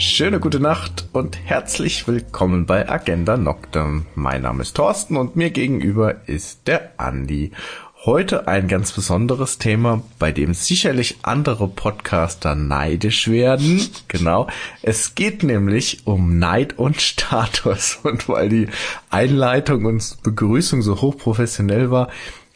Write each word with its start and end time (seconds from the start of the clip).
Schöne 0.00 0.40
gute 0.40 0.60
Nacht 0.60 1.10
und 1.12 1.38
herzlich 1.44 2.08
willkommen 2.08 2.64
bei 2.64 2.88
Agenda 2.88 3.36
Noctem. 3.36 4.06
Mein 4.14 4.40
Name 4.40 4.62
ist 4.62 4.74
Thorsten 4.74 5.18
und 5.18 5.36
mir 5.36 5.50
gegenüber 5.50 6.26
ist 6.26 6.66
der 6.66 6.92
Andi. 6.96 7.52
Heute 8.06 8.48
ein 8.48 8.66
ganz 8.66 8.92
besonderes 8.92 9.58
Thema, 9.58 10.02
bei 10.18 10.32
dem 10.32 10.54
sicherlich 10.54 11.18
andere 11.20 11.68
Podcaster 11.68 12.54
neidisch 12.54 13.28
werden. 13.28 13.86
Genau. 14.08 14.48
Es 14.80 15.14
geht 15.14 15.42
nämlich 15.42 16.06
um 16.06 16.38
Neid 16.38 16.78
und 16.78 17.02
Status. 17.02 17.98
Und 18.02 18.26
weil 18.26 18.48
die 18.48 18.68
Einleitung 19.10 19.84
und 19.84 20.16
Begrüßung 20.22 20.80
so 20.80 21.02
hochprofessionell 21.02 21.90
war, 21.90 22.08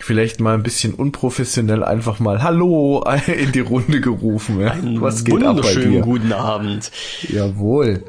vielleicht 0.04 0.40
mal 0.40 0.54
ein 0.54 0.62
bisschen 0.62 0.94
unprofessionell 0.94 1.82
einfach 1.82 2.20
mal 2.20 2.42
Hallo 2.42 3.04
in 3.26 3.52
die 3.52 3.60
Runde 3.60 4.00
gerufen. 4.00 4.60
Ja. 4.60 4.76
Was 5.00 5.24
geht 5.24 5.42
ab 5.42 5.60
bei 5.62 5.74
dir? 5.74 6.02
guten 6.02 6.32
Abend. 6.32 6.90
Jawohl. 7.28 8.04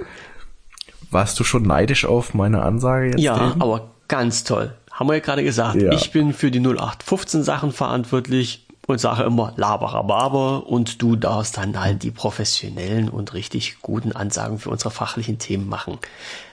Warst 1.12 1.40
du 1.40 1.44
schon 1.44 1.64
neidisch 1.64 2.06
auf 2.06 2.34
meine 2.34 2.62
Ansage 2.62 3.12
jetzt? 3.12 3.20
Ja, 3.20 3.52
eben? 3.52 3.62
aber 3.62 3.92
ganz 4.08 4.44
toll 4.44 4.74
haben 4.96 5.10
wir 5.10 5.16
ja 5.16 5.20
gerade 5.20 5.44
gesagt, 5.44 5.82
ja. 5.82 5.92
ich 5.92 6.12
bin 6.12 6.32
für 6.32 6.52
die 6.52 6.62
0815 6.62 7.44
Sachen 7.44 7.74
verantwortlich 7.74 8.66
und 8.88 9.00
sage 9.00 9.24
immer 9.24 9.52
Laberababer 9.58 10.68
und 10.68 11.02
du 11.02 11.18
darfst 11.18 11.58
dann 11.58 11.78
halt 11.80 12.04
die 12.04 12.12
professionellen 12.12 13.10
und 13.10 13.34
richtig 13.34 13.82
guten 13.82 14.14
Ansagen 14.14 14.58
für 14.58 14.70
unsere 14.70 14.92
fachlichen 14.92 15.38
Themen 15.38 15.68
machen. 15.68 15.98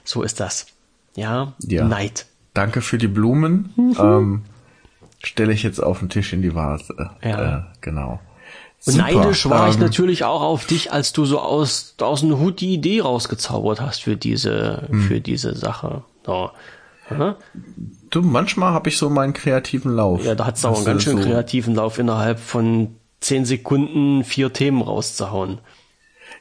So 0.02 0.22
ist 0.22 0.40
das. 0.40 0.66
Ja, 1.14 1.52
ja. 1.60 1.84
Neid. 1.84 2.26
Danke 2.52 2.80
für 2.80 2.98
die 2.98 3.06
Blumen. 3.06 3.72
Mhm. 3.76 3.96
Ähm, 4.00 4.42
Stelle 5.22 5.52
ich 5.52 5.62
jetzt 5.62 5.82
auf 5.82 6.00
den 6.00 6.08
Tisch 6.08 6.32
in 6.32 6.42
die 6.42 6.54
Vase. 6.54 7.10
Ja. 7.22 7.58
Äh, 7.58 7.62
genau. 7.80 8.20
Und 8.84 8.96
neidisch 8.96 9.48
war 9.48 9.66
ähm, 9.66 9.70
ich 9.70 9.78
natürlich 9.78 10.24
auch 10.24 10.42
auf 10.42 10.66
dich, 10.66 10.92
als 10.92 11.12
du 11.12 11.24
so 11.24 11.38
aus, 11.38 11.94
aus 12.00 12.20
dem 12.20 12.38
Hut 12.38 12.60
die 12.60 12.74
Idee 12.74 13.00
rausgezaubert 13.00 13.80
hast 13.80 14.02
für 14.02 14.16
diese, 14.16 14.88
hm. 14.88 15.02
für 15.02 15.20
diese 15.20 15.54
Sache. 15.54 16.02
So. 16.26 16.50
Du, 18.10 18.22
manchmal 18.22 18.72
habe 18.72 18.88
ich 18.88 18.96
so 18.96 19.10
meinen 19.10 19.32
kreativen 19.34 19.94
Lauf. 19.94 20.24
Ja, 20.24 20.34
da 20.34 20.46
hat's 20.46 20.64
auch 20.64 20.76
einen 20.76 20.84
ganz 20.84 21.02
schön 21.02 21.18
so 21.18 21.24
kreativen 21.28 21.74
Lauf 21.74 21.98
innerhalb 21.98 22.38
von 22.38 22.96
zehn 23.20 23.44
Sekunden 23.44 24.24
vier 24.24 24.52
Themen 24.52 24.82
rauszuhauen. 24.82 25.58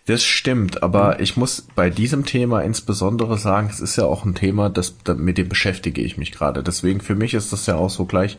Das 0.06 0.24
stimmt, 0.24 0.82
aber 0.82 1.16
mhm. 1.16 1.24
ich 1.24 1.38
muss 1.38 1.68
bei 1.76 1.90
diesem 1.90 2.26
Thema 2.26 2.62
insbesondere 2.62 3.38
sagen, 3.38 3.70
es 3.72 3.80
ist 3.80 3.98
ja 3.98 4.06
auch 4.06 4.26
ein 4.26 4.34
Thema, 4.34 4.70
das, 4.70 4.96
mit 5.16 5.38
dem 5.38 5.48
beschäftige 5.48 6.02
ich 6.02 6.18
mich 6.18 6.32
gerade. 6.32 6.64
Deswegen 6.64 7.02
für 7.02 7.16
mich 7.16 7.34
ist 7.34 7.54
das 7.54 7.66
ja 7.68 7.76
auch 7.76 7.90
so 7.90 8.06
gleich 8.06 8.38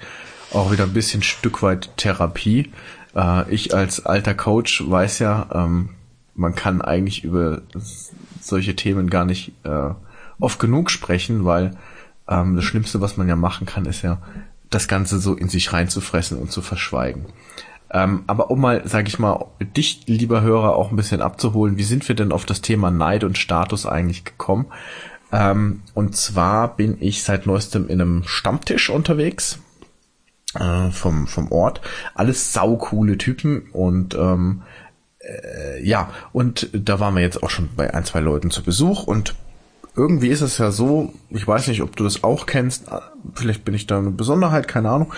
auch 0.55 0.73
wieder 0.73 0.85
ein 0.85 0.93
bisschen 0.93 1.23
Stück 1.23 1.63
weit 1.63 1.97
Therapie. 1.97 2.73
Äh, 3.15 3.51
ich 3.53 3.75
als 3.75 4.05
alter 4.05 4.35
Coach 4.35 4.83
weiß 4.89 5.19
ja, 5.21 5.49
ähm, 5.55 5.91
man 6.35 6.55
kann 6.55 6.81
eigentlich 6.81 7.25
über 7.25 7.63
solche 8.41 8.75
Themen 8.77 9.11
gar 9.11 9.25
nicht 9.25 9.53
äh, 9.65 9.91
oft 10.41 10.59
genug 10.59 10.91
sprechen, 10.91 11.45
weil 11.45 11.77
ähm, 12.29 12.57
das 12.57 12.65
Schlimmste, 12.65 13.01
was 13.01 13.17
man 13.17 13.29
ja 13.29 13.37
machen 13.37 13.67
kann, 13.67 13.85
ist 13.85 14.03
ja, 14.03 14.19
das 14.71 14.89
Ganze 14.89 15.19
so 15.19 15.35
in 15.35 15.49
sich 15.49 15.73
reinzufressen 15.73 16.39
und 16.39 16.51
zu 16.51 16.63
verschweigen. 16.63 17.27
Ähm, 17.91 18.25
aber 18.27 18.51
um 18.51 18.61
mal, 18.61 18.83
sag 18.87 19.07
ich 19.07 19.19
mal, 19.19 19.47
dich, 19.77 20.05
lieber 20.07 20.41
Hörer, 20.41 20.77
auch 20.77 20.91
ein 20.91 20.97
bisschen 20.97 21.21
abzuholen, 21.21 21.77
wie 21.77 21.83
sind 21.83 22.09
wir 22.09 22.17
denn 22.17 22.33
auf 22.33 22.47
das 22.47 22.63
Thema 22.63 22.91
Neid 22.91 23.23
und 23.23 23.37
Status 23.37 23.85
eigentlich 23.85 24.25
gekommen? 24.25 24.67
Ähm, 25.31 25.83
und 25.93 26.17
zwar 26.17 26.75
bin 26.75 26.97
ich 27.01 27.23
seit 27.23 27.47
neuestem 27.47 27.89
in 27.89 28.01
einem 28.01 28.23
Stammtisch 28.25 28.89
unterwegs 28.89 29.59
äh, 30.59 30.91
vom, 30.91 31.27
vom 31.27 31.51
Ort. 31.53 31.81
Alles 32.15 32.53
saukoole 32.53 33.19
Typen 33.19 33.69
und 33.73 34.15
ähm, 34.15 34.63
äh, 35.19 35.83
ja, 35.85 36.11
und 36.33 36.69
da 36.73 37.01
waren 37.01 37.15
wir 37.15 37.23
jetzt 37.23 37.43
auch 37.43 37.51
schon 37.51 37.69
bei 37.77 37.93
ein, 37.95 38.05
zwei 38.05 38.21
Leuten 38.21 38.51
zu 38.51 38.63
Besuch 38.63 39.05
und 39.05 39.35
irgendwie 39.95 40.29
ist 40.29 40.41
es 40.41 40.59
ja 40.59 40.71
so, 40.71 41.13
ich 41.29 41.47
weiß 41.47 41.69
nicht, 41.69 41.83
ob 41.83 41.97
du 41.97 42.05
das 42.05 42.25
auch 42.25 42.47
kennst, 42.47 42.87
vielleicht 43.35 43.65
bin 43.65 43.75
ich 43.75 43.87
da 43.87 43.99
eine 43.99 44.11
Besonderheit, 44.11 44.67
keine 44.67 44.91
Ahnung, 44.91 45.13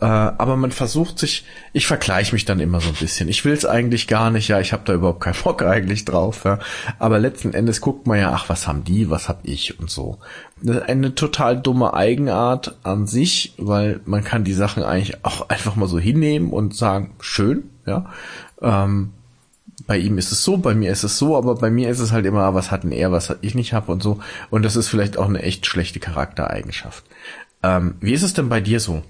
äh, 0.00 0.04
aber 0.04 0.56
man 0.56 0.70
versucht 0.70 1.18
sich, 1.18 1.44
ich 1.72 1.88
vergleiche 1.88 2.32
mich 2.32 2.44
dann 2.44 2.60
immer 2.60 2.80
so 2.80 2.88
ein 2.88 2.94
bisschen. 2.94 3.28
Ich 3.28 3.44
will 3.44 3.52
es 3.52 3.64
eigentlich 3.64 4.06
gar 4.06 4.30
nicht, 4.30 4.46
ja, 4.46 4.60
ich 4.60 4.72
habe 4.72 4.84
da 4.84 4.92
überhaupt 4.94 5.20
keinen 5.20 5.36
Bock 5.44 5.62
eigentlich 5.62 6.04
drauf, 6.04 6.44
ja. 6.44 6.60
aber 7.00 7.18
letzten 7.18 7.52
Endes 7.52 7.80
guckt 7.80 8.06
man 8.06 8.18
ja, 8.18 8.32
ach, 8.32 8.48
was 8.48 8.68
haben 8.68 8.84
die, 8.84 9.10
was 9.10 9.28
hab 9.28 9.40
ich 9.42 9.80
und 9.80 9.90
so. 9.90 10.18
Eine 10.86 11.16
total 11.16 11.60
dumme 11.60 11.94
Eigenart 11.94 12.76
an 12.84 13.06
sich, 13.08 13.54
weil 13.58 14.00
man 14.04 14.22
kann 14.22 14.44
die 14.44 14.52
Sachen 14.52 14.84
eigentlich 14.84 15.24
auch 15.24 15.48
einfach 15.48 15.74
mal 15.74 15.88
so 15.88 15.98
hinnehmen 15.98 16.50
und 16.50 16.76
sagen, 16.76 17.14
schön, 17.20 17.64
ja. 17.84 18.06
Ähm, 18.62 19.10
bei 19.86 19.96
ihm 19.98 20.18
ist 20.18 20.30
es 20.32 20.44
so, 20.44 20.58
bei 20.58 20.74
mir 20.74 20.92
ist 20.92 21.02
es 21.02 21.18
so, 21.18 21.36
aber 21.36 21.54
bei 21.54 21.70
mir 21.70 21.88
ist 21.88 22.00
es 22.00 22.12
halt 22.12 22.26
immer, 22.26 22.42
ah, 22.42 22.54
was 22.54 22.70
hat 22.70 22.84
denn 22.84 22.92
er, 22.92 23.10
was 23.10 23.34
ich 23.40 23.54
nicht 23.54 23.72
habe 23.72 23.90
und 23.90 24.02
so. 24.02 24.20
Und 24.50 24.64
das 24.64 24.76
ist 24.76 24.88
vielleicht 24.88 25.16
auch 25.16 25.28
eine 25.28 25.42
echt 25.42 25.66
schlechte 25.66 25.98
Charaktereigenschaft. 25.98 27.04
Ähm, 27.62 27.94
wie 28.00 28.12
ist 28.12 28.22
es 28.22 28.34
denn 28.34 28.48
bei 28.48 28.60
dir 28.60 28.80
so? 28.80 29.02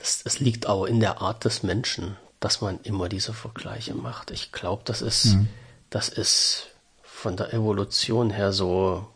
Das, 0.00 0.22
das 0.24 0.40
liegt 0.40 0.66
auch 0.66 0.84
in 0.84 1.00
der 1.00 1.20
Art 1.20 1.44
des 1.44 1.62
Menschen, 1.62 2.16
dass 2.40 2.60
man 2.60 2.80
immer 2.82 3.08
diese 3.08 3.32
Vergleiche 3.32 3.94
macht. 3.94 4.30
Ich 4.30 4.52
glaube, 4.52 4.82
das 4.84 5.02
ist, 5.02 5.26
mhm. 5.26 5.48
das 5.90 6.08
ist 6.08 6.68
von 7.02 7.36
der 7.36 7.52
Evolution 7.52 8.30
her 8.30 8.52
so 8.52 9.06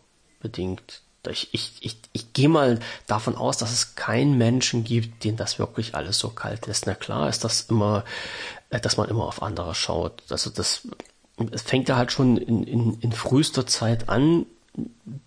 bedingt. 0.40 1.02
Ich, 1.26 1.54
ich, 1.54 1.72
ich, 1.80 1.96
ich 2.12 2.34
gehe 2.34 2.50
mal 2.50 2.80
davon 3.06 3.34
aus, 3.34 3.56
dass 3.56 3.72
es 3.72 3.94
keinen 3.94 4.36
Menschen 4.36 4.84
gibt, 4.84 5.24
den 5.24 5.36
das 5.36 5.58
wirklich 5.58 5.94
alles 5.94 6.18
so 6.18 6.28
kalt 6.28 6.66
lässt. 6.66 6.86
Na 6.86 6.94
klar 6.94 7.30
ist 7.30 7.44
das 7.44 7.62
immer 7.62 8.04
äh, 8.74 8.80
dass 8.80 8.96
man 8.96 9.08
immer 9.08 9.24
auf 9.24 9.42
andere 9.42 9.74
schaut. 9.74 10.22
Also 10.30 10.50
das, 10.50 10.88
es 11.52 11.62
fängt 11.62 11.88
ja 11.88 11.96
halt 11.96 12.12
schon 12.12 12.36
in, 12.36 12.64
in, 12.64 13.00
in 13.00 13.12
frühester 13.12 13.66
Zeit 13.66 14.08
an, 14.08 14.46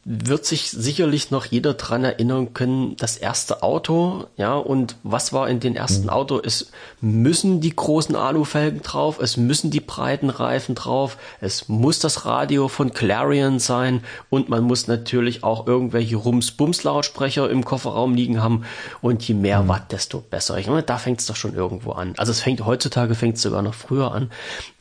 wird 0.03 0.46
sich 0.46 0.72
sicherlich 0.72 1.31
noch 1.31 1.46
jeder 1.46 1.74
dran 1.74 2.03
erinnern 2.03 2.53
können, 2.53 2.96
das 2.97 3.16
erste 3.16 3.63
Auto, 3.63 4.25
ja, 4.35 4.56
und 4.56 4.97
was 5.03 5.31
war 5.31 5.47
in 5.47 5.59
den 5.59 5.75
ersten 5.75 6.03
mhm. 6.03 6.09
Auto? 6.09 6.41
Es 6.44 6.72
müssen 7.00 7.62
die 7.62 7.75
großen 7.75 8.16
Alufelgen 8.16 8.81
drauf, 8.81 9.19
es 9.19 9.38
müssen 9.38 9.72
die 9.72 9.80
breiten 9.80 10.30
Reifen 10.30 10.75
drauf, 10.75 11.18
es 11.40 11.69
muss 11.69 12.00
das 12.00 12.25
Radio 12.25 12.68
von 12.68 12.91
Clarion 12.91 13.59
sein 13.59 14.02
und 14.30 14.50
man 14.50 14.63
muss 14.63 14.88
natürlich 14.88 15.44
auch 15.44 15.68
irgendwelche 15.68 16.18
Rums-Bums-Lautsprecher 16.18 17.50
im 17.50 17.64
Kofferraum 17.64 18.16
liegen 18.16 18.41
haben 18.41 18.66
und 19.02 19.25
je 19.28 19.35
mehr 19.35 19.64
mhm. 19.64 19.68
Watt, 19.69 19.91
desto 19.91 20.19
besser. 20.19 20.58
Ich 20.58 20.68
meine, 20.68 20.84
da 20.84 20.97
fängt 20.97 21.22
es 21.22 21.25
doch 21.25 21.35
schon 21.38 21.53
irgendwo 21.53 21.91
an. 21.91 22.14
Also 22.18 22.31
es 22.31 22.41
fängt 22.41 22.66
heutzutage 22.66 23.16
fängt 23.16 23.38
es 23.38 23.44
sogar 23.44 23.62
noch 23.62 23.75
früher 23.75 24.12
an, 24.12 24.31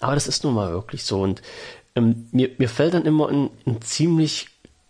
aber 0.00 0.14
das 0.14 0.26
ist 0.26 0.42
nun 0.42 0.54
mal 0.54 0.70
wirklich 0.70 1.04
so 1.04 1.20
und 1.20 1.42
ähm, 1.96 2.28
mir, 2.30 2.50
mir 2.58 2.68
fällt 2.68 2.94
dann 2.94 3.06
immer 3.06 3.28
ein, 3.28 3.50
ein 3.66 3.80
ziemlich 3.80 4.48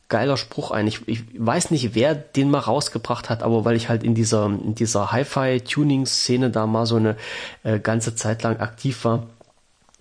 geiler 0.08 0.36
Spruch 0.36 0.70
ein. 0.70 0.86
Ich, 0.86 1.06
ich 1.08 1.24
weiß 1.36 1.70
nicht, 1.70 1.94
wer 1.94 2.14
den 2.14 2.50
mal 2.50 2.60
rausgebracht 2.60 3.28
hat, 3.28 3.42
aber 3.42 3.64
weil 3.64 3.76
ich 3.76 3.88
halt 3.88 4.02
in 4.02 4.14
dieser, 4.14 4.46
in 4.46 4.74
dieser 4.74 5.12
Hi-Fi-Tuning-Szene 5.12 6.50
da 6.50 6.66
mal 6.66 6.86
so 6.86 6.96
eine 6.96 7.16
äh, 7.64 7.80
ganze 7.80 8.14
Zeit 8.14 8.42
lang 8.42 8.58
aktiv 8.58 9.04
war, 9.04 9.26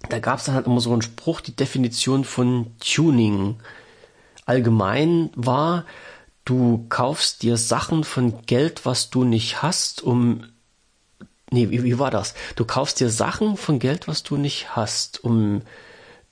da 0.10 0.20
gab 0.20 0.40
es 0.40 0.46
dann 0.46 0.56
halt 0.56 0.68
immer 0.68 0.82
so 0.82 0.92
einen 0.92 1.02
Spruch, 1.02 1.42
die 1.42 1.56
Definition 1.56 2.24
von 2.24 2.68
Tuning 2.80 3.58
allgemein 4.46 5.32
war, 5.36 5.86
du 6.44 6.86
kaufst 6.90 7.42
dir 7.42 7.58
Sachen 7.58 8.04
von 8.04 8.46
Geld, 8.46 8.86
was 8.86 9.10
du 9.10 9.24
nicht 9.24 9.64
hast, 9.64 10.04
um 10.04 10.44
Nee, 11.52 11.70
wie, 11.70 11.84
wie 11.84 12.00
war 12.00 12.10
das? 12.10 12.34
Du 12.56 12.66
kaufst 12.66 13.00
dir 13.00 13.10
Sachen 13.10 13.56
von 13.56 13.78
Geld, 13.78 14.08
was 14.08 14.24
du 14.24 14.36
nicht 14.36 14.76
hast, 14.76 15.24
um 15.24 15.62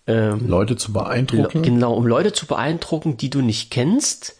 ähm, 0.08 0.48
Leute 0.48 0.76
zu 0.76 0.94
beeindrucken. 0.94 1.62
Genau, 1.62 1.94
um 1.94 2.06
Leute 2.06 2.34
zu 2.34 2.46
beeindrucken, 2.46 3.18
die 3.18 3.30
du 3.30 3.42
nicht 3.42 3.72
kennst. 3.72 4.36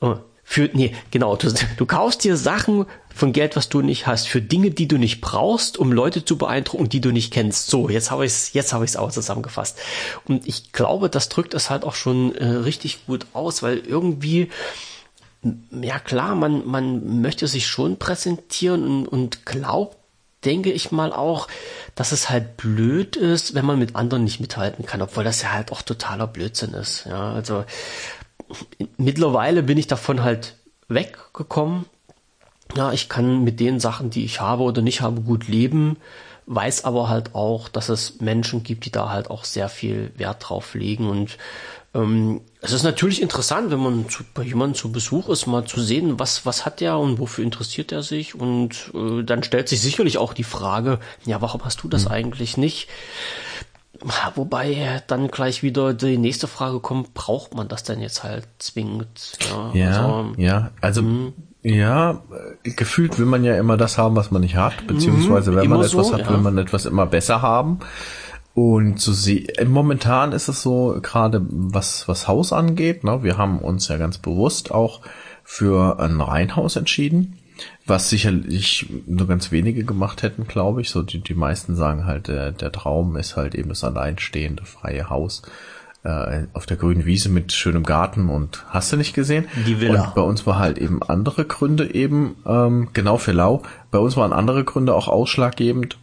Oh, 0.00 0.16
für, 0.44 0.70
nee, 0.72 0.94
genau, 1.10 1.36
du, 1.36 1.52
du 1.76 1.86
kaufst 1.86 2.24
dir 2.24 2.36
Sachen 2.36 2.86
von 3.14 3.32
Geld, 3.32 3.56
was 3.56 3.68
du 3.68 3.82
nicht 3.82 4.06
hast, 4.06 4.28
für 4.28 4.40
Dinge, 4.40 4.70
die 4.70 4.88
du 4.88 4.96
nicht 4.96 5.20
brauchst, 5.20 5.76
um 5.76 5.92
Leute 5.92 6.24
zu 6.24 6.38
beeindrucken, 6.38 6.88
die 6.88 7.00
du 7.00 7.10
nicht 7.10 7.32
kennst. 7.32 7.68
So, 7.68 7.90
jetzt 7.90 8.10
habe 8.10 8.24
ich 8.24 8.32
es, 8.32 8.52
jetzt 8.54 8.72
habe 8.72 8.84
ich 8.84 8.92
es 8.92 8.96
auch 8.96 9.10
zusammengefasst. 9.10 9.78
Und 10.26 10.46
ich 10.48 10.72
glaube, 10.72 11.10
das 11.10 11.28
drückt 11.28 11.52
es 11.52 11.68
halt 11.68 11.84
auch 11.84 11.94
schon 11.94 12.34
äh, 12.34 12.46
richtig 12.46 13.06
gut 13.06 13.26
aus, 13.34 13.62
weil 13.62 13.78
irgendwie 13.78 14.48
ja 15.70 15.98
klar, 15.98 16.34
man, 16.34 16.66
man 16.66 17.20
möchte 17.20 17.46
sich 17.46 17.66
schon 17.66 17.98
präsentieren 17.98 18.84
und, 18.84 19.06
und 19.06 19.46
glaubt 19.46 19.97
denke 20.44 20.70
ich 20.70 20.92
mal 20.92 21.12
auch, 21.12 21.48
dass 21.94 22.12
es 22.12 22.30
halt 22.30 22.56
blöd 22.56 23.16
ist, 23.16 23.54
wenn 23.54 23.64
man 23.64 23.78
mit 23.78 23.96
anderen 23.96 24.24
nicht 24.24 24.40
mithalten 24.40 24.86
kann, 24.86 25.02
obwohl 25.02 25.24
das 25.24 25.42
ja 25.42 25.52
halt 25.52 25.72
auch 25.72 25.82
totaler 25.82 26.26
Blödsinn 26.26 26.74
ist. 26.74 27.06
Ja, 27.06 27.32
also 27.32 27.64
mittlerweile 28.96 29.62
bin 29.62 29.78
ich 29.78 29.86
davon 29.86 30.22
halt 30.22 30.56
weggekommen. 30.88 31.86
Ja, 32.76 32.92
ich 32.92 33.08
kann 33.08 33.44
mit 33.44 33.60
den 33.60 33.80
Sachen, 33.80 34.10
die 34.10 34.24
ich 34.24 34.40
habe 34.40 34.62
oder 34.62 34.82
nicht 34.82 35.00
habe, 35.00 35.22
gut 35.22 35.48
leben, 35.48 35.96
weiß 36.46 36.84
aber 36.84 37.08
halt 37.08 37.34
auch, 37.34 37.68
dass 37.68 37.88
es 37.88 38.20
Menschen 38.20 38.62
gibt, 38.62 38.84
die 38.84 38.92
da 38.92 39.08
halt 39.10 39.30
auch 39.30 39.44
sehr 39.44 39.68
viel 39.68 40.12
Wert 40.16 40.48
drauf 40.48 40.74
legen 40.74 41.08
und 41.08 41.38
ähm, 41.94 42.42
es 42.60 42.72
ist 42.72 42.82
natürlich 42.82 43.22
interessant, 43.22 43.70
wenn 43.70 43.78
man 43.78 44.08
zu, 44.08 44.24
bei 44.34 44.42
jemandem 44.42 44.74
zu 44.74 44.90
Besuch 44.90 45.28
ist, 45.28 45.46
mal 45.46 45.64
zu 45.64 45.80
sehen, 45.80 46.18
was, 46.18 46.44
was 46.44 46.66
hat 46.66 46.80
der 46.80 46.98
und 46.98 47.18
wofür 47.20 47.44
interessiert 47.44 47.92
er 47.92 48.02
sich. 48.02 48.34
Und 48.34 48.90
äh, 48.94 49.22
dann 49.22 49.44
stellt 49.44 49.68
sich 49.68 49.80
sicherlich 49.80 50.18
auch 50.18 50.34
die 50.34 50.44
Frage, 50.44 50.98
ja, 51.24 51.40
warum 51.40 51.64
hast 51.64 51.82
du 51.84 51.88
das 51.88 52.06
mhm. 52.06 52.10
eigentlich 52.10 52.56
nicht? 52.56 52.88
Wobei 54.34 55.02
dann 55.06 55.28
gleich 55.28 55.62
wieder 55.62 55.92
die 55.92 56.18
nächste 56.18 56.46
Frage 56.46 56.80
kommt, 56.80 57.14
braucht 57.14 57.54
man 57.54 57.68
das 57.68 57.82
denn 57.82 58.00
jetzt 58.00 58.22
halt 58.22 58.46
zwingend? 58.58 59.38
Ja, 59.50 59.70
ja, 59.74 59.90
also, 59.90 60.32
ja, 60.36 60.70
also 60.80 61.02
mh. 61.02 61.32
ja, 61.62 62.22
gefühlt 62.62 63.18
will 63.18 63.26
man 63.26 63.42
ja 63.42 63.56
immer 63.56 63.76
das 63.76 63.98
haben, 63.98 64.14
was 64.14 64.30
man 64.30 64.42
nicht 64.42 64.54
hat, 64.56 64.86
beziehungsweise 64.86 65.54
wenn 65.54 65.68
man 65.68 65.80
etwas 65.80 66.08
so, 66.08 66.12
hat, 66.12 66.20
ja. 66.20 66.30
will 66.30 66.38
man 66.38 66.58
etwas 66.58 66.86
immer 66.86 67.06
besser 67.06 67.42
haben. 67.42 67.80
Und 68.58 69.00
so 69.00 69.12
sie, 69.12 69.46
momentan 69.68 70.32
ist 70.32 70.48
es 70.48 70.62
so, 70.62 70.98
gerade 71.00 71.46
was, 71.48 72.08
was 72.08 72.26
Haus 72.26 72.52
angeht, 72.52 73.04
ne, 73.04 73.22
wir 73.22 73.38
haben 73.38 73.60
uns 73.60 73.86
ja 73.86 73.98
ganz 73.98 74.18
bewusst 74.18 74.72
auch 74.72 75.00
für 75.44 76.00
ein 76.00 76.20
Reihenhaus 76.20 76.74
entschieden, 76.74 77.38
was 77.86 78.10
sicherlich 78.10 78.90
nur 79.06 79.28
ganz 79.28 79.52
wenige 79.52 79.84
gemacht 79.84 80.24
hätten, 80.24 80.48
glaube 80.48 80.80
ich. 80.80 80.90
So 80.90 81.02
die, 81.02 81.20
die 81.20 81.34
meisten 81.34 81.76
sagen 81.76 82.04
halt, 82.04 82.26
der, 82.26 82.50
der 82.50 82.72
Traum 82.72 83.14
ist 83.14 83.36
halt 83.36 83.54
eben 83.54 83.68
das 83.68 83.84
alleinstehende 83.84 84.64
freie 84.64 85.08
Haus 85.08 85.42
äh, 86.02 86.46
auf 86.52 86.66
der 86.66 86.78
grünen 86.78 87.06
Wiese 87.06 87.28
mit 87.28 87.52
schönem 87.52 87.84
Garten 87.84 88.28
und 88.28 88.64
hast 88.70 88.92
du 88.92 88.96
nicht 88.96 89.14
gesehen? 89.14 89.46
Die 89.68 89.80
Villa. 89.80 90.02
Und 90.02 90.14
bei 90.16 90.22
uns 90.22 90.48
war 90.48 90.58
halt 90.58 90.78
eben 90.78 91.00
andere 91.04 91.44
Gründe 91.44 91.94
eben, 91.94 92.34
ähm, 92.44 92.88
genau 92.92 93.18
für 93.18 93.30
Lau, 93.30 93.62
bei 93.92 94.00
uns 94.00 94.16
waren 94.16 94.32
andere 94.32 94.64
Gründe 94.64 94.94
auch 94.96 95.06
ausschlaggebend 95.06 95.96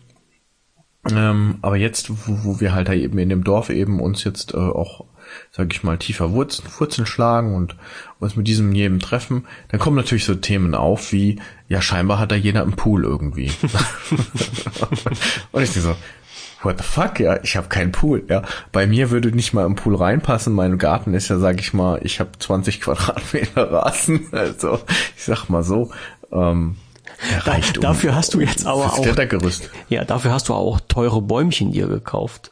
ähm, 1.12 1.58
aber 1.62 1.78
jetzt, 1.78 2.10
wo, 2.10 2.44
wo 2.44 2.60
wir 2.60 2.74
halt 2.74 2.88
da 2.88 2.94
eben 2.94 3.18
in 3.18 3.30
dem 3.30 3.44
Dorf 3.44 3.70
eben 3.70 4.00
uns 4.00 4.24
jetzt 4.24 4.54
äh, 4.54 4.58
auch, 4.58 5.06
sag 5.52 5.74
ich 5.74 5.84
mal, 5.84 5.98
tiefer 5.98 6.32
Wurzeln, 6.32 6.68
Wurzeln 6.78 7.06
schlagen 7.06 7.56
und 7.56 7.76
uns 8.20 8.36
mit 8.36 8.48
diesem 8.48 8.72
jedem 8.74 9.00
treffen, 9.00 9.46
dann 9.70 9.80
kommen 9.80 9.96
natürlich 9.96 10.26
so 10.26 10.36
Themen 10.36 10.74
auf 10.74 11.12
wie, 11.12 11.40
ja, 11.68 11.82
scheinbar 11.82 12.20
hat 12.20 12.32
da 12.32 12.36
jeder 12.36 12.64
einen 12.64 12.76
Pool 12.76 13.04
irgendwie. 13.04 13.52
und 15.52 15.62
ich 15.62 15.72
so, 15.72 15.96
what 16.64 16.78
the 16.78 16.84
fuck, 16.84 17.20
ja, 17.20 17.42
ich 17.44 17.56
habe 17.56 17.68
keinen 17.68 17.92
Pool, 17.92 18.24
ja. 18.28 18.44
Bei 18.72 18.88
mir 18.88 19.12
würde 19.12 19.32
nicht 19.32 19.54
mal 19.54 19.66
im 19.66 19.76
Pool 19.76 19.96
reinpassen. 19.96 20.54
Mein 20.54 20.78
Garten 20.78 21.14
ist 21.14 21.30
ja, 21.30 21.38
sag 21.38 21.60
ich 21.60 21.74
mal, 21.74 22.00
ich 22.04 22.20
habe 22.20 22.32
20 22.38 22.82
Quadratmeter 22.82 23.72
Rasen, 23.72 24.28
also 24.32 24.80
ich 25.16 25.24
sag 25.24 25.50
mal 25.50 25.64
so. 25.64 25.92
Ähm, 26.32 26.78
da, 27.46 27.58
dafür 27.80 28.16
hast 28.16 28.34
du 28.34 28.42
jetzt 28.42 28.66
aber 28.66 28.94
auch. 28.94 29.02
Klettergerüst. 29.02 29.70
Ja, 29.90 30.04
dafür 30.04 30.32
hast 30.32 30.50
du 30.50 30.54
auch 30.54 30.80
teure 30.88 31.22
Bäumchen 31.22 31.72
dir 31.72 31.88
gekauft. 31.88 32.52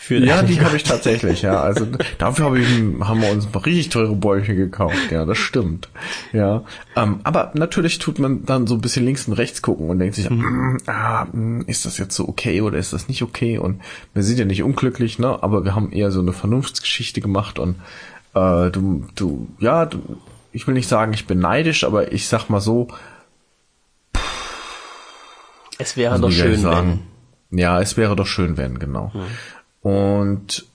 Für 0.00 0.16
ja, 0.24 0.42
die 0.42 0.60
habe 0.60 0.76
ich 0.76 0.84
tatsächlich, 0.84 1.42
ja. 1.42 1.60
Also 1.60 1.86
dafür 2.18 2.46
hab 2.46 2.54
ich, 2.54 2.66
haben 3.00 3.20
wir 3.20 3.30
uns 3.30 3.48
richtig 3.66 3.88
teure 3.88 4.14
Bäumchen 4.14 4.56
gekauft, 4.56 5.10
ja, 5.10 5.24
das 5.24 5.36
stimmt. 5.38 5.88
Ja. 6.32 6.62
Ähm, 6.94 7.18
aber 7.24 7.50
natürlich 7.54 7.98
tut 7.98 8.20
man 8.20 8.46
dann 8.46 8.68
so 8.68 8.76
ein 8.76 8.80
bisschen 8.80 9.04
links 9.04 9.26
und 9.26 9.34
rechts 9.34 9.60
gucken 9.60 9.90
und 9.90 9.98
denkt 9.98 10.14
sich, 10.14 10.30
mhm. 10.30 10.38
mm, 10.38 10.78
ah, 10.86 11.26
mm, 11.30 11.62
ist 11.66 11.84
das 11.84 11.98
jetzt 11.98 12.14
so 12.14 12.28
okay 12.28 12.62
oder 12.62 12.78
ist 12.78 12.92
das 12.92 13.08
nicht 13.08 13.22
okay? 13.22 13.58
Und 13.58 13.82
wir 14.14 14.22
sind 14.22 14.38
ja 14.38 14.44
nicht 14.44 14.62
unglücklich, 14.62 15.18
ne? 15.18 15.42
Aber 15.42 15.64
wir 15.64 15.74
haben 15.74 15.90
eher 15.90 16.12
so 16.12 16.20
eine 16.20 16.32
Vernunftsgeschichte 16.32 17.20
gemacht 17.20 17.58
und 17.58 17.74
äh, 18.34 18.70
du, 18.70 19.04
du, 19.16 19.48
ja, 19.58 19.84
du, 19.84 20.00
ich 20.52 20.66
will 20.66 20.74
nicht 20.74 20.88
sagen, 20.88 21.12
ich 21.12 21.26
bin 21.26 21.40
neidisch, 21.40 21.82
aber 21.82 22.12
ich 22.12 22.28
sag 22.28 22.48
mal 22.48 22.60
so, 22.60 22.88
es 25.78 25.96
wäre 25.96 26.12
also, 26.14 26.26
doch 26.26 26.32
schön, 26.32 26.60
sagen, 26.60 27.00
wenn. 27.50 27.58
Ja, 27.58 27.80
es 27.80 27.96
wäre 27.96 28.16
doch 28.16 28.26
schön, 28.26 28.56
wenn, 28.56 28.78
genau. 28.78 29.12
Mhm. 29.14 29.90
Und 29.90 30.66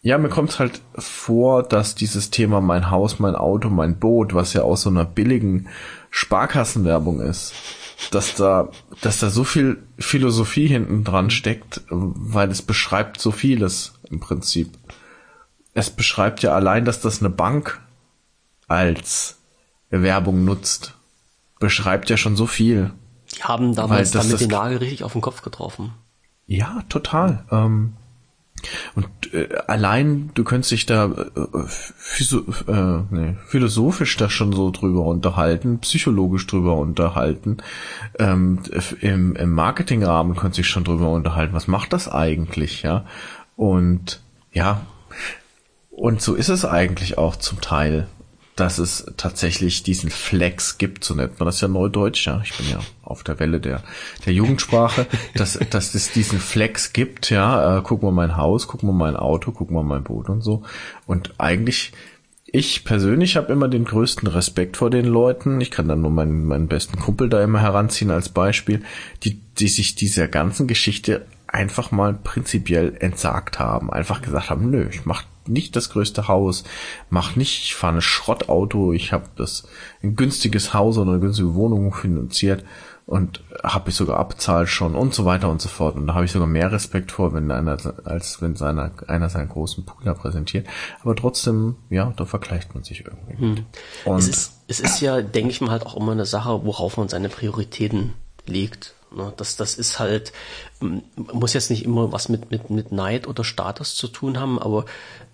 ja, 0.00 0.18
mir 0.18 0.28
kommt 0.28 0.58
halt 0.58 0.82
vor, 0.96 1.62
dass 1.62 1.94
dieses 1.94 2.30
Thema 2.30 2.60
mein 2.60 2.90
Haus, 2.90 3.18
mein 3.18 3.34
Auto, 3.34 3.70
mein 3.70 3.98
Boot, 3.98 4.34
was 4.34 4.52
ja 4.52 4.62
aus 4.62 4.82
so 4.82 4.90
einer 4.90 5.06
billigen 5.06 5.68
Sparkassenwerbung 6.10 7.20
ist, 7.20 7.54
dass 8.10 8.34
da, 8.34 8.68
dass 9.00 9.18
da 9.18 9.30
so 9.30 9.44
viel 9.44 9.82
Philosophie 9.98 10.66
hinten 10.66 11.04
dran 11.04 11.30
steckt, 11.30 11.82
weil 11.88 12.50
es 12.50 12.62
beschreibt 12.62 13.20
so 13.20 13.30
vieles 13.30 13.94
im 14.10 14.20
Prinzip. 14.20 14.70
Es 15.72 15.90
beschreibt 15.90 16.42
ja 16.42 16.54
allein, 16.54 16.84
dass 16.84 17.00
das 17.00 17.20
eine 17.20 17.30
Bank 17.30 17.80
als 18.68 19.38
Werbung 19.90 20.44
nutzt, 20.44 20.94
beschreibt 21.60 22.10
ja 22.10 22.16
schon 22.16 22.36
so 22.36 22.46
viel. 22.46 22.92
Die 23.36 23.42
haben 23.42 23.74
damals 23.74 24.10
das, 24.10 24.26
damit 24.26 24.40
den 24.40 24.50
Nagel 24.50 24.78
richtig 24.78 25.04
auf 25.04 25.12
den 25.12 25.20
Kopf 25.20 25.42
getroffen. 25.42 25.92
Ja, 26.46 26.82
total. 26.88 27.44
Ähm, 27.50 27.94
und 28.94 29.06
äh, 29.32 29.48
allein, 29.66 30.30
du 30.34 30.44
könntest 30.44 30.72
dich 30.72 30.86
da 30.86 31.06
äh, 31.06 31.64
physio, 31.66 32.44
äh, 32.66 33.02
nee, 33.10 33.36
philosophisch 33.46 34.16
da 34.16 34.30
schon 34.30 34.52
so 34.52 34.70
drüber 34.70 35.02
unterhalten, 35.02 35.78
psychologisch 35.80 36.46
drüber 36.46 36.76
unterhalten. 36.76 37.58
Ähm, 38.18 38.60
im, 39.00 39.36
Im 39.36 39.50
Marketingrahmen 39.50 40.36
könntest 40.36 40.58
du 40.58 40.62
dich 40.62 40.70
schon 40.70 40.84
drüber 40.84 41.10
unterhalten. 41.10 41.54
Was 41.54 41.68
macht 41.68 41.92
das 41.92 42.08
eigentlich, 42.08 42.82
ja? 42.82 43.04
Und 43.56 44.20
ja, 44.52 44.82
und 45.90 46.20
so 46.22 46.34
ist 46.34 46.48
es 46.48 46.64
eigentlich 46.64 47.18
auch 47.18 47.36
zum 47.36 47.60
Teil 47.60 48.08
dass 48.56 48.78
es 48.78 49.06
tatsächlich 49.16 49.82
diesen 49.82 50.10
Flex 50.10 50.78
gibt, 50.78 51.02
so 51.04 51.14
nennt 51.14 51.40
man 51.40 51.46
das 51.46 51.60
ja 51.60 51.68
neudeutsch, 51.68 52.26
ja. 52.26 52.40
Ich 52.44 52.56
bin 52.56 52.68
ja 52.70 52.78
auf 53.02 53.24
der 53.24 53.40
Welle 53.40 53.60
der, 53.60 53.82
der 54.26 54.32
Jugendsprache, 54.32 55.06
dass, 55.34 55.58
dass 55.70 55.94
es 55.94 56.12
diesen 56.12 56.38
Flex 56.38 56.92
gibt, 56.92 57.30
ja. 57.30 57.78
Äh, 57.78 57.82
guck 57.82 58.02
mal 58.02 58.12
mein 58.12 58.36
Haus, 58.36 58.68
guck 58.68 58.82
mal 58.84 58.92
mein 58.92 59.16
Auto, 59.16 59.50
guck 59.50 59.70
mal 59.70 59.82
mein 59.82 60.04
Boot 60.04 60.28
und 60.28 60.40
so. 60.40 60.62
Und 61.06 61.34
eigentlich, 61.38 61.92
ich 62.46 62.84
persönlich 62.84 63.36
habe 63.36 63.52
immer 63.52 63.66
den 63.66 63.84
größten 63.84 64.28
Respekt 64.28 64.76
vor 64.76 64.88
den 64.88 65.06
Leuten. 65.06 65.60
Ich 65.60 65.72
kann 65.72 65.88
dann 65.88 66.02
nur 66.02 66.12
meinen, 66.12 66.44
meinen 66.44 66.68
besten 66.68 67.00
Kumpel 67.00 67.28
da 67.28 67.42
immer 67.42 67.60
heranziehen 67.60 68.12
als 68.12 68.28
Beispiel, 68.28 68.84
die, 69.24 69.40
die 69.58 69.68
sich 69.68 69.96
dieser 69.96 70.28
ganzen 70.28 70.68
Geschichte 70.68 71.26
einfach 71.48 71.90
mal 71.90 72.14
prinzipiell 72.14 72.96
entsagt 73.00 73.58
haben. 73.58 73.92
Einfach 73.92 74.22
gesagt 74.22 74.50
haben, 74.50 74.70
nö, 74.70 74.88
ich 74.90 75.06
mach 75.06 75.24
nicht 75.46 75.76
das 75.76 75.90
größte 75.90 76.28
Haus, 76.28 76.64
mach 77.10 77.36
nicht, 77.36 77.64
ich 77.64 77.74
fahre 77.74 77.96
ein 77.96 78.02
Schrottauto, 78.02 78.92
ich 78.92 79.12
habe 79.12 79.26
das 79.36 79.66
ein 80.02 80.16
günstiges 80.16 80.74
Haus 80.74 80.98
oder 80.98 81.12
eine 81.12 81.20
günstige 81.20 81.54
Wohnung 81.54 81.92
finanziert 81.92 82.64
und 83.06 83.42
habe 83.62 83.90
ich 83.90 83.96
sogar 83.96 84.18
abzahlt 84.18 84.68
schon 84.68 84.94
und 84.94 85.14
so 85.14 85.26
weiter 85.26 85.50
und 85.50 85.60
so 85.60 85.68
fort. 85.68 85.96
Und 85.96 86.06
da 86.06 86.14
habe 86.14 86.24
ich 86.24 86.32
sogar 86.32 86.48
mehr 86.48 86.72
Respekt 86.72 87.12
vor, 87.12 87.34
wenn 87.34 87.50
einer, 87.50 87.76
als 88.04 88.40
wenn 88.40 88.56
seiner, 88.56 88.92
einer 89.08 89.28
seinen 89.28 89.50
großen 89.50 89.84
Pooler 89.84 90.14
präsentiert. 90.14 90.66
Aber 91.02 91.14
trotzdem, 91.14 91.76
ja, 91.90 92.14
da 92.16 92.24
vergleicht 92.24 92.74
man 92.74 92.82
sich 92.82 93.04
irgendwie. 93.04 93.36
Hm. 93.36 93.66
Und 94.06 94.18
es 94.18 94.28
ist, 94.28 94.52
es 94.68 94.80
ist 94.80 95.00
ja, 95.00 95.20
denke 95.20 95.50
ich 95.50 95.60
mal, 95.60 95.70
halt 95.70 95.84
auch 95.84 95.96
immer 95.96 96.12
eine 96.12 96.24
Sache, 96.24 96.64
worauf 96.64 96.96
man 96.96 97.08
seine 97.08 97.28
Prioritäten 97.28 98.14
legt. 98.46 98.94
Ne? 99.14 99.32
Das, 99.36 99.56
das 99.56 99.74
ist 99.74 99.98
halt, 99.98 100.32
muss 100.80 101.52
jetzt 101.52 101.70
nicht 101.70 101.84
immer 101.84 102.12
was 102.12 102.28
mit, 102.28 102.50
mit, 102.50 102.70
mit 102.70 102.92
Neid 102.92 103.26
oder 103.26 103.44
Status 103.44 103.94
zu 103.94 104.08
tun 104.08 104.38
haben, 104.38 104.58
aber 104.58 104.84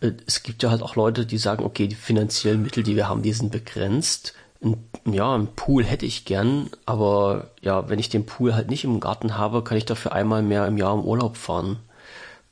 äh, 0.01 0.13
es 0.27 0.43
gibt 0.43 0.63
ja 0.63 0.71
halt 0.71 0.83
auch 0.83 0.97
Leute, 0.97 1.27
die 1.27 1.39
sagen, 1.39 1.65
okay, 1.65 1.87
die 1.89 1.97
finanziellen 1.97 2.63
Mittel, 2.63 2.83
die 2.83 2.97
wir 2.97 3.09
haben, 3.09 3.23
die 3.23 3.33
sind 3.33 3.53
begrenzt. 3.53 4.35
Ein, 4.63 4.77
ja, 5.11 5.35
ein 5.35 5.49
Pool 5.49 5.85
hätte 5.85 6.07
ich 6.07 6.25
gern, 6.25 6.71
aber 6.85 7.51
ja, 7.63 7.89
wenn 7.89 7.99
ich 7.99 8.11
den 8.11 8.27
Pool 8.27 8.55
halt 8.55 8.69
nicht 8.69 8.85
im 8.85 9.01
Garten 9.01 9.39
habe, 9.39 9.65
kann 9.65 9.79
ich 9.79 9.87
dafür 9.87 10.13
einmal 10.13 10.43
mehr 10.43 10.67
im 10.67 10.77
Jahr 10.77 10.95
im 10.95 11.05
Urlaub 11.05 11.37
fahren. 11.37 11.79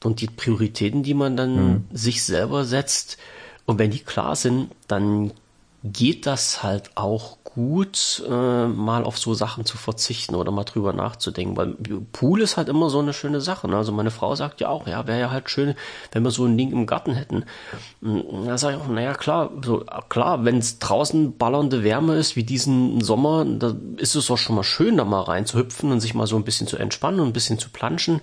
Und 0.03 0.21
die 0.21 0.29
Prioritäten, 0.29 1.03
die 1.03 1.15
man 1.15 1.37
dann 1.37 1.55
mhm. 1.55 1.85
sich 1.93 2.23
selber 2.23 2.65
setzt, 2.65 3.19
und 3.67 3.79
wenn 3.79 3.91
die 3.91 3.99
klar 3.99 4.35
sind, 4.35 4.71
dann 4.87 5.33
geht 5.85 6.27
das 6.27 6.63
halt 6.63 6.91
auch 6.97 7.39
gut, 7.45 8.23
äh, 8.29 8.67
mal 8.67 9.05
auf 9.05 9.19
so 9.19 9.35
Sachen 9.35 9.65
zu 9.65 9.77
verzichten 9.77 10.35
oder 10.35 10.51
mal 10.53 10.65
drüber 10.65 10.93
nachzudenken, 10.93 11.57
weil 11.57 11.75
Pool 12.13 12.41
ist 12.41 12.57
halt 12.57 12.69
immer 12.69 12.91
so 12.91 12.99
eine 12.99 13.13
schöne 13.13 13.41
Sache. 13.41 13.69
Ne? 13.69 13.77
Also 13.77 13.91
meine 13.91 14.11
Frau 14.11 14.35
sagt 14.35 14.61
ja 14.61 14.69
auch, 14.69 14.87
ja, 14.87 15.07
wäre 15.07 15.19
ja 15.21 15.31
halt 15.31 15.51
schön, 15.51 15.75
wenn 16.13 16.23
wir 16.23 16.31
so 16.31 16.45
ein 16.45 16.57
Ding 16.57 16.73
im 16.73 16.87
Garten 16.87 17.15
hätten. 17.15 17.45
Und 18.01 18.47
da 18.47 18.59
sage 18.59 18.77
ich 18.77 18.83
auch, 18.83 18.89
naja, 18.89 19.15
klar, 19.15 19.51
so, 19.65 19.85
klar, 20.09 20.45
wenn 20.45 20.59
es 20.59 20.79
draußen 20.79 21.37
ballernde 21.37 21.83
Wärme 21.83 22.17
ist, 22.17 22.37
wie 22.37 22.45
diesen 22.45 23.01
Sommer, 23.01 23.45
da 23.45 23.75
ist 23.97 24.15
es 24.15 24.27
doch 24.27 24.39
schon 24.39 24.57
mal 24.57 24.65
schön, 24.65 24.97
da 24.97 25.05
mal 25.05 25.23
reinzuhüpfen 25.23 25.91
und 25.91 26.01
sich 26.01 26.15
mal 26.15 26.27
so 26.27 26.37
ein 26.37 26.45
bisschen 26.45 26.67
zu 26.67 26.77
entspannen 26.77 27.21
und 27.21 27.29
ein 27.29 27.33
bisschen 27.33 27.59
zu 27.59 27.71
planschen. 27.71 28.21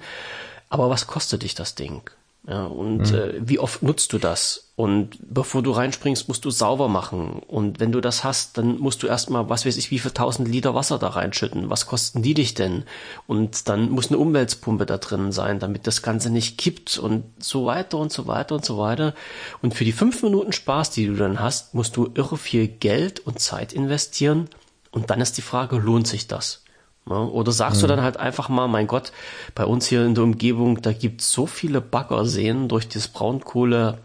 Aber 0.70 0.90
was 0.90 1.08
kostet 1.08 1.44
dich 1.44 1.56
das 1.56 1.76
Ding? 1.76 2.10
Ja, 2.48 2.66
und 2.66 3.12
mhm. 3.12 3.16
äh, 3.16 3.34
wie 3.40 3.58
oft 3.58 3.82
nutzt 3.82 4.14
du 4.14 4.20
das? 4.20 4.72
Und 4.76 5.18
bevor 5.22 5.64
du 5.64 5.72
reinspringst, 5.72 6.28
musst 6.28 6.46
du 6.46 6.52
sauber 6.52 6.88
machen. 6.88 7.42
Und 7.48 7.80
wenn 7.80 7.92
du 7.92 8.02
das 8.02 8.24
hast, 8.24 8.58
dann 8.58 8.78
musst 8.78 9.02
du 9.02 9.08
erstmal, 9.08 9.50
was 9.50 9.66
weiß 9.66 9.78
ich, 9.78 9.90
wie 9.90 9.98
viel 9.98 10.12
tausend 10.12 10.48
Liter 10.48 10.76
Wasser 10.76 11.00
da 11.00 11.08
reinschütten. 11.08 11.70
Was 11.70 11.88
kosten 11.88 12.22
die 12.22 12.34
dich 12.34 12.54
denn? 12.54 12.84
Und 13.26 13.68
dann 13.68 13.90
muss 13.90 14.10
eine 14.10 14.20
Umweltpumpe 14.20 14.86
da 14.86 14.98
drin 14.98 15.32
sein, 15.32 15.60
damit 15.60 15.88
das 15.88 16.04
Ganze 16.04 16.30
nicht 16.30 16.58
kippt 16.58 17.00
und 17.00 17.24
so 17.40 17.66
weiter 17.66 17.98
und 17.98 18.12
so 18.12 18.28
weiter 18.28 18.56
und 18.56 18.66
so 18.66 18.78
weiter. 18.78 19.16
Und 19.62 19.74
für 19.74 19.86
die 19.86 19.94
fünf 19.94 20.22
Minuten 20.22 20.52
Spaß, 20.52 20.92
die 20.92 21.08
du 21.08 21.16
dann 21.16 21.40
hast, 21.40 21.74
musst 21.74 21.96
du 21.96 22.12
irre 22.14 22.38
viel 22.38 22.68
Geld 22.68 23.22
und 23.22 23.40
Zeit 23.40 23.74
investieren. 23.74 24.50
Und 24.92 25.10
dann 25.10 25.22
ist 25.22 25.38
die 25.38 25.42
Frage, 25.42 25.78
lohnt 25.78 26.08
sich 26.08 26.28
das? 26.28 26.65
Oder 27.08 27.52
sagst 27.52 27.78
mhm. 27.78 27.82
du 27.82 27.88
dann 27.88 28.02
halt 28.02 28.18
einfach 28.18 28.50
mal, 28.50 28.68
mein 28.68 28.88
Gott, 28.88 29.12
bei 29.54 29.66
uns 29.66 29.86
hier 29.86 30.06
in 30.06 30.16
der 30.16 30.24
Umgebung, 30.24 30.82
da 30.82 30.92
gibt 30.92 31.22
es 31.22 31.32
so 31.32 31.46
viele 31.46 31.80
Baggerseen 31.80 32.68
durch 32.68 32.88
das 32.88 33.08
Braunkohle 33.08 34.00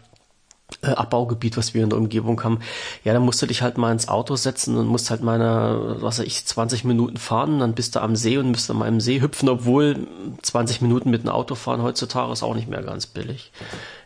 äh, 0.81 0.87
Abbaugebiet, 0.87 1.57
was 1.57 1.73
wir 1.73 1.83
in 1.83 1.89
der 1.89 1.99
Umgebung 1.99 2.43
haben, 2.43 2.59
ja, 3.03 3.13
dann 3.13 3.23
musst 3.23 3.41
du 3.41 3.45
dich 3.45 3.61
halt 3.61 3.77
mal 3.77 3.91
ins 3.91 4.07
Auto 4.07 4.35
setzen 4.35 4.77
und 4.77 4.87
musst 4.87 5.09
halt 5.09 5.21
meine, 5.21 5.97
was 5.99 6.19
weiß 6.19 6.25
ich, 6.25 6.45
20 6.45 6.85
Minuten 6.85 7.17
fahren, 7.17 7.59
dann 7.59 7.73
bist 7.73 7.95
du 7.95 7.99
am 8.01 8.15
See 8.15 8.37
und 8.37 8.51
müsst 8.51 8.69
du 8.69 8.73
mal 8.73 8.87
im 8.87 9.01
See 9.01 9.21
hüpfen, 9.21 9.49
obwohl 9.49 10.07
20 10.41 10.81
Minuten 10.81 11.09
mit 11.09 11.23
dem 11.23 11.29
Auto 11.29 11.55
fahren 11.55 11.81
heutzutage 11.83 12.31
ist 12.31 12.43
auch 12.43 12.55
nicht 12.55 12.69
mehr 12.69 12.83
ganz 12.83 13.05
billig. 13.05 13.51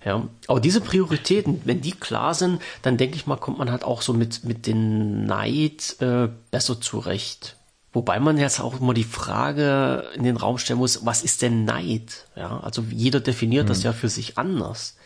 Ja, 0.04 0.24
aber 0.48 0.60
diese 0.60 0.82
Prioritäten, 0.82 1.62
wenn 1.66 1.82
die 1.82 1.92
klar 1.92 2.34
sind, 2.34 2.62
dann 2.82 2.98
denke 2.98 3.16
ich 3.16 3.28
mal, 3.28 3.38
kommt 3.38 3.58
man 3.58 3.72
halt 3.72 3.84
auch 3.84 4.02
so 4.02 4.14
mit, 4.14 4.44
mit 4.44 4.68
den 4.68 5.26
Neid 5.26 5.98
äh, 6.00 6.30
besser 6.52 6.82
zurecht. 6.82 7.56
Wobei 7.96 8.20
man 8.20 8.38
jetzt 8.38 8.60
auch 8.60 8.82
immer 8.82 8.94
die 8.94 9.06
Frage 9.06 10.04
in 10.16 10.24
den 10.24 10.36
Raum 10.36 10.58
stellen 10.58 10.80
muss, 10.80 11.06
was 11.06 11.24
ist 11.24 11.42
denn 11.42 11.64
Neid? 11.64 12.28
Ja, 12.36 12.60
also 12.60 12.84
jeder 12.92 13.22
definiert 13.22 13.64
mhm. 13.64 13.70
das 13.70 13.84
ja 13.84 13.94
für 13.94 14.10
sich 14.10 14.38
anders. 14.38 14.98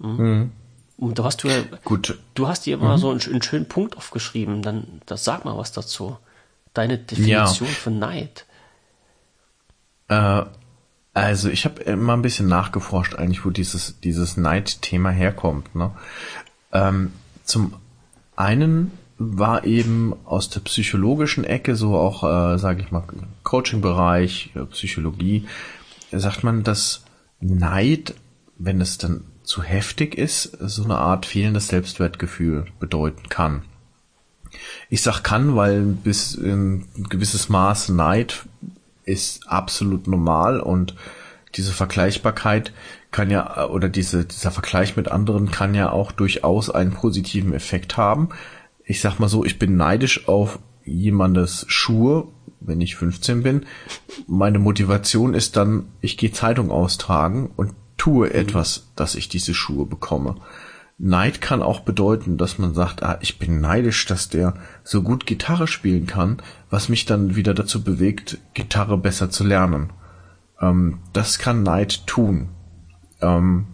Mhm. 0.00 0.16
Mhm. 0.18 0.52
Und 0.96 1.20
da 1.20 1.22
hast 1.22 1.44
du 1.44 1.48
ja, 1.48 1.62
gut. 1.84 2.18
Du 2.34 2.48
hast 2.48 2.66
dir 2.66 2.74
immer 2.74 2.96
mhm. 2.96 3.00
so 3.00 3.10
einen, 3.10 3.22
einen, 3.22 3.42
schönen 3.42 3.68
Punkt 3.68 3.96
aufgeschrieben. 3.96 4.62
Dann, 4.62 5.00
das 5.06 5.22
sag 5.22 5.44
mal 5.44 5.56
was 5.56 5.70
dazu. 5.70 6.18
Deine 6.74 6.98
Definition 6.98 7.68
ja. 7.68 7.74
von 7.74 8.00
Neid. 8.00 8.46
Äh, 10.08 10.42
also 11.14 11.48
ich 11.48 11.64
habe 11.66 11.82
immer 11.82 12.14
ein 12.14 12.22
bisschen 12.22 12.48
nachgeforscht, 12.48 13.14
eigentlich, 13.14 13.44
wo 13.44 13.50
dieses 13.50 14.00
dieses 14.00 14.36
Neid-Thema 14.36 15.10
herkommt. 15.10 15.72
Ne? 15.76 15.92
Ähm, 16.72 17.12
zum 17.44 17.74
einen 18.34 18.90
war 19.18 19.64
eben 19.64 20.14
aus 20.24 20.48
der 20.48 20.60
psychologischen 20.60 21.44
Ecke, 21.44 21.74
so 21.74 21.96
auch, 21.96 22.22
äh, 22.22 22.58
sage 22.58 22.82
ich 22.82 22.92
mal, 22.92 23.02
Coaching-Bereich, 23.42 24.52
Psychologie, 24.70 25.46
sagt 26.12 26.44
man, 26.44 26.62
dass 26.62 27.04
Neid, 27.40 28.14
wenn 28.58 28.80
es 28.80 28.98
dann 28.98 29.24
zu 29.42 29.62
heftig 29.62 30.16
ist, 30.16 30.56
so 30.60 30.84
eine 30.84 30.98
Art 30.98 31.26
fehlendes 31.26 31.68
Selbstwertgefühl 31.68 32.66
bedeuten 32.78 33.28
kann. 33.28 33.62
Ich 34.88 35.02
sag 35.02 35.22
kann, 35.22 35.56
weil 35.56 35.82
bis 35.82 36.36
ein 36.36 36.86
gewisses 37.08 37.48
Maß 37.48 37.90
Neid 37.90 38.46
ist 39.04 39.48
absolut 39.48 40.06
normal 40.06 40.60
und 40.60 40.94
diese 41.54 41.72
Vergleichbarkeit 41.72 42.72
kann 43.10 43.30
ja, 43.30 43.66
oder 43.68 43.88
diese, 43.88 44.26
dieser 44.26 44.50
Vergleich 44.50 44.96
mit 44.96 45.10
anderen 45.10 45.50
kann 45.50 45.74
ja 45.74 45.90
auch 45.90 46.12
durchaus 46.12 46.68
einen 46.68 46.92
positiven 46.92 47.54
Effekt 47.54 47.96
haben. 47.96 48.28
Ich 48.88 49.02
sag 49.02 49.18
mal 49.18 49.28
so, 49.28 49.44
ich 49.44 49.58
bin 49.58 49.76
neidisch 49.76 50.28
auf 50.28 50.60
jemandes 50.82 51.66
Schuhe, 51.68 52.28
wenn 52.58 52.80
ich 52.80 52.96
15 52.96 53.42
bin. 53.42 53.66
Meine 54.26 54.58
Motivation 54.58 55.34
ist 55.34 55.58
dann, 55.58 55.88
ich 56.00 56.16
gehe 56.16 56.32
Zeitung 56.32 56.70
austragen 56.70 57.50
und 57.54 57.74
tue 57.98 58.32
etwas, 58.32 58.90
dass 58.96 59.14
ich 59.14 59.28
diese 59.28 59.52
Schuhe 59.52 59.84
bekomme. 59.84 60.36
Neid 60.96 61.42
kann 61.42 61.60
auch 61.60 61.80
bedeuten, 61.80 62.38
dass 62.38 62.56
man 62.56 62.72
sagt, 62.72 63.02
ah, 63.02 63.18
ich 63.20 63.38
bin 63.38 63.60
neidisch, 63.60 64.06
dass 64.06 64.30
der 64.30 64.54
so 64.84 65.02
gut 65.02 65.26
Gitarre 65.26 65.66
spielen 65.66 66.06
kann, 66.06 66.38
was 66.70 66.88
mich 66.88 67.04
dann 67.04 67.36
wieder 67.36 67.52
dazu 67.52 67.84
bewegt, 67.84 68.38
Gitarre 68.54 68.96
besser 68.96 69.30
zu 69.30 69.44
lernen. 69.44 69.92
Ähm, 70.62 71.00
das 71.12 71.38
kann 71.38 71.62
Neid 71.62 72.06
tun. 72.06 72.48
Ähm, 73.20 73.66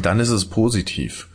dann 0.00 0.18
ist 0.18 0.30
es 0.30 0.46
positiv. 0.46 1.28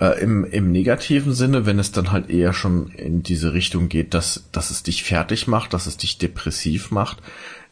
Äh, 0.00 0.20
im, 0.22 0.44
Im 0.44 0.72
negativen 0.72 1.34
Sinne, 1.34 1.66
wenn 1.66 1.78
es 1.78 1.92
dann 1.92 2.10
halt 2.10 2.30
eher 2.30 2.54
schon 2.54 2.88
in 2.92 3.22
diese 3.22 3.52
Richtung 3.52 3.88
geht, 3.88 4.14
dass, 4.14 4.48
dass 4.50 4.70
es 4.70 4.82
dich 4.82 5.04
fertig 5.04 5.46
macht, 5.46 5.74
dass 5.74 5.86
es 5.86 5.98
dich 5.98 6.16
depressiv 6.16 6.90
macht, 6.90 7.18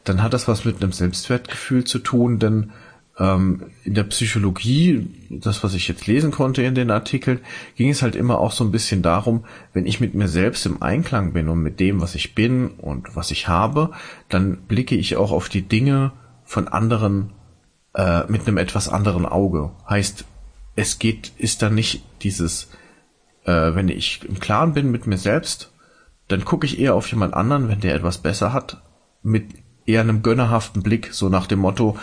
dann 0.03 0.21
hat 0.21 0.33
das 0.33 0.47
was 0.47 0.63
mit 0.63 0.81
einem 0.81 0.91
Selbstwertgefühl 0.91 1.83
zu 1.83 1.99
tun, 1.99 2.37
denn 2.37 2.71
ähm, 3.17 3.71
in 3.83 3.95
der 3.95 4.03
Psychologie, 4.03 5.07
das, 5.29 5.63
was 5.63 5.73
ich 5.73 5.87
jetzt 5.87 6.05
lesen 6.05 6.29
konnte 6.29 6.61
in 6.61 6.75
den 6.75 6.91
Artikeln, 6.91 7.39
ging 7.75 7.89
es 7.89 8.03
halt 8.03 8.15
immer 8.15 8.39
auch 8.39 8.51
so 8.51 8.63
ein 8.63 8.71
bisschen 8.71 9.01
darum, 9.01 9.45
wenn 9.73 9.87
ich 9.87 9.99
mit 9.99 10.13
mir 10.13 10.27
selbst 10.27 10.65
im 10.67 10.81
Einklang 10.83 11.33
bin 11.33 11.49
und 11.49 11.61
mit 11.61 11.79
dem, 11.79 11.99
was 11.99 12.13
ich 12.13 12.35
bin 12.35 12.69
und 12.77 13.15
was 13.15 13.31
ich 13.31 13.47
habe, 13.47 13.91
dann 14.29 14.57
blicke 14.67 14.95
ich 14.95 15.17
auch 15.17 15.31
auf 15.31 15.49
die 15.49 15.63
Dinge 15.63 16.11
von 16.45 16.67
anderen 16.67 17.31
äh, 17.95 18.23
mit 18.27 18.47
einem 18.47 18.57
etwas 18.57 18.87
anderen 18.87 19.25
Auge. 19.25 19.71
Heißt, 19.89 20.25
es 20.79 20.97
geht, 20.97 21.33
ist 21.37 21.61
dann 21.61 21.75
nicht 21.75 22.03
dieses, 22.21 22.69
äh, 23.43 23.75
wenn 23.75 23.89
ich 23.89 24.21
im 24.23 24.39
Klaren 24.39 24.73
bin 24.73 24.91
mit 24.91 25.07
mir 25.07 25.17
selbst, 25.17 25.71
dann 26.29 26.45
gucke 26.45 26.65
ich 26.65 26.79
eher 26.79 26.95
auf 26.95 27.07
jemand 27.11 27.33
anderen, 27.33 27.67
wenn 27.67 27.81
der 27.81 27.95
etwas 27.95 28.19
besser 28.19 28.53
hat, 28.53 28.81
mit 29.21 29.45
eher 29.85 30.01
einem 30.01 30.23
gönnerhaften 30.23 30.81
Blick, 30.81 31.09
so 31.11 31.27
nach 31.27 31.47
dem 31.47 31.59
Motto, 31.59 31.97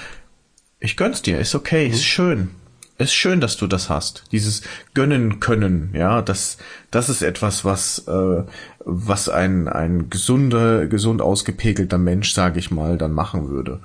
ich 0.78 0.96
gönn's 0.96 1.22
dir, 1.22 1.38
ist 1.38 1.54
okay, 1.54 1.86
ist 1.86 2.00
mhm. 2.00 2.04
schön. 2.04 2.50
Ist 2.98 3.14
schön, 3.14 3.40
dass 3.40 3.58
du 3.58 3.66
das 3.66 3.90
hast. 3.90 4.24
Dieses 4.32 4.62
gönnen 4.94 5.38
können, 5.38 5.90
ja, 5.92 6.22
das, 6.22 6.56
das 6.90 7.10
ist 7.10 7.20
etwas, 7.22 7.64
was, 7.64 8.06
äh, 8.08 8.42
was 8.84 9.28
ein, 9.28 9.68
ein 9.68 10.08
gesunder, 10.08 10.86
gesund 10.86 11.20
ausgepegelter 11.20 11.98
Mensch, 11.98 12.32
sage 12.32 12.58
ich 12.58 12.70
mal, 12.70 12.96
dann 12.96 13.12
machen 13.12 13.48
würde. 13.50 13.80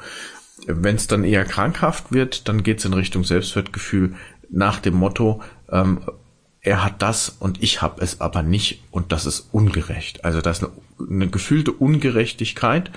Wenn 0.65 0.95
es 0.95 1.07
dann 1.07 1.25
eher 1.25 1.43
krankhaft 1.43 2.13
wird, 2.13 2.47
dann 2.47 2.63
geht's 2.63 2.85
in 2.85 2.93
Richtung 2.93 3.25
Selbstwertgefühl 3.25 4.15
nach 4.51 4.79
dem 4.79 4.95
Motto, 4.95 5.41
ähm, 5.69 6.01
er 6.61 6.83
hat 6.83 7.01
das 7.01 7.29
und 7.29 7.63
ich 7.63 7.81
habe 7.81 8.01
es 8.01 8.21
aber 8.21 8.43
nicht 8.43 8.83
und 8.91 9.11
das 9.11 9.25
ist 9.25 9.49
ungerecht. 9.51 10.23
Also 10.23 10.41
das 10.41 10.59
ist 10.59 10.63
eine, 10.65 11.09
eine 11.09 11.29
gefühlte 11.29 11.71
Ungerechtigkeit 11.71 12.91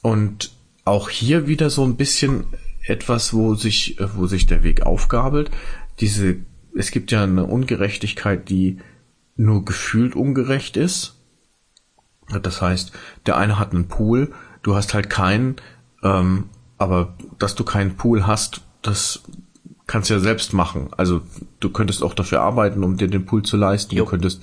und 0.00 0.52
auch 0.84 1.10
hier 1.10 1.46
wieder 1.46 1.68
so 1.68 1.84
ein 1.84 1.96
bisschen 1.96 2.46
etwas, 2.86 3.34
wo 3.34 3.54
sich, 3.54 4.00
äh, 4.00 4.16
wo 4.16 4.26
sich 4.26 4.46
der 4.46 4.62
Weg 4.62 4.82
aufgabelt. 4.82 5.50
Diese, 6.00 6.36
es 6.74 6.90
gibt 6.90 7.10
ja 7.10 7.22
eine 7.22 7.44
Ungerechtigkeit, 7.44 8.48
die 8.48 8.78
nur 9.36 9.64
gefühlt 9.64 10.16
ungerecht 10.16 10.76
ist. 10.76 11.14
Das 12.42 12.62
heißt, 12.62 12.92
der 13.26 13.36
eine 13.36 13.58
hat 13.58 13.72
einen 13.72 13.88
Pool, 13.88 14.32
du 14.62 14.74
hast 14.74 14.94
halt 14.94 15.10
keinen, 15.10 15.56
ähm, 16.02 16.50
aber 16.78 17.14
dass 17.38 17.54
du 17.54 17.64
keinen 17.64 17.96
Pool 17.96 18.26
hast, 18.26 18.62
das 18.82 19.22
kannst 19.88 20.08
du 20.08 20.14
ja 20.14 20.20
selbst 20.20 20.52
machen. 20.52 20.90
Also 20.96 21.22
du 21.58 21.70
könntest 21.70 22.04
auch 22.04 22.14
dafür 22.14 22.42
arbeiten, 22.42 22.84
um 22.84 22.96
dir 22.96 23.08
den 23.08 23.26
Pool 23.26 23.42
zu 23.42 23.56
leisten. 23.56 23.96
Jo. 23.96 24.04
Du 24.04 24.10
könntest 24.10 24.42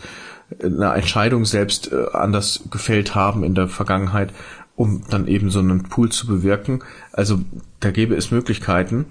eine 0.62 0.94
Entscheidung 0.94 1.46
selbst 1.46 1.94
äh, 1.94 2.08
anders 2.12 2.66
gefällt 2.70 3.16
haben 3.16 3.46
in 3.46 3.56
der 3.56 3.70
Vergangenheit 3.70 4.34
um 4.76 5.04
dann 5.10 5.28
eben 5.28 5.50
so 5.50 5.60
einen 5.60 5.84
Pool 5.84 6.12
zu 6.12 6.28
bewirken. 6.28 6.84
Also 7.14 7.40
da 7.80 7.92
gäbe 7.92 8.16
es 8.16 8.32
Möglichkeiten. 8.32 9.06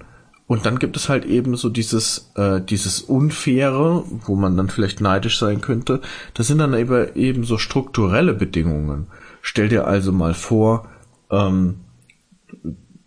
Und 0.47 0.67
dann 0.67 0.77
gibt 0.77 0.95
es 0.95 1.09
halt 1.09 1.25
eben 1.25 1.55
so 1.57 1.69
dieses, 1.69 2.31
äh, 2.35 2.61
dieses 2.61 3.01
Unfaire, 3.01 4.03
wo 4.27 4.35
man 4.35 4.55
dann 4.55 4.69
vielleicht 4.69 5.01
neidisch 5.01 5.39
sein 5.39 5.59
könnte. 5.59 6.01
Das 6.35 6.45
sind 6.45 6.59
dann 6.59 6.75
eben, 6.75 7.15
eben 7.15 7.43
so 7.45 7.57
strukturelle 7.57 8.35
Bedingungen. 8.35 9.07
Stell 9.41 9.69
dir 9.69 9.87
also 9.87 10.11
mal 10.11 10.35
vor, 10.35 10.87
ähm, 11.31 11.77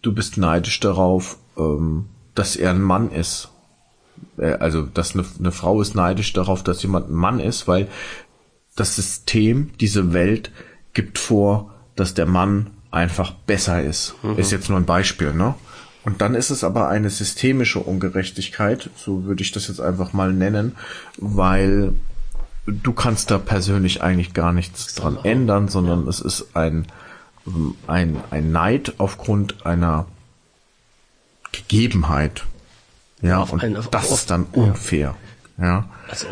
du 0.02 0.12
bist 0.12 0.36
neidisch 0.36 0.80
darauf, 0.80 1.38
ähm, 1.56 2.06
dass 2.38 2.56
er 2.56 2.70
ein 2.70 2.82
Mann 2.82 3.10
ist. 3.10 3.48
Äh, 4.38 4.52
also, 4.54 4.82
dass 4.82 5.14
eine, 5.14 5.24
eine 5.38 5.52
Frau 5.52 5.80
ist 5.82 5.94
neidisch 5.94 6.32
darauf, 6.32 6.62
dass 6.62 6.82
jemand 6.82 7.10
ein 7.10 7.14
Mann 7.14 7.40
ist, 7.40 7.66
weil 7.66 7.88
das 8.76 8.96
System, 8.96 9.70
diese 9.80 10.12
Welt 10.12 10.52
gibt 10.92 11.18
vor, 11.18 11.74
dass 11.96 12.14
der 12.14 12.26
Mann 12.26 12.70
einfach 12.90 13.32
besser 13.32 13.82
ist. 13.82 14.14
Mhm. 14.22 14.38
Ist 14.38 14.52
jetzt 14.52 14.68
nur 14.68 14.78
ein 14.78 14.86
Beispiel, 14.86 15.34
ne? 15.34 15.54
Und 16.04 16.22
dann 16.22 16.34
ist 16.34 16.50
es 16.50 16.64
aber 16.64 16.88
eine 16.88 17.10
systemische 17.10 17.80
Ungerechtigkeit, 17.80 18.88
so 18.96 19.24
würde 19.24 19.42
ich 19.42 19.52
das 19.52 19.68
jetzt 19.68 19.80
einfach 19.80 20.14
mal 20.14 20.32
nennen, 20.32 20.76
weil 21.18 21.92
du 22.66 22.92
kannst 22.92 23.30
da 23.30 23.36
persönlich 23.36 24.02
eigentlich 24.02 24.32
gar 24.32 24.52
nichts 24.52 24.94
dran 24.94 25.18
ändern, 25.22 25.68
sondern 25.68 26.04
ja. 26.04 26.08
es 26.08 26.20
ist 26.20 26.56
ein, 26.56 26.86
ein, 27.86 28.16
ein 28.30 28.52
Neid 28.52 28.94
aufgrund 28.98 29.66
einer 29.66 30.06
Gegebenheit. 31.62 32.44
Ja, 33.20 33.42
auf 33.42 33.52
und 33.52 33.64
ein, 33.64 33.76
auf, 33.76 33.88
das 33.88 34.06
auf, 34.06 34.18
ist 34.18 34.30
dann 34.30 34.44
unfair. 34.52 35.16
Ja. 35.58 35.64
ja. 35.64 35.90
Also 36.08 36.26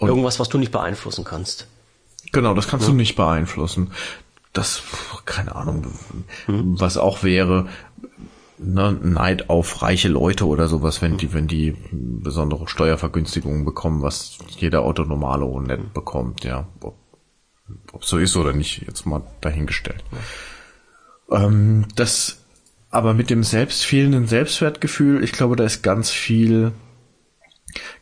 irgendwas, 0.00 0.40
was 0.40 0.48
du 0.48 0.58
nicht 0.58 0.72
beeinflussen 0.72 1.24
kannst. 1.24 1.66
Genau, 2.32 2.54
das 2.54 2.68
kannst 2.68 2.86
ja. 2.86 2.92
du 2.92 2.96
nicht 2.96 3.16
beeinflussen 3.16 3.90
das, 4.52 4.82
keine 5.26 5.54
Ahnung, 5.54 5.86
hm. 6.46 6.80
was 6.80 6.96
auch 6.96 7.22
wäre, 7.22 7.68
ne, 8.58 8.92
Neid 8.92 9.48
auf 9.48 9.82
reiche 9.82 10.08
Leute 10.08 10.46
oder 10.46 10.68
sowas, 10.68 11.02
wenn 11.02 11.16
die, 11.16 11.32
wenn 11.32 11.46
die 11.46 11.76
besondere 11.92 12.68
Steuervergünstigungen 12.68 13.64
bekommen, 13.64 14.02
was 14.02 14.38
jeder 14.48 14.82
Autonomalo 14.82 15.60
nett 15.60 15.94
bekommt, 15.94 16.44
ja. 16.44 16.66
Ob, 16.80 16.96
ob 17.92 18.04
so 18.04 18.18
ist 18.18 18.36
oder 18.36 18.52
nicht, 18.52 18.82
jetzt 18.86 19.06
mal 19.06 19.22
dahingestellt. 19.40 20.02
Ja. 21.30 21.44
Ähm, 21.44 21.86
das, 21.94 22.39
aber 22.90 23.14
mit 23.14 23.30
dem 23.30 23.44
selbst 23.44 23.84
fehlenden 23.84 24.26
Selbstwertgefühl, 24.26 25.22
ich 25.22 25.32
glaube, 25.32 25.56
da 25.56 25.64
ist 25.64 25.82
ganz 25.82 26.10
viel 26.10 26.72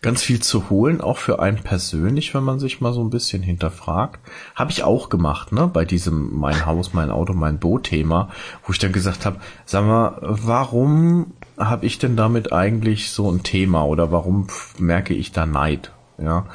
ganz 0.01 0.23
viel 0.23 0.41
zu 0.41 0.71
holen, 0.71 1.01
auch 1.01 1.19
für 1.19 1.41
einen 1.41 1.59
persönlich, 1.59 2.35
wenn 2.35 2.45
man 2.45 2.59
sich 2.59 2.81
mal 2.81 2.93
so 2.93 3.03
ein 3.03 3.11
bisschen 3.11 3.43
hinterfragt. 3.43 4.21
Habe 4.55 4.71
ich 4.71 4.83
auch 4.83 5.09
gemacht, 5.09 5.53
ne, 5.53 5.67
bei 5.67 5.85
diesem 5.85 6.35
mein 6.35 6.67
Haus, 6.67 6.95
mein 6.95 7.11
Auto, 7.11 7.33
mein 7.33 7.59
Boot-Thema, 7.59 8.31
wo 8.65 8.73
ich 8.73 8.79
dann 8.79 8.93
gesagt 8.93 9.27
habe, 9.27 9.41
sag 9.67 9.85
mal, 9.85 10.19
warum 10.23 11.33
habe 11.57 11.87
ich 11.87 11.99
denn 11.99 12.17
damit 12.17 12.53
eigentlich 12.53 13.11
so 13.11 13.31
ein 13.31 13.43
Thema 13.43 13.85
oder 13.85 14.13
warum 14.13 14.47
merke 14.79 15.15
ich 15.15 15.33
da 15.33 15.47
Neid? 15.47 15.93
Ja. 16.19 16.47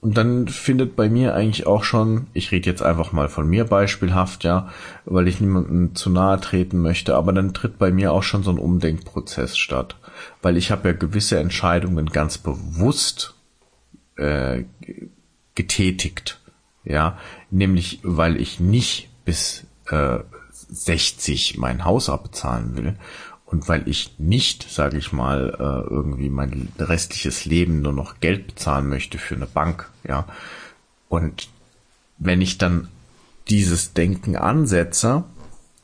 Und 0.00 0.16
dann 0.16 0.48
findet 0.48 0.96
bei 0.96 1.10
mir 1.10 1.34
eigentlich 1.34 1.66
auch 1.66 1.84
schon, 1.84 2.26
ich 2.32 2.52
rede 2.52 2.70
jetzt 2.70 2.82
einfach 2.82 3.12
mal 3.12 3.28
von 3.28 3.46
mir 3.46 3.66
beispielhaft, 3.66 4.44
ja, 4.44 4.70
weil 5.04 5.28
ich 5.28 5.40
niemandem 5.40 5.94
zu 5.94 6.08
nahe 6.08 6.40
treten 6.40 6.80
möchte, 6.80 7.16
aber 7.16 7.34
dann 7.34 7.52
tritt 7.52 7.78
bei 7.78 7.90
mir 7.90 8.12
auch 8.12 8.22
schon 8.22 8.42
so 8.42 8.50
ein 8.50 8.58
Umdenkprozess 8.58 9.58
statt. 9.58 9.96
Weil 10.40 10.56
ich 10.56 10.70
habe 10.70 10.88
ja 10.88 10.94
gewisse 10.94 11.38
Entscheidungen 11.38 12.06
ganz 12.06 12.38
bewusst 12.38 13.34
äh, 14.16 14.64
getätigt, 15.54 16.40
ja, 16.84 17.18
nämlich 17.50 18.00
weil 18.02 18.40
ich 18.40 18.58
nicht 18.58 19.10
bis 19.26 19.66
äh, 19.90 20.20
60 20.50 21.58
mein 21.58 21.84
Haus 21.84 22.08
abbezahlen 22.08 22.76
will 22.76 22.96
und 23.50 23.68
weil 23.68 23.88
ich 23.88 24.14
nicht, 24.18 24.70
sage 24.70 24.96
ich 24.96 25.12
mal, 25.12 25.56
äh, 25.58 25.92
irgendwie 25.92 26.30
mein 26.30 26.68
restliches 26.78 27.44
Leben 27.44 27.82
nur 27.82 27.92
noch 27.92 28.20
Geld 28.20 28.46
bezahlen 28.46 28.88
möchte 28.88 29.18
für 29.18 29.34
eine 29.34 29.46
Bank, 29.46 29.90
ja. 30.06 30.26
Und 31.08 31.48
wenn 32.18 32.40
ich 32.40 32.58
dann 32.58 32.88
dieses 33.48 33.92
Denken 33.92 34.36
ansetze, 34.36 35.24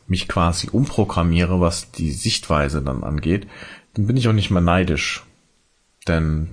mich 0.06 0.28
quasi 0.28 0.68
umprogrammiere, 0.70 1.60
was 1.60 1.90
die 1.90 2.12
Sichtweise 2.12 2.82
dann 2.82 3.02
angeht, 3.02 3.48
dann 3.94 4.06
bin 4.06 4.16
ich 4.16 4.28
auch 4.28 4.32
nicht 4.32 4.52
mehr 4.52 4.62
neidisch. 4.62 5.24
Denn 6.06 6.50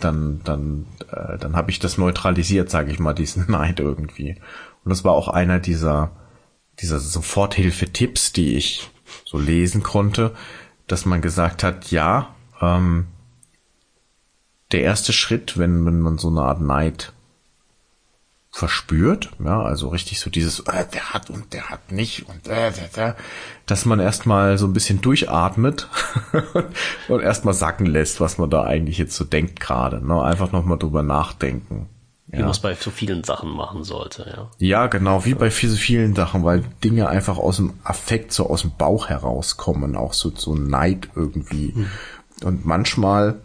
dann, 0.00 0.40
dann, 0.42 0.86
äh, 1.12 1.38
dann 1.38 1.54
habe 1.54 1.70
ich 1.70 1.78
das 1.78 1.98
neutralisiert, 1.98 2.68
sage 2.68 2.90
ich 2.90 2.98
mal, 2.98 3.14
diesen 3.14 3.46
Neid 3.48 3.78
irgendwie. 3.78 4.40
Und 4.84 4.90
das 4.90 5.04
war 5.04 5.12
auch 5.12 5.28
einer 5.28 5.60
dieser, 5.60 6.10
dieser 6.80 6.98
Soforthilfe-Tipps, 6.98 8.32
die 8.32 8.56
ich 8.56 8.90
so 9.28 9.36
lesen 9.36 9.82
konnte, 9.82 10.34
dass 10.86 11.04
man 11.04 11.20
gesagt 11.20 11.62
hat, 11.62 11.90
ja, 11.90 12.34
ähm, 12.62 13.08
der 14.72 14.80
erste 14.80 15.12
Schritt, 15.12 15.58
wenn, 15.58 15.84
wenn 15.84 16.00
man 16.00 16.16
so 16.16 16.28
eine 16.28 16.40
Art 16.40 16.62
Neid 16.62 17.12
verspürt, 18.50 19.30
ja, 19.44 19.60
also 19.60 19.88
richtig 19.88 20.18
so 20.18 20.30
dieses, 20.30 20.60
äh, 20.60 20.86
der 20.94 21.12
hat 21.12 21.28
und 21.28 21.52
der 21.52 21.68
hat 21.68 21.92
nicht 21.92 22.26
und 22.26 22.48
äh, 22.48 22.72
der, 22.72 22.88
der, 22.96 23.16
dass 23.66 23.84
man 23.84 24.00
erstmal 24.00 24.56
so 24.56 24.66
ein 24.66 24.72
bisschen 24.72 25.02
durchatmet 25.02 25.88
und 27.08 27.20
erstmal 27.20 27.52
sacken 27.52 27.84
lässt, 27.84 28.22
was 28.22 28.38
man 28.38 28.48
da 28.48 28.64
eigentlich 28.64 28.96
jetzt 28.96 29.14
so 29.14 29.24
denkt 29.24 29.60
gerade, 29.60 30.04
ne? 30.04 30.22
Einfach 30.22 30.52
nochmal 30.52 30.78
drüber 30.78 31.02
nachdenken. 31.02 31.90
Wie 32.30 32.36
ja. 32.36 32.42
man 32.42 32.50
es 32.50 32.58
bei 32.58 32.74
so 32.74 32.90
vielen 32.90 33.24
Sachen 33.24 33.50
machen 33.50 33.84
sollte, 33.84 34.26
ja. 34.36 34.50
Ja, 34.58 34.86
genau, 34.86 35.24
wie 35.24 35.34
bei 35.34 35.48
so 35.50 35.68
vielen 35.76 36.14
Sachen, 36.14 36.44
weil 36.44 36.62
Dinge 36.84 37.08
einfach 37.08 37.38
aus 37.38 37.56
dem 37.56 37.74
Affekt, 37.84 38.32
so 38.32 38.48
aus 38.48 38.62
dem 38.62 38.72
Bauch 38.76 39.08
herauskommen, 39.08 39.96
auch 39.96 40.12
so, 40.12 40.30
so 40.34 40.54
Neid 40.54 41.08
irgendwie. 41.14 41.72
Hm. 41.74 41.86
Und 42.44 42.66
manchmal 42.66 43.40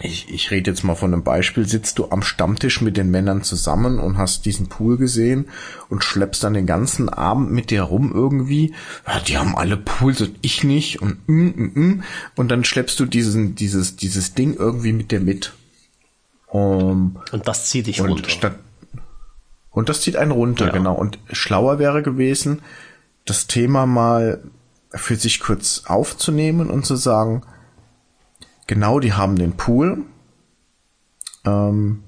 ich, 0.00 0.32
ich 0.32 0.52
rede 0.52 0.70
jetzt 0.70 0.84
mal 0.84 0.94
von 0.94 1.12
einem 1.12 1.24
Beispiel, 1.24 1.66
sitzt 1.66 1.98
du 1.98 2.10
am 2.10 2.22
Stammtisch 2.22 2.80
mit 2.80 2.96
den 2.96 3.10
Männern 3.10 3.42
zusammen 3.42 3.98
und 3.98 4.16
hast 4.16 4.46
diesen 4.46 4.68
Pool 4.68 4.96
gesehen 4.96 5.46
und 5.88 6.04
schleppst 6.04 6.44
dann 6.44 6.54
den 6.54 6.66
ganzen 6.66 7.08
Abend 7.08 7.50
mit 7.50 7.70
dir 7.70 7.82
rum 7.82 8.12
irgendwie. 8.14 8.74
Ja, 9.08 9.18
die 9.18 9.38
haben 9.38 9.56
alle 9.56 9.76
Pools 9.76 10.20
und 10.20 10.36
ich 10.40 10.62
nicht 10.62 11.02
und 11.02 11.28
mm, 11.28 11.46
mm, 11.46 11.72
mm. 11.74 12.02
und 12.36 12.48
dann 12.48 12.62
schleppst 12.62 13.00
du 13.00 13.06
diesen, 13.06 13.56
dieses, 13.56 13.96
dieses 13.96 14.34
Ding 14.34 14.54
irgendwie 14.54 14.92
mit 14.92 15.10
dir 15.10 15.20
mit. 15.20 15.52
Um, 16.50 17.18
und 17.32 17.46
das 17.46 17.66
zieht 17.66 17.86
dich 17.86 18.00
und 18.00 18.10
runter. 18.10 18.30
Statt, 18.30 18.58
und 19.70 19.88
das 19.88 20.00
zieht 20.00 20.16
einen 20.16 20.30
runter, 20.30 20.66
ja. 20.66 20.72
genau. 20.72 20.94
Und 20.94 21.18
schlauer 21.30 21.78
wäre 21.78 22.02
gewesen, 22.02 22.62
das 23.24 23.46
Thema 23.46 23.86
mal 23.86 24.42
für 24.94 25.16
sich 25.16 25.40
kurz 25.40 25.82
aufzunehmen 25.86 26.70
und 26.70 26.86
zu 26.86 26.96
sagen, 26.96 27.42
Genau, 28.68 29.00
die 29.00 29.14
haben 29.14 29.36
den 29.36 29.56
Pool. 29.56 30.04
Ähm, 31.44 32.04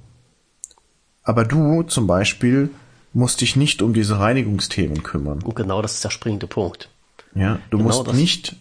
aber 1.24 1.44
du 1.44 1.82
zum 1.82 2.06
Beispiel 2.06 2.70
musst 3.12 3.40
dich 3.40 3.56
nicht 3.56 3.82
um 3.82 3.94
diese 3.94 4.20
Reinigungsthemen 4.20 5.02
kümmern. 5.02 5.42
Und 5.42 5.56
genau 5.56 5.82
das 5.82 5.94
ist 5.94 6.04
der 6.04 6.10
springende 6.10 6.46
Punkt. 6.46 6.90
Ja, 7.34 7.58
du 7.70 7.78
genau 7.78 7.88
musst 7.88 8.06
das. 8.06 8.14
nicht. 8.14 8.56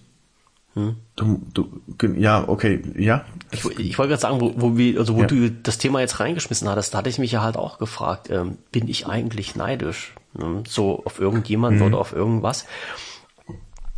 Hm? 0.80 0.96
Du, 1.16 1.42
du, 1.54 2.14
ja, 2.16 2.48
okay, 2.48 2.82
ja. 2.98 3.26
Ich, 3.52 3.66
ich 3.66 3.98
wollte 3.98 4.10
gerade 4.10 4.22
sagen, 4.22 4.40
wo, 4.40 4.54
wo, 4.56 4.78
wir, 4.78 5.00
also 5.00 5.16
wo 5.16 5.22
ja. 5.22 5.28
du 5.28 5.52
das 5.52 5.78
Thema 5.78 6.00
jetzt 6.00 6.20
reingeschmissen 6.20 6.70
hattest, 6.70 6.94
da 6.94 7.00
hatte 7.00 7.10
ich 7.10 7.20
mich 7.20 7.32
ja 7.32 7.42
halt 7.44 7.58
auch 7.58 7.78
gefragt, 7.78 8.30
ähm, 8.30 8.58
bin 8.72 8.88
ich 8.88 9.08
eigentlich 9.08 9.56
neidisch? 9.56 10.14
Ne? 10.34 10.64
So 10.68 11.04
auf 11.04 11.20
irgendjemand 11.20 11.78
mhm. 11.78 11.82
oder 11.84 11.98
auf 11.98 12.14
irgendwas? 12.14 12.66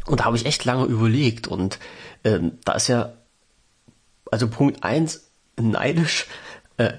Und 0.08 0.20
da 0.20 0.26
habe 0.26 0.36
ich 0.36 0.46
echt 0.46 0.65
lange 0.65 0.86
überlegt 0.86 1.48
und 1.48 1.78
ähm, 2.24 2.54
da 2.65 2.74
ist 2.74 2.88
ja 2.88 3.13
also 4.32 4.48
Punkt 4.48 4.84
eins 4.84 5.30
neidisch, 5.58 6.26
äh, 6.78 6.94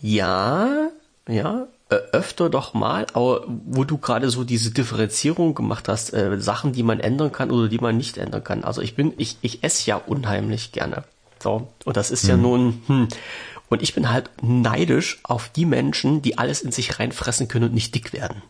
ja, 0.00 0.88
ja, 1.28 1.66
öfter 1.88 2.50
doch 2.50 2.74
mal, 2.74 3.06
aber 3.12 3.44
wo 3.46 3.84
du 3.84 3.98
gerade 3.98 4.28
so 4.30 4.42
diese 4.42 4.72
Differenzierung 4.72 5.54
gemacht 5.54 5.88
hast, 5.88 6.12
äh, 6.12 6.40
Sachen, 6.40 6.72
die 6.72 6.82
man 6.82 6.98
ändern 6.98 7.30
kann 7.30 7.50
oder 7.52 7.68
die 7.68 7.78
man 7.78 7.96
nicht 7.96 8.18
ändern 8.18 8.42
kann. 8.42 8.64
Also 8.64 8.82
ich 8.82 8.96
bin, 8.96 9.14
ich, 9.18 9.36
ich 9.42 9.62
esse 9.62 9.88
ja 9.88 9.96
unheimlich 9.96 10.72
gerne. 10.72 11.04
So, 11.40 11.68
und 11.84 11.96
das 11.96 12.10
ist 12.10 12.22
hm. 12.22 12.30
ja 12.30 12.36
nun, 12.36 12.82
hm, 12.86 13.08
und 13.68 13.82
ich 13.82 13.94
bin 13.94 14.10
halt 14.10 14.30
neidisch 14.42 15.20
auf 15.22 15.48
die 15.48 15.64
Menschen, 15.64 16.22
die 16.22 16.38
alles 16.38 16.62
in 16.62 16.72
sich 16.72 16.98
reinfressen 16.98 17.48
können 17.48 17.66
und 17.66 17.74
nicht 17.74 17.94
dick 17.94 18.12
werden. 18.12 18.42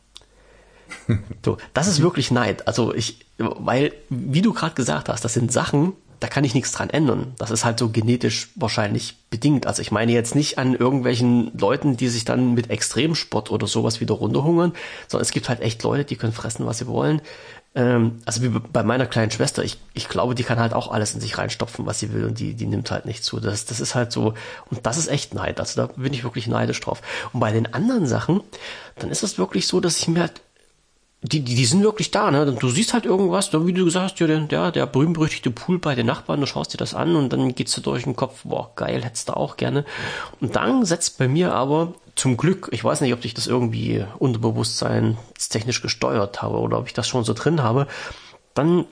So, 1.44 1.59
das 1.75 1.87
ist 1.87 2.03
wirklich 2.03 2.31
Neid. 2.31 2.66
Also 2.66 2.92
ich, 2.92 3.27
weil, 3.38 3.92
wie 4.09 4.42
du 4.42 4.53
gerade 4.53 4.75
gesagt 4.75 5.09
hast, 5.09 5.25
das 5.25 5.35
sind 5.35 5.53
Sachen, 5.53 5.92
da 6.20 6.29
kann 6.29 6.44
ich 6.44 6.55
nichts 6.55 6.72
dran 6.72 6.90
ändern. 6.90 7.35
Das 7.38 7.50
ist 7.50 7.64
halt 7.64 7.79
so 7.79 7.88
genetisch 7.88 8.48
wahrscheinlich 8.55 9.16
bedingt. 9.31 9.66
Also 9.66 9.83
ich 9.83 9.90
meine 9.90 10.12
jetzt 10.12 10.35
nicht 10.35 10.59
an 10.59 10.74
irgendwelchen 10.74 11.50
Leuten, 11.59 11.96
die 11.96 12.09
sich 12.09 12.24
dann 12.24 12.55
mit 12.55 12.70
Extremsport 12.70 13.50
oder 13.50 13.66
sowas 13.66 14.00
wieder 14.00 14.14
runterhungern, 14.14 14.72
sondern 15.09 15.22
es 15.22 15.31
gibt 15.31 15.48
halt 15.48 15.61
echt 15.61 15.83
Leute, 15.83 16.05
die 16.05 16.16
können 16.16 16.33
fressen, 16.33 16.66
was 16.66 16.79
sie 16.79 16.87
wollen. 16.87 17.20
Ähm, 17.74 18.22
also 18.24 18.42
wie 18.42 18.48
bei 18.48 18.83
meiner 18.83 19.07
kleinen 19.07 19.31
Schwester, 19.31 19.62
ich, 19.62 19.79
ich 19.92 20.09
glaube, 20.09 20.35
die 20.35 20.44
kann 20.44 20.59
halt 20.59 20.72
auch 20.72 20.90
alles 20.90 21.14
in 21.14 21.20
sich 21.20 21.37
reinstopfen, 21.37 21.85
was 21.85 22.00
sie 22.00 22.12
will 22.12 22.24
und 22.24 22.40
die, 22.40 22.55
die 22.55 22.66
nimmt 22.66 22.90
halt 22.90 23.05
nicht 23.05 23.22
zu. 23.22 23.38
Das, 23.38 23.66
das 23.66 23.81
ist 23.81 23.94
halt 23.94 24.12
so, 24.12 24.35
und 24.70 24.87
das 24.87 24.96
ist 24.96 25.09
echt 25.09 25.35
Neid. 25.35 25.61
Also 25.61 25.87
da 25.87 25.92
bin 25.94 26.14
ich 26.14 26.24
wirklich 26.24 26.46
neidisch 26.46 26.81
drauf. 26.81 27.02
Und 27.33 27.40
bei 27.40 27.52
den 27.52 27.74
anderen 27.74 28.07
Sachen, 28.07 28.40
dann 28.96 29.11
ist 29.11 29.22
es 29.22 29.38
wirklich 29.38 29.66
so, 29.66 29.81
dass 29.81 29.98
ich 29.98 30.09
mir 30.09 30.20
halt 30.20 30.40
die, 31.26 31.40
die, 31.40 31.54
die 31.54 31.66
sind 31.66 31.82
wirklich 31.82 32.10
da, 32.10 32.30
ne? 32.30 32.52
Du 32.52 32.68
siehst 32.68 32.92
halt 32.92 33.04
irgendwas, 33.04 33.52
wie 33.52 33.72
du 33.72 33.84
gesagt 33.84 34.12
hast, 34.12 34.20
ja, 34.20 34.26
der, 34.26 34.70
der 34.70 34.86
berühmt-berüchtigte 34.86 35.50
Pool 35.50 35.78
bei 35.78 35.94
den 35.94 36.06
Nachbarn, 36.06 36.40
du 36.40 36.46
schaust 36.46 36.72
dir 36.72 36.78
das 36.78 36.94
an 36.94 37.16
und 37.16 37.32
dann 37.32 37.54
geht's 37.54 37.74
dir 37.74 37.80
durch 37.80 38.04
den 38.04 38.14
Kopf, 38.16 38.42
boah, 38.44 38.70
geil, 38.76 39.02
hättest 39.02 39.28
du 39.28 39.36
auch 39.36 39.56
gerne. 39.56 39.84
Und 40.40 40.56
dann 40.56 40.84
setzt 40.84 41.18
bei 41.18 41.26
mir 41.26 41.52
aber 41.52 41.94
zum 42.14 42.36
Glück, 42.36 42.68
ich 42.70 42.84
weiß 42.84 43.00
nicht, 43.00 43.12
ob 43.12 43.24
ich 43.24 43.34
das 43.34 43.46
irgendwie 43.46 44.04
unterbewusstseinstechnisch 44.18 45.82
gesteuert 45.82 46.42
habe 46.42 46.58
oder 46.58 46.78
ob 46.78 46.86
ich 46.86 46.94
das 46.94 47.08
schon 47.08 47.24
so 47.24 47.32
drin 47.32 47.62
habe, 47.62 47.86
dann 48.54 48.84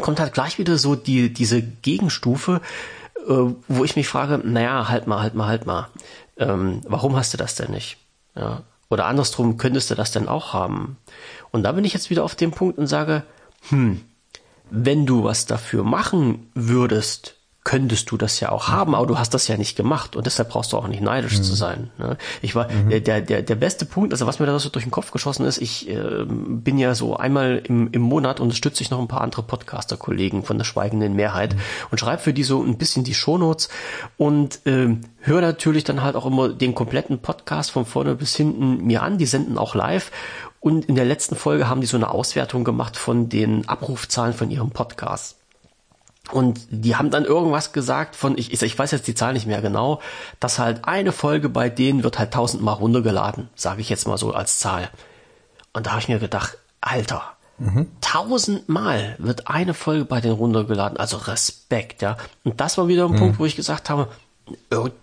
kommt 0.00 0.20
halt 0.20 0.32
gleich 0.32 0.58
wieder 0.58 0.78
so 0.78 0.96
die, 0.96 1.32
diese 1.32 1.60
Gegenstufe, 1.60 2.60
äh, 3.28 3.52
wo 3.68 3.84
ich 3.84 3.96
mich 3.96 4.08
frage, 4.08 4.40
naja, 4.42 4.88
halt 4.88 5.06
mal, 5.06 5.20
halt 5.20 5.34
mal, 5.34 5.48
halt 5.48 5.66
mal. 5.66 5.88
Ähm, 6.38 6.80
warum 6.86 7.16
hast 7.16 7.34
du 7.34 7.36
das 7.36 7.56
denn 7.56 7.72
nicht? 7.72 7.98
Ja. 8.34 8.62
Oder 8.90 9.06
andersrum, 9.06 9.58
könntest 9.58 9.90
du 9.90 9.94
das 9.94 10.12
denn 10.12 10.28
auch 10.28 10.54
haben? 10.54 10.96
Und 11.50 11.62
da 11.62 11.72
bin 11.72 11.84
ich 11.84 11.92
jetzt 11.92 12.10
wieder 12.10 12.24
auf 12.24 12.34
dem 12.34 12.50
Punkt 12.50 12.78
und 12.78 12.86
sage, 12.86 13.24
hm, 13.68 14.00
wenn 14.70 15.06
du 15.06 15.24
was 15.24 15.46
dafür 15.46 15.84
machen 15.84 16.50
würdest, 16.54 17.38
könntest 17.68 18.10
du 18.10 18.16
das 18.16 18.40
ja 18.40 18.50
auch 18.50 18.68
haben, 18.68 18.94
aber 18.94 19.06
du 19.06 19.18
hast 19.18 19.34
das 19.34 19.46
ja 19.46 19.58
nicht 19.58 19.76
gemacht 19.76 20.16
und 20.16 20.24
deshalb 20.24 20.48
brauchst 20.48 20.72
du 20.72 20.78
auch 20.78 20.88
nicht 20.88 21.02
neidisch 21.02 21.36
mhm. 21.36 21.42
zu 21.42 21.54
sein. 21.54 21.90
Ne? 21.98 22.16
Ich 22.40 22.54
war 22.54 22.66
mhm. 22.70 23.04
der, 23.04 23.20
der, 23.20 23.42
der 23.42 23.54
beste 23.56 23.84
Punkt, 23.84 24.14
also 24.14 24.26
was 24.26 24.38
mir 24.38 24.46
da 24.46 24.58
so 24.58 24.70
durch 24.70 24.86
den 24.86 24.90
Kopf 24.90 25.10
geschossen 25.10 25.44
ist, 25.44 25.60
ich 25.60 25.86
äh, 25.86 26.24
bin 26.26 26.78
ja 26.78 26.94
so 26.94 27.18
einmal 27.18 27.60
im, 27.66 27.90
im 27.92 28.00
Monat 28.00 28.40
unterstütze 28.40 28.82
ich 28.82 28.90
noch 28.90 28.98
ein 28.98 29.06
paar 29.06 29.20
andere 29.20 29.42
Podcaster-Kollegen 29.42 30.44
von 30.44 30.56
der 30.56 30.64
schweigenden 30.64 31.12
Mehrheit 31.14 31.56
mhm. 31.56 31.60
und 31.90 31.98
schreibe 31.98 32.22
für 32.22 32.32
die 32.32 32.42
so 32.42 32.62
ein 32.62 32.78
bisschen 32.78 33.04
die 33.04 33.12
Shownotes 33.12 33.68
und 34.16 34.64
äh, 34.64 34.96
höre 35.20 35.40
natürlich 35.42 35.84
dann 35.84 36.02
halt 36.02 36.16
auch 36.16 36.24
immer 36.24 36.48
den 36.48 36.74
kompletten 36.74 37.18
Podcast 37.18 37.70
von 37.70 37.84
vorne 37.84 38.14
bis 38.14 38.34
hinten 38.34 38.86
mir 38.86 39.02
an. 39.02 39.18
Die 39.18 39.26
senden 39.26 39.58
auch 39.58 39.74
live 39.74 40.10
und 40.60 40.86
in 40.86 40.94
der 40.94 41.04
letzten 41.04 41.36
Folge 41.36 41.68
haben 41.68 41.80
die 41.80 41.86
so 41.86 41.96
eine 41.96 42.10
Auswertung 42.10 42.64
gemacht 42.64 42.96
von 42.96 43.28
den 43.28 43.68
Abrufzahlen 43.68 44.34
von 44.34 44.50
ihrem 44.50 44.70
Podcast. 44.70 45.36
Und 46.30 46.60
die 46.70 46.96
haben 46.96 47.10
dann 47.10 47.24
irgendwas 47.24 47.72
gesagt 47.72 48.14
von, 48.14 48.36
ich, 48.36 48.52
ich 48.52 48.78
weiß 48.78 48.90
jetzt 48.90 49.06
die 49.06 49.14
Zahl 49.14 49.32
nicht 49.32 49.46
mehr 49.46 49.62
genau, 49.62 50.00
dass 50.40 50.58
halt 50.58 50.84
eine 50.84 51.12
Folge 51.12 51.48
bei 51.48 51.70
denen 51.70 52.02
wird 52.02 52.18
halt 52.18 52.34
tausendmal 52.34 52.74
runtergeladen, 52.74 53.48
sage 53.54 53.80
ich 53.80 53.88
jetzt 53.88 54.06
mal 54.06 54.18
so 54.18 54.32
als 54.32 54.58
Zahl. 54.58 54.90
Und 55.72 55.86
da 55.86 55.92
habe 55.92 56.00
ich 56.00 56.08
mir 56.08 56.18
gedacht, 56.18 56.58
Alter, 56.80 57.22
mhm. 57.58 57.86
tausendmal 58.00 59.16
wird 59.18 59.48
eine 59.48 59.72
Folge 59.72 60.04
bei 60.04 60.20
denen 60.20 60.34
runtergeladen, 60.34 60.98
also 60.98 61.16
Respekt, 61.16 62.02
ja. 62.02 62.18
Und 62.44 62.60
das 62.60 62.76
war 62.76 62.88
wieder 62.88 63.06
ein 63.06 63.12
mhm. 63.12 63.18
Punkt, 63.18 63.38
wo 63.38 63.46
ich 63.46 63.56
gesagt 63.56 63.88
habe, 63.88 64.08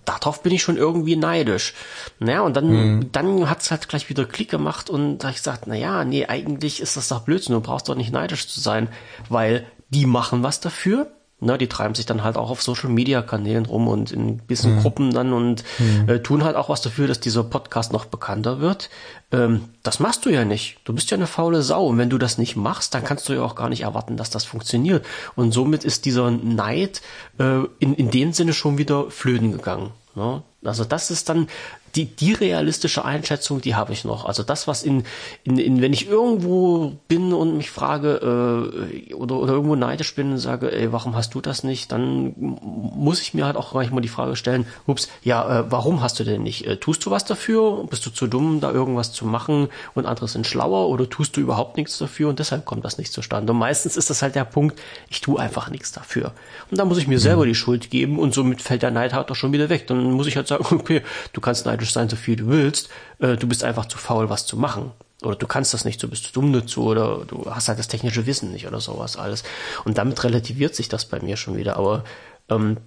darauf 0.05 0.43
bin 0.43 0.53
ich 0.53 0.61
schon 0.61 0.77
irgendwie 0.77 1.15
neidisch. 1.15 1.73
Naja, 2.19 2.41
und 2.41 2.55
dann, 2.55 2.67
mhm. 2.69 3.11
dann 3.11 3.49
hat's 3.49 3.71
halt 3.71 3.87
gleich 3.87 4.09
wieder 4.09 4.25
Klick 4.25 4.49
gemacht 4.49 4.89
und 4.89 5.19
da 5.19 5.29
ich 5.29 5.37
gesagt, 5.37 5.67
na 5.67 5.75
ja, 5.75 6.03
nee, 6.05 6.25
eigentlich 6.25 6.81
ist 6.81 6.97
das 6.97 7.07
doch 7.07 7.21
Blödsinn, 7.21 7.53
du 7.53 7.61
brauchst 7.61 7.89
doch 7.89 7.95
nicht 7.95 8.11
neidisch 8.11 8.47
zu 8.47 8.59
sein, 8.59 8.89
weil 9.29 9.65
die 9.89 10.05
machen 10.05 10.43
was 10.43 10.59
dafür, 10.59 11.07
Ne, 11.41 11.57
die 11.57 11.67
treiben 11.67 11.95
sich 11.95 12.05
dann 12.05 12.23
halt 12.23 12.37
auch 12.37 12.49
auf 12.49 12.61
Social 12.61 12.89
Media 12.89 13.21
Kanälen 13.21 13.65
rum 13.65 13.89
und 13.89 14.09
in 14.09 14.37
bisschen 14.37 14.77
mhm. 14.77 14.81
Gruppen 14.81 15.13
dann 15.13 15.33
und 15.33 15.65
mhm. 15.79 16.07
äh, 16.07 16.19
tun 16.19 16.45
halt 16.45 16.55
auch 16.55 16.69
was 16.69 16.81
dafür, 16.81 17.09
dass 17.09 17.19
dieser 17.19 17.43
Podcast 17.43 17.91
noch 17.91 18.05
bekannter 18.05 18.61
wird. 18.61 18.89
Ähm, 19.33 19.65
das 19.83 19.99
machst 19.99 20.25
du 20.25 20.29
ja 20.29 20.45
nicht. 20.45 20.77
Du 20.85 20.93
bist 20.93 21.11
ja 21.11 21.17
eine 21.17 21.27
faule 21.27 21.61
Sau 21.61 21.87
und 21.87 21.97
wenn 21.97 22.09
du 22.09 22.17
das 22.17 22.37
nicht 22.37 22.55
machst, 22.55 22.93
dann 22.93 23.03
kannst 23.03 23.27
du 23.27 23.33
ja 23.33 23.41
auch 23.41 23.55
gar 23.55 23.67
nicht 23.67 23.81
erwarten, 23.81 24.15
dass 24.15 24.29
das 24.29 24.45
funktioniert. 24.45 25.05
Und 25.35 25.51
somit 25.51 25.83
ist 25.83 26.05
dieser 26.05 26.31
Neid 26.31 27.01
äh, 27.37 27.65
in, 27.79 27.93
in 27.95 28.11
dem 28.11 28.31
Sinne 28.31 28.53
schon 28.53 28.77
wieder 28.77 29.11
flöten 29.11 29.51
gegangen. 29.51 29.91
Ne? 30.15 30.41
Also 30.63 30.85
das 30.85 31.11
ist 31.11 31.27
dann 31.27 31.47
die, 31.95 32.05
die 32.05 32.33
realistische 32.33 33.05
Einschätzung, 33.05 33.61
die 33.61 33.75
habe 33.75 33.93
ich 33.93 34.03
noch. 34.03 34.25
Also 34.25 34.43
das, 34.43 34.67
was 34.67 34.83
in, 34.83 35.03
in, 35.43 35.57
in 35.57 35.81
wenn 35.81 35.93
ich 35.93 36.07
irgendwo 36.07 36.93
bin 37.07 37.33
und 37.33 37.57
mich 37.57 37.71
frage 37.71 38.71
äh, 39.09 39.13
oder, 39.13 39.35
oder 39.35 39.53
irgendwo 39.53 39.75
neidisch 39.75 40.13
bin 40.15 40.31
und 40.31 40.37
sage, 40.37 40.71
ey, 40.71 40.91
warum 40.91 41.15
hast 41.15 41.33
du 41.35 41.41
das 41.41 41.63
nicht, 41.63 41.91
dann 41.91 42.33
muss 42.37 43.21
ich 43.21 43.33
mir 43.33 43.45
halt 43.45 43.55
auch 43.55 43.73
manchmal 43.73 44.01
die 44.01 44.09
Frage 44.09 44.35
stellen, 44.35 44.65
ups, 44.87 45.07
ja, 45.23 45.59
äh, 45.59 45.71
warum 45.71 46.01
hast 46.01 46.19
du 46.19 46.23
denn 46.23 46.43
nicht? 46.43 46.65
Äh, 46.67 46.77
tust 46.77 47.05
du 47.05 47.11
was 47.11 47.25
dafür? 47.25 47.85
Bist 47.89 48.05
du 48.05 48.09
zu 48.09 48.27
dumm, 48.27 48.59
da 48.59 48.71
irgendwas 48.71 49.13
zu 49.13 49.25
machen 49.25 49.69
und 49.93 50.05
andere 50.05 50.27
sind 50.27 50.47
schlauer 50.47 50.89
oder 50.89 51.09
tust 51.09 51.37
du 51.37 51.41
überhaupt 51.41 51.77
nichts 51.77 51.97
dafür 51.97 52.29
und 52.29 52.39
deshalb 52.39 52.65
kommt 52.65 52.83
das 52.83 52.97
nicht 52.97 53.13
zustande? 53.13 53.53
Und 53.53 53.59
meistens 53.59 53.95
ist 53.95 54.09
das 54.09 54.21
halt 54.21 54.35
der 54.35 54.45
Punkt, 54.45 54.79
ich 55.09 55.21
tue 55.21 55.39
einfach 55.39 55.69
nichts 55.69 55.91
dafür. 55.91 56.33
Und 56.69 56.77
dann 56.77 56.87
muss 56.87 56.97
ich 56.97 57.07
mir 57.07 57.19
selber 57.19 57.43
mhm. 57.43 57.49
die 57.49 57.55
Schuld 57.55 57.89
geben 57.89 58.19
und 58.19 58.33
somit 58.33 58.61
fällt 58.61 58.81
der 58.81 58.91
Neid 58.91 59.13
halt 59.13 59.31
auch 59.31 59.35
schon 59.35 59.53
wieder 59.53 59.69
weg. 59.69 59.87
Dann 59.87 60.11
muss 60.11 60.27
ich 60.27 60.35
halt 60.35 60.47
sagen, 60.47 60.65
okay, 60.71 61.01
du 61.33 61.41
kannst 61.41 61.65
neidisch 61.65 61.84
sein, 61.91 62.09
so 62.09 62.15
viel 62.15 62.35
du 62.35 62.47
willst, 62.47 62.89
äh, 63.19 63.35
du 63.35 63.47
bist 63.47 63.63
einfach 63.63 63.85
zu 63.85 63.97
faul, 63.97 64.29
was 64.29 64.45
zu 64.45 64.57
machen. 64.57 64.91
Oder 65.21 65.35
du 65.35 65.47
kannst 65.47 65.73
das 65.73 65.85
nicht, 65.85 66.01
du 66.03 66.09
bist 66.09 66.25
zu 66.25 66.33
dumm 66.33 66.53
dazu 66.53 66.83
oder 66.83 67.23
du 67.25 67.45
hast 67.49 67.67
halt 67.67 67.79
das 67.79 67.87
technische 67.87 68.25
Wissen 68.25 68.51
nicht 68.51 68.67
oder 68.67 68.79
sowas 68.79 69.17
alles. 69.17 69.43
Und 69.85 69.97
damit 69.97 70.23
relativiert 70.23 70.75
sich 70.75 70.89
das 70.89 71.05
bei 71.05 71.19
mir 71.19 71.37
schon 71.37 71.57
wieder. 71.57 71.77
Aber 71.77 72.03
ähm, 72.49 72.77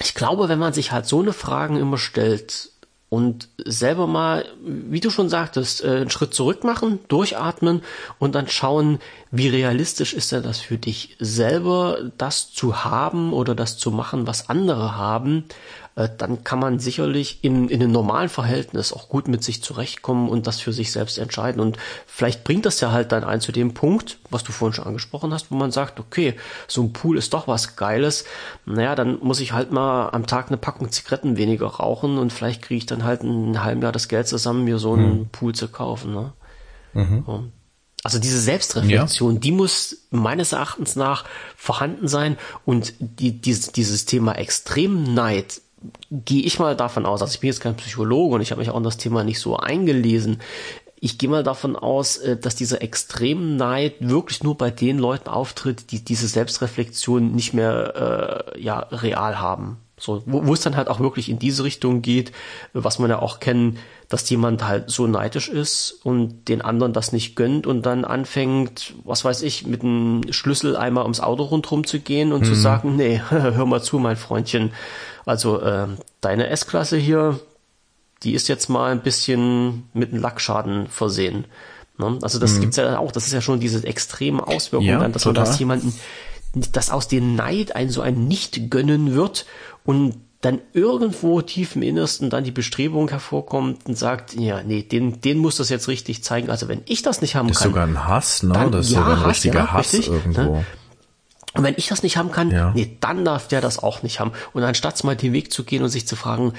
ich 0.00 0.14
glaube, 0.14 0.48
wenn 0.48 0.58
man 0.58 0.72
sich 0.72 0.92
halt 0.92 1.06
so 1.06 1.20
eine 1.20 1.32
Fragen 1.32 1.76
immer 1.76 1.98
stellt, 1.98 2.70
und 3.10 3.48
selber 3.64 4.06
mal, 4.06 4.44
wie 4.62 5.00
du 5.00 5.08
schon 5.08 5.30
sagtest, 5.30 5.82
äh, 5.82 5.88
einen 5.88 6.10
Schritt 6.10 6.34
zurück 6.34 6.62
machen, 6.62 6.98
durchatmen 7.08 7.82
und 8.18 8.34
dann 8.34 8.48
schauen, 8.48 8.98
wie 9.30 9.48
realistisch 9.48 10.12
ist 10.12 10.30
denn 10.32 10.42
das 10.42 10.60
für 10.60 10.76
dich 10.76 11.16
selber, 11.18 12.10
das 12.18 12.52
zu 12.52 12.84
haben 12.84 13.32
oder 13.32 13.54
das 13.54 13.78
zu 13.78 13.90
machen, 13.90 14.26
was 14.26 14.50
andere 14.50 14.96
haben, 14.96 15.44
äh, 15.98 16.08
dann 16.16 16.44
kann 16.44 16.60
man 16.60 16.78
sicherlich 16.78 17.42
in, 17.42 17.68
in 17.68 17.82
einem 17.82 17.90
normalen 17.90 18.28
Verhältnis 18.28 18.92
auch 18.92 19.08
gut 19.08 19.26
mit 19.26 19.42
sich 19.42 19.64
zurechtkommen 19.64 20.28
und 20.28 20.46
das 20.46 20.60
für 20.60 20.72
sich 20.72 20.92
selbst 20.92 21.18
entscheiden. 21.18 21.60
Und 21.60 21.76
vielleicht 22.06 22.44
bringt 22.44 22.66
das 22.66 22.80
ja 22.80 22.92
halt 22.92 23.10
dann 23.10 23.24
ein 23.24 23.40
zu 23.40 23.50
dem 23.50 23.74
Punkt, 23.74 24.20
was 24.30 24.44
du 24.44 24.52
vorhin 24.52 24.74
schon 24.74 24.86
angesprochen 24.86 25.34
hast, 25.34 25.50
wo 25.50 25.56
man 25.56 25.72
sagt, 25.72 25.98
okay, 25.98 26.34
so 26.68 26.82
ein 26.82 26.92
Pool 26.92 27.18
ist 27.18 27.34
doch 27.34 27.48
was 27.48 27.74
Geiles. 27.74 28.24
Naja, 28.64 28.94
dann 28.94 29.18
muss 29.18 29.40
ich 29.40 29.52
halt 29.52 29.72
mal 29.72 30.10
am 30.10 30.26
Tag 30.26 30.46
eine 30.48 30.56
Packung 30.56 30.92
Zigaretten 30.92 31.36
weniger 31.36 31.66
rauchen 31.66 32.16
und 32.16 32.32
vielleicht 32.32 32.62
kriege 32.62 32.78
ich 32.78 32.86
dann 32.86 33.02
halt 33.02 33.24
ein 33.24 33.64
halben 33.64 33.82
Jahr 33.82 33.92
das 33.92 34.06
Geld 34.06 34.28
zusammen, 34.28 34.62
mir 34.62 34.78
so 34.78 34.92
einen 34.92 35.18
mhm. 35.18 35.28
Pool 35.30 35.54
zu 35.56 35.66
kaufen. 35.66 36.14
Ne? 36.14 36.32
Mhm. 36.94 37.52
Also 38.04 38.20
diese 38.20 38.40
Selbstreflexion, 38.40 39.34
ja. 39.34 39.40
die 39.40 39.50
muss 39.50 40.06
meines 40.10 40.52
Erachtens 40.52 40.94
nach 40.94 41.24
vorhanden 41.56 42.06
sein 42.06 42.38
und 42.64 42.94
die, 43.00 43.40
dieses, 43.40 43.72
dieses 43.72 44.04
Thema 44.04 44.34
Extremneid 44.34 45.60
gehe 46.10 46.42
ich 46.42 46.58
mal 46.58 46.76
davon 46.76 47.06
aus, 47.06 47.22
also 47.22 47.32
ich 47.32 47.40
bin 47.40 47.48
jetzt 47.48 47.60
kein 47.60 47.76
Psychologe 47.76 48.34
und 48.34 48.40
ich 48.40 48.50
habe 48.50 48.60
mich 48.60 48.70
auch 48.70 48.76
in 48.76 48.82
das 48.82 48.96
Thema 48.96 49.24
nicht 49.24 49.40
so 49.40 49.56
eingelesen. 49.56 50.40
Ich 51.00 51.18
gehe 51.18 51.30
mal 51.30 51.44
davon 51.44 51.76
aus, 51.76 52.16
äh, 52.16 52.36
dass 52.36 52.56
dieser 52.56 52.82
Extremneid 52.82 53.94
wirklich 54.00 54.42
nur 54.42 54.56
bei 54.56 54.70
den 54.70 54.98
Leuten 54.98 55.28
auftritt, 55.28 55.92
die 55.92 56.04
diese 56.04 56.26
Selbstreflexion 56.26 57.32
nicht 57.32 57.54
mehr 57.54 58.52
äh, 58.54 58.60
ja 58.60 58.80
real 58.90 59.38
haben. 59.38 59.78
So, 60.00 60.22
wo, 60.26 60.46
wo 60.46 60.54
es 60.54 60.60
dann 60.60 60.76
halt 60.76 60.88
auch 60.88 61.00
wirklich 61.00 61.28
in 61.28 61.38
diese 61.38 61.64
Richtung 61.64 62.02
geht, 62.02 62.32
was 62.72 62.98
man 62.98 63.10
ja 63.10 63.20
auch 63.20 63.40
kennen, 63.40 63.78
dass 64.08 64.28
jemand 64.30 64.66
halt 64.66 64.90
so 64.90 65.06
neidisch 65.06 65.48
ist 65.48 66.00
und 66.04 66.48
den 66.48 66.62
anderen 66.62 66.92
das 66.92 67.12
nicht 67.12 67.36
gönnt 67.36 67.66
und 67.66 67.84
dann 67.84 68.04
anfängt, 68.04 68.94
was 69.04 69.24
weiß 69.24 69.42
ich, 69.42 69.66
mit 69.66 69.82
einem 69.82 70.22
Schlüssel 70.30 70.76
einmal 70.76 71.02
ums 71.02 71.20
Auto 71.20 71.42
rundherum 71.44 71.84
zu 71.84 71.98
gehen 71.98 72.32
und 72.32 72.42
mhm. 72.42 72.46
zu 72.46 72.54
sagen, 72.54 72.96
nee, 72.96 73.20
hör 73.28 73.66
mal 73.66 73.82
zu, 73.82 73.98
mein 73.98 74.16
Freundchen, 74.16 74.70
also 75.28 75.60
äh, 75.60 75.86
deine 76.20 76.48
S-Klasse 76.48 76.96
hier, 76.96 77.38
die 78.22 78.32
ist 78.32 78.48
jetzt 78.48 78.68
mal 78.68 78.90
ein 78.90 79.02
bisschen 79.02 79.88
mit 79.92 80.12
einem 80.12 80.22
Lackschaden 80.22 80.88
versehen. 80.88 81.44
Ne? 81.98 82.18
Also 82.22 82.38
das 82.38 82.54
mhm. 82.54 82.60
gibt's 82.62 82.76
ja 82.76 82.98
auch, 82.98 83.12
das 83.12 83.26
ist 83.26 83.32
ja 83.32 83.40
schon 83.40 83.60
diese 83.60 83.86
extremen 83.86 84.40
Auswirkungen 84.40 84.90
ja, 84.90 84.98
dann, 84.98 85.12
dass 85.12 85.22
total. 85.22 85.42
man 85.42 85.50
das 85.50 85.58
jemanden, 85.58 85.94
dass 86.72 86.90
aus 86.90 87.08
dem 87.08 87.34
Neid 87.36 87.76
ein 87.76 87.90
so 87.90 88.00
ein 88.00 88.26
Nicht 88.26 88.70
gönnen 88.70 89.14
wird 89.14 89.46
und 89.84 90.14
dann 90.40 90.60
irgendwo 90.72 91.42
tief 91.42 91.74
im 91.74 91.82
Innersten 91.82 92.30
dann 92.30 92.44
die 92.44 92.52
Bestrebung 92.52 93.08
hervorkommt 93.08 93.86
und 93.86 93.98
sagt, 93.98 94.34
ja, 94.34 94.62
nee, 94.62 94.82
den, 94.82 95.20
den 95.20 95.38
muss 95.38 95.56
das 95.56 95.68
jetzt 95.68 95.88
richtig 95.88 96.22
zeigen. 96.22 96.48
Also 96.48 96.68
wenn 96.68 96.82
ich 96.86 97.02
das 97.02 97.20
nicht 97.20 97.34
haben 97.34 97.48
das 97.48 97.58
kann. 97.58 97.72
Das 97.72 97.82
ist 97.82 97.86
sogar 97.86 97.86
ein 97.86 98.08
Hass, 98.08 98.42
ne? 98.44 98.54
Dann, 98.54 98.70
das 98.70 98.86
ist 98.86 98.92
ja, 98.92 99.00
sogar 99.00 99.14
ein 99.14 99.20
Hass, 99.20 99.28
richtiger 99.28 99.58
ja, 99.58 99.72
Hass 99.72 99.92
richtig, 99.92 100.08
irgendwo. 100.08 100.42
Ne? 100.42 100.66
Und 101.58 101.64
wenn 101.64 101.74
ich 101.76 101.88
das 101.88 102.04
nicht 102.04 102.16
haben 102.16 102.30
kann, 102.30 102.52
ja. 102.52 102.70
nee, 102.72 102.96
dann 103.00 103.24
darf 103.24 103.48
der 103.48 103.60
das 103.60 103.82
auch 103.82 104.04
nicht 104.04 104.20
haben. 104.20 104.30
Und 104.52 104.62
anstatt 104.62 105.02
mal 105.02 105.16
den 105.16 105.32
Weg 105.32 105.52
zu 105.52 105.64
gehen 105.64 105.82
und 105.82 105.88
sich 105.88 106.06
zu 106.06 106.14
fragen, 106.14 106.52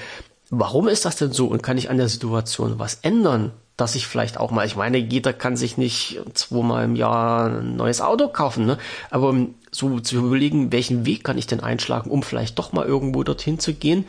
warum 0.50 0.88
ist 0.88 1.06
das 1.06 1.16
denn 1.16 1.32
so 1.32 1.46
und 1.46 1.62
kann 1.62 1.78
ich 1.78 1.88
an 1.88 1.96
der 1.96 2.10
Situation 2.10 2.78
was 2.78 2.96
ändern, 2.96 3.52
dass 3.78 3.94
ich 3.94 4.06
vielleicht 4.06 4.36
auch 4.36 4.50
mal, 4.50 4.66
ich 4.66 4.76
meine, 4.76 4.98
jeder 4.98 5.32
kann 5.32 5.56
sich 5.56 5.78
nicht 5.78 6.20
zweimal 6.34 6.84
im 6.84 6.96
Jahr 6.96 7.46
ein 7.46 7.76
neues 7.76 8.02
Auto 8.02 8.28
kaufen, 8.28 8.66
ne? 8.66 8.76
aber 9.10 9.34
so 9.70 10.00
zu 10.00 10.16
überlegen, 10.16 10.70
welchen 10.70 11.06
Weg 11.06 11.24
kann 11.24 11.38
ich 11.38 11.46
denn 11.46 11.60
einschlagen, 11.60 12.10
um 12.10 12.22
vielleicht 12.22 12.58
doch 12.58 12.72
mal 12.72 12.84
irgendwo 12.84 13.22
dorthin 13.22 13.58
zu 13.58 13.72
gehen. 13.72 14.04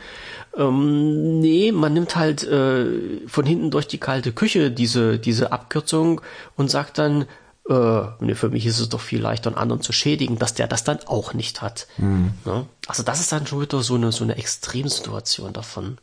Ähm, 0.58 1.40
nee, 1.40 1.72
man 1.72 1.94
nimmt 1.94 2.16
halt 2.16 2.42
äh, 2.42 3.26
von 3.26 3.46
hinten 3.46 3.70
durch 3.70 3.86
die 3.86 3.96
kalte 3.96 4.32
Küche 4.32 4.70
diese, 4.70 5.18
diese 5.18 5.52
Abkürzung 5.52 6.20
und 6.54 6.70
sagt 6.70 6.98
dann, 6.98 7.24
äh, 7.68 8.02
nee, 8.20 8.34
für 8.34 8.48
mich 8.48 8.66
ist 8.66 8.80
es 8.80 8.88
doch 8.88 9.00
viel 9.00 9.20
leichter, 9.20 9.50
einen 9.50 9.58
anderen 9.58 9.82
zu 9.82 9.92
schädigen, 9.92 10.38
dass 10.38 10.54
der 10.54 10.66
das 10.66 10.84
dann 10.84 10.98
auch 11.06 11.34
nicht 11.34 11.62
hat. 11.62 11.86
Mhm. 11.98 12.32
Ne? 12.44 12.66
Also 12.86 13.02
das 13.02 13.20
ist 13.20 13.32
dann 13.32 13.46
schon 13.46 13.60
wieder 13.60 13.80
so 13.82 13.94
eine, 13.94 14.10
so 14.10 14.24
eine 14.24 14.36
Extremsituation 14.36 15.52
davon. 15.52 15.98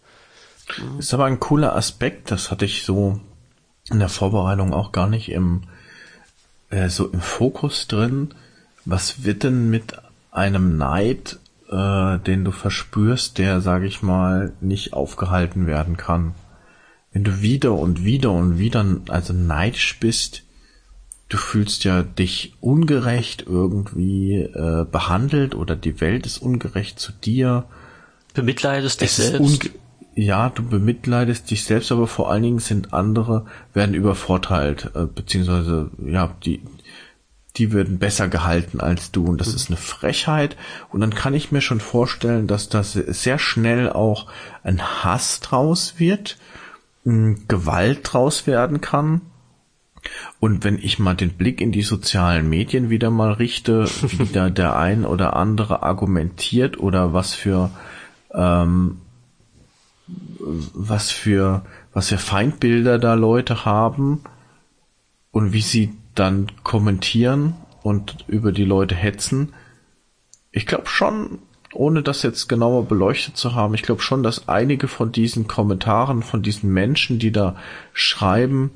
Mhm. 0.78 1.00
Ist 1.00 1.14
aber 1.14 1.26
ein 1.26 1.40
cooler 1.40 1.76
Aspekt, 1.76 2.32
das 2.32 2.52
hatte 2.52 2.66
ich 2.66 2.84
so 2.84 3.20
in 3.90 4.00
der 4.00 4.10
Vorbereitung 4.10 4.74
auch 4.74 4.92
gar 4.92 5.08
nicht 5.08 5.30
im, 5.30 5.64
äh, 6.70 6.90
so 6.90 7.08
im 7.08 7.22
Fokus 7.22 7.88
drin. 7.88 8.34
Was 8.86 9.24
wird 9.24 9.44
denn 9.44 9.70
mit 9.70 9.98
einem 10.32 10.78
Neid, 10.78 11.40
äh, 11.70 12.20
den 12.20 12.46
du 12.46 12.52
verspürst, 12.52 13.38
der, 13.38 13.60
sage 13.60 13.88
ich 13.88 14.02
mal, 14.02 14.54
nicht 14.62 14.94
aufgehalten 14.94 15.68
werden 15.68 15.98
kann? 15.98 16.36
Wenn 17.12 17.24
du 17.24 17.42
wieder 17.42 17.74
und 17.74 18.06
wieder 18.06 18.32
und 18.32 18.60
wieder 18.60 18.86
also 19.10 19.34
neidisch 19.34 20.00
bist, 20.00 20.44
du 21.30 21.38
fühlst 21.38 21.84
ja 21.84 22.02
dich 22.02 22.54
ungerecht 22.60 23.46
irgendwie 23.48 24.42
äh, 24.42 24.86
behandelt 24.92 25.56
oder 25.56 25.76
die 25.76 26.02
Welt 26.02 26.26
ist 26.26 26.40
ungerecht 26.40 27.00
zu 27.00 27.12
dir. 27.12 27.66
Bemitleidest 28.34 29.02
dich 29.02 29.12
selbst. 29.12 29.70
Ja, 30.16 30.50
du 30.50 30.64
bemitleidest 30.64 31.50
dich 31.50 31.64
selbst, 31.64 31.92
aber 31.92 32.08
vor 32.08 32.30
allen 32.30 32.44
Dingen 32.44 32.60
sind 32.60 32.94
andere, 32.94 33.46
werden 33.74 33.96
übervorteilt, 33.96 34.92
äh, 34.96 35.06
beziehungsweise, 35.06 35.92
ja, 36.04 36.36
die, 36.44 36.62
die 37.56 37.72
werden 37.74 38.00
besser 38.00 38.28
gehalten 38.28 38.82
als 38.82 39.12
du 39.12 39.26
und 39.26 39.40
das 39.40 39.50
mhm. 39.50 39.56
ist 39.56 39.70
eine 39.70 39.78
Frechheit 39.78 40.58
und 40.90 41.00
dann 41.00 41.14
kann 41.14 41.36
ich 41.36 41.52
mir 41.52 41.62
schon 41.62 41.80
vorstellen, 41.80 42.48
dass 42.48 42.70
das 42.70 42.94
sehr 42.94 43.38
schnell 43.38 43.90
auch 43.90 44.28
ein 44.64 44.82
Hass 44.82 45.40
draus 45.42 45.96
wird, 45.98 46.38
Gewalt 47.06 48.02
draus 48.04 48.46
werden 48.46 48.82
kann 48.82 49.22
und 50.40 50.64
wenn 50.64 50.78
ich 50.78 51.00
mal 51.00 51.16
den 51.16 51.32
Blick 51.32 51.62
in 51.62 51.72
die 51.72 51.82
sozialen 51.82 52.48
Medien 52.50 52.90
wieder 52.90 53.10
mal 53.10 53.34
richte, 53.34 53.86
wie 54.02 54.32
da 54.32 54.50
der 54.50 54.76
ein 54.78 55.06
oder 55.06 55.36
andere 55.36 55.84
argumentiert 55.84 56.80
oder 56.80 57.14
was 57.14 57.34
für 57.34 57.70
ähm, 58.34 59.02
was 60.74 61.12
für 61.12 61.64
was 61.94 62.10
für 62.10 62.18
Feindbilder 62.18 63.00
da 63.00 63.14
Leute 63.14 63.66
haben 63.66 64.24
und 65.32 65.54
wie 65.54 65.62
sie 65.62 65.94
dann 66.16 66.48
kommentieren 66.64 67.56
und 67.84 68.26
über 68.28 68.52
die 68.52 68.66
Leute 68.66 68.96
hetzen. 68.96 69.54
Ich 70.52 70.66
glaube 70.66 70.88
schon, 70.88 71.40
ohne 71.74 72.02
das 72.02 72.24
jetzt 72.24 72.48
genauer 72.50 72.86
beleuchtet 72.86 73.38
zu 73.38 73.54
haben, 73.54 73.74
ich 73.74 73.84
glaube 73.84 74.02
schon, 74.02 74.24
dass 74.24 74.48
einige 74.48 74.88
von 74.88 75.12
diesen 75.12 75.48
Kommentaren, 75.48 76.24
von 76.24 76.42
diesen 76.42 76.72
Menschen, 76.74 77.20
die 77.20 77.32
da 77.32 77.56
schreiben, 77.94 78.72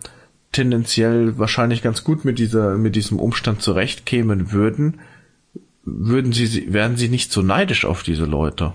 tendenziell 0.54 1.38
wahrscheinlich 1.38 1.82
ganz 1.82 2.04
gut 2.04 2.24
mit 2.24 2.39
dieser, 2.39 2.78
mit 2.78 2.96
diesem 2.96 3.20
Umstand 3.20 3.62
zurechtkämen 3.62 4.52
würden, 4.52 5.02
würden 5.84 6.32
sie, 6.32 6.72
wären 6.72 6.96
sie 6.96 7.10
nicht 7.10 7.32
so 7.32 7.42
neidisch 7.42 7.84
auf 7.84 8.04
diese 8.04 8.26
Leute. 8.26 8.74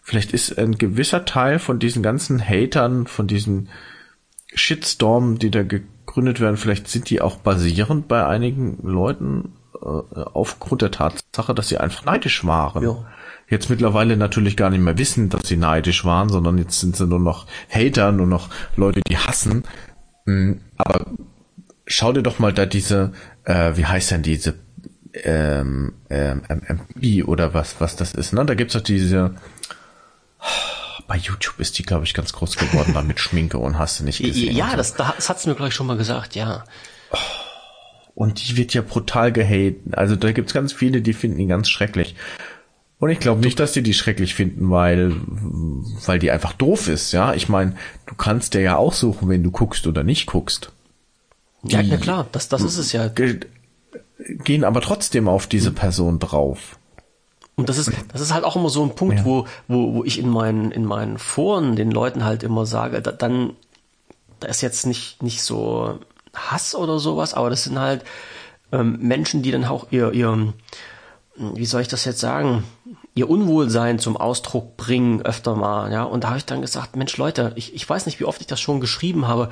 vielleicht 0.00 0.32
ist 0.32 0.58
ein 0.58 0.78
gewisser 0.78 1.24
Teil 1.24 1.58
von 1.58 1.78
diesen 1.78 2.02
ganzen 2.02 2.40
Hatern, 2.40 3.06
von 3.06 3.26
diesen 3.26 3.68
Shitstorm, 4.54 5.38
die 5.38 5.50
da 5.50 5.62
gegründet 5.62 6.40
werden, 6.40 6.56
vielleicht 6.56 6.88
sind 6.88 7.10
die 7.10 7.20
auch 7.20 7.36
basierend 7.36 8.08
bei 8.08 8.26
einigen 8.26 8.78
Leuten 8.82 9.52
äh, 9.74 9.86
aufgrund 9.86 10.82
der 10.82 10.90
Tatsache, 10.90 11.54
dass 11.54 11.68
sie 11.68 11.78
einfach 11.78 12.04
neidisch 12.04 12.44
waren. 12.44 12.82
Ja. 12.82 13.06
Jetzt 13.48 13.68
mittlerweile 13.68 14.16
natürlich 14.16 14.56
gar 14.56 14.70
nicht 14.70 14.80
mehr 14.80 14.96
wissen, 14.96 15.28
dass 15.28 15.46
sie 15.46 15.56
neidisch 15.56 16.04
waren, 16.04 16.28
sondern 16.28 16.56
jetzt 16.58 16.80
sind 16.80 16.96
sie 16.96 17.06
nur 17.06 17.20
noch 17.20 17.46
Hater, 17.68 18.12
nur 18.12 18.26
noch 18.26 18.48
Leute, 18.76 19.02
die 19.06 19.18
hassen. 19.18 19.64
Hm, 20.26 20.60
aber 20.76 21.06
schau 21.86 22.12
dir 22.12 22.22
doch 22.22 22.38
mal 22.38 22.52
da 22.52 22.66
diese, 22.66 23.12
äh, 23.44 23.76
wie 23.76 23.86
heißt 23.86 24.10
denn 24.12 24.22
diese 24.22 24.54
ähm, 25.14 25.94
ähm, 26.08 26.42
MP 26.48 27.24
oder 27.24 27.54
was, 27.54 27.80
was 27.80 27.96
das 27.96 28.14
ist, 28.14 28.32
ne? 28.32 28.44
Da 28.44 28.54
gibt's 28.54 28.74
doch 28.74 28.80
diese 28.80 29.34
bei 31.06 31.16
YouTube 31.16 31.60
ist 31.60 31.78
die, 31.78 31.82
glaube 31.82 32.04
ich, 32.04 32.14
ganz 32.14 32.32
groß 32.32 32.56
geworden, 32.56 32.92
da 32.94 33.02
mit 33.02 33.20
Schminke 33.20 33.58
und 33.58 33.78
hast 33.78 34.00
du 34.00 34.04
nicht 34.04 34.22
gesehen. 34.22 34.56
Ja, 34.56 34.76
das, 34.76 34.94
das 34.94 35.28
hat's 35.28 35.46
mir 35.46 35.54
gleich 35.54 35.74
schon 35.74 35.86
mal 35.86 35.96
gesagt, 35.96 36.34
ja. 36.34 36.64
Und 38.14 38.46
die 38.46 38.56
wird 38.56 38.72
ja 38.74 38.82
brutal 38.82 39.32
gehaten. 39.32 39.94
Also 39.94 40.16
da 40.16 40.32
gibt's 40.32 40.54
ganz 40.54 40.72
viele, 40.72 41.02
die 41.02 41.12
finden 41.12 41.38
die 41.38 41.46
ganz 41.46 41.68
schrecklich. 41.68 42.14
Und 43.02 43.10
ich 43.10 43.18
glaube 43.18 43.40
nicht, 43.40 43.58
dass 43.58 43.72
die 43.72 43.82
die 43.82 43.94
schrecklich 43.94 44.32
finden, 44.32 44.70
weil, 44.70 45.16
weil 46.06 46.20
die 46.20 46.30
einfach 46.30 46.52
doof 46.52 46.86
ist, 46.86 47.10
ja. 47.10 47.34
Ich 47.34 47.48
meine, 47.48 47.74
du 48.06 48.14
kannst 48.14 48.54
dir 48.54 48.60
ja 48.60 48.76
auch 48.76 48.92
suchen, 48.92 49.28
wenn 49.28 49.42
du 49.42 49.50
guckst 49.50 49.88
oder 49.88 50.04
nicht 50.04 50.26
guckst. 50.26 50.70
Ja, 51.64 51.80
ja 51.80 51.96
klar, 51.96 52.28
das, 52.30 52.48
das 52.48 52.62
ist 52.62 52.78
es 52.78 52.92
ja. 52.92 53.10
Gehen 54.44 54.62
aber 54.62 54.80
trotzdem 54.80 55.26
auf 55.26 55.48
diese 55.48 55.70
hm. 55.70 55.74
Person 55.74 56.18
drauf. 56.20 56.78
Und 57.56 57.68
das 57.68 57.78
ist, 57.78 57.90
das 58.12 58.20
ist 58.20 58.32
halt 58.32 58.44
auch 58.44 58.54
immer 58.54 58.70
so 58.70 58.84
ein 58.84 58.94
Punkt, 58.94 59.18
ja. 59.18 59.24
wo, 59.24 59.48
wo, 59.66 59.94
wo 59.94 60.04
ich 60.04 60.20
in 60.20 60.28
meinen, 60.28 60.70
in 60.70 60.84
meinen 60.84 61.18
Foren 61.18 61.74
den 61.74 61.90
Leuten 61.90 62.24
halt 62.24 62.44
immer 62.44 62.66
sage, 62.66 63.02
da, 63.02 63.10
dann, 63.10 63.56
da 64.38 64.46
ist 64.46 64.60
jetzt 64.60 64.86
nicht, 64.86 65.24
nicht 65.24 65.42
so 65.42 65.98
Hass 66.34 66.76
oder 66.76 67.00
sowas, 67.00 67.34
aber 67.34 67.50
das 67.50 67.64
sind 67.64 67.80
halt 67.80 68.04
ähm, 68.70 68.98
Menschen, 69.00 69.42
die 69.42 69.50
dann 69.50 69.64
auch 69.64 69.88
ihr, 69.90 70.12
ihr, 70.12 70.52
wie 71.36 71.66
soll 71.66 71.82
ich 71.82 71.88
das 71.88 72.04
jetzt 72.04 72.20
sagen, 72.20 72.62
ihr 73.14 73.28
Unwohlsein 73.28 73.98
zum 73.98 74.16
Ausdruck 74.16 74.76
bringen 74.76 75.22
öfter 75.22 75.54
mal, 75.54 75.92
ja. 75.92 76.02
Und 76.04 76.24
da 76.24 76.28
habe 76.28 76.38
ich 76.38 76.46
dann 76.46 76.62
gesagt, 76.62 76.96
Mensch 76.96 77.16
Leute, 77.16 77.52
ich, 77.56 77.74
ich 77.74 77.88
weiß 77.88 78.06
nicht, 78.06 78.20
wie 78.20 78.24
oft 78.24 78.40
ich 78.40 78.46
das 78.46 78.60
schon 78.60 78.80
geschrieben 78.80 79.28
habe, 79.28 79.50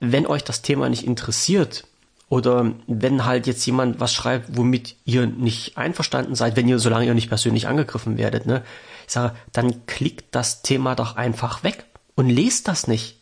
wenn 0.00 0.26
euch 0.26 0.44
das 0.44 0.62
Thema 0.62 0.88
nicht 0.88 1.06
interessiert, 1.06 1.84
oder 2.32 2.72
wenn 2.86 3.26
halt 3.26 3.46
jetzt 3.46 3.66
jemand 3.66 4.00
was 4.00 4.14
schreibt, 4.14 4.56
womit 4.56 4.96
ihr 5.04 5.26
nicht 5.26 5.76
einverstanden 5.76 6.34
seid, 6.34 6.56
wenn 6.56 6.66
ihr, 6.66 6.78
solange 6.78 7.04
ihr 7.04 7.12
nicht 7.12 7.28
persönlich 7.28 7.68
angegriffen 7.68 8.16
werdet, 8.16 8.46
ne, 8.46 8.62
ich 9.06 9.12
sage, 9.12 9.36
dann 9.52 9.84
klickt 9.84 10.34
das 10.34 10.62
Thema 10.62 10.94
doch 10.94 11.16
einfach 11.16 11.62
weg 11.62 11.84
und 12.14 12.30
lest 12.30 12.68
das 12.68 12.86
nicht. 12.86 13.20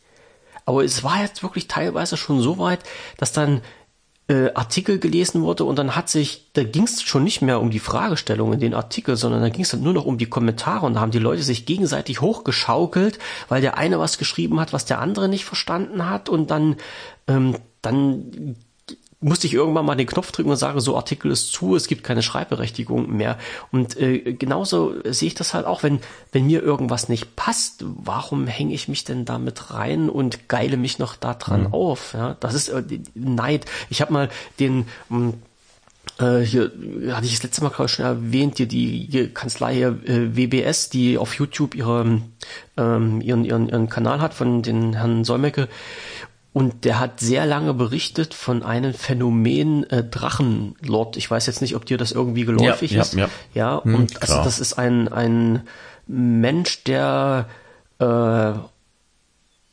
Aber 0.63 0.85
es 0.85 1.03
war 1.03 1.21
jetzt 1.21 1.43
wirklich 1.43 1.67
teilweise 1.67 2.15
schon 2.15 2.39
so 2.39 2.57
weit, 2.57 2.79
dass 3.17 3.33
dann 3.33 3.59
äh, 4.31 4.53
Artikel 4.53 4.97
gelesen 4.97 5.41
wurde 5.41 5.65
und 5.65 5.77
dann 5.77 5.93
hat 5.93 6.07
sich, 6.07 6.47
da 6.53 6.63
ging 6.63 6.83
es 6.83 7.01
schon 7.01 7.25
nicht 7.25 7.41
mehr 7.41 7.59
um 7.59 7.69
die 7.69 7.79
Fragestellung 7.79 8.53
in 8.53 8.61
den 8.61 8.73
Artikel, 8.73 9.17
sondern 9.17 9.41
da 9.41 9.49
ging 9.49 9.63
es 9.63 9.71
dann 9.71 9.83
nur 9.83 9.91
noch 9.91 10.05
um 10.05 10.17
die 10.17 10.25
Kommentare 10.25 10.85
und 10.85 10.93
da 10.93 11.01
haben 11.01 11.11
die 11.11 11.19
Leute 11.19 11.43
sich 11.43 11.65
gegenseitig 11.65 12.21
hochgeschaukelt, 12.21 13.19
weil 13.49 13.59
der 13.59 13.77
eine 13.77 13.99
was 13.99 14.17
geschrieben 14.17 14.61
hat, 14.61 14.71
was 14.71 14.85
der 14.85 15.01
andere 15.01 15.27
nicht 15.27 15.43
verstanden 15.43 16.09
hat 16.09 16.29
und 16.29 16.49
dann, 16.49 16.77
ähm, 17.27 17.57
dann 17.81 18.55
musste 19.21 19.45
ich 19.47 19.53
irgendwann 19.53 19.85
mal 19.85 19.95
den 19.95 20.07
Knopf 20.07 20.31
drücken 20.31 20.49
und 20.49 20.57
sage, 20.57 20.81
so 20.81 20.97
Artikel 20.97 21.31
ist 21.31 21.51
zu, 21.53 21.75
es 21.75 21.87
gibt 21.87 22.03
keine 22.03 22.23
Schreibberechtigung 22.23 23.15
mehr. 23.15 23.37
Und 23.71 23.95
äh, 23.97 24.33
genauso 24.33 24.95
sehe 25.05 25.27
ich 25.27 25.35
das 25.35 25.53
halt 25.53 25.67
auch, 25.67 25.83
wenn, 25.83 25.99
wenn 26.31 26.47
mir 26.47 26.61
irgendwas 26.63 27.07
nicht 27.07 27.35
passt, 27.35 27.85
warum 27.85 28.47
hänge 28.47 28.73
ich 28.73 28.87
mich 28.87 29.03
denn 29.03 29.23
damit 29.23 29.71
rein 29.71 30.09
und 30.09 30.49
geile 30.49 30.75
mich 30.75 30.97
noch 30.97 31.15
daran 31.15 31.65
mhm. 31.65 31.73
auf? 31.73 32.13
Ja, 32.13 32.35
das 32.39 32.55
ist 32.55 32.69
äh, 32.69 32.83
Neid. 33.13 33.65
Ich 33.89 34.01
habe 34.01 34.11
mal 34.11 34.29
den 34.59 34.87
ähm, 35.11 35.35
äh, 36.19 36.39
hier 36.39 36.71
hatte 37.11 37.25
ich 37.25 37.33
das 37.33 37.43
letzte 37.43 37.63
Mal 37.63 37.69
gerade 37.69 37.89
schon 37.89 38.05
erwähnt, 38.05 38.57
hier 38.57 38.67
die, 38.67 39.07
die 39.07 39.27
Kanzlei 39.27 39.75
hier, 39.75 39.99
äh, 40.05 40.35
WBS, 40.35 40.89
die 40.89 41.17
auf 41.17 41.35
YouTube 41.35 41.75
ihre, 41.75 42.21
ähm, 42.77 43.21
ihren, 43.21 43.45
ihren, 43.45 43.69
ihren 43.69 43.89
Kanal 43.89 44.21
hat 44.21 44.33
von 44.33 44.61
den 44.61 44.93
Herrn 44.93 45.23
Solmecke 45.23 45.67
und 46.53 46.83
der 46.83 46.99
hat 46.99 47.19
sehr 47.19 47.45
lange 47.45 47.73
berichtet 47.73 48.33
von 48.33 48.63
einem 48.63 48.93
Phänomen 48.93 49.89
äh, 49.89 50.03
Drachenlord. 50.03 51.15
Ich 51.15 51.31
weiß 51.31 51.45
jetzt 51.45 51.61
nicht, 51.61 51.75
ob 51.75 51.85
dir 51.85 51.97
das 51.97 52.11
irgendwie 52.11 52.43
geläufig 52.43 52.91
ja, 52.91 53.01
ist. 53.01 53.13
Ja, 53.13 53.19
ja. 53.19 53.29
ja 53.53 53.83
hm, 53.83 53.95
und 53.95 54.21
also 54.21 54.43
das 54.43 54.59
ist 54.59 54.73
ein, 54.73 55.07
ein 55.07 55.61
Mensch, 56.07 56.83
der 56.83 57.47
äh, 57.99 58.53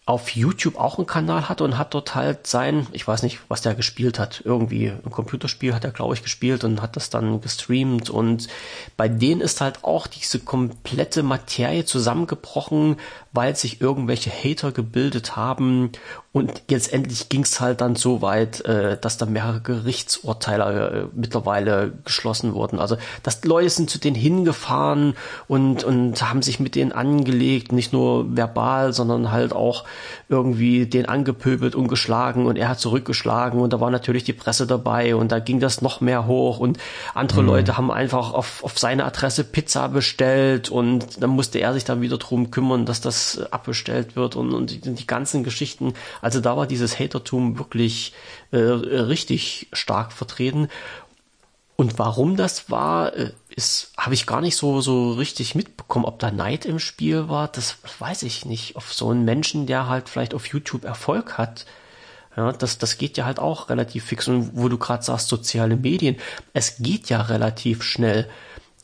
auf 0.09 0.31
YouTube 0.31 0.77
auch 0.77 0.97
einen 0.97 1.07
Kanal 1.07 1.51
hat 1.51 1.61
und 1.61 1.77
hat 1.77 1.93
dort 1.93 2.15
halt 2.15 2.47
sein, 2.47 2.87
ich 2.93 3.07
weiß 3.07 3.23
nicht, 3.23 3.41
was 3.49 3.61
der 3.61 3.75
gespielt 3.75 4.19
hat, 4.19 4.41
irgendwie 4.43 4.89
ein 4.89 5.11
Computerspiel 5.11 5.75
hat 5.75 5.85
er, 5.85 5.91
glaube 5.91 6.15
ich, 6.15 6.23
gespielt 6.23 6.65
und 6.65 6.81
hat 6.81 6.97
das 6.97 7.11
dann 7.11 7.43
gestreamt 7.43 8.09
und 8.09 8.49
bei 8.97 9.07
denen 9.09 9.43
ist 9.43 9.61
halt 9.61 9.85
auch 9.85 10.07
diese 10.07 10.39
komplette 10.39 11.23
Materie 11.23 11.85
zusammengebrochen, 11.85 12.97
weil 13.33 13.57
sich 13.57 13.81
irgendwelche 13.81 14.31
Hater 14.31 14.73
gebildet 14.73 15.37
haben 15.37 15.93
und 16.33 16.63
jetzt 16.71 16.93
endlich 16.93 17.29
ging 17.29 17.43
es 17.43 17.59
halt 17.59 17.81
dann 17.81 17.97
so 17.97 18.23
weit, 18.23 18.61
äh, 18.65 18.97
dass 18.99 19.17
da 19.17 19.27
mehrere 19.27 19.61
Gerichtsurteile 19.61 20.91
äh, 20.91 21.07
mittlerweile 21.15 21.93
geschlossen 22.05 22.55
wurden. 22.55 22.79
Also 22.79 22.97
dass 23.23 23.45
Leute 23.45 23.71
sind 23.71 23.91
zu 23.91 23.99
denen 23.99 24.15
hingefahren 24.15 25.15
und, 25.49 25.85
und 25.85 26.23
haben 26.23 26.43
sich 26.43 26.61
mit 26.61 26.75
denen 26.75 26.93
angelegt, 26.93 27.73
nicht 27.73 27.93
nur 27.93 28.37
verbal, 28.37 28.93
sondern 28.93 29.33
halt 29.33 29.53
auch 29.53 29.85
irgendwie 30.29 30.87
den 30.87 31.07
angepöbelt 31.07 31.75
und 31.75 31.89
geschlagen 31.89 32.47
und 32.47 32.57
er 32.57 32.69
hat 32.69 32.79
zurückgeschlagen 32.79 33.61
und 33.61 33.73
da 33.73 33.81
war 33.81 33.91
natürlich 33.91 34.25
die 34.25 34.33
Presse 34.33 34.67
dabei 34.67 35.17
und 35.17 35.33
da 35.33 35.39
ging 35.39 35.59
das 35.59 35.83
noch 35.83 36.01
mehr 36.01 36.27
hoch 36.27 36.61
und 36.61 36.79
andere 37.15 37.43
mhm. 37.43 37.49
Leute 37.49 37.77
haben 37.77 37.91
einfach 37.91 38.33
auf, 38.33 38.63
auf 38.63 38.79
seine 38.79 39.05
Adresse 39.05 39.45
Pizza 39.45 39.89
bestellt 39.89 40.69
und 40.69 41.23
dann 41.23 41.31
musste 41.31 41.59
er 41.59 41.75
sich 41.75 41.85
dann 41.85 42.01
wieder 42.01 42.19
drum 42.19 42.51
kümmern, 42.51 42.87
dass 42.87 43.01
das 43.01 43.18
abbestellt 43.51 44.17
wird 44.17 44.37
und, 44.37 44.55
und 44.55 44.71
die, 44.71 44.81
die 44.81 45.07
ganzen 45.07 45.45
Geschichten. 45.45 45.95
Also 46.21 46.41
da 46.41 46.57
war 46.57 46.67
dieses 46.67 46.99
Hatertum 46.99 47.59
wirklich 47.59 48.13
äh, 48.51 48.59
richtig 48.59 49.69
stark 49.73 50.13
vertreten. 50.13 50.69
Und 51.77 51.99
warum 51.99 52.37
das 52.37 52.71
war, 52.71 53.15
äh, 53.17 53.31
ist, 53.55 53.93
habe 53.97 54.15
ich 54.15 54.27
gar 54.27 54.41
nicht 54.41 54.57
so, 54.57 54.81
so 54.81 55.13
richtig 55.13 55.55
mitbekommen. 55.55 56.05
Ob 56.05 56.19
da 56.19 56.31
Neid 56.31 56.67
im 56.67 56.79
Spiel 56.79 57.29
war, 57.29 57.49
das 57.49 57.77
weiß 57.99 58.25
ich 58.25 58.45
nicht. 58.45 58.77
Auf 58.77 58.93
so 58.93 59.11
einen 59.11 59.25
Menschen, 59.25 59.67
der 59.67 59.89
halt 59.89 60.09
vielleicht 60.09 60.35
auf 60.35 60.47
YouTube 60.47 60.85
Erfolg 60.85 61.39
hat, 61.39 61.67
ja, 62.37 62.53
das, 62.53 62.79
das 62.79 62.99
geht 62.99 63.17
ja 63.17 63.27
halt 63.27 63.39
auch 63.39 63.69
relativ 63.69 64.05
fix. 64.05 64.29
Und 64.29 64.57
wo 64.57 64.69
du 64.69 64.79
gerade 64.79 65.03
sagst, 65.03 65.29
soziale 65.29 65.77
Medien, 65.77 66.17
es 66.53 66.77
geht 66.79 67.09
ja 67.11 67.21
relativ 67.23 67.83
schnell, 67.83 68.29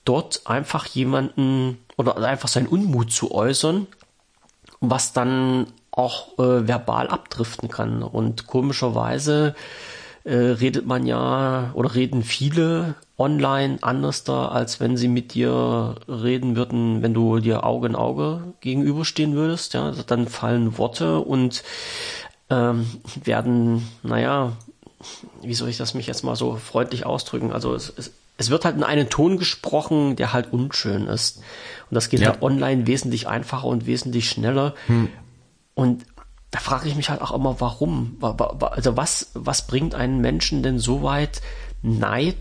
dort 0.05 0.43
einfach 0.47 0.87
jemanden 0.87 1.79
oder 1.97 2.17
einfach 2.17 2.49
seinen 2.49 2.67
Unmut 2.67 3.13
zu 3.13 3.33
äußern, 3.33 3.87
was 4.91 5.13
dann 5.13 5.67
auch 5.91 6.39
äh, 6.39 6.67
verbal 6.67 7.09
abdriften 7.09 7.69
kann. 7.69 8.03
Und 8.03 8.47
komischerweise 8.47 9.55
äh, 10.25 10.35
redet 10.35 10.87
man 10.87 11.07
ja 11.07 11.71
oder 11.75 11.95
reden 11.95 12.23
viele 12.23 12.95
online 13.17 13.79
anders 13.83 14.25
da, 14.25 14.49
als 14.49 14.81
wenn 14.81 14.97
sie 14.97 15.09
mit 15.09 15.35
dir 15.35 15.97
reden 16.09 16.57
würden, 16.57 17.03
wenn 17.03 17.15
du 17.15 17.39
dir 17.39 17.65
Auge 17.65 17.87
in 17.87 17.95
Auge 17.95 18.55
gegenüberstehen 18.61 19.35
würdest. 19.35 19.75
Ja, 19.75 19.93
dann 20.07 20.27
fallen 20.27 20.79
Worte 20.79 21.21
und 21.21 21.63
ähm, 22.51 22.87
werden, 23.23 23.89
naja, 24.03 24.53
wie 25.43 25.55
soll 25.55 25.69
ich 25.69 25.77
das 25.77 25.95
mich 25.95 26.07
jetzt 26.07 26.25
mal 26.25 26.37
so 26.37 26.57
freundlich 26.57 27.07
ausdrücken? 27.07 27.53
Also 27.53 27.75
es, 27.75 27.93
es, 27.97 28.13
es 28.37 28.51
wird 28.51 28.65
halt 28.65 28.77
in 28.77 28.83
einen 28.83 29.09
Ton 29.09 29.39
gesprochen, 29.39 30.17
der 30.17 30.33
halt 30.33 30.53
unschön 30.53 31.07
ist. 31.07 31.39
Und 31.91 31.95
das 31.95 32.09
geht 32.09 32.21
ja. 32.21 32.31
halt 32.31 32.43
online 32.43 32.87
wesentlich 32.87 33.29
einfacher 33.29 33.67
und 33.67 33.87
wesentlich 33.87 34.29
schneller. 34.29 34.75
Hm. 34.87 35.09
Und 35.75 36.05
da 36.51 36.59
frage 36.61 36.89
ich 36.89 36.97
mich 36.97 37.11
halt 37.11 37.21
auch 37.21 37.33
immer, 37.33 37.61
warum? 37.61 38.19
Also 38.21 38.97
was, 38.97 39.31
was 39.35 39.67
bringt 39.67 39.95
einen 39.95 40.21
Menschen 40.21 40.63
denn 40.63 40.79
so 40.79 41.03
weit, 41.03 41.43
Neid 41.83 42.37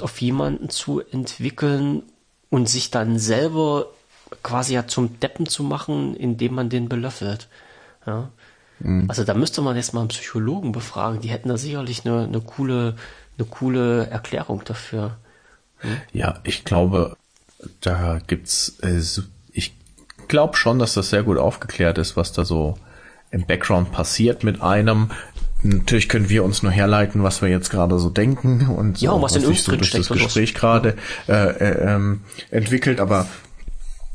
auf 0.00 0.20
jemanden 0.20 0.70
zu 0.70 1.00
entwickeln 1.00 2.02
und 2.50 2.68
sich 2.68 2.90
dann 2.90 3.18
selber 3.18 3.86
quasi 4.42 4.74
ja 4.74 4.86
zum 4.86 5.18
Deppen 5.20 5.46
zu 5.46 5.62
machen, 5.62 6.14
indem 6.16 6.54
man 6.54 6.68
den 6.68 6.88
belöffelt? 6.88 7.48
Ja. 8.06 8.30
Mhm. 8.80 9.06
Also 9.08 9.24
da 9.24 9.34
müsste 9.34 9.62
man 9.62 9.76
jetzt 9.76 9.94
mal 9.94 10.00
einen 10.00 10.08
Psychologen 10.08 10.72
befragen. 10.72 11.20
Die 11.20 11.28
hätten 11.28 11.48
da 11.48 11.56
sicherlich 11.56 12.04
eine, 12.04 12.24
eine 12.24 12.40
coole, 12.40 12.96
eine 13.38 13.46
coole 13.46 14.06
Erklärung 14.06 14.62
dafür. 14.64 15.16
Ja, 16.12 16.40
ich 16.44 16.64
glaube, 16.64 17.16
da 17.80 18.20
gibt's, 18.26 18.78
äh, 18.82 19.00
ich 19.52 19.74
glaube 20.28 20.56
schon, 20.56 20.78
dass 20.78 20.94
das 20.94 21.10
sehr 21.10 21.22
gut 21.22 21.38
aufgeklärt 21.38 21.98
ist, 21.98 22.16
was 22.16 22.32
da 22.32 22.44
so 22.44 22.76
im 23.30 23.46
Background 23.46 23.92
passiert 23.92 24.44
mit 24.44 24.62
einem. 24.62 25.10
Natürlich 25.62 26.08
können 26.08 26.28
wir 26.28 26.44
uns 26.44 26.62
nur 26.62 26.72
herleiten, 26.72 27.22
was 27.22 27.40
wir 27.42 27.48
jetzt 27.48 27.70
gerade 27.70 27.98
so 27.98 28.10
denken 28.10 28.68
und 28.68 29.00
ja, 29.00 29.10
so, 29.10 29.22
was, 29.22 29.34
was 29.34 29.42
in 29.42 29.48
uns 29.48 29.64
so 29.64 29.76
durch 29.76 29.90
das 29.90 30.08
Gespräch 30.08 30.54
gerade 30.54 30.96
äh, 31.26 31.32
äh, 31.32 31.94
ähm, 31.94 32.20
entwickelt, 32.50 33.00
aber 33.00 33.26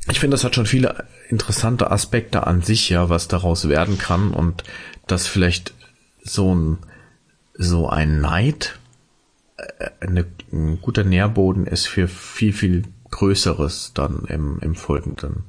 ich 0.10 0.20
finde, 0.20 0.36
das 0.36 0.44
hat 0.44 0.56
schon 0.56 0.66
viele 0.66 1.06
interessante 1.28 1.92
Aspekte 1.92 2.48
an 2.48 2.62
sich, 2.62 2.90
ja, 2.90 3.10
was 3.10 3.28
daraus 3.28 3.68
werden 3.68 3.98
kann 3.98 4.32
und 4.32 4.64
dass 5.08 5.28
vielleicht 5.28 5.74
so 6.24 6.54
ein, 6.54 6.78
so 7.54 7.90
ein 7.90 8.22
Neid 8.22 8.79
eine, 10.00 10.26
ein 10.52 10.82
guter 10.82 11.04
Nährboden 11.04 11.66
ist 11.66 11.88
für 11.88 12.08
viel, 12.08 12.54
viel 12.54 12.84
Größeres 13.12 13.92
dann 13.94 14.26
im, 14.28 14.60
im 14.62 14.76
Folgenden, 14.76 15.44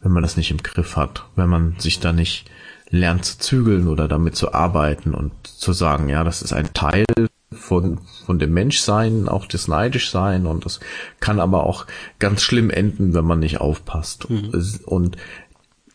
wenn 0.00 0.12
man 0.12 0.22
das 0.22 0.36
nicht 0.36 0.50
im 0.50 0.62
Griff 0.62 0.96
hat, 0.96 1.26
wenn 1.36 1.48
man 1.48 1.76
sich 1.78 2.00
da 2.00 2.12
nicht 2.12 2.50
lernt 2.90 3.24
zu 3.24 3.38
zügeln 3.38 3.88
oder 3.88 4.08
damit 4.08 4.36
zu 4.36 4.52
arbeiten 4.52 5.14
und 5.14 5.32
zu 5.44 5.72
sagen, 5.72 6.08
ja, 6.08 6.24
das 6.24 6.42
ist 6.42 6.52
ein 6.52 6.72
Teil 6.74 7.04
von, 7.52 7.98
von 8.26 8.38
dem 8.38 8.52
Menschsein, 8.52 9.28
auch 9.28 9.46
das 9.46 9.68
Neidischsein 9.68 10.46
und 10.46 10.64
das 10.64 10.80
kann 11.20 11.40
aber 11.40 11.64
auch 11.64 11.86
ganz 12.18 12.42
schlimm 12.42 12.70
enden, 12.70 13.14
wenn 13.14 13.24
man 13.24 13.40
nicht 13.40 13.60
aufpasst. 13.60 14.28
Mhm. 14.28 14.50
Und 14.84 15.16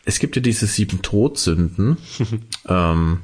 es 0.06 0.20
gibt 0.20 0.36
ja 0.36 0.42
diese 0.42 0.68
sieben 0.68 1.02
Todsünden, 1.02 1.98
ähm, 2.68 3.20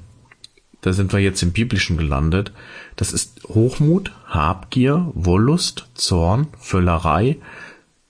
da 0.81 0.93
sind 0.93 1.13
wir 1.13 1.19
jetzt 1.19 1.41
im 1.43 1.51
Biblischen 1.51 1.97
gelandet. 1.97 2.51
Das 2.95 3.13
ist 3.13 3.43
Hochmut, 3.47 4.11
Habgier, 4.27 5.11
Wollust, 5.13 5.87
Zorn, 5.93 6.47
Völlerei 6.59 7.37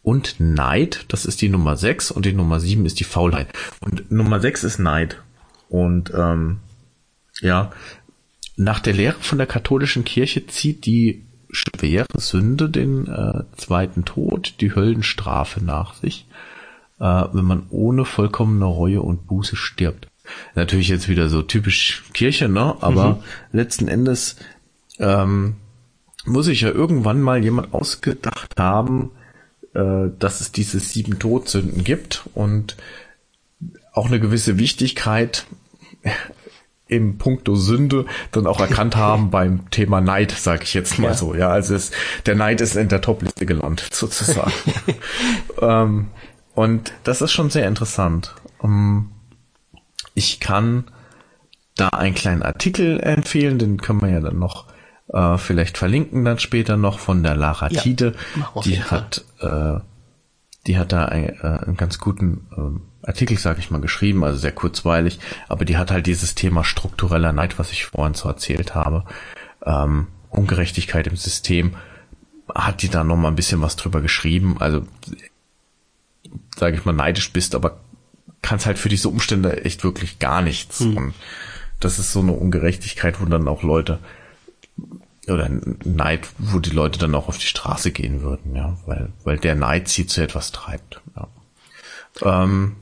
und 0.04 0.40
Neid. 0.40 1.06
Das 1.10 1.26
ist 1.26 1.42
die 1.42 1.50
Nummer 1.50 1.76
sechs 1.76 2.12
und 2.12 2.26
die 2.26 2.34
Nummer 2.34 2.60
sieben 2.60 2.86
ist 2.86 3.00
die 3.00 3.06
Faulheit. 3.06 3.50
Und 3.82 4.12
Nummer 4.12 4.40
sechs 4.40 4.64
ist 4.64 4.80
Neid. 4.80 5.22
Und 5.70 6.12
ähm, 6.16 6.60
ja, 7.42 7.72
nach 8.56 8.80
der 8.80 8.94
Lehre 8.94 9.20
von 9.20 9.38
der 9.38 9.48
katholischen 9.48 10.06
Kirche 10.06 10.48
zieht 10.48 10.86
die 10.86 11.26
schwere 11.50 12.08
Sünde 12.18 12.70
den 12.70 13.08
äh, 13.08 13.44
zweiten 13.58 14.06
Tod, 14.06 14.56
die 14.62 14.74
Höllenstrafe 14.74 15.64
nach 15.64 15.96
sich, 15.96 16.28
äh, 17.00 17.04
wenn 17.04 17.46
man 17.46 17.64
ohne 17.70 18.06
vollkommene 18.06 18.66
Reue 18.66 19.02
und 19.02 19.28
Buße 19.28 19.56
stirbt. 19.56 20.08
Natürlich 20.56 20.90
jetzt 20.90 21.10
wieder 21.10 21.30
so 21.30 21.42
typisch 21.42 22.04
Kirche, 22.14 22.50
ne? 22.50 22.76
Aber 22.82 23.16
mhm. 23.16 23.24
letzten 23.52 23.88
Endes 23.88 24.36
ähm, 25.00 25.56
muss 26.26 26.48
ich 26.48 26.62
ja 26.62 26.70
irgendwann 26.70 27.22
mal 27.22 27.44
jemand 27.44 27.74
ausgedacht 27.74 28.60
haben, 28.60 29.12
äh, 29.74 30.10
dass 30.20 30.42
es 30.42 30.52
diese 30.52 30.80
sieben 30.80 31.20
Todsünden 31.20 31.84
gibt 31.84 32.24
und 32.34 32.76
auch 33.94 34.08
eine 34.08 34.20
gewisse 34.20 34.58
Wichtigkeit 34.58 35.46
im 36.88 37.18
Punkto 37.18 37.56
Sünde 37.56 38.06
dann 38.32 38.48
auch 38.48 38.60
erkannt 38.60 38.96
haben 38.98 39.32
beim 39.32 39.70
Thema 39.72 40.02
Neid, 40.02 40.32
sage 40.32 40.64
ich 40.64 40.74
jetzt 40.74 41.00
mal 41.00 41.10
ja. 41.10 41.14
so. 41.14 41.34
Ja, 41.34 41.50
also 41.50 41.74
es, 41.74 41.92
der 42.26 42.36
Neid 42.36 42.60
ist 42.60 42.76
in 42.76 42.90
der 42.90 43.02
Topliste 43.02 43.46
gelandet 43.46 43.90
sozusagen. 43.94 44.52
ähm, 45.62 46.08
und 46.54 46.92
das 47.06 47.22
ist 47.22 47.32
schon 47.32 47.50
sehr 47.50 47.68
interessant. 47.68 48.36
Um, 48.60 48.72
ähm, 48.72 49.10
ich 50.14 50.40
kann 50.40 50.86
da 51.76 51.90
einen 51.90 52.16
kleinen 52.16 52.44
Artikel 52.44 53.00
empfehlen, 53.00 53.60
den 53.60 53.82
können 53.82 54.02
wir 54.02 54.10
ja 54.10 54.20
dann 54.20 54.40
noch 54.40 54.68
äh, 55.14 55.38
vielleicht 55.38 55.78
verlinken 55.78 56.26
dann 56.26 56.40
später 56.40 56.78
noch 56.78 57.00
von 57.00 57.24
der 57.24 57.36
Lara 57.36 57.70
ja, 57.70 57.82
Tide. 57.82 58.16
Die 58.64 58.82
hat, 58.82 59.24
äh, 59.40 59.80
die 60.68 60.78
hat 60.78 60.92
da 60.92 61.06
ein, 61.06 61.30
äh, 61.42 61.60
einen 61.66 61.78
ganz 61.78 62.00
guten 62.00 62.48
ähm, 62.58 62.82
Artikel, 63.04 63.38
sage 63.38 63.60
ich 63.60 63.72
mal, 63.72 63.82
geschrieben, 63.82 64.24
also 64.24 64.38
sehr 64.38 64.52
kurzweilig, 64.52 65.20
aber 65.48 65.66
die 65.66 65.78
hat 65.78 65.92
halt 65.92 66.06
dieses 66.06 66.36
Thema 66.36 66.64
struktureller 66.64 67.34
Neid, 67.34 67.58
was 67.58 67.72
ich 67.72 67.86
vorhin 67.86 68.14
so 68.14 68.30
erzählt 68.30 68.76
habe, 68.76 69.06
ähm, 69.66 70.08
Ungerechtigkeit 70.30 71.08
im 71.08 71.16
System, 71.16 71.76
hat 72.54 72.82
die 72.84 72.90
da 72.90 73.04
noch 73.04 73.18
mal 73.18 73.30
ein 73.30 73.36
bisschen 73.36 73.62
was 73.62 73.76
drüber 73.76 74.02
geschrieben. 74.02 74.58
Also 74.60 74.86
sage 76.56 76.78
ich 76.78 76.86
mal 76.86 76.94
neidisch 76.94 77.34
bist, 77.34 77.56
aber 77.56 77.80
kannst 78.42 78.66
halt 78.66 78.80
für 78.80 78.90
diese 78.90 79.10
Umstände 79.10 79.64
echt 79.64 79.84
wirklich 79.84 80.20
gar 80.20 80.42
nichts. 80.42 80.80
Hm. 80.80 80.98
Und 80.98 81.14
das 81.80 82.00
ist 82.00 82.12
so 82.12 82.20
eine 82.20 82.34
Ungerechtigkeit, 82.34 83.22
wo 83.22 83.26
dann 83.26 83.48
auch 83.48 83.64
Leute 83.64 84.00
oder 85.28 85.50
Neid, 85.84 86.28
wo 86.38 86.60
die 86.60 86.72
Leute 86.72 87.00
dann 87.00 87.16
auch 87.16 87.28
auf 87.28 87.38
die 87.38 87.46
Straße 87.46 87.92
gehen 87.92 88.22
würden, 88.22 88.56
ja, 88.56 88.78
weil 88.86 89.10
weil 89.24 89.38
der 89.38 89.56
Neid 89.56 89.88
sie 89.88 90.08
zu 90.08 90.22
etwas 90.22 90.52
treibt. 90.52 91.02
Ja. 91.16 91.28
Ähm, 92.44 92.76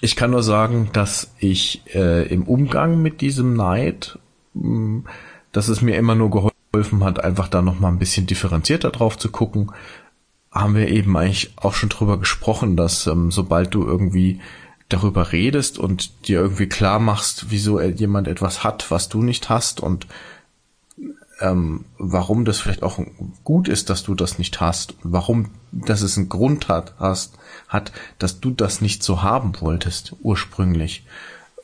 ich 0.00 0.16
kann 0.16 0.30
nur 0.30 0.42
sagen, 0.42 0.90
dass 0.92 1.30
ich 1.38 1.82
äh, 1.94 2.26
im 2.26 2.44
Umgang 2.44 3.00
mit 3.00 3.20
diesem 3.20 3.54
Neid, 3.54 4.18
mh, 4.54 4.62
hm, 4.62 5.06
dass 5.52 5.68
es 5.68 5.80
mir 5.80 5.96
immer 5.96 6.14
nur 6.14 6.30
geholfen 6.30 7.02
hat, 7.02 7.22
einfach 7.22 7.48
da 7.48 7.62
noch 7.62 7.80
mal 7.80 7.88
ein 7.88 7.98
bisschen 7.98 8.26
differenzierter 8.26 8.90
drauf 8.90 9.16
zu 9.16 9.30
gucken. 9.30 9.72
Haben 10.56 10.74
wir 10.74 10.88
eben 10.88 11.16
eigentlich 11.16 11.52
auch 11.56 11.74
schon 11.74 11.88
drüber 11.90 12.18
gesprochen, 12.18 12.76
dass 12.76 13.06
ähm, 13.06 13.30
sobald 13.30 13.74
du 13.74 13.84
irgendwie 13.84 14.40
darüber 14.88 15.32
redest 15.32 15.78
und 15.78 16.28
dir 16.28 16.40
irgendwie 16.40 16.68
klar 16.68 16.98
machst, 16.98 17.46
wieso 17.50 17.80
jemand 17.80 18.28
etwas 18.28 18.64
hat, 18.64 18.90
was 18.90 19.08
du 19.08 19.22
nicht 19.22 19.48
hast 19.48 19.80
und 19.80 20.06
ähm, 21.40 21.84
warum 21.98 22.44
das 22.44 22.60
vielleicht 22.60 22.82
auch 22.82 22.98
gut 23.44 23.68
ist, 23.68 23.90
dass 23.90 24.02
du 24.02 24.14
das 24.14 24.38
nicht 24.38 24.60
hast, 24.60 24.94
warum, 25.02 25.50
dass 25.70 26.00
es 26.00 26.16
einen 26.16 26.28
Grund 26.28 26.68
hat, 26.68 26.94
hast, 26.98 27.38
hat, 27.68 27.92
dass 28.18 28.40
du 28.40 28.50
das 28.50 28.80
nicht 28.80 29.02
so 29.02 29.22
haben 29.22 29.52
wolltest 29.60 30.16
ursprünglich. 30.22 31.04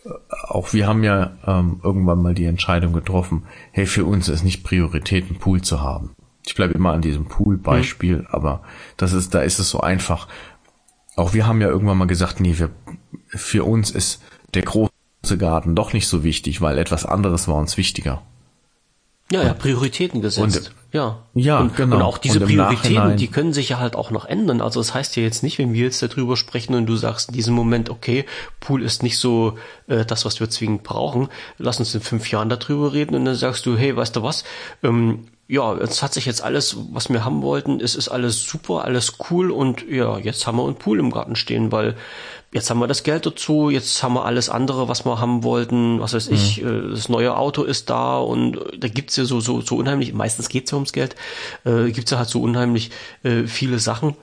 Äh, 0.04 0.10
auch 0.48 0.72
wir 0.72 0.86
haben 0.86 1.04
ja 1.04 1.32
ähm, 1.46 1.80
irgendwann 1.82 2.20
mal 2.20 2.34
die 2.34 2.44
Entscheidung 2.44 2.92
getroffen, 2.92 3.44
hey, 3.70 3.86
für 3.86 4.04
uns 4.04 4.28
ist 4.28 4.44
nicht 4.44 4.62
Priorität, 4.64 5.28
einen 5.28 5.38
Pool 5.38 5.62
zu 5.62 5.80
haben. 5.80 6.14
Ich 6.44 6.54
bleibe 6.54 6.74
immer 6.74 6.92
an 6.92 7.02
diesem 7.02 7.26
Pool-Beispiel, 7.26 8.18
mhm. 8.18 8.26
aber 8.30 8.62
das 8.96 9.12
ist, 9.12 9.34
da 9.34 9.40
ist 9.40 9.58
es 9.58 9.70
so 9.70 9.80
einfach. 9.80 10.28
Auch 11.16 11.34
wir 11.34 11.46
haben 11.46 11.60
ja 11.60 11.68
irgendwann 11.68 11.98
mal 11.98 12.06
gesagt, 12.06 12.40
nee, 12.40 12.58
wir, 12.58 12.70
für 13.28 13.64
uns 13.64 13.90
ist 13.90 14.22
der 14.54 14.62
große 14.62 14.90
Garten 15.38 15.74
doch 15.74 15.92
nicht 15.92 16.08
so 16.08 16.24
wichtig, 16.24 16.60
weil 16.60 16.78
etwas 16.78 17.04
anderes 17.04 17.48
war 17.48 17.56
uns 17.56 17.76
wichtiger. 17.76 18.22
Ja, 19.32 19.42
ja, 19.42 19.54
Prioritäten 19.54 20.20
gesetzt. 20.20 20.56
Und, 20.58 20.72
ja. 20.92 21.22
Ja, 21.32 21.60
und, 21.60 21.74
genau. 21.74 21.96
Und 21.96 22.02
auch 22.02 22.18
diese 22.18 22.40
und 22.40 22.46
Prioritäten, 22.46 23.16
die 23.16 23.28
können 23.28 23.54
sich 23.54 23.70
ja 23.70 23.78
halt 23.78 23.96
auch 23.96 24.10
noch 24.10 24.26
ändern. 24.26 24.60
Also 24.60 24.78
das 24.78 24.92
heißt 24.92 25.16
ja 25.16 25.22
jetzt 25.22 25.42
nicht, 25.42 25.58
wenn 25.58 25.72
wir 25.72 25.84
jetzt 25.84 26.02
darüber 26.02 26.36
sprechen 26.36 26.74
und 26.74 26.84
du 26.84 26.96
sagst 26.96 27.30
in 27.30 27.34
diesem 27.34 27.54
Moment, 27.54 27.88
okay, 27.88 28.26
Pool 28.60 28.82
ist 28.82 29.02
nicht 29.02 29.18
so 29.18 29.56
äh, 29.86 30.04
das, 30.04 30.26
was 30.26 30.38
wir 30.40 30.50
zwingend 30.50 30.82
brauchen, 30.82 31.28
lass 31.56 31.78
uns 31.78 31.94
in 31.94 32.02
fünf 32.02 32.30
Jahren 32.30 32.50
darüber 32.50 32.92
reden 32.92 33.14
und 33.14 33.24
dann 33.24 33.34
sagst 33.34 33.64
du, 33.64 33.76
hey, 33.76 33.96
weißt 33.96 34.16
du 34.16 34.22
was, 34.22 34.44
ähm, 34.82 35.28
ja, 35.52 35.74
es 35.74 36.02
hat 36.02 36.14
sich 36.14 36.24
jetzt 36.24 36.42
alles, 36.42 36.78
was 36.92 37.10
wir 37.10 37.26
haben 37.26 37.42
wollten, 37.42 37.78
es 37.78 37.94
ist 37.94 38.08
alles 38.08 38.42
super, 38.42 38.86
alles 38.86 39.18
cool 39.28 39.50
und 39.50 39.86
ja, 39.86 40.16
jetzt 40.16 40.46
haben 40.46 40.56
wir 40.56 40.64
einen 40.64 40.76
Pool 40.76 40.98
im 40.98 41.10
Garten 41.10 41.36
stehen, 41.36 41.70
weil 41.70 41.94
jetzt 42.52 42.70
haben 42.70 42.78
wir 42.78 42.86
das 42.86 43.02
Geld 43.02 43.26
dazu, 43.26 43.68
jetzt 43.68 44.02
haben 44.02 44.14
wir 44.14 44.24
alles 44.24 44.48
andere, 44.48 44.88
was 44.88 45.04
wir 45.04 45.20
haben 45.20 45.44
wollten, 45.44 46.00
was 46.00 46.14
weiß 46.14 46.28
ich, 46.28 46.62
mhm. 46.62 46.92
das 46.92 47.10
neue 47.10 47.36
Auto 47.36 47.64
ist 47.64 47.90
da 47.90 48.18
und 48.18 48.60
da 48.78 48.88
gibt's 48.88 49.16
ja 49.16 49.26
so, 49.26 49.40
so, 49.40 49.60
so 49.60 49.76
unheimlich, 49.76 50.14
meistens 50.14 50.48
geht's 50.48 50.70
ja 50.70 50.76
ums 50.78 50.94
Geld, 50.94 51.16
äh, 51.66 51.90
gibt's 51.90 52.10
ja 52.10 52.16
halt 52.16 52.30
so 52.30 52.40
unheimlich 52.40 52.90
äh, 53.22 53.42
viele 53.42 53.78
Sachen, 53.78 54.16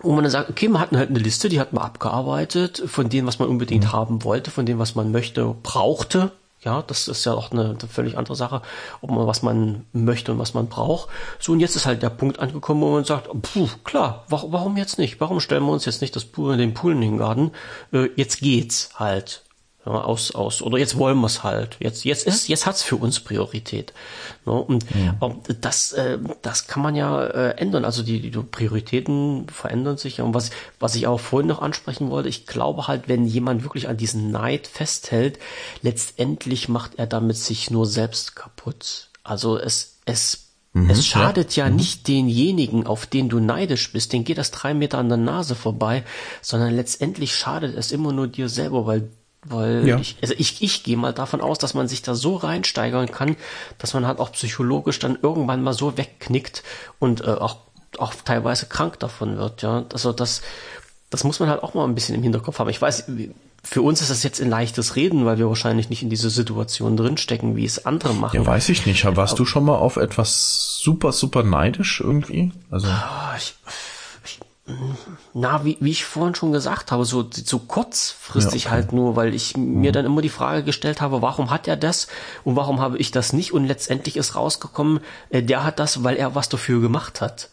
wo 0.00 0.12
man 0.12 0.24
dann 0.24 0.30
sagt, 0.30 0.48
okay, 0.48 0.68
man 0.68 0.80
hat 0.80 0.92
halt 0.92 1.10
eine 1.10 1.18
Liste, 1.18 1.50
die 1.50 1.60
hat 1.60 1.74
man 1.74 1.84
abgearbeitet, 1.84 2.82
von 2.86 3.10
dem, 3.10 3.26
was 3.26 3.38
man 3.38 3.48
unbedingt 3.50 3.84
mhm. 3.84 3.92
haben 3.92 4.24
wollte, 4.24 4.50
von 4.50 4.64
dem, 4.64 4.78
was 4.78 4.94
man 4.94 5.12
möchte, 5.12 5.54
brauchte, 5.62 6.32
ja, 6.60 6.82
das 6.82 7.08
ist 7.08 7.24
ja 7.24 7.34
auch 7.34 7.52
eine, 7.52 7.70
eine, 7.70 7.88
völlig 7.88 8.18
andere 8.18 8.34
Sache, 8.34 8.62
ob 9.00 9.10
man 9.10 9.26
was 9.26 9.42
man 9.42 9.86
möchte 9.92 10.32
und 10.32 10.38
was 10.38 10.54
man 10.54 10.68
braucht. 10.68 11.08
So, 11.38 11.52
und 11.52 11.60
jetzt 11.60 11.76
ist 11.76 11.86
halt 11.86 12.02
der 12.02 12.10
Punkt 12.10 12.40
angekommen, 12.40 12.80
wo 12.80 12.90
man 12.90 13.04
sagt, 13.04 13.28
puh, 13.42 13.68
klar, 13.84 14.24
warum, 14.28 14.76
jetzt 14.76 14.98
nicht? 14.98 15.20
Warum 15.20 15.40
stellen 15.40 15.64
wir 15.64 15.72
uns 15.72 15.84
jetzt 15.84 16.00
nicht 16.00 16.16
das 16.16 16.24
Pool, 16.24 16.56
den 16.56 16.74
Pool 16.74 16.92
in 16.92 17.00
den 17.00 17.18
Garten? 17.18 17.52
Äh, 17.92 18.10
jetzt 18.16 18.40
geht's 18.40 18.90
halt 18.96 19.44
ja, 19.88 20.02
aus, 20.02 20.34
aus, 20.34 20.60
oder 20.60 20.76
jetzt 20.76 20.98
wollen 20.98 21.18
wir 21.18 21.26
es 21.26 21.42
halt. 21.42 21.78
Jetzt, 21.80 22.04
jetzt 22.04 22.26
ist, 22.26 22.46
jetzt 22.48 22.66
hat's 22.66 22.82
für 22.82 22.96
uns 22.96 23.20
Priorität. 23.20 23.94
Ne? 24.44 24.52
Und 24.52 24.84
ja. 24.94 25.16
das, 25.62 25.92
äh, 25.92 26.18
das 26.42 26.66
kann 26.66 26.82
man 26.82 26.94
ja 26.94 27.24
äh, 27.24 27.56
ändern. 27.56 27.86
Also 27.86 28.02
die, 28.02 28.20
die 28.20 28.30
Prioritäten 28.30 29.46
verändern 29.48 29.96
sich. 29.96 30.20
Und 30.20 30.34
was, 30.34 30.50
was 30.78 30.94
ich 30.94 31.06
auch 31.06 31.20
vorhin 31.20 31.48
noch 31.48 31.62
ansprechen 31.62 32.10
wollte, 32.10 32.28
ich 32.28 32.46
glaube 32.46 32.86
halt, 32.86 33.08
wenn 33.08 33.24
jemand 33.24 33.62
wirklich 33.62 33.88
an 33.88 33.96
diesen 33.96 34.30
Neid 34.30 34.66
festhält, 34.66 35.38
letztendlich 35.80 36.68
macht 36.68 36.96
er 36.96 37.06
damit 37.06 37.38
sich 37.38 37.70
nur 37.70 37.86
selbst 37.86 38.36
kaputt. 38.36 39.08
Also 39.24 39.58
es, 39.58 40.00
es 40.04 40.48
Mhm, 40.74 40.90
es 40.90 41.06
schadet 41.06 41.56
ja, 41.56 41.64
ja 41.64 41.70
mhm. 41.70 41.76
nicht 41.76 42.08
denjenigen, 42.08 42.86
auf 42.86 43.06
den 43.06 43.28
du 43.28 43.40
neidisch 43.40 43.92
bist, 43.92 44.12
den 44.12 44.24
geht 44.24 44.38
das 44.38 44.50
drei 44.50 44.74
Meter 44.74 44.98
an 44.98 45.08
der 45.08 45.18
Nase 45.18 45.54
vorbei, 45.54 46.04
sondern 46.42 46.74
letztendlich 46.74 47.34
schadet 47.34 47.74
es 47.76 47.90
immer 47.90 48.12
nur 48.12 48.28
dir 48.28 48.48
selber, 48.48 48.86
weil 48.86 49.08
weil 49.44 49.86
ja. 49.86 49.98
ich, 49.98 50.16
also 50.20 50.34
ich, 50.36 50.62
ich 50.62 50.82
gehe 50.82 50.96
mal 50.96 51.12
davon 51.12 51.40
aus, 51.40 51.58
dass 51.58 51.74
man 51.74 51.88
sich 51.88 52.02
da 52.02 52.14
so 52.14 52.36
reinsteigern 52.36 53.10
kann, 53.10 53.36
dass 53.78 53.94
man 53.94 54.06
halt 54.06 54.18
auch 54.18 54.32
psychologisch 54.32 54.98
dann 54.98 55.18
irgendwann 55.20 55.62
mal 55.62 55.74
so 55.74 55.96
wegknickt 55.96 56.62
und 56.98 57.22
äh, 57.22 57.30
auch, 57.30 57.58
auch 57.98 58.14
teilweise 58.24 58.66
krank 58.66 58.98
davon 58.98 59.38
wird, 59.38 59.62
ja. 59.62 59.84
Also 59.92 60.12
das, 60.12 60.42
das 61.10 61.24
muss 61.24 61.40
man 61.40 61.48
halt 61.48 61.62
auch 61.62 61.74
mal 61.74 61.84
ein 61.84 61.94
bisschen 61.94 62.14
im 62.14 62.22
Hinterkopf 62.22 62.58
haben. 62.58 62.68
Ich 62.68 62.82
weiß, 62.82 63.04
für 63.64 63.82
uns 63.82 64.00
ist 64.00 64.10
das 64.10 64.22
jetzt 64.22 64.40
ein 64.40 64.50
leichtes 64.50 64.96
Reden, 64.96 65.24
weil 65.24 65.38
wir 65.38 65.48
wahrscheinlich 65.48 65.90
nicht 65.90 66.02
in 66.02 66.10
diese 66.10 66.30
Situation 66.30 66.96
drinstecken, 66.96 67.56
wie 67.56 67.64
es 67.64 67.86
andere 67.86 68.14
machen. 68.14 68.36
Ja, 68.36 68.46
weiß 68.46 68.68
ich 68.68 68.86
nicht. 68.86 69.04
Warst 69.04 69.32
Aber, 69.32 69.36
du 69.38 69.44
schon 69.44 69.64
mal 69.64 69.76
auf 69.76 69.96
etwas 69.96 70.78
super, 70.80 71.12
super 71.12 71.42
neidisch 71.42 72.00
irgendwie? 72.00 72.52
Also. 72.70 72.88
Ah, 72.88 73.34
ich, 73.36 73.54
na, 75.34 75.64
wie, 75.64 75.76
wie 75.80 75.90
ich 75.90 76.04
vorhin 76.04 76.34
schon 76.34 76.52
gesagt 76.52 76.92
habe, 76.92 77.04
so, 77.04 77.28
so 77.30 77.58
kurzfristig 77.58 78.64
ja, 78.64 78.70
okay. 78.70 78.76
halt 78.76 78.92
nur, 78.92 79.16
weil 79.16 79.34
ich 79.34 79.56
mhm. 79.56 79.80
mir 79.80 79.92
dann 79.92 80.04
immer 80.04 80.22
die 80.22 80.28
Frage 80.28 80.62
gestellt 80.62 81.00
habe, 81.00 81.22
warum 81.22 81.50
hat 81.50 81.68
er 81.68 81.76
das 81.76 82.08
und 82.44 82.56
warum 82.56 82.80
habe 82.80 82.98
ich 82.98 83.10
das 83.10 83.32
nicht? 83.32 83.52
Und 83.52 83.66
letztendlich 83.66 84.16
ist 84.16 84.34
rausgekommen, 84.34 85.00
äh, 85.30 85.42
der 85.42 85.64
hat 85.64 85.78
das, 85.78 86.04
weil 86.04 86.16
er 86.16 86.34
was 86.34 86.48
dafür 86.48 86.80
gemacht 86.80 87.20
hat. 87.20 87.50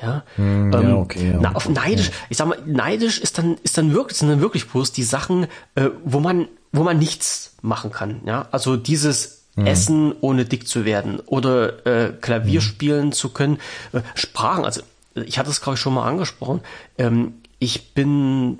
Ja, 0.00 0.24
mm, 0.36 0.42
ähm, 0.42 0.72
ja 0.72 0.96
okay. 0.96 1.30
Ja, 1.32 1.38
na, 1.40 1.52
auf 1.52 1.68
neidisch, 1.68 2.10
ich 2.28 2.36
sag 2.36 2.48
mal, 2.48 2.58
neidisch 2.66 3.18
ist 3.20 3.38
dann, 3.38 3.56
ist 3.62 3.78
dann 3.78 3.92
wirklich, 3.92 4.18
sind 4.18 4.28
dann 4.28 4.40
wirklich 4.40 4.68
bloß 4.68 4.92
die 4.92 5.04
Sachen, 5.04 5.46
äh, 5.74 5.90
wo 6.04 6.20
man, 6.20 6.48
wo 6.72 6.82
man 6.82 6.98
nichts 6.98 7.56
machen 7.62 7.92
kann. 7.92 8.20
Ja, 8.26 8.48
also 8.50 8.76
dieses 8.76 9.44
mm. 9.54 9.66
Essen 9.66 10.14
ohne 10.20 10.44
dick 10.44 10.66
zu 10.66 10.84
werden 10.84 11.20
oder 11.20 11.86
äh, 11.86 12.12
Klavier 12.20 12.60
mm. 12.60 12.62
spielen 12.62 13.12
zu 13.12 13.28
können, 13.28 13.58
äh, 13.92 14.00
Sprachen, 14.14 14.64
also 14.64 14.82
ich 15.14 15.38
hatte 15.38 15.50
es 15.50 15.60
glaube 15.60 15.74
ich 15.74 15.80
schon 15.80 15.94
mal 15.94 16.08
angesprochen, 16.08 16.60
ähm, 16.98 17.34
ich 17.58 17.94
bin 17.94 18.58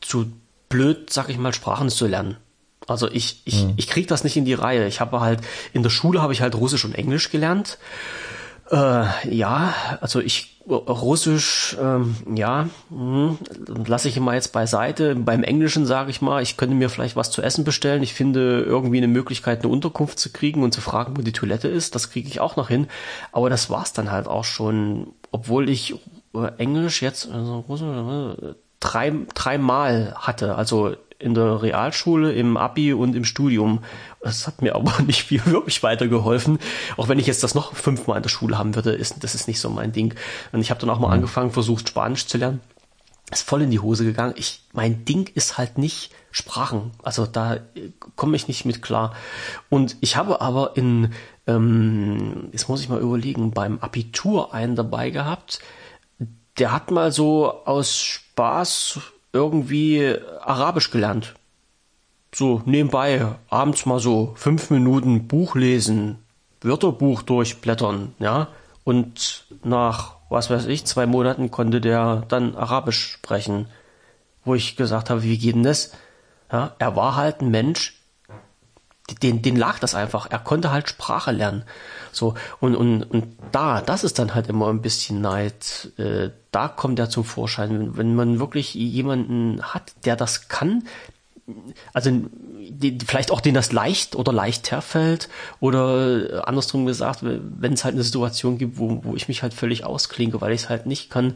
zu 0.00 0.32
blöd, 0.68 1.10
sag 1.10 1.28
ich 1.28 1.38
mal, 1.38 1.52
Sprachen 1.52 1.90
zu 1.90 2.06
lernen. 2.06 2.36
Also 2.88 3.10
ich, 3.10 3.42
ich, 3.44 3.64
mhm. 3.64 3.74
ich 3.76 3.88
krieg 3.88 4.08
das 4.08 4.24
nicht 4.24 4.36
in 4.36 4.44
die 4.44 4.54
Reihe. 4.54 4.86
Ich 4.86 5.00
habe 5.00 5.20
halt, 5.20 5.40
in 5.72 5.82
der 5.82 5.90
Schule 5.90 6.20
habe 6.20 6.32
ich 6.32 6.40
halt 6.40 6.54
Russisch 6.54 6.84
und 6.84 6.94
Englisch 6.94 7.30
gelernt. 7.30 7.78
Äh, 8.70 9.04
ja, 9.28 9.74
also 10.00 10.20
ich 10.20 10.52
Russisch, 10.68 11.76
ähm, 11.80 12.14
ja, 12.34 12.68
hm, 12.88 13.36
lasse 13.86 14.08
ich 14.08 14.16
immer 14.16 14.34
jetzt 14.34 14.52
beiseite. 14.52 15.16
Beim 15.16 15.42
Englischen 15.42 15.86
sage 15.86 16.10
ich 16.10 16.22
mal, 16.22 16.40
ich 16.40 16.56
könnte 16.56 16.76
mir 16.76 16.88
vielleicht 16.88 17.16
was 17.16 17.32
zu 17.32 17.42
essen 17.42 17.64
bestellen. 17.64 18.02
Ich 18.02 18.14
finde 18.14 18.62
irgendwie 18.62 18.98
eine 18.98 19.08
Möglichkeit, 19.08 19.60
eine 19.60 19.72
Unterkunft 19.72 20.20
zu 20.20 20.30
kriegen 20.30 20.62
und 20.62 20.72
zu 20.72 20.80
fragen, 20.80 21.16
wo 21.16 21.22
die 21.22 21.32
Toilette 21.32 21.68
ist. 21.68 21.94
Das 21.96 22.10
kriege 22.10 22.28
ich 22.28 22.40
auch 22.40 22.54
noch 22.54 22.68
hin. 22.68 22.86
Aber 23.32 23.50
das 23.50 23.70
war's 23.70 23.92
dann 23.92 24.12
halt 24.12 24.28
auch 24.28 24.44
schon, 24.44 25.08
obwohl 25.32 25.68
ich 25.68 25.94
äh, 26.34 26.52
Englisch 26.58 27.02
jetzt 27.02 27.28
also, 27.30 27.64
äh, 28.40 28.54
drei, 28.78 29.12
dreimal 29.34 30.14
hatte. 30.16 30.54
Also 30.54 30.94
in 31.18 31.34
der 31.34 31.62
Realschule, 31.62 32.32
im 32.32 32.56
Abi 32.56 32.92
und 32.92 33.14
im 33.14 33.24
Studium. 33.24 33.84
Das 34.20 34.46
hat 34.46 34.60
mir 34.60 34.74
aber 34.74 35.00
nicht 35.06 35.22
viel 35.22 35.44
wirklich 35.46 35.82
weitergeholfen. 35.82 36.58
Auch 36.96 37.08
wenn 37.08 37.18
ich 37.18 37.26
jetzt 37.26 37.42
das 37.42 37.54
noch 37.54 37.74
fünfmal 37.74 38.16
in 38.16 38.22
der 38.22 38.30
Schule 38.30 38.58
haben 38.58 38.74
würde, 38.74 38.92
ist 38.92 39.22
das 39.22 39.34
ist 39.34 39.48
nicht 39.48 39.60
so 39.60 39.70
mein 39.70 39.92
Ding. 39.92 40.14
Und 40.52 40.60
ich 40.60 40.70
habe 40.70 40.80
dann 40.80 40.90
auch 40.90 40.98
mal 40.98 41.08
mhm. 41.08 41.14
angefangen, 41.14 41.50
versucht 41.50 41.88
Spanisch 41.88 42.26
zu 42.26 42.38
lernen. 42.38 42.60
Ist 43.30 43.48
voll 43.48 43.62
in 43.62 43.70
die 43.70 43.78
Hose 43.78 44.04
gegangen. 44.04 44.34
Ich, 44.36 44.64
mein 44.72 45.04
Ding 45.06 45.30
ist 45.34 45.56
halt 45.56 45.78
nicht 45.78 46.10
Sprachen. 46.32 46.90
Also 47.02 47.24
da 47.24 47.58
komme 48.16 48.36
ich 48.36 48.48
nicht 48.48 48.64
mit 48.64 48.82
klar. 48.82 49.14
Und 49.70 49.96
ich 50.00 50.16
habe 50.16 50.40
aber 50.40 50.76
in, 50.76 51.12
ähm, 51.46 52.48
jetzt 52.52 52.68
muss 52.68 52.82
ich 52.82 52.88
mal 52.88 53.00
überlegen, 53.00 53.50
beim 53.50 53.78
Abitur 53.78 54.54
einen 54.54 54.76
dabei 54.76 55.10
gehabt. 55.10 55.60
Der 56.58 56.72
hat 56.72 56.90
mal 56.90 57.12
so 57.12 57.64
aus 57.64 57.96
Spaß 57.96 59.00
irgendwie 59.32 60.16
Arabisch 60.40 60.90
gelernt. 60.90 61.34
So 62.34 62.62
nebenbei, 62.64 63.26
abends 63.48 63.84
mal 63.86 64.00
so 64.00 64.32
fünf 64.36 64.70
Minuten 64.70 65.26
Buch 65.28 65.54
lesen, 65.54 66.18
Wörterbuch 66.62 67.22
durchblättern, 67.22 68.14
ja. 68.18 68.48
Und 68.84 69.44
nach, 69.64 70.16
was 70.28 70.50
weiß 70.50 70.66
ich, 70.66 70.84
zwei 70.86 71.06
Monaten 71.06 71.50
konnte 71.50 71.80
der 71.80 72.24
dann 72.28 72.56
Arabisch 72.56 73.12
sprechen. 73.12 73.66
Wo 74.44 74.54
ich 74.54 74.76
gesagt 74.76 75.10
habe, 75.10 75.22
wie 75.22 75.38
geht 75.38 75.54
denn 75.54 75.62
das? 75.62 75.92
Ja, 76.50 76.74
er 76.78 76.96
war 76.96 77.16
halt 77.16 77.42
ein 77.42 77.50
Mensch, 77.50 78.01
den, 79.14 79.42
den 79.42 79.56
lag 79.56 79.78
das 79.78 79.94
einfach. 79.94 80.26
Er 80.30 80.38
konnte 80.38 80.70
halt 80.70 80.88
Sprache 80.88 81.32
lernen. 81.32 81.64
So, 82.12 82.34
und, 82.60 82.74
und, 82.76 83.02
und 83.04 83.36
da, 83.52 83.80
das 83.80 84.04
ist 84.04 84.18
dann 84.18 84.34
halt 84.34 84.48
immer 84.48 84.68
ein 84.68 84.82
bisschen 84.82 85.20
Neid. 85.20 85.92
Äh, 85.96 86.30
da 86.50 86.68
kommt 86.68 86.98
er 86.98 87.10
zum 87.10 87.24
Vorschein. 87.24 87.70
Wenn, 87.70 87.96
wenn 87.96 88.14
man 88.14 88.38
wirklich 88.40 88.74
jemanden 88.74 89.62
hat, 89.62 89.92
der 90.04 90.16
das 90.16 90.48
kann, 90.48 90.84
also 91.92 92.10
die, 92.70 92.98
vielleicht 93.04 93.30
auch 93.30 93.40
denen 93.40 93.54
das 93.54 93.72
leicht 93.72 94.14
oder 94.14 94.32
leicht 94.32 94.70
herfällt 94.70 95.28
oder 95.60 96.46
andersrum 96.46 96.86
gesagt, 96.86 97.20
wenn 97.22 97.72
es 97.72 97.84
halt 97.84 97.94
eine 97.94 98.04
Situation 98.04 98.58
gibt, 98.58 98.78
wo, 98.78 99.00
wo 99.02 99.16
ich 99.16 99.28
mich 99.28 99.42
halt 99.42 99.52
völlig 99.52 99.84
ausklinke, 99.84 100.40
weil 100.40 100.52
ich 100.52 100.62
es 100.62 100.68
halt 100.68 100.86
nicht 100.86 101.10
kann 101.10 101.34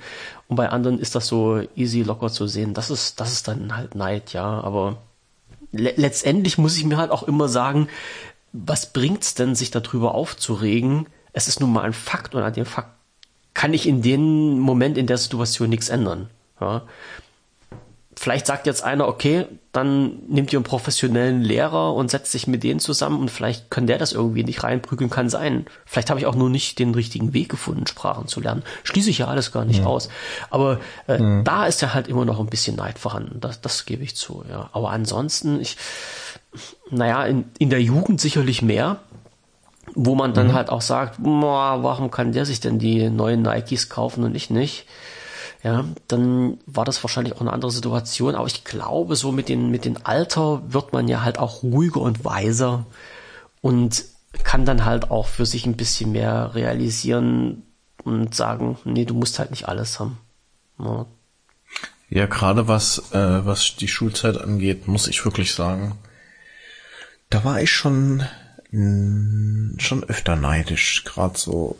und 0.48 0.56
bei 0.56 0.68
anderen 0.68 0.98
ist 0.98 1.14
das 1.14 1.26
so 1.26 1.60
easy 1.74 2.02
locker 2.02 2.30
zu 2.30 2.46
sehen. 2.46 2.74
Das 2.74 2.90
ist 2.90 3.20
das 3.20 3.32
ist 3.32 3.48
dann 3.48 3.76
halt 3.76 3.94
Neid, 3.94 4.32
ja, 4.32 4.44
aber 4.44 4.98
le 5.76 5.94
letztendlich 5.96 6.58
muss 6.58 6.76
ich 6.76 6.84
mir 6.84 6.96
halt 6.96 7.10
auch 7.10 7.22
immer 7.22 7.48
sagen, 7.48 7.88
was 8.52 8.92
bringt's 8.92 9.34
denn, 9.34 9.54
sich 9.54 9.70
darüber 9.70 10.14
aufzuregen? 10.14 11.06
Es 11.32 11.48
ist 11.48 11.60
nun 11.60 11.72
mal 11.72 11.82
ein 11.82 11.92
Fakt 11.92 12.34
und 12.34 12.42
an 12.42 12.52
dem 12.52 12.66
Fakt 12.66 12.90
kann 13.54 13.72
ich 13.72 13.86
in 13.86 14.02
dem 14.02 14.58
Moment 14.58 14.98
in 14.98 15.06
der 15.06 15.18
Situation 15.18 15.70
nichts 15.70 15.88
ändern. 15.88 16.28
Ja. 16.60 16.82
Vielleicht 18.18 18.46
sagt 18.46 18.66
jetzt 18.66 18.82
einer, 18.82 19.06
okay, 19.08 19.44
dann 19.72 20.20
nimmt 20.26 20.50
ihr 20.50 20.58
einen 20.58 20.64
professionellen 20.64 21.42
Lehrer 21.42 21.92
und 21.92 22.10
setzt 22.10 22.32
sich 22.32 22.46
mit 22.46 22.62
denen 22.62 22.80
zusammen 22.80 23.20
und 23.20 23.30
vielleicht 23.30 23.70
kann 23.70 23.86
der 23.86 23.98
das 23.98 24.14
irgendwie 24.14 24.42
nicht 24.42 24.64
reinprügeln, 24.64 25.10
kann 25.10 25.28
sein. 25.28 25.66
Vielleicht 25.84 26.08
habe 26.08 26.18
ich 26.18 26.24
auch 26.24 26.34
nur 26.34 26.48
nicht 26.48 26.78
den 26.78 26.94
richtigen 26.94 27.34
Weg 27.34 27.50
gefunden, 27.50 27.86
Sprachen 27.86 28.26
zu 28.26 28.40
lernen. 28.40 28.62
Schließe 28.84 29.10
ich 29.10 29.18
ja 29.18 29.26
alles 29.26 29.52
gar 29.52 29.66
nicht 29.66 29.80
ja. 29.80 29.86
aus. 29.86 30.08
Aber 30.48 30.80
äh, 31.06 31.20
ja. 31.20 31.42
da 31.42 31.66
ist 31.66 31.82
ja 31.82 31.92
halt 31.92 32.08
immer 32.08 32.24
noch 32.24 32.40
ein 32.40 32.46
bisschen 32.46 32.76
Neid 32.76 32.98
vorhanden. 32.98 33.38
Das, 33.40 33.60
das 33.60 33.84
gebe 33.84 34.02
ich 34.02 34.16
zu, 34.16 34.44
ja. 34.48 34.70
Aber 34.72 34.90
ansonsten, 34.90 35.60
ich, 35.60 35.76
naja, 36.90 37.26
in, 37.26 37.44
in 37.58 37.68
der 37.68 37.82
Jugend 37.82 38.22
sicherlich 38.22 38.62
mehr, 38.62 39.00
wo 39.94 40.14
man 40.14 40.32
dann 40.32 40.48
mhm. 40.48 40.52
halt 40.54 40.70
auch 40.70 40.80
sagt, 40.80 41.18
warum 41.20 42.10
kann 42.10 42.32
der 42.32 42.46
sich 42.46 42.60
denn 42.60 42.78
die 42.78 43.10
neuen 43.10 43.42
Nikes 43.42 43.90
kaufen 43.90 44.24
und 44.24 44.34
ich 44.34 44.48
nicht? 44.48 44.86
Ja, 45.66 45.84
dann 46.06 46.58
war 46.66 46.84
das 46.84 47.02
wahrscheinlich 47.02 47.34
auch 47.34 47.40
eine 47.40 47.52
andere 47.52 47.72
Situation. 47.72 48.36
Aber 48.36 48.46
ich 48.46 48.62
glaube, 48.62 49.16
so 49.16 49.32
mit 49.32 49.48
den, 49.48 49.68
mit 49.68 49.84
dem 49.84 49.96
Alter 50.04 50.62
wird 50.72 50.92
man 50.92 51.08
ja 51.08 51.22
halt 51.22 51.40
auch 51.40 51.64
ruhiger 51.64 52.02
und 52.02 52.24
weiser 52.24 52.86
und 53.62 54.04
kann 54.44 54.64
dann 54.64 54.84
halt 54.84 55.10
auch 55.10 55.26
für 55.26 55.44
sich 55.44 55.66
ein 55.66 55.76
bisschen 55.76 56.12
mehr 56.12 56.54
realisieren 56.54 57.64
und 58.04 58.32
sagen, 58.32 58.78
nee, 58.84 59.04
du 59.04 59.14
musst 59.14 59.40
halt 59.40 59.50
nicht 59.50 59.66
alles 59.66 59.98
haben. 59.98 60.18
Ja, 60.78 61.06
ja 62.10 62.26
gerade 62.26 62.68
was, 62.68 63.10
äh, 63.10 63.44
was 63.44 63.74
die 63.74 63.88
Schulzeit 63.88 64.38
angeht, 64.38 64.86
muss 64.86 65.08
ich 65.08 65.24
wirklich 65.24 65.52
sagen, 65.52 65.98
da 67.28 67.42
war 67.42 67.60
ich 67.60 67.72
schon 67.72 68.24
schon 69.78 70.04
öfter 70.04 70.36
neidisch, 70.36 71.02
gerade 71.04 71.36
so 71.36 71.76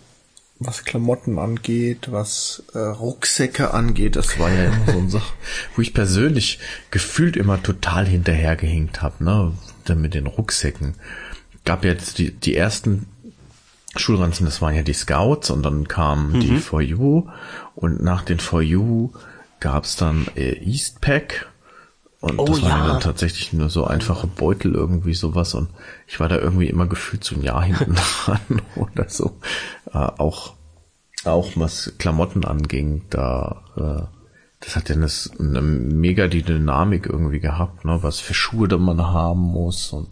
was 0.59 0.85
Klamotten 0.85 1.39
angeht, 1.39 2.11
was 2.11 2.63
äh, 2.73 2.79
Rucksäcke 2.79 3.75
angeht. 3.75 4.17
Das 4.17 4.39
war 4.39 4.51
ja 4.51 4.67
immer 4.67 4.93
so 4.93 4.99
ein 4.99 5.11
Sach, 5.11 5.33
wo 5.77 5.83
ich 5.83 5.93
persönlich 5.93 6.59
gefühlt 6.91 7.37
immer 7.37 7.63
total 7.63 8.07
hinterhergehinkt 8.07 9.03
habe, 9.03 9.25
ne, 9.25 9.53
mit 9.95 10.15
den 10.15 10.27
Rucksäcken. 10.27 10.95
Gab 11.65 11.85
jetzt 11.85 12.19
die, 12.19 12.33
die 12.33 12.57
ersten 12.57 13.07
Schulranzen, 13.97 14.47
das 14.47 14.63
waren 14.63 14.75
ja 14.75 14.83
die 14.83 14.93
Scouts 14.93 15.51
und 15.51 15.63
dann 15.63 15.89
kam 15.89 16.33
mhm. 16.33 16.41
die 16.41 16.59
For 16.59 16.81
You 16.81 17.29
und 17.75 18.03
nach 18.03 18.23
den 18.23 18.41
For 18.41 18.63
You 18.63 19.11
gab's 19.61 19.97
dann 19.97 20.27
äh, 20.37 20.53
Eastpack 20.53 21.49
und 22.21 22.39
oh, 22.39 22.47
das 22.47 22.63
waren 22.63 22.87
ja. 22.87 22.87
dann 22.89 23.01
tatsächlich 23.01 23.53
nur 23.53 23.69
so 23.69 23.85
einfache 23.85 24.27
Beutel 24.27 24.75
irgendwie 24.75 25.15
sowas 25.15 25.55
und 25.55 25.69
ich 26.07 26.19
war 26.19 26.29
da 26.29 26.39
irgendwie 26.39 26.69
immer 26.69 26.87
gefühlt 26.87 27.23
so 27.25 27.37
ein 27.37 27.43
Jahr 27.43 27.63
hinten 27.63 27.95
dran 28.25 28.63
oder 28.75 29.09
so. 29.09 29.37
Äh, 29.93 29.99
auch, 29.99 30.55
auch 31.25 31.53
was 31.57 31.93
Klamotten 31.99 32.45
anging, 32.45 33.03
da, 33.11 33.63
äh, 33.77 34.17
das 34.61 34.77
hat 34.77 34.89
ja 34.89 34.95
eine, 34.95 35.09
eine 35.39 35.61
mega 35.61 36.27
die 36.27 36.43
Dynamik 36.43 37.07
irgendwie 37.07 37.41
gehabt, 37.41 37.85
ne, 37.85 37.99
was 38.03 38.21
für 38.21 38.35
Schuhe 38.35 38.67
da 38.67 38.79
man 38.79 39.01
haben 39.01 39.41
muss 39.41 39.93
und 39.93 40.09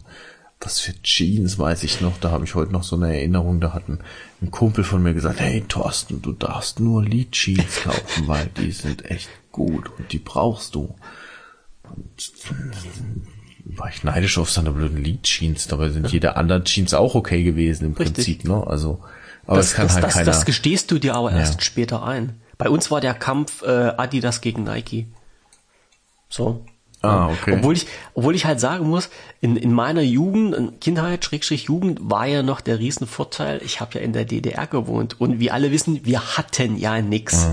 was 0.59 0.79
für 0.79 0.93
Jeans 1.01 1.59
weiß 1.59 1.83
ich 1.83 2.01
noch, 2.01 2.17
da 2.19 2.31
habe 2.31 2.45
ich 2.45 2.55
heute 2.55 2.71
noch 2.71 2.83
so 2.83 2.95
eine 2.95 3.13
Erinnerung, 3.13 3.59
da 3.59 3.73
hat 3.73 3.89
ein, 3.89 3.99
ein 4.41 4.51
Kumpel 4.51 4.83
von 4.83 5.01
mir 5.01 5.13
gesagt, 5.13 5.39
hey 5.39 5.63
Thorsten, 5.67 6.21
du 6.21 6.33
darfst 6.33 6.79
nur 6.79 7.03
Lead 7.03 7.31
Jeans 7.31 7.81
kaufen, 7.83 8.27
weil 8.27 8.47
die 8.57 8.71
sind 8.71 9.05
echt 9.05 9.29
gut 9.51 9.89
und 9.97 10.11
die 10.11 10.19
brauchst 10.19 10.75
du. 10.75 10.95
War 13.65 13.89
ich 13.89 14.03
neidisch 14.03 14.37
auf 14.37 14.51
seine 14.51 14.71
blöden 14.71 15.03
Lead-Jeans, 15.03 15.67
dabei 15.67 15.89
sind 15.89 16.05
ja. 16.05 16.09
jede 16.11 16.35
anderen 16.37 16.63
Jeans 16.63 16.93
auch 16.93 17.15
okay 17.15 17.43
gewesen 17.43 17.85
im 17.85 17.93
Richtig. 17.93 18.15
Prinzip, 18.15 18.43
ne? 18.45 18.65
Also, 18.65 19.03
aber 19.47 19.57
das, 19.57 19.67
es 19.67 19.73
kann 19.73 19.87
das, 19.87 19.95
halt 19.95 20.03
das, 20.05 20.13
keiner. 20.13 20.25
Das 20.25 20.45
gestehst 20.45 20.91
du 20.91 20.99
dir 20.99 21.15
aber 21.15 21.31
erst 21.31 21.55
ja. 21.55 21.61
später 21.61 22.03
ein. 22.03 22.39
Bei 22.57 22.69
uns 22.69 22.89
war 22.91 23.01
der 23.01 23.13
Kampf 23.13 23.63
äh, 23.63 23.93
Adidas 23.97 24.41
gegen 24.41 24.63
Nike. 24.63 25.07
So. 26.29 26.65
Ah, 27.07 27.29
okay. 27.29 27.55
Obwohl 27.57 27.73
ich, 27.73 27.87
obwohl 28.13 28.35
ich 28.35 28.45
halt 28.45 28.59
sagen 28.59 28.89
muss, 28.89 29.09
in, 29.41 29.55
in 29.55 29.71
meiner 29.71 30.01
Jugend, 30.01 30.81
Kindheit, 30.81 31.25
Schrägstrich 31.25 31.65
Jugend, 31.65 31.99
war 32.01 32.25
ja 32.25 32.43
noch 32.43 32.61
der 32.61 32.79
Riesenvorteil, 32.79 33.61
ich 33.63 33.81
habe 33.81 33.95
ja 33.95 34.01
in 34.01 34.13
der 34.13 34.25
DDR 34.25 34.67
gewohnt 34.67 35.19
und 35.19 35.39
wie 35.39 35.51
alle 35.51 35.71
wissen, 35.71 36.05
wir 36.05 36.37
hatten 36.37 36.77
ja 36.77 37.01
nix. 37.01 37.47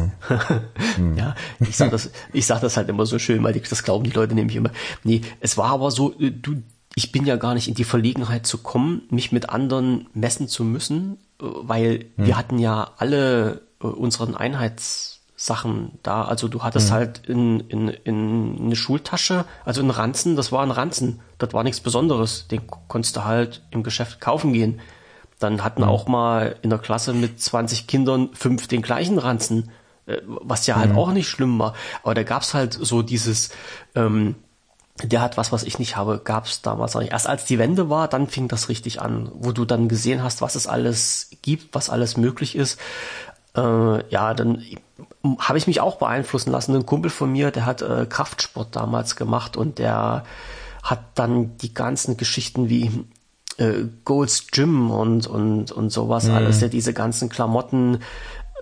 Mhm. 0.99 1.17
ja, 1.17 1.35
ich 1.61 1.77
sag 1.77 1.91
das, 1.91 2.11
ich 2.33 2.47
sag 2.47 2.61
das 2.61 2.77
halt 2.77 2.89
immer 2.89 3.07
so 3.07 3.19
schön, 3.19 3.43
weil 3.43 3.53
die, 3.53 3.61
das 3.61 3.83
glauben 3.83 4.05
die 4.05 4.11
Leute 4.11 4.35
nämlich 4.35 4.57
immer. 4.57 4.71
Nee, 5.05 5.23
es 5.41 5.57
war 5.57 5.71
aber 5.71 5.91
so, 5.91 6.13
äh, 6.19 6.31
du, 6.31 6.63
ich 6.95 7.13
bin 7.13 7.27
ja 7.27 7.37
gar 7.37 7.55
nicht 7.55 7.69
in 7.69 7.75
die 7.75 7.85
Verlegenheit 7.85 8.47
zu 8.47 8.59
kommen, 8.59 9.03
mich 9.11 9.33
mit 9.33 9.51
anderen 9.51 10.09
messen 10.15 10.49
zu 10.49 10.65
müssen, 10.65 11.19
äh, 11.41 11.45
weil 11.45 12.07
mhm. 12.17 12.27
wir 12.27 12.37
hatten 12.37 12.59
ja 12.59 12.93
alle 12.99 13.63
äh, 13.83 13.87
unseren 13.87 14.35
Einheits 14.35 15.12
Sachen 15.45 15.99
da. 16.05 16.25
Also 16.25 16.47
du 16.47 16.63
hattest 16.63 16.91
mhm. 16.91 16.95
halt 16.95 17.27
in, 17.27 17.61
in, 17.61 17.89
in 17.89 18.59
eine 18.61 18.77
Schultasche, 18.77 19.45
also 19.65 19.83
ein 19.83 19.91
Ranzen, 19.91 20.37
das 20.37 20.53
war 20.53 20.63
ein 20.63 20.71
Ranzen. 20.71 21.21
Das 21.39 21.53
war 21.53 21.65
nichts 21.65 21.81
Besonderes. 21.81 22.47
Den 22.47 22.63
konntest 22.87 23.17
du 23.17 23.25
halt 23.25 23.63
im 23.71 23.83
Geschäft 23.83 24.21
kaufen 24.21 24.53
gehen. 24.53 24.81
Dann 25.41 25.65
hatten 25.65 25.83
mhm. 25.83 25.89
auch 25.89 26.07
mal 26.07 26.55
in 26.63 26.71
der 26.71 26.79
Klasse 26.79 27.13
mit 27.13 27.43
20 27.43 27.89
Kindern 27.89 28.31
fünf 28.35 28.69
den 28.69 28.83
gleichen 28.83 29.19
Ranzen, 29.19 29.71
äh, 30.07 30.19
was 30.25 30.69
ja 30.69 30.77
halt 30.77 30.93
mhm. 30.93 30.99
auch 30.99 31.11
nicht 31.11 31.29
schlimm 31.29 31.59
war. 31.59 31.75
Aber 32.05 32.15
da 32.15 32.23
gab's 32.23 32.55
halt 32.55 32.75
so 32.75 33.03
dieses, 33.03 33.51
ähm, 33.97 34.37
der 35.03 35.23
hat 35.23 35.37
was, 35.37 35.51
was 35.51 35.65
ich 35.65 35.81
nicht 35.81 35.97
habe, 35.97 36.21
gab's 36.23 36.63
damals 36.63 36.95
noch 36.95 37.01
nicht. 37.01 37.11
Erst 37.11 37.27
als 37.27 37.45
die 37.47 37.59
Wende 37.59 37.91
war, 37.91 38.07
dann 38.07 38.29
fing 38.29 38.47
das 38.47 38.69
richtig 38.69 39.01
an, 39.01 39.33
wo 39.35 39.51
du 39.51 39.65
dann 39.65 39.89
gesehen 39.89 40.23
hast, 40.23 40.41
was 40.41 40.55
es 40.55 40.69
alles 40.69 41.31
gibt, 41.43 41.75
was 41.75 41.91
alles 41.91 42.17
möglich 42.17 42.55
ist. 42.55 42.79
Äh, 43.57 44.11
ja, 44.11 44.35
dann 44.35 44.63
habe 45.39 45.59
ich 45.59 45.67
mich 45.67 45.81
auch 45.81 45.97
beeinflussen 45.97 46.51
lassen. 46.51 46.75
Ein 46.75 46.87
Kumpel 46.87 47.11
von 47.11 47.31
mir, 47.31 47.51
der 47.51 47.67
hat 47.67 47.83
äh, 47.83 48.07
Kraftsport 48.07 48.75
damals 48.75 49.17
gemacht 49.17 49.57
und 49.57 49.79
der 49.79 50.25
hat 50.83 51.01
dann 51.15 51.57
die 51.59 51.75
ganzen 51.75 52.17
Geschichten 52.17 52.69
wie 52.69 52.91
äh, 53.59 53.85
Gold's 54.05 54.49
Gym 54.51 54.91
und 54.91 55.27
und 55.27 55.71
und 55.71 55.91
sowas 55.91 56.25
mhm. 56.25 56.35
alles, 56.35 56.61
ja 56.61 56.69
diese 56.69 56.93
ganzen 56.93 57.29
Klamotten 57.29 58.01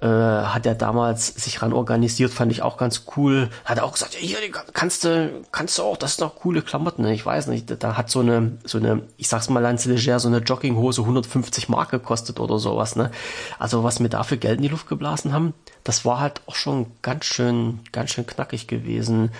äh, 0.01 0.07
hat 0.07 0.64
er 0.64 0.74
damals 0.74 1.26
sich 1.26 1.61
ran 1.61 1.72
organisiert, 1.72 2.32
fand 2.32 2.51
ich 2.53 2.62
auch 2.62 2.78
ganz 2.78 3.05
cool. 3.16 3.51
Hat 3.64 3.78
er 3.78 3.84
auch 3.84 3.92
gesagt, 3.92 4.14
ja, 4.14 4.20
hier 4.20 4.38
kannst 4.72 5.05
du, 5.05 5.42
kannst 5.53 5.78
du 5.78 5.82
auch, 5.82 5.96
das 5.96 6.16
sind 6.16 6.26
doch 6.26 6.36
coole 6.36 6.62
Klamotten. 6.62 7.05
Ich 7.07 7.24
weiß 7.24 7.48
nicht, 7.48 7.82
da 7.82 7.96
hat 7.96 8.11
so 8.11 8.20
eine, 8.20 8.59
so 8.64 8.78
eine, 8.78 9.03
ich 9.18 9.28
sag's 9.28 9.51
mal 9.51 9.62
ganz 9.62 9.84
leger, 9.84 10.18
so 10.18 10.28
eine 10.28 10.38
Jogginghose 10.38 11.03
150 11.03 11.68
Mark 11.68 11.90
gekostet 11.90 12.40
oder 12.40 12.59
sowas, 12.59 12.96
ne? 12.96 13.11
Also 13.59 13.84
was 13.84 14.01
mir 14.01 14.09
da 14.09 14.22
für 14.22 14.38
Geld 14.38 14.57
in 14.57 14.62
die 14.62 14.68
Luft 14.68 14.88
geblasen 14.88 15.34
haben, 15.34 15.53
das 15.84 16.05
war 16.05 16.20
halt 16.20 16.40
auch 16.46 16.55
schon 16.55 16.86
ganz 17.03 17.26
schön, 17.26 17.80
ganz 17.92 18.11
schön 18.11 18.26
knackig 18.26 18.68
gewesen. 18.68 19.30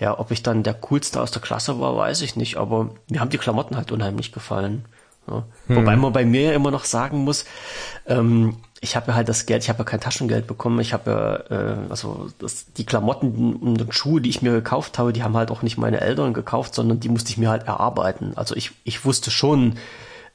Ja, 0.00 0.18
ob 0.18 0.30
ich 0.30 0.42
dann 0.42 0.62
der 0.62 0.74
coolste 0.74 1.20
aus 1.20 1.30
der 1.30 1.42
Klasse 1.42 1.80
war, 1.80 1.96
weiß 1.96 2.22
ich 2.22 2.36
nicht, 2.36 2.56
aber 2.56 2.90
mir 3.08 3.20
haben 3.20 3.30
die 3.30 3.38
Klamotten 3.38 3.76
halt 3.76 3.92
unheimlich 3.92 4.32
gefallen. 4.32 4.84
Ja. 5.28 5.44
Hm. 5.66 5.76
Wobei 5.76 5.96
man 5.96 6.12
bei 6.12 6.24
mir 6.24 6.42
ja 6.42 6.52
immer 6.52 6.70
noch 6.70 6.84
sagen 6.84 7.18
muss, 7.18 7.44
ähm, 8.06 8.56
ich 8.80 8.96
habe 8.96 9.08
ja 9.08 9.14
halt 9.14 9.28
das 9.28 9.46
Geld, 9.46 9.62
ich 9.62 9.68
habe 9.68 9.80
ja 9.80 9.84
kein 9.84 10.00
Taschengeld 10.00 10.46
bekommen, 10.46 10.80
ich 10.80 10.92
habe 10.92 11.10
ja, 11.50 11.56
äh, 11.56 11.90
also 11.90 12.28
das, 12.38 12.72
die 12.72 12.84
Klamotten 12.84 13.56
und 13.56 13.94
Schuhe, 13.94 14.20
die 14.20 14.30
ich 14.30 14.42
mir 14.42 14.52
gekauft 14.52 14.98
habe, 14.98 15.12
die 15.12 15.22
haben 15.22 15.36
halt 15.36 15.50
auch 15.50 15.62
nicht 15.62 15.78
meine 15.78 16.00
Eltern 16.00 16.34
gekauft, 16.34 16.74
sondern 16.74 17.00
die 17.00 17.08
musste 17.08 17.30
ich 17.30 17.38
mir 17.38 17.50
halt 17.50 17.66
erarbeiten. 17.66 18.32
Also 18.36 18.54
ich, 18.54 18.72
ich 18.84 19.04
wusste 19.04 19.30
schon, 19.30 19.74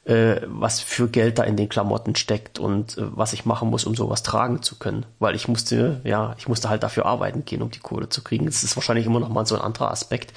äh, 0.05 0.41
was 0.45 0.81
für 0.81 1.07
Geld 1.07 1.39
da 1.39 1.43
in 1.43 1.55
den 1.55 1.69
Klamotten 1.69 2.15
steckt 2.15 2.59
und 2.59 2.97
äh, 2.97 3.03
was 3.15 3.33
ich 3.33 3.45
machen 3.45 3.69
muss, 3.69 3.85
um 3.85 3.95
sowas 3.95 4.23
tragen 4.23 4.61
zu 4.61 4.75
können. 4.77 5.05
Weil 5.19 5.35
ich 5.35 5.47
musste, 5.47 6.01
ja, 6.03 6.35
ich 6.37 6.47
musste 6.47 6.69
halt 6.69 6.83
dafür 6.83 7.05
arbeiten 7.05 7.45
gehen, 7.45 7.61
um 7.61 7.71
die 7.71 7.79
Kohle 7.79 8.09
zu 8.09 8.21
kriegen. 8.23 8.45
Das 8.45 8.63
ist 8.63 8.75
wahrscheinlich 8.75 9.05
immer 9.05 9.21
noch 9.21 9.29
mal 9.29 9.45
so 9.45 9.55
ein 9.55 9.61
anderer 9.61 9.91
Aspekt. 9.91 10.33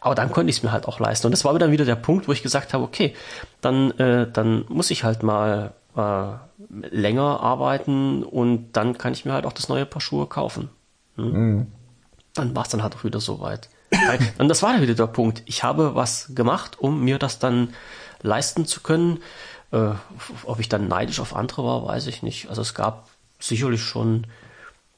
Aber 0.00 0.14
dann 0.14 0.30
konnte 0.30 0.50
ich 0.50 0.58
es 0.58 0.62
mir 0.62 0.72
halt 0.72 0.86
auch 0.86 1.00
leisten. 1.00 1.26
Und 1.26 1.30
das 1.32 1.44
war 1.44 1.58
dann 1.58 1.72
wieder 1.72 1.86
der 1.86 1.96
Punkt, 1.96 2.28
wo 2.28 2.32
ich 2.32 2.42
gesagt 2.42 2.74
habe, 2.74 2.84
okay, 2.84 3.14
dann, 3.62 3.92
äh, 3.92 4.30
dann 4.30 4.66
muss 4.68 4.90
ich 4.90 5.02
halt 5.02 5.22
mal 5.22 5.72
äh, 5.96 6.32
länger 6.68 7.40
arbeiten 7.40 8.22
und 8.22 8.72
dann 8.72 8.98
kann 8.98 9.12
ich 9.12 9.24
mir 9.24 9.32
halt 9.32 9.46
auch 9.46 9.52
das 9.52 9.68
neue 9.68 9.86
Paar 9.86 10.00
Schuhe 10.00 10.26
kaufen. 10.26 10.68
Hm? 11.16 11.32
Mhm. 11.32 11.66
Dann 12.34 12.54
war 12.54 12.64
es 12.64 12.68
dann 12.68 12.82
halt 12.82 12.94
auch 12.94 13.04
wieder 13.04 13.20
soweit. 13.20 13.70
und 14.38 14.48
das 14.48 14.62
war 14.62 14.72
dann 14.72 14.82
wieder 14.82 14.94
der 14.94 15.06
Punkt. 15.06 15.42
Ich 15.46 15.62
habe 15.62 15.94
was 15.94 16.34
gemacht, 16.34 16.78
um 16.78 17.02
mir 17.02 17.18
das 17.18 17.38
dann 17.38 17.74
leisten 18.22 18.66
zu 18.66 18.80
können. 18.80 19.20
Äh, 19.72 19.92
ob 20.44 20.60
ich 20.60 20.68
dann 20.68 20.88
neidisch 20.88 21.20
auf 21.20 21.34
andere 21.34 21.64
war, 21.64 21.86
weiß 21.86 22.06
ich 22.08 22.22
nicht. 22.22 22.48
Also 22.48 22.62
es 22.62 22.74
gab 22.74 23.08
sicherlich 23.38 23.82
schon, 23.82 24.26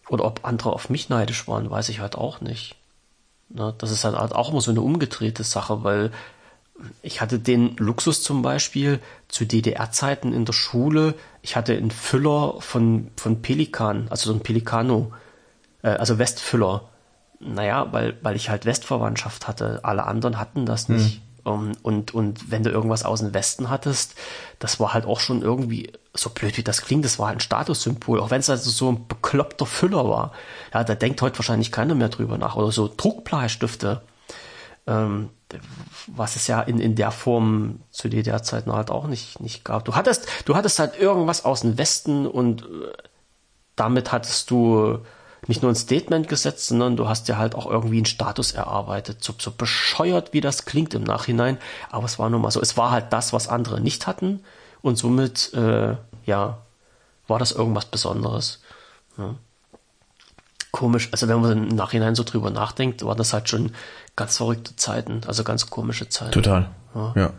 oder 0.09 0.25
ob 0.25 0.45
andere 0.45 0.73
auf 0.73 0.91
mich 0.91 1.09
neidisch 1.09 1.47
waren, 1.49 1.71
weiß 1.71 1.89
ich 1.91 2.01
halt 2.01 2.17
auch 2.17 2.41
nicht. 2.41 2.77
Ne? 3.49 3.75
Das 3.79 3.91
ist 3.91 4.05
halt 4.05 4.17
auch 4.17 4.51
immer 4.51 4.61
so 4.61 4.71
eine 4.71 4.81
umgedrehte 4.81 5.45
Sache, 5.45 5.85
weil 5.85 6.11
ich 7.03 7.21
hatte 7.21 7.39
den 7.39 7.77
Luxus 7.77 8.23
zum 8.23 8.43
Beispiel 8.43 9.01
zu 9.29 9.45
DDR-Zeiten 9.45 10.33
in 10.33 10.45
der 10.45 10.53
Schule. 10.53 11.15
Ich 11.43 11.57
hatte 11.57 11.77
einen 11.77 11.91
Füller 11.91 12.61
von, 12.61 13.11
von 13.17 13.43
Pelikan, 13.43 14.07
also 14.11 14.31
so 14.31 14.39
ein 14.39 14.43
Pelikano, 14.43 15.13
äh, 15.83 15.89
also 15.89 16.19
Westfüller. 16.19 16.89
Naja, 17.41 17.93
weil, 17.93 18.17
weil 18.23 18.37
ich 18.37 18.51
halt 18.51 18.67
Westverwandtschaft 18.67 19.47
hatte. 19.47 19.81
Alle 19.85 20.05
anderen 20.07 20.39
hatten 20.39 20.67
das 20.67 20.89
hm. 20.89 20.97
nicht. 20.97 21.15
Hm. 21.17 21.23
Um, 21.45 21.73
und, 21.83 22.13
und 22.13 22.51
wenn 22.51 22.63
du 22.63 22.71
irgendwas 22.71 23.05
aus 23.05 23.21
dem 23.21 23.33
Westen 23.33 23.71
hattest, 23.71 24.17
das 24.59 24.81
war 24.81 24.93
halt 24.93 25.07
auch 25.07 25.19
schon 25.19 25.41
irgendwie, 25.41 25.93
so 26.13 26.29
blöd 26.29 26.59
wie 26.59 26.63
das 26.63 26.83
klingt, 26.83 27.07
das 27.07 27.19
war 27.19 27.29
halt 27.29 27.39
ein 27.39 27.41
Statussymbol, 27.41 28.21
auch 28.21 28.31
wenn 28.31 28.41
es 28.41 28.51
also 28.51 28.69
so 28.71 28.91
ein 28.91 29.09
bekloppter 29.09 29.65
Füller 29.65 30.07
war. 30.07 30.33
Ja, 30.75 30.85
da 30.85 30.95
denkt 30.95 31.23
heute 31.23 31.39
wahrscheinlich 31.39 31.73
keiner 31.73 31.95
mehr 31.95 32.11
drüber 32.11 32.37
nach. 32.37 32.57
Oder 32.57 32.71
so 32.71 32.93
Druckbleistifte. 32.95 34.03
Ähm, 34.87 35.31
was 36.07 36.37
es 36.37 36.47
ja 36.47 36.61
in, 36.61 36.79
in 36.79 36.95
der 36.95 37.11
Form 37.11 37.81
zu 37.91 38.09
DDR-Zeiten 38.09 38.73
halt 38.73 38.91
auch 38.91 39.07
nicht, 39.07 39.41
nicht 39.41 39.65
gab. 39.65 39.85
Du 39.85 39.95
hattest, 39.95 40.27
du 40.45 40.55
hattest 40.55 40.79
halt 40.79 40.99
irgendwas 40.99 41.45
aus 41.45 41.63
dem 41.63 41.79
Westen 41.79 42.27
und 42.27 42.63
äh, 42.63 42.93
damit 43.77 44.13
hattest 44.13 44.51
du 44.51 44.99
nicht 45.47 45.63
nur 45.63 45.71
ein 45.71 45.77
Statement 45.77 46.29
gesetzt, 46.29 46.67
sondern 46.67 46.97
du 46.97 47.09
hast 47.09 47.29
dir 47.29 47.39
halt 47.39 47.55
auch 47.55 47.67
irgendwie 47.67 47.97
einen 47.97 48.07
Status 48.07 48.53
erarbeitet. 48.53 49.23
So, 49.23 49.35
so 49.39 49.51
bescheuert, 49.51 50.33
wie 50.33 50.41
das 50.41 50.65
klingt 50.65 50.95
im 50.95 51.05
Nachhinein, 51.05 51.59
aber 51.91 52.05
es 52.05 52.19
war 52.19 52.29
nun 52.29 52.43
mal 52.43 52.51
so. 52.51 52.61
Es 52.61 52.77
war 52.77 52.91
halt 52.91 53.13
das, 53.13 53.33
was 53.33 53.49
andere 53.49 53.81
nicht 53.81 54.07
hatten 54.07 54.41
und 54.83 54.97
somit, 54.97 55.55
äh, 55.55 55.97
ja, 56.27 56.59
war 57.27 57.39
das 57.39 57.53
irgendwas 57.53 57.87
Besonderes. 57.87 58.61
Ja. 59.17 59.37
Komisch, 60.71 61.09
also 61.13 61.29
wenn 61.29 61.41
man 61.41 61.69
im 61.69 61.77
Nachhinein 61.77 62.15
so 62.15 62.25
drüber 62.25 62.51
nachdenkt, 62.51 63.05
war 63.05 63.17
das 63.17 63.33
halt 63.33 63.49
schon 63.49 63.73
ganz 64.17 64.37
verrückte 64.37 64.77
Zeiten, 64.77 65.23
also 65.27 65.45
ganz 65.45 65.71
komische 65.71 66.09
Zeiten. 66.09 66.33
Total. 66.33 66.71
Ja. 66.95 67.13
ja. 67.17 67.33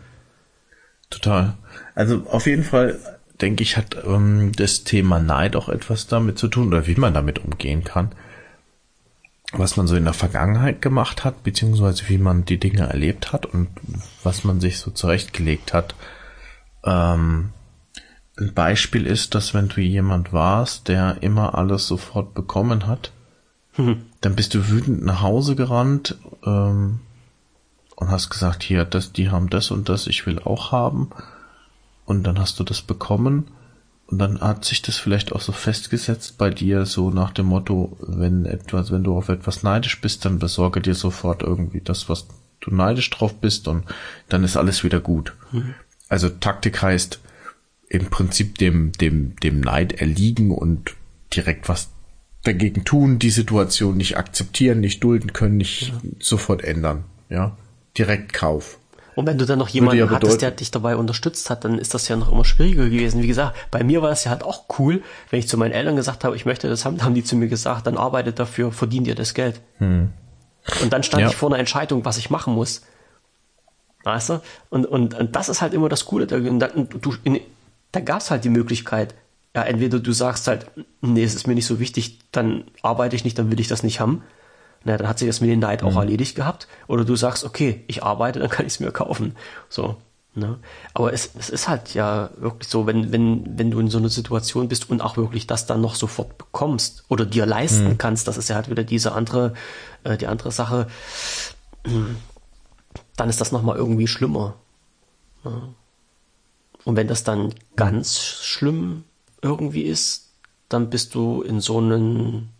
Total. 1.10 1.54
Also 1.94 2.24
auf 2.26 2.46
jeden 2.46 2.64
Fall 2.64 2.98
denke 3.40 3.62
ich, 3.62 3.76
hat 3.76 3.96
ähm, 4.04 4.52
das 4.54 4.84
Thema 4.84 5.18
Neid 5.18 5.56
auch 5.56 5.68
etwas 5.68 6.06
damit 6.06 6.38
zu 6.38 6.48
tun 6.48 6.68
oder 6.68 6.86
wie 6.86 6.94
man 6.94 7.14
damit 7.14 7.38
umgehen 7.38 7.84
kann. 7.84 8.10
Was 9.52 9.76
man 9.76 9.88
so 9.88 9.96
in 9.96 10.04
der 10.04 10.14
Vergangenheit 10.14 10.80
gemacht 10.80 11.24
hat, 11.24 11.42
beziehungsweise 11.42 12.08
wie 12.08 12.18
man 12.18 12.44
die 12.44 12.58
Dinge 12.58 12.88
erlebt 12.88 13.32
hat 13.32 13.46
und 13.46 13.68
was 14.22 14.44
man 14.44 14.60
sich 14.60 14.78
so 14.78 14.92
zurechtgelegt 14.92 15.72
hat. 15.72 15.96
Ähm, 16.84 17.50
ein 18.38 18.54
Beispiel 18.54 19.06
ist, 19.06 19.34
dass 19.34 19.52
wenn 19.52 19.68
du 19.68 19.80
jemand 19.80 20.32
warst, 20.32 20.88
der 20.88 21.18
immer 21.22 21.56
alles 21.56 21.86
sofort 21.86 22.32
bekommen 22.32 22.86
hat, 22.86 23.12
Dann 24.20 24.36
bist 24.36 24.54
du 24.54 24.68
wütend 24.68 25.04
nach 25.04 25.22
Hause 25.22 25.56
gerannt 25.56 26.16
ähm, 26.44 27.00
und 27.96 28.10
hast 28.10 28.30
gesagt, 28.30 28.62
hier, 28.62 28.84
das, 28.84 29.12
die 29.12 29.30
haben 29.30 29.50
das 29.50 29.70
und 29.70 29.88
das, 29.88 30.06
ich 30.06 30.26
will 30.26 30.38
auch 30.40 30.72
haben. 30.72 31.10
Und 32.04 32.24
dann 32.24 32.38
hast 32.38 32.58
du 32.58 32.64
das 32.64 32.82
bekommen. 32.82 33.48
Und 34.06 34.18
dann 34.18 34.40
hat 34.40 34.64
sich 34.64 34.82
das 34.82 34.96
vielleicht 34.96 35.32
auch 35.32 35.40
so 35.40 35.52
festgesetzt 35.52 36.36
bei 36.36 36.50
dir, 36.50 36.84
so 36.84 37.10
nach 37.10 37.30
dem 37.30 37.46
Motto, 37.46 37.96
wenn 38.00 38.44
etwas, 38.44 38.90
wenn 38.90 39.04
du 39.04 39.16
auf 39.16 39.28
etwas 39.28 39.62
neidisch 39.62 40.00
bist, 40.00 40.24
dann 40.24 40.40
besorge 40.40 40.80
dir 40.80 40.96
sofort 40.96 41.42
irgendwie 41.42 41.80
das, 41.80 42.08
was 42.08 42.26
du 42.58 42.74
neidisch 42.74 43.08
drauf 43.10 43.34
bist 43.36 43.68
und 43.68 43.84
dann 44.28 44.42
ist 44.42 44.56
alles 44.56 44.82
wieder 44.82 45.00
gut. 45.00 45.34
Mhm. 45.52 45.74
Also 46.08 46.28
Taktik 46.28 46.82
heißt 46.82 47.20
im 47.88 48.06
Prinzip 48.06 48.58
dem, 48.58 48.92
dem, 48.92 49.36
dem 49.36 49.60
Neid 49.60 49.92
erliegen 49.92 50.50
und 50.50 50.94
direkt 51.32 51.68
was 51.68 51.90
dagegen 52.42 52.84
tun, 52.84 53.18
die 53.18 53.30
Situation 53.30 53.96
nicht 53.96 54.16
akzeptieren, 54.16 54.80
nicht 54.80 55.02
dulden 55.04 55.32
können, 55.32 55.56
nicht 55.56 55.88
ja. 55.88 55.94
sofort 56.20 56.62
ändern. 56.62 57.04
Ja, 57.28 57.56
direkt 57.96 58.32
Kauf. 58.32 58.78
Und 59.16 59.26
wenn 59.26 59.38
du 59.38 59.44
dann 59.44 59.58
noch 59.58 59.68
jemanden 59.68 59.98
ja 59.98 60.10
hattest, 60.10 60.40
der 60.40 60.50
dich 60.50 60.70
dabei 60.70 60.96
unterstützt 60.96 61.50
hat, 61.50 61.64
dann 61.64 61.78
ist 61.78 61.94
das 61.94 62.08
ja 62.08 62.16
noch 62.16 62.32
immer 62.32 62.44
schwieriger 62.44 62.84
gewesen. 62.84 63.22
Wie 63.22 63.26
gesagt, 63.26 63.56
bei 63.70 63.84
mir 63.84 64.02
war 64.02 64.10
es 64.10 64.24
ja 64.24 64.30
halt 64.30 64.42
auch 64.42 64.64
cool, 64.78 65.02
wenn 65.28 65.38
ich 65.40 65.48
zu 65.48 65.58
meinen 65.58 65.72
Eltern 65.72 65.96
gesagt 65.96 66.24
habe, 66.24 66.36
ich 66.36 66.46
möchte 66.46 66.68
das 66.68 66.84
haben, 66.84 67.02
haben 67.02 67.14
die 67.14 67.24
zu 67.24 67.36
mir 67.36 67.48
gesagt, 67.48 67.86
dann 67.86 67.98
arbeitet 67.98 68.38
dafür, 68.38 68.72
verdient 68.72 69.06
dir 69.06 69.14
das 69.14 69.34
Geld. 69.34 69.60
Hm. 69.78 70.10
Und 70.82 70.92
dann 70.92 71.02
stand 71.02 71.22
ja. 71.22 71.28
ich 71.28 71.36
vor 71.36 71.50
einer 71.50 71.58
Entscheidung, 71.58 72.04
was 72.04 72.18
ich 72.18 72.30
machen 72.30 72.54
muss. 72.54 72.82
Weißt 74.04 74.30
du? 74.30 74.40
Und, 74.70 74.86
und, 74.86 75.14
und 75.14 75.36
das 75.36 75.48
ist 75.48 75.60
halt 75.60 75.74
immer 75.74 75.88
das 75.88 76.06
Coole. 76.06 76.26
Da, 76.26 76.36
in, 76.36 77.40
da 77.92 78.00
gab 78.00 78.20
es 78.20 78.30
halt 78.30 78.44
die 78.44 78.48
Möglichkeit, 78.48 79.14
ja, 79.54 79.62
entweder 79.62 79.98
du 79.98 80.12
sagst 80.12 80.46
halt, 80.46 80.66
nee, 81.00 81.24
es 81.24 81.34
ist 81.34 81.46
mir 81.46 81.54
nicht 81.54 81.66
so 81.66 81.80
wichtig, 81.80 82.18
dann 82.30 82.64
arbeite 82.82 83.16
ich 83.16 83.24
nicht, 83.24 83.38
dann 83.38 83.50
will 83.50 83.60
ich 83.60 83.68
das 83.68 83.82
nicht 83.82 84.00
haben. 84.00 84.22
Na, 84.84 84.96
dann 84.96 85.08
hat 85.08 85.18
sich 85.18 85.28
das 85.28 85.40
mit 85.40 85.50
den 85.50 85.58
Neid 85.58 85.82
auch 85.82 85.92
mhm. 85.92 85.98
erledigt 85.98 86.36
gehabt. 86.36 86.68
Oder 86.86 87.04
du 87.04 87.16
sagst, 87.16 87.44
okay, 87.44 87.84
ich 87.86 88.02
arbeite, 88.02 88.38
dann 88.38 88.48
kann 88.48 88.64
ich 88.64 88.74
es 88.74 88.80
mir 88.80 88.92
kaufen. 88.92 89.36
So. 89.68 89.96
Ne? 90.34 90.58
Aber 90.94 91.12
es, 91.12 91.30
es 91.36 91.50
ist 91.50 91.68
halt 91.68 91.92
ja 91.92 92.30
wirklich 92.38 92.68
so, 92.68 92.86
wenn, 92.86 93.10
wenn, 93.10 93.58
wenn 93.58 93.72
du 93.72 93.80
in 93.80 93.88
so 93.88 93.98
einer 93.98 94.08
Situation 94.08 94.68
bist 94.68 94.88
und 94.88 95.00
auch 95.00 95.16
wirklich 95.16 95.48
das 95.48 95.66
dann 95.66 95.80
noch 95.80 95.96
sofort 95.96 96.38
bekommst 96.38 97.04
oder 97.08 97.26
dir 97.26 97.46
leisten 97.46 97.88
mhm. 97.88 97.98
kannst, 97.98 98.28
das 98.28 98.36
ist 98.36 98.48
ja 98.48 98.54
halt 98.54 98.70
wieder 98.70 98.84
diese 98.84 99.12
andere, 99.12 99.54
äh, 100.04 100.16
die 100.16 100.28
andere 100.28 100.52
Sache, 100.52 100.86
dann 103.16 103.28
ist 103.28 103.40
das 103.40 103.50
nochmal 103.50 103.76
irgendwie 103.76 104.06
schlimmer. 104.06 104.54
Ne? 105.42 105.74
Und 106.84 106.96
wenn 106.96 107.08
das 107.08 107.24
dann 107.24 107.52
ganz 107.74 108.18
schlimm 108.18 109.04
irgendwie 109.42 109.82
ist, 109.82 110.30
dann 110.68 110.90
bist 110.90 111.14
du 111.14 111.42
in 111.42 111.60
so 111.60 111.78
einen 111.78 112.50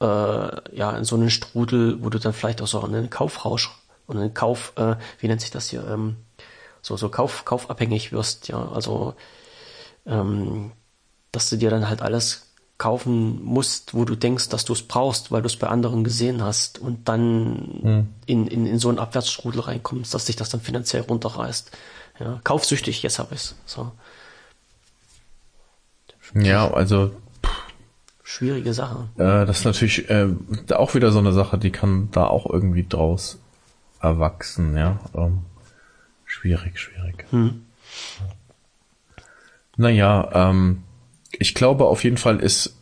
äh, 0.00 0.76
ja, 0.76 0.92
in 0.96 1.04
so 1.04 1.16
einen 1.16 1.30
Strudel, 1.30 2.02
wo 2.02 2.08
du 2.08 2.18
dann 2.18 2.32
vielleicht 2.32 2.62
auch 2.62 2.66
so 2.66 2.82
einen 2.82 3.10
Kaufrausch 3.10 3.70
und 4.06 4.16
einen 4.16 4.34
Kauf, 4.34 4.72
äh, 4.76 4.96
wie 5.18 5.28
nennt 5.28 5.40
sich 5.40 5.50
das 5.50 5.68
hier, 5.68 5.86
ähm, 5.86 6.16
so, 6.82 6.96
so 6.96 7.10
Kauf, 7.10 7.44
kaufabhängig 7.44 8.12
wirst, 8.12 8.48
ja, 8.48 8.70
also, 8.72 9.14
ähm, 10.06 10.72
dass 11.32 11.50
du 11.50 11.56
dir 11.56 11.70
dann 11.70 11.88
halt 11.88 12.02
alles 12.02 12.46
kaufen 12.78 13.44
musst, 13.44 13.92
wo 13.92 14.06
du 14.06 14.16
denkst, 14.16 14.48
dass 14.48 14.64
du 14.64 14.72
es 14.72 14.82
brauchst, 14.82 15.30
weil 15.30 15.42
du 15.42 15.46
es 15.46 15.56
bei 15.56 15.68
anderen 15.68 16.02
gesehen 16.02 16.42
hast 16.42 16.78
und 16.78 17.08
dann 17.08 17.80
hm. 17.82 18.08
in, 18.24 18.46
in, 18.46 18.66
in 18.66 18.78
so 18.78 18.88
einen 18.88 18.98
Abwärtsstrudel 18.98 19.60
reinkommst, 19.60 20.14
dass 20.14 20.24
dich 20.24 20.36
das 20.36 20.48
dann 20.48 20.62
finanziell 20.62 21.02
runterreißt. 21.02 21.70
Ja, 22.20 22.40
kaufsüchtig, 22.42 23.02
jetzt 23.02 23.18
habe 23.18 23.34
ich 23.34 23.42
es. 23.42 23.54
So. 23.66 23.92
Ja, 26.34 26.70
also 26.70 27.12
schwierige 28.22 28.72
Sache. 28.72 29.08
Äh, 29.16 29.46
das 29.46 29.60
ist 29.60 29.64
natürlich 29.64 30.08
äh, 30.10 30.28
auch 30.72 30.94
wieder 30.94 31.10
so 31.12 31.18
eine 31.18 31.32
Sache, 31.32 31.58
die 31.58 31.70
kann 31.70 32.08
da 32.12 32.26
auch 32.26 32.48
irgendwie 32.48 32.86
draus 32.88 33.38
erwachsen, 34.00 34.76
ja. 34.76 35.00
Ähm, 35.14 35.40
schwierig, 36.24 36.78
schwierig. 36.78 37.24
Hm. 37.30 37.66
Naja, 39.76 40.30
ähm, 40.32 40.82
ich 41.32 41.54
glaube 41.54 41.86
auf 41.86 42.04
jeden 42.04 42.16
Fall 42.16 42.40
ist 42.40 42.76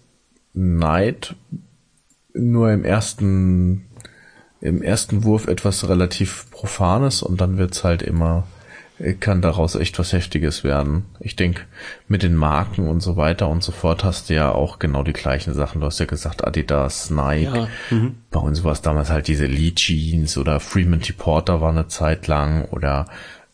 Neid 0.53 1.35
nur 2.35 2.73
im 2.73 2.85
ersten, 2.85 3.87
im 4.61 4.83
ersten 4.83 5.25
Wurf 5.25 5.47
etwas 5.47 5.89
relativ 5.89 6.51
Profanes 6.51 7.23
und 7.23 7.41
dann 7.41 7.59
wird's 7.59 7.85
halt 7.85 8.03
immer 8.03 8.47
kann 9.21 9.43
daraus 9.43 9.77
echt 9.77 9.99
was 9.99 10.13
Heftiges 10.13 10.65
werden. 10.65 11.05
Ich 11.21 11.37
denke, 11.37 11.63
mit 12.09 12.23
den 12.23 12.35
Marken 12.35 12.89
und 12.89 13.01
so 13.01 13.17
weiter 13.17 13.49
und 13.49 13.63
so 13.63 13.71
fort 13.71 14.03
hast 14.03 14.29
du 14.29 14.35
ja 14.35 14.51
auch 14.53 14.79
genau 14.79 15.05
die 15.05 15.13
gleichen 15.13 15.55
Sachen. 15.55 15.81
Du 15.81 15.87
hast 15.87 16.01
ja 16.01 16.07
gesagt, 16.07 16.45
Adidas, 16.45 17.11
Nike. 17.11 17.45
Ja, 17.45 17.69
mhm. 17.91 18.17
Bei 18.31 18.41
uns 18.41 18.65
war 18.65 18.73
es 18.73 18.83
damals 18.83 19.11
halt 19.11 19.29
diese 19.29 19.47
Lee 19.47 19.73
Jeans 19.73 20.37
oder 20.37 20.59
Freeman 20.59 21.01
T. 21.01 21.13
Porter 21.13 21.61
war 21.61 21.71
eine 21.71 21.87
Zeit 21.87 22.27
lang 22.27 22.65
oder 22.67 23.07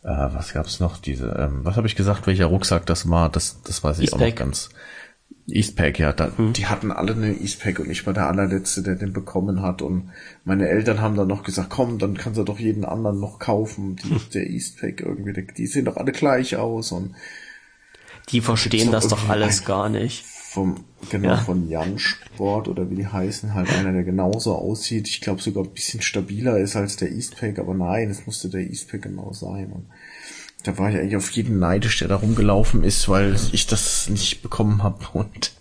äh, 0.03 0.07
was 0.07 0.53
gab's 0.53 0.79
noch? 0.79 0.97
Diese, 0.97 1.27
ähm, 1.37 1.59
was 1.63 1.77
habe 1.77 1.87
ich 1.87 1.95
gesagt, 1.95 2.25
welcher 2.25 2.45
Rucksack 2.45 2.85
das 2.85 3.09
war? 3.09 3.29
Das, 3.29 3.61
das 3.61 3.83
weiß 3.83 3.99
ich 3.99 4.05
Eastpack. 4.05 4.21
auch 4.21 4.27
noch 4.27 4.35
ganz. 4.35 4.69
Eastpack, 5.47 5.99
ja, 5.99 6.11
da, 6.11 6.31
hm. 6.35 6.53
die 6.53 6.65
hatten 6.65 6.91
alle 6.91 7.13
eine 7.13 7.33
Eastpack 7.33 7.79
und 7.79 7.91
ich 7.91 8.05
war 8.07 8.13
der 8.13 8.27
allerletzte, 8.27 8.81
der 8.81 8.95
den 8.95 9.13
bekommen 9.13 9.61
hat 9.61 9.83
und 9.83 10.09
meine 10.43 10.67
Eltern 10.67 11.01
haben 11.01 11.15
dann 11.15 11.27
noch 11.27 11.43
gesagt, 11.43 11.69
komm, 11.69 11.99
dann 11.99 12.17
kannst 12.17 12.39
du 12.39 12.43
doch 12.43 12.59
jeden 12.59 12.83
anderen 12.83 13.19
noch 13.19 13.37
kaufen, 13.37 13.95
die, 13.97 14.09
hm. 14.09 14.21
der 14.33 14.49
Eastpack 14.49 15.01
irgendwie, 15.01 15.33
die, 15.33 15.45
die 15.45 15.67
sehen 15.67 15.85
doch 15.85 15.97
alle 15.97 16.11
gleich 16.11 16.55
aus 16.55 16.91
und 16.91 17.13
die 18.29 18.41
verstehen 18.41 18.91
das 18.91 19.07
doch 19.07 19.29
alles 19.29 19.65
gar 19.65 19.87
nicht. 19.89 20.25
Vom, 20.25 20.85
genau, 21.09 21.29
ja. 21.29 21.37
von 21.37 21.69
Jan 21.69 21.99
Sport 21.99 22.67
oder 22.67 22.89
wie 22.89 22.95
die 22.95 23.07
heißen, 23.07 23.53
halt 23.53 23.69
einer, 23.69 23.91
der 23.91 24.03
genauso 24.03 24.55
aussieht, 24.55 25.07
ich 25.07 25.21
glaube 25.21 25.41
sogar 25.41 25.63
ein 25.63 25.73
bisschen 25.73 26.01
stabiler 26.01 26.57
ist 26.57 26.75
als 26.75 26.95
der 26.95 27.11
Eastpack, 27.11 27.59
aber 27.59 27.75
nein, 27.75 28.09
es 28.09 28.25
musste 28.25 28.49
der 28.49 28.61
Eastpack 28.61 29.03
genau 29.03 29.33
sein 29.33 29.71
und 29.71 29.85
da 30.65 30.77
war 30.79 30.89
ich 30.89 30.97
eigentlich 30.97 31.15
auf 31.15 31.29
jeden 31.31 31.59
neidisch, 31.59 31.99
der 31.99 32.07
da 32.07 32.15
rumgelaufen 32.15 32.83
ist, 32.83 33.07
weil 33.07 33.35
ich 33.51 33.67
das 33.67 34.09
nicht 34.09 34.41
bekommen 34.41 34.81
habe 34.81 35.05
und 35.13 35.53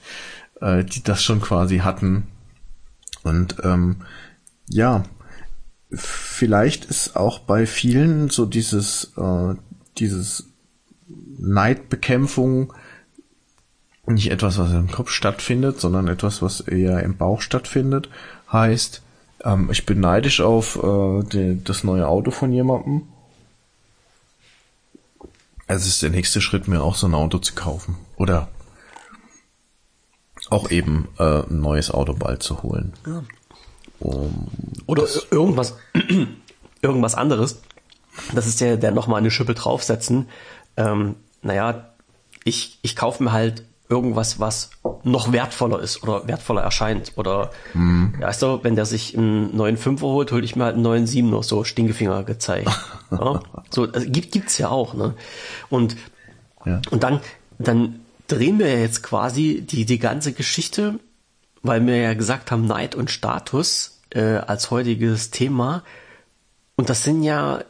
äh, 0.62 0.82
die 0.82 1.02
das 1.02 1.22
schon 1.22 1.42
quasi 1.42 1.78
hatten. 1.78 2.24
Und 3.22 3.56
ähm, 3.62 3.96
ja, 4.68 5.04
vielleicht 5.92 6.86
ist 6.86 7.16
auch 7.16 7.38
bei 7.38 7.66
vielen 7.66 8.30
so 8.30 8.46
dieses, 8.46 9.12
äh, 9.18 9.54
dieses 9.98 10.48
Neidbekämpfung 11.38 12.72
nicht 14.06 14.30
etwas, 14.30 14.58
was 14.58 14.72
im 14.72 14.90
Kopf 14.90 15.10
stattfindet, 15.10 15.80
sondern 15.80 16.08
etwas, 16.08 16.40
was 16.40 16.60
eher 16.60 17.02
im 17.02 17.16
Bauch 17.18 17.42
stattfindet. 17.42 18.08
Heißt, 18.50 19.02
ähm, 19.44 19.68
ich 19.70 19.84
bin 19.84 20.00
neidisch 20.00 20.40
auf 20.40 20.82
äh, 20.82 21.22
die, 21.24 21.62
das 21.62 21.84
neue 21.84 22.08
Auto 22.08 22.30
von 22.30 22.52
jemandem 22.52 23.02
es 25.66 25.86
ist 25.86 26.02
der 26.02 26.10
nächste 26.10 26.40
Schritt, 26.40 26.68
mir 26.68 26.82
auch 26.82 26.94
so 26.94 27.06
ein 27.06 27.14
Auto 27.14 27.38
zu 27.38 27.54
kaufen. 27.54 27.96
Oder 28.16 28.48
auch 30.50 30.70
eben 30.70 31.08
äh, 31.18 31.42
ein 31.42 31.60
neues 31.60 31.90
Auto 31.90 32.14
bald 32.14 32.42
zu 32.42 32.62
holen. 32.62 32.92
Ja. 33.06 33.22
Um, 34.00 34.48
Oder 34.86 35.06
irgendwas, 35.30 35.76
irgendwas 36.82 37.14
anderes. 37.14 37.62
Das 38.34 38.46
ist 38.46 38.60
der, 38.60 38.76
der 38.76 38.90
nochmal 38.90 39.18
eine 39.18 39.30
Schippe 39.30 39.54
draufsetzen. 39.54 40.28
Ähm, 40.76 41.16
naja, 41.42 41.94
ich, 42.44 42.78
ich 42.82 42.96
kaufe 42.96 43.22
mir 43.22 43.32
halt 43.32 43.64
irgendwas, 43.88 44.40
was 44.40 44.70
noch 45.02 45.32
wertvoller 45.32 45.80
ist 45.80 46.02
oder 46.02 46.26
wertvoller 46.26 46.62
erscheint. 46.62 47.12
Oder, 47.16 47.50
mhm. 47.74 48.14
ja, 48.20 48.28
weißt 48.28 48.42
du, 48.42 48.60
wenn 48.62 48.76
der 48.76 48.86
sich 48.86 49.16
einen 49.16 49.54
neuen 49.56 49.76
Fünfer 49.76 50.06
holt, 50.06 50.32
hole 50.32 50.44
ich 50.44 50.56
mir 50.56 50.64
halt 50.64 50.74
einen 50.74 50.82
neuen 50.82 51.06
Siebener, 51.06 51.42
so 51.42 51.64
Stinkefinger 51.64 52.24
gezeigt. 52.24 52.70
ja? 53.10 53.40
So, 53.70 53.90
also 53.90 54.08
gibt, 54.08 54.30
gibt's 54.30 54.58
ja 54.58 54.68
auch, 54.68 54.94
ne? 54.94 55.14
Und, 55.68 55.96
ja. 56.64 56.80
und 56.90 57.02
dann, 57.02 57.20
dann 57.58 58.00
drehen 58.28 58.60
wir 58.60 58.80
jetzt 58.80 59.02
quasi 59.02 59.64
die, 59.68 59.84
die 59.84 59.98
ganze 59.98 60.32
Geschichte, 60.32 61.00
weil 61.62 61.84
wir 61.84 61.96
ja 61.96 62.14
gesagt 62.14 62.52
haben, 62.52 62.66
Neid 62.66 62.94
und 62.94 63.10
Status 63.10 64.00
äh, 64.10 64.36
als 64.36 64.70
heutiges 64.70 65.30
Thema. 65.30 65.82
Und 66.76 66.88
das 66.88 67.02
sind 67.02 67.24
ja, 67.24 67.64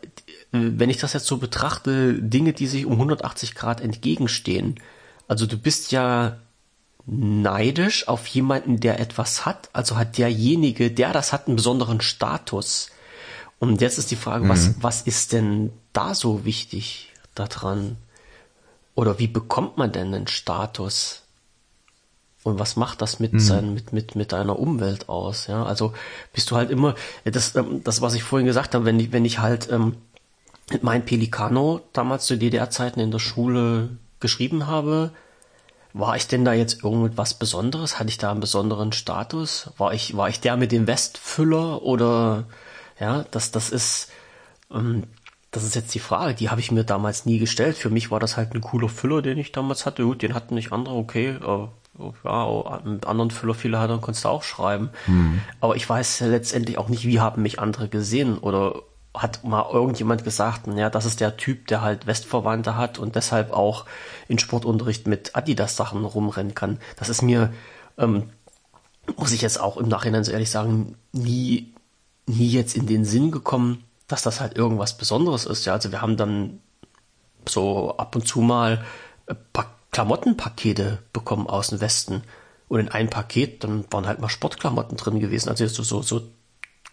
wenn 0.53 0.91
ich 0.91 0.99
das 0.99 1.15
jetzt 1.15 1.27
so 1.27 1.39
betrachte, 1.39 2.15
Dinge, 2.15 2.53
die 2.53 2.67
sich 2.67 2.85
um 2.85 2.93
180 2.93 3.55
Grad 3.55 3.81
entgegenstehen. 3.81 4.77
Also 5.29 5.47
du 5.47 5.57
bist 5.57 5.93
ja 5.93 6.39
neidisch 7.07 8.09
auf 8.09 8.27
jemanden, 8.27 8.81
der 8.81 9.01
etwas 9.01 9.45
hat. 9.45 9.69
Also 9.73 9.97
hat 9.97 10.19
derjenige, 10.19 10.91
der 10.91 11.13
das 11.13 11.33
hat, 11.33 11.47
einen 11.47 11.57
besonderen 11.57 12.01
Status. 12.01 12.89
Und 13.59 13.81
jetzt 13.81 13.99
ist 13.99 14.11
die 14.11 14.17
Frage, 14.17 14.45
mhm. 14.45 14.49
was, 14.49 14.83
was 14.83 15.03
ist 15.03 15.33
denn 15.33 15.73
da 15.93 16.15
so 16.15 16.45
wichtig 16.45 17.13
daran? 17.35 17.97
Oder 18.95 19.19
wie 19.19 19.29
bekommt 19.29 19.77
man 19.77 19.93
denn 19.93 20.15
einen 20.15 20.27
Status? 20.27 21.23
Und 22.43 22.59
was 22.59 22.77
macht 22.77 23.01
das 23.01 23.21
mit, 23.21 23.33
mhm. 23.33 23.41
sein, 23.41 23.75
mit, 23.75 23.93
mit, 23.93 24.17
mit 24.17 24.33
deiner 24.33 24.59
Umwelt 24.59 25.09
aus? 25.09 25.47
Ja, 25.47 25.65
also 25.65 25.95
bist 26.33 26.51
du 26.51 26.57
halt 26.57 26.71
immer, 26.71 26.95
das, 27.25 27.55
ähm, 27.57 27.83
das 27.83 28.03
was 28.03 28.15
ich 28.15 28.23
vorhin 28.23 28.47
gesagt 28.47 28.75
habe, 28.75 28.85
wenn 28.85 29.01
ich, 29.01 29.13
wenn 29.13 29.25
ich 29.25 29.39
halt 29.39 29.71
ähm, 29.71 29.97
mit 30.71 30.83
meinem 30.83 31.05
Pelicano 31.05 31.81
damals 31.93 32.27
zu 32.27 32.37
DDR-Zeiten 32.37 33.01
in 33.01 33.11
der 33.11 33.19
Schule 33.19 33.97
geschrieben 34.25 34.67
habe, 34.67 35.11
war 35.93 36.17
ich 36.17 36.27
denn 36.27 36.45
da 36.45 36.55
jetzt 36.55 36.83
irgendwas 36.83 37.35
Besonderes? 37.35 38.01
Hatte 38.01 38.09
ich 38.09 38.19
da 38.19 38.31
einen 38.31 38.41
besonderen 38.41 38.93
Status? 38.93 39.71
War 39.77 39.93
ich, 39.93 40.17
war 40.17 40.31
ich 40.31 40.41
der 40.41 40.57
mit 40.57 40.73
dem 40.73 40.87
Westfüller 40.87 41.83
oder 41.83 42.47
ja, 42.99 43.27
das, 43.31 43.53
das 43.53 43.69
ist, 43.69 44.11
ähm, 44.73 45.05
das 45.51 45.63
ist 45.63 45.75
jetzt 45.75 45.95
die 45.95 46.01
Frage, 46.01 46.35
die 46.35 46.49
habe 46.49 46.61
ich 46.61 46.73
mir 46.73 46.85
damals 46.85 47.27
nie 47.27 47.39
gestellt. 47.39 47.77
Für 47.77 47.91
mich 47.91 48.11
war 48.11 48.19
das 48.19 48.39
halt 48.39 48.55
ein 48.55 48.63
cooler 48.63 48.89
Füller, 48.89 49.21
den 49.21 49.39
ich 49.39 49.53
damals 49.53 49.85
hatte. 49.85 50.05
Gut, 50.05 50.23
den 50.23 50.35
hatten 50.35 50.55
nicht 50.55 50.73
andere, 50.73 50.95
okay. 50.97 51.37
Äh, 51.41 51.69
ja, 52.25 52.81
mit 52.85 53.07
anderen 53.07 53.31
Füller 53.31 53.55
viele 53.55 53.79
hatte, 53.79 53.99
konntest 53.99 54.25
du 54.25 54.31
auch 54.31 54.43
schreiben. 54.43 54.89
Mhm. 55.07 55.43
Aber 55.61 55.77
ich 55.77 55.89
weiß 55.89 56.19
ja 56.21 56.27
letztendlich 56.29 56.79
auch 56.79 56.89
nicht, 56.89 57.07
wie 57.07 57.21
haben 57.21 57.43
mich 57.43 57.61
andere 57.61 57.89
gesehen 57.89 58.39
oder 58.39 58.83
hat 59.15 59.45
mal 59.45 59.71
irgendjemand 59.73 60.25
gesagt, 60.25 60.67
ja, 60.75 60.91
das 60.91 61.07
ist 61.07 61.21
der 61.21 61.37
Typ, 61.37 61.69
der 61.69 61.83
halt 61.83 62.07
Westverwandte 62.07 62.77
hat 62.77 62.99
und 62.99 63.15
deshalb 63.15 63.53
auch 63.53 63.87
in 64.27 64.41
Sportunterricht 64.41 65.07
mit 65.07 65.37
Adidas-Sachen 65.37 66.05
rumrennen 66.05 66.55
kann. 66.55 66.79
Das 66.97 67.09
ist 67.09 67.23
mir, 67.23 67.53
ähm, 67.97 68.31
muss 69.17 69.33
ich 69.33 69.43
jetzt 69.43 69.61
auch 69.61 69.77
im 69.77 69.89
Nachhinein 69.89 70.25
so 70.25 70.33
ehrlich 70.33 70.51
sagen, 70.51 70.97
nie, 71.13 71.73
nie 72.27 72.49
jetzt 72.49 72.77
in 72.77 72.87
den 72.87 73.05
Sinn 73.05 73.31
gekommen, 73.31 73.85
dass 74.09 74.23
das 74.23 74.41
halt 74.41 74.57
irgendwas 74.57 74.97
Besonderes 74.97 75.47
ist. 75.47 75.65
Ja, 75.65 75.75
also 75.75 75.93
wir 75.93 76.03
haben 76.03 76.17
dann 76.17 76.61
so 77.49 77.97
ab 77.97 78.17
und 78.17 78.27
zu 78.27 78.41
mal 78.41 78.85
äh, 79.27 79.35
Klamottenpakete 79.93 80.99
bekommen 81.13 81.47
aus 81.47 81.69
dem 81.69 81.81
Westen. 81.81 82.23
Und 82.67 82.81
in 82.81 82.89
einem 82.89 83.11
Paket, 83.11 83.63
dann 83.63 83.85
waren 83.91 84.07
halt 84.07 84.19
mal 84.19 84.29
Sportklamotten 84.29 84.97
drin 84.97 85.21
gewesen. 85.21 85.51
Also 85.51 85.67
so, 85.69 85.85
so, 85.85 86.03
so 86.03 86.23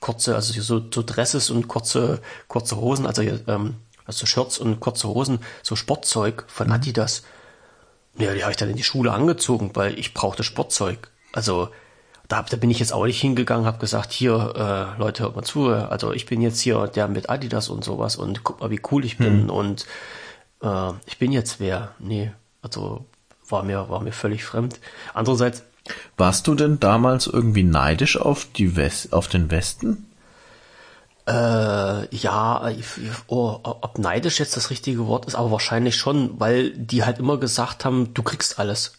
kurze, 0.02 0.36
also 0.36 0.60
so, 0.62 0.84
so 0.92 1.04
Dresses 1.06 1.50
und 1.50 1.70
kurze, 1.70 2.20
kurze 2.50 2.76
Hosen, 2.76 3.06
also, 3.06 3.22
ähm, 3.22 3.76
also 4.06 4.26
Shirts 4.26 4.58
und 4.58 4.82
kurze 4.82 5.08
Hosen, 5.08 5.40
so 5.64 5.78
Sportzeug 5.78 6.44
von 6.48 6.68
mhm. 6.68 6.74
Adidas. 6.74 7.24
Ja, 8.18 8.34
die 8.34 8.42
habe 8.42 8.52
ich 8.52 8.58
dann 8.58 8.70
in 8.70 8.76
die 8.76 8.84
Schule 8.84 9.14
angezogen, 9.14 9.72
weil 9.74 9.98
ich 9.98 10.14
brauchte 10.14 10.44
Sportzeug. 10.44 11.10
Also 11.32 11.70
da, 12.28 12.42
da 12.42 12.58
bin 12.58 12.70
ich 12.70 12.80
jetzt 12.80 12.92
auch 12.92 13.06
nicht 13.06 13.22
hingegangen, 13.22 13.66
habe 13.66 13.78
gesagt, 13.78 14.12
hier, 14.12 14.54
äh, 14.56 15.00
Leute, 15.00 15.24
hört 15.24 15.36
mal 15.36 15.44
zu, 15.44 15.68
also 15.68 16.12
ich 16.12 16.26
bin 16.26 16.42
jetzt 16.42 16.60
hier 16.60 16.88
der 16.88 17.08
mit 17.08 17.30
Adidas 17.30 17.70
und 17.70 17.84
sowas 17.84 18.16
und 18.16 18.44
guck 18.44 18.60
mal, 18.60 18.70
wie 18.70 18.82
cool 18.92 19.06
ich 19.06 19.18
bin 19.18 19.44
hm. 19.44 19.50
und 19.50 19.86
äh, 20.62 20.92
ich 21.06 21.20
bin 21.20 21.32
jetzt 21.32 21.60
wer. 21.60 21.94
Nee, 22.00 22.32
also 22.62 23.06
war 23.48 23.64
mir, 23.64 23.90
war 23.90 24.02
mir 24.02 24.14
völlig 24.14 24.44
fremd. 24.44 24.80
Andererseits 25.14 25.64
warst 26.18 26.48
du 26.48 26.56
denn 26.56 26.80
damals 26.80 27.28
irgendwie 27.28 27.64
neidisch 27.64 28.18
auf 28.18 28.46
die 28.46 28.76
West, 28.76 29.14
auf 29.14 29.28
den 29.28 29.52
Westen? 29.52 30.08
Äh, 31.28 32.16
ja, 32.16 32.72
oh, 33.28 33.60
ob 33.64 33.98
neidisch 33.98 34.40
jetzt 34.40 34.58
das 34.58 34.70
richtige 34.70 35.08
Wort 35.08 35.26
ist, 35.26 35.36
aber 35.36 35.52
wahrscheinlich 35.52 35.96
schon, 35.96 36.40
weil 36.40 36.72
die 36.72 37.04
halt 37.04 37.20
immer 37.20 37.38
gesagt 37.38 37.86
haben, 37.86 38.14
du 38.14 38.24
kriegst 38.24 38.60
alles. 38.60 38.94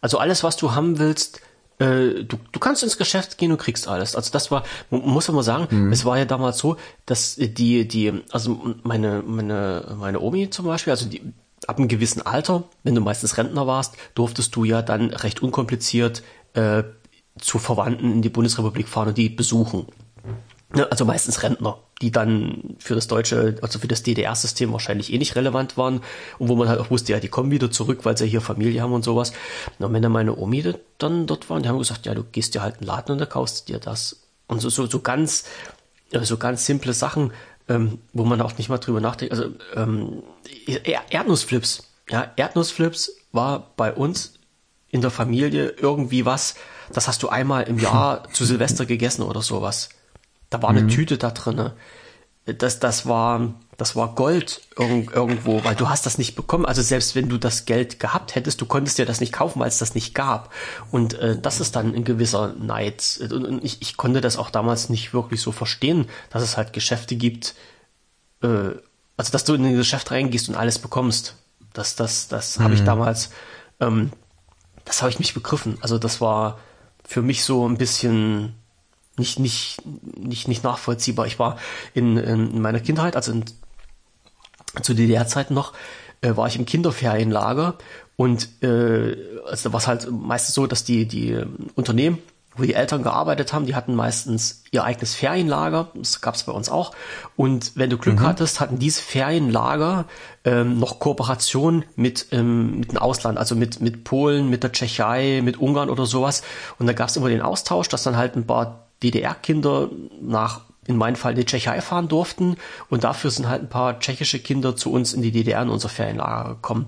Also 0.00 0.18
alles, 0.18 0.44
was 0.44 0.56
du 0.56 0.72
haben 0.72 0.98
willst, 0.98 1.40
äh, 1.78 2.24
du, 2.24 2.38
du 2.52 2.60
kannst 2.60 2.82
ins 2.82 2.98
Geschäft 2.98 3.36
gehen 3.36 3.50
und 3.50 3.58
kriegst 3.58 3.88
alles. 3.88 4.14
Also 4.14 4.30
das 4.30 4.50
war, 4.50 4.64
muss 4.90 5.26
man 5.28 5.36
mal 5.36 5.42
sagen, 5.42 5.66
mhm. 5.70 5.92
es 5.92 6.04
war 6.04 6.16
ja 6.18 6.24
damals 6.24 6.58
so, 6.58 6.76
dass 7.04 7.36
die, 7.36 7.88
die, 7.88 8.22
also 8.30 8.74
meine, 8.82 9.22
meine, 9.26 9.96
meine 9.98 10.20
Omi 10.20 10.50
zum 10.50 10.66
Beispiel, 10.66 10.92
also 10.92 11.06
die, 11.06 11.32
ab 11.68 11.78
einem 11.78 11.88
gewissen 11.88 12.22
Alter, 12.22 12.64
wenn 12.82 12.94
du 12.94 13.00
meistens 13.00 13.36
Rentner 13.36 13.66
warst, 13.66 13.96
durftest 14.14 14.54
du 14.56 14.64
ja 14.64 14.82
dann 14.82 15.10
recht 15.10 15.42
unkompliziert 15.42 16.22
äh, 16.54 16.84
zu 17.38 17.58
Verwandten 17.58 18.12
in 18.12 18.22
die 18.22 18.28
Bundesrepublik 18.28 18.88
fahren 18.88 19.08
und 19.08 19.18
die 19.18 19.28
besuchen. 19.28 19.86
Ne, 20.74 20.90
also 20.90 21.04
meistens 21.04 21.42
Rentner, 21.42 21.78
die 22.02 22.10
dann 22.10 22.76
für 22.78 22.96
das 22.96 23.06
deutsche, 23.06 23.56
also 23.62 23.78
für 23.78 23.86
das 23.86 24.02
DDR-System 24.02 24.72
wahrscheinlich 24.72 25.12
eh 25.12 25.18
nicht 25.18 25.36
relevant 25.36 25.76
waren 25.76 26.00
und 26.38 26.48
wo 26.48 26.56
man 26.56 26.68
halt 26.68 26.80
auch 26.80 26.90
wusste, 26.90 27.12
ja, 27.12 27.20
die 27.20 27.28
kommen 27.28 27.52
wieder 27.52 27.70
zurück, 27.70 28.00
weil 28.04 28.18
sie 28.18 28.26
hier 28.26 28.40
Familie 28.40 28.82
haben 28.82 28.92
und 28.92 29.04
sowas. 29.04 29.32
Und 29.78 29.92
wenn 29.92 30.02
dann 30.02 30.10
meine 30.10 30.36
Omi 30.36 30.74
dann 30.98 31.26
dort 31.26 31.48
waren, 31.48 31.62
die 31.62 31.68
haben 31.68 31.78
gesagt, 31.78 32.06
ja, 32.06 32.14
du 32.14 32.24
gehst 32.24 32.54
dir 32.54 32.62
halt 32.62 32.78
einen 32.78 32.86
Laden 32.86 33.12
und 33.12 33.18
da 33.18 33.26
kaufst 33.26 33.68
dir 33.68 33.78
das. 33.78 34.24
Und 34.48 34.60
so, 34.60 34.68
so, 34.68 34.86
so 34.86 34.98
ganz, 34.98 35.44
so 36.22 36.36
ganz 36.38 36.66
simple 36.66 36.92
Sachen, 36.92 37.32
ähm, 37.68 37.98
wo 38.12 38.24
man 38.24 38.40
auch 38.40 38.56
nicht 38.58 38.68
mal 38.68 38.78
drüber 38.78 39.00
nachdenkt. 39.00 39.32
Also 39.32 39.50
ähm, 39.74 40.22
Erdnussflips, 41.10 41.84
ja, 42.10 42.32
Erdnussflips 42.36 43.12
war 43.32 43.72
bei 43.76 43.92
uns 43.92 44.34
in 44.90 45.00
der 45.00 45.10
Familie 45.10 45.70
irgendwie 45.70 46.24
was, 46.24 46.54
das 46.92 47.08
hast 47.08 47.22
du 47.22 47.28
einmal 47.28 47.64
im 47.64 47.78
Jahr 47.78 48.28
zu 48.32 48.44
Silvester 48.44 48.86
gegessen 48.86 49.22
oder 49.22 49.42
sowas. 49.42 49.88
Da 50.50 50.62
war 50.62 50.70
eine 50.70 50.82
mhm. 50.82 50.88
Tüte 50.88 51.18
da 51.18 51.30
drin. 51.30 51.70
Das, 52.44 52.78
das 52.78 53.06
war, 53.06 53.54
das 53.76 53.96
war 53.96 54.14
Gold 54.14 54.60
irg 54.78 55.12
irgendwo, 55.14 55.64
weil 55.64 55.74
du 55.74 55.88
hast 55.88 56.06
das 56.06 56.18
nicht 56.18 56.34
bekommen. 56.34 56.64
Also 56.64 56.82
selbst 56.82 57.14
wenn 57.14 57.28
du 57.28 57.38
das 57.38 57.64
Geld 57.64 57.98
gehabt 57.98 58.34
hättest, 58.34 58.60
du 58.60 58.66
konntest 58.66 58.98
dir 58.98 59.06
das 59.06 59.20
nicht 59.20 59.32
kaufen, 59.32 59.60
weil 59.60 59.68
es 59.68 59.78
das 59.78 59.94
nicht 59.94 60.14
gab. 60.14 60.52
Und 60.90 61.14
äh, 61.14 61.38
das 61.40 61.60
ist 61.60 61.74
dann 61.76 61.94
ein 61.94 62.04
gewisser 62.04 62.54
Neid. 62.54 63.20
Und 63.30 63.64
ich, 63.64 63.82
ich 63.82 63.96
konnte 63.96 64.20
das 64.20 64.36
auch 64.36 64.50
damals 64.50 64.88
nicht 64.90 65.12
wirklich 65.12 65.40
so 65.40 65.52
verstehen, 65.52 66.06
dass 66.30 66.42
es 66.42 66.56
halt 66.56 66.72
Geschäfte 66.72 67.16
gibt, 67.16 67.54
äh, 68.42 68.70
also 69.16 69.32
dass 69.32 69.44
du 69.44 69.54
in 69.54 69.64
ein 69.64 69.76
Geschäft 69.76 70.10
reingehst 70.10 70.48
und 70.48 70.54
alles 70.54 70.78
bekommst. 70.78 71.34
Das, 71.72 71.96
das, 71.96 72.28
das 72.28 72.58
mhm. 72.58 72.64
habe 72.64 72.74
ich 72.74 72.84
damals, 72.84 73.30
ähm, 73.80 74.12
das 74.84 75.02
habe 75.02 75.10
ich 75.10 75.18
nicht 75.18 75.34
begriffen. 75.34 75.78
Also 75.80 75.98
das 75.98 76.20
war 76.20 76.58
für 77.04 77.22
mich 77.22 77.44
so 77.44 77.68
ein 77.68 77.76
bisschen 77.76 78.54
nicht, 79.16 79.38
nicht, 79.38 79.78
nicht, 80.16 80.48
nicht 80.48 80.64
nachvollziehbar. 80.64 81.26
Ich 81.26 81.38
war 81.38 81.58
in, 81.92 82.16
in 82.16 82.60
meiner 82.60 82.80
Kindheit, 82.80 83.16
also 83.16 83.32
in, 83.32 83.44
zu 84.82 84.94
DDR-Zeiten 84.94 85.54
noch, 85.54 85.72
äh, 86.20 86.36
war 86.36 86.46
ich 86.46 86.56
im 86.56 86.66
Kinderferienlager 86.66 87.76
und 88.16 88.62
äh, 88.62 89.16
also 89.46 89.72
war 89.72 89.80
es 89.80 89.86
halt 89.86 90.10
meistens 90.10 90.54
so, 90.54 90.66
dass 90.66 90.84
die, 90.84 91.06
die 91.06 91.38
Unternehmen, 91.74 92.18
wo 92.56 92.62
die 92.62 92.74
Eltern 92.74 93.02
gearbeitet 93.02 93.52
haben, 93.52 93.66
die 93.66 93.74
hatten 93.74 93.94
meistens 93.94 94.62
ihr 94.70 94.84
eigenes 94.84 95.14
Ferienlager, 95.14 95.88
das 95.94 96.20
gab 96.20 96.36
es 96.36 96.44
bei 96.44 96.52
uns 96.52 96.68
auch. 96.68 96.92
Und 97.36 97.72
wenn 97.74 97.90
du 97.90 97.98
Glück 97.98 98.20
mhm. 98.20 98.26
hattest, 98.26 98.60
hatten 98.60 98.78
diese 98.78 99.02
Ferienlager 99.02 100.04
ähm, 100.44 100.78
noch 100.78 101.00
Kooperation 101.00 101.84
mit, 101.96 102.28
ähm, 102.30 102.78
mit 102.78 102.92
dem 102.92 102.98
Ausland, 102.98 103.38
also 103.38 103.56
mit, 103.56 103.80
mit 103.80 104.04
Polen, 104.04 104.50
mit 104.50 104.62
der 104.62 104.70
Tschechei, 104.70 105.40
mit 105.42 105.58
Ungarn 105.58 105.90
oder 105.90 106.06
sowas. 106.06 106.42
Und 106.78 106.86
da 106.86 106.92
gab 106.92 107.08
es 107.08 107.16
immer 107.16 107.28
den 107.28 107.42
Austausch, 107.42 107.88
dass 107.88 108.04
dann 108.04 108.16
halt 108.16 108.36
ein 108.36 108.46
paar 108.46 108.86
DDR-Kinder 109.02 109.90
nach 110.22 110.60
in 110.86 110.96
meinem 110.96 111.16
Fall 111.16 111.34
die 111.34 111.44
Tschechei 111.44 111.80
fahren 111.80 112.08
durften 112.08 112.56
und 112.90 113.04
dafür 113.04 113.30
sind 113.30 113.48
halt 113.48 113.62
ein 113.62 113.68
paar 113.68 113.98
tschechische 114.00 114.38
Kinder 114.38 114.76
zu 114.76 114.92
uns 114.92 115.14
in 115.14 115.22
die 115.22 115.32
DDR 115.32 115.62
in 115.62 115.68
unser 115.68 115.88
Ferienlager 115.88 116.50
gekommen. 116.50 116.86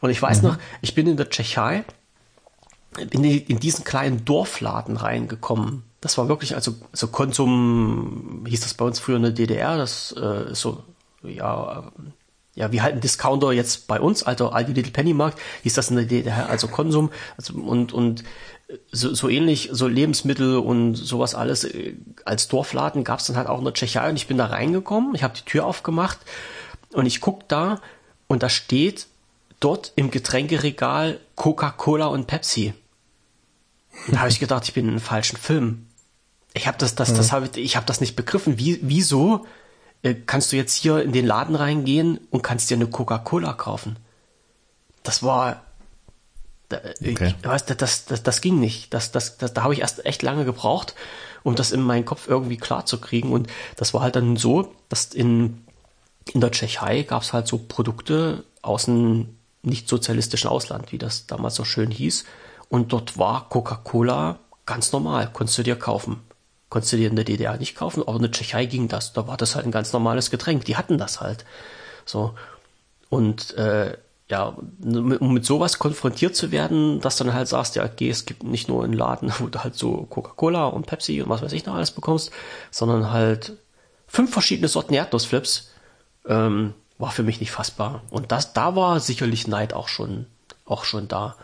Und 0.00 0.10
ich 0.10 0.20
weiß 0.20 0.42
mhm. 0.42 0.48
noch, 0.48 0.58
ich 0.82 0.94
bin 0.94 1.06
in 1.06 1.16
der 1.16 1.30
Tschechei 1.30 1.84
in, 2.98 3.22
die, 3.22 3.38
in 3.38 3.60
diesen 3.60 3.84
kleinen 3.84 4.24
Dorfladen 4.24 4.96
reingekommen. 4.96 5.84
Das 6.00 6.18
war 6.18 6.28
wirklich, 6.28 6.54
also, 6.54 6.74
so 6.92 7.08
Konsum, 7.08 8.44
hieß 8.46 8.60
das 8.60 8.74
bei 8.74 8.84
uns 8.84 9.00
früher 9.00 9.16
in 9.16 9.22
der 9.22 9.32
DDR, 9.32 9.76
das 9.76 10.14
äh, 10.18 10.52
ist 10.52 10.60
so, 10.60 10.82
ja, 11.22 11.90
ja, 12.54 12.72
wie 12.72 12.80
halt 12.80 12.94
ein 12.94 13.00
Discounter 13.00 13.52
jetzt 13.52 13.86
bei 13.86 14.00
uns, 14.00 14.22
also 14.22 14.48
Aldi 14.48 14.72
Little 14.72 14.92
Penny 14.92 15.12
Markt, 15.12 15.38
hieß 15.62 15.74
das 15.74 15.90
in 15.90 15.96
der 15.96 16.06
DDR, 16.06 16.48
also 16.48 16.68
Konsum, 16.68 17.10
also, 17.36 17.54
und, 17.54 17.92
und 17.92 18.24
so, 18.90 19.14
so 19.14 19.28
ähnlich, 19.28 19.68
so 19.72 19.86
Lebensmittel 19.86 20.58
und 20.58 20.94
sowas 20.94 21.34
alles 21.34 21.64
äh, 21.64 21.94
als 22.24 22.48
Dorfladen 22.48 23.04
gab 23.04 23.20
es 23.20 23.26
dann 23.26 23.36
halt 23.36 23.48
auch 23.48 23.58
in 23.58 23.64
der 23.64 23.74
Tschechei 23.74 24.08
und 24.08 24.16
ich 24.16 24.26
bin 24.26 24.38
da 24.38 24.46
reingekommen, 24.46 25.14
ich 25.14 25.22
habe 25.22 25.34
die 25.36 25.44
Tür 25.44 25.66
aufgemacht 25.66 26.18
und 26.92 27.06
ich 27.06 27.20
guck 27.20 27.48
da 27.48 27.80
und 28.26 28.42
da 28.42 28.48
steht 28.48 29.06
dort 29.60 29.92
im 29.96 30.10
Getränkeregal 30.10 31.20
Coca-Cola 31.36 32.06
und 32.06 32.26
Pepsi. 32.26 32.74
Und 34.06 34.14
da 34.14 34.20
habe 34.20 34.30
ich 34.30 34.40
gedacht, 34.40 34.64
ich 34.64 34.74
bin 34.74 34.84
in 34.84 34.90
einem 34.90 35.00
falschen 35.00 35.36
Film. 35.36 35.86
Ich 36.52 36.66
habe 36.66 36.78
das, 36.78 36.94
das, 36.94 37.14
das 37.14 37.32
habe 37.32 37.48
ich, 37.52 37.56
ich 37.56 37.76
habe 37.76 37.86
das 37.86 38.00
nicht 38.00 38.16
begriffen. 38.16 38.58
Wie, 38.58 38.78
wieso 38.82 39.46
äh, 40.02 40.14
kannst 40.14 40.52
du 40.52 40.56
jetzt 40.56 40.74
hier 40.74 41.02
in 41.02 41.12
den 41.12 41.26
Laden 41.26 41.54
reingehen 41.54 42.18
und 42.30 42.42
kannst 42.42 42.68
dir 42.70 42.74
eine 42.74 42.86
Coca-Cola 42.86 43.52
kaufen? 43.52 43.96
Das 45.02 45.22
war 45.22 45.65
da, 46.68 46.78
okay. 47.00 47.34
ich, 47.38 47.46
weißt, 47.46 47.80
das, 47.80 48.06
das, 48.06 48.22
das 48.22 48.40
ging 48.40 48.58
nicht. 48.58 48.92
Das, 48.92 49.12
das, 49.12 49.38
das, 49.38 49.54
da 49.54 49.62
habe 49.62 49.74
ich 49.74 49.80
erst 49.80 50.04
echt 50.04 50.22
lange 50.22 50.44
gebraucht, 50.44 50.94
um 51.42 51.54
das 51.54 51.72
in 51.72 51.80
meinen 51.80 52.04
Kopf 52.04 52.28
irgendwie 52.28 52.56
klar 52.56 52.86
zu 52.86 53.00
kriegen. 53.00 53.32
Und 53.32 53.48
das 53.76 53.94
war 53.94 54.00
halt 54.02 54.16
dann 54.16 54.36
so, 54.36 54.74
dass 54.88 55.06
in, 55.06 55.64
in 56.32 56.40
der 56.40 56.50
Tschechei 56.50 57.02
gab 57.02 57.22
es 57.22 57.32
halt 57.32 57.46
so 57.46 57.58
Produkte 57.58 58.44
aus 58.62 58.86
dem 58.86 59.36
nicht-sozialistischen 59.62 60.50
Ausland, 60.50 60.92
wie 60.92 60.98
das 60.98 61.26
damals 61.26 61.54
so 61.54 61.64
schön 61.64 61.90
hieß. 61.90 62.24
Und 62.68 62.92
dort 62.92 63.18
war 63.18 63.48
Coca-Cola 63.48 64.38
ganz 64.64 64.92
normal, 64.92 65.30
konntest 65.32 65.58
du 65.58 65.62
dir 65.62 65.76
kaufen. 65.76 66.20
Konntest 66.68 66.92
du 66.92 66.96
dir 66.96 67.08
in 67.08 67.16
der 67.16 67.24
DDR 67.24 67.56
nicht 67.58 67.76
kaufen, 67.76 68.02
aber 68.02 68.16
in 68.16 68.22
der 68.22 68.32
Tschechei 68.32 68.66
ging 68.66 68.88
das. 68.88 69.12
Da 69.12 69.28
war 69.28 69.36
das 69.36 69.54
halt 69.54 69.66
ein 69.66 69.72
ganz 69.72 69.92
normales 69.92 70.30
Getränk. 70.30 70.64
Die 70.64 70.76
hatten 70.76 70.98
das 70.98 71.20
halt. 71.20 71.44
So. 72.04 72.34
Und 73.08 73.54
äh, 73.54 73.96
ja, 74.28 74.56
um 74.82 75.34
mit 75.34 75.44
sowas 75.44 75.78
konfrontiert 75.78 76.34
zu 76.34 76.50
werden, 76.50 77.00
dass 77.00 77.16
du 77.16 77.24
dann 77.24 77.34
halt 77.34 77.46
sagst, 77.46 77.76
ja, 77.76 77.84
okay, 77.84 78.10
es 78.10 78.26
gibt 78.26 78.42
nicht 78.42 78.68
nur 78.68 78.82
einen 78.82 78.92
Laden, 78.92 79.32
wo 79.38 79.46
du 79.46 79.62
halt 79.62 79.76
so 79.76 80.06
Coca-Cola 80.10 80.66
und 80.66 80.86
Pepsi 80.86 81.22
und 81.22 81.28
was 81.28 81.42
weiß 81.42 81.52
ich 81.52 81.66
noch 81.66 81.74
alles 81.74 81.92
bekommst, 81.92 82.32
sondern 82.70 83.12
halt 83.12 83.56
fünf 84.08 84.32
verschiedene 84.32 84.68
Sorten 84.68 84.94
Erdnussflips, 84.94 85.70
ähm, 86.26 86.74
war 86.98 87.10
für 87.10 87.22
mich 87.22 87.40
nicht 87.40 87.52
fassbar. 87.52 88.02
Und 88.10 88.32
das, 88.32 88.52
da 88.52 88.74
war 88.74 89.00
sicherlich 89.00 89.46
Neid 89.46 89.74
auch 89.74 89.88
schon, 89.88 90.26
auch 90.64 90.84
schon 90.84 91.08
da. 91.08 91.36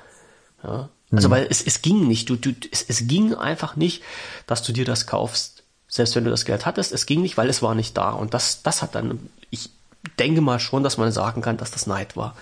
Ja. 0.64 0.88
Also, 1.12 1.28
mhm. 1.28 1.32
weil 1.32 1.46
es, 1.50 1.62
es 1.62 1.82
ging 1.82 2.08
nicht, 2.08 2.30
du, 2.30 2.36
du, 2.36 2.52
es, 2.70 2.82
es 2.88 3.06
ging 3.06 3.34
einfach 3.34 3.76
nicht, 3.76 4.02
dass 4.46 4.62
du 4.62 4.72
dir 4.72 4.86
das 4.86 5.06
kaufst, 5.06 5.62
selbst 5.86 6.16
wenn 6.16 6.24
du 6.24 6.30
das 6.30 6.46
Geld 6.46 6.64
hattest, 6.64 6.90
es 6.90 7.06
ging 7.06 7.20
nicht, 7.20 7.36
weil 7.36 7.50
es 7.50 7.62
war 7.62 7.74
nicht 7.74 7.96
da. 7.96 8.10
Und 8.10 8.34
das, 8.34 8.62
das 8.62 8.80
hat 8.80 8.94
dann, 8.94 9.28
ich 9.50 9.70
denke 10.18 10.40
mal 10.40 10.58
schon, 10.58 10.82
dass 10.82 10.96
man 10.96 11.12
sagen 11.12 11.42
kann, 11.42 11.58
dass 11.58 11.70
das 11.70 11.86
Neid 11.86 12.16
war 12.16 12.34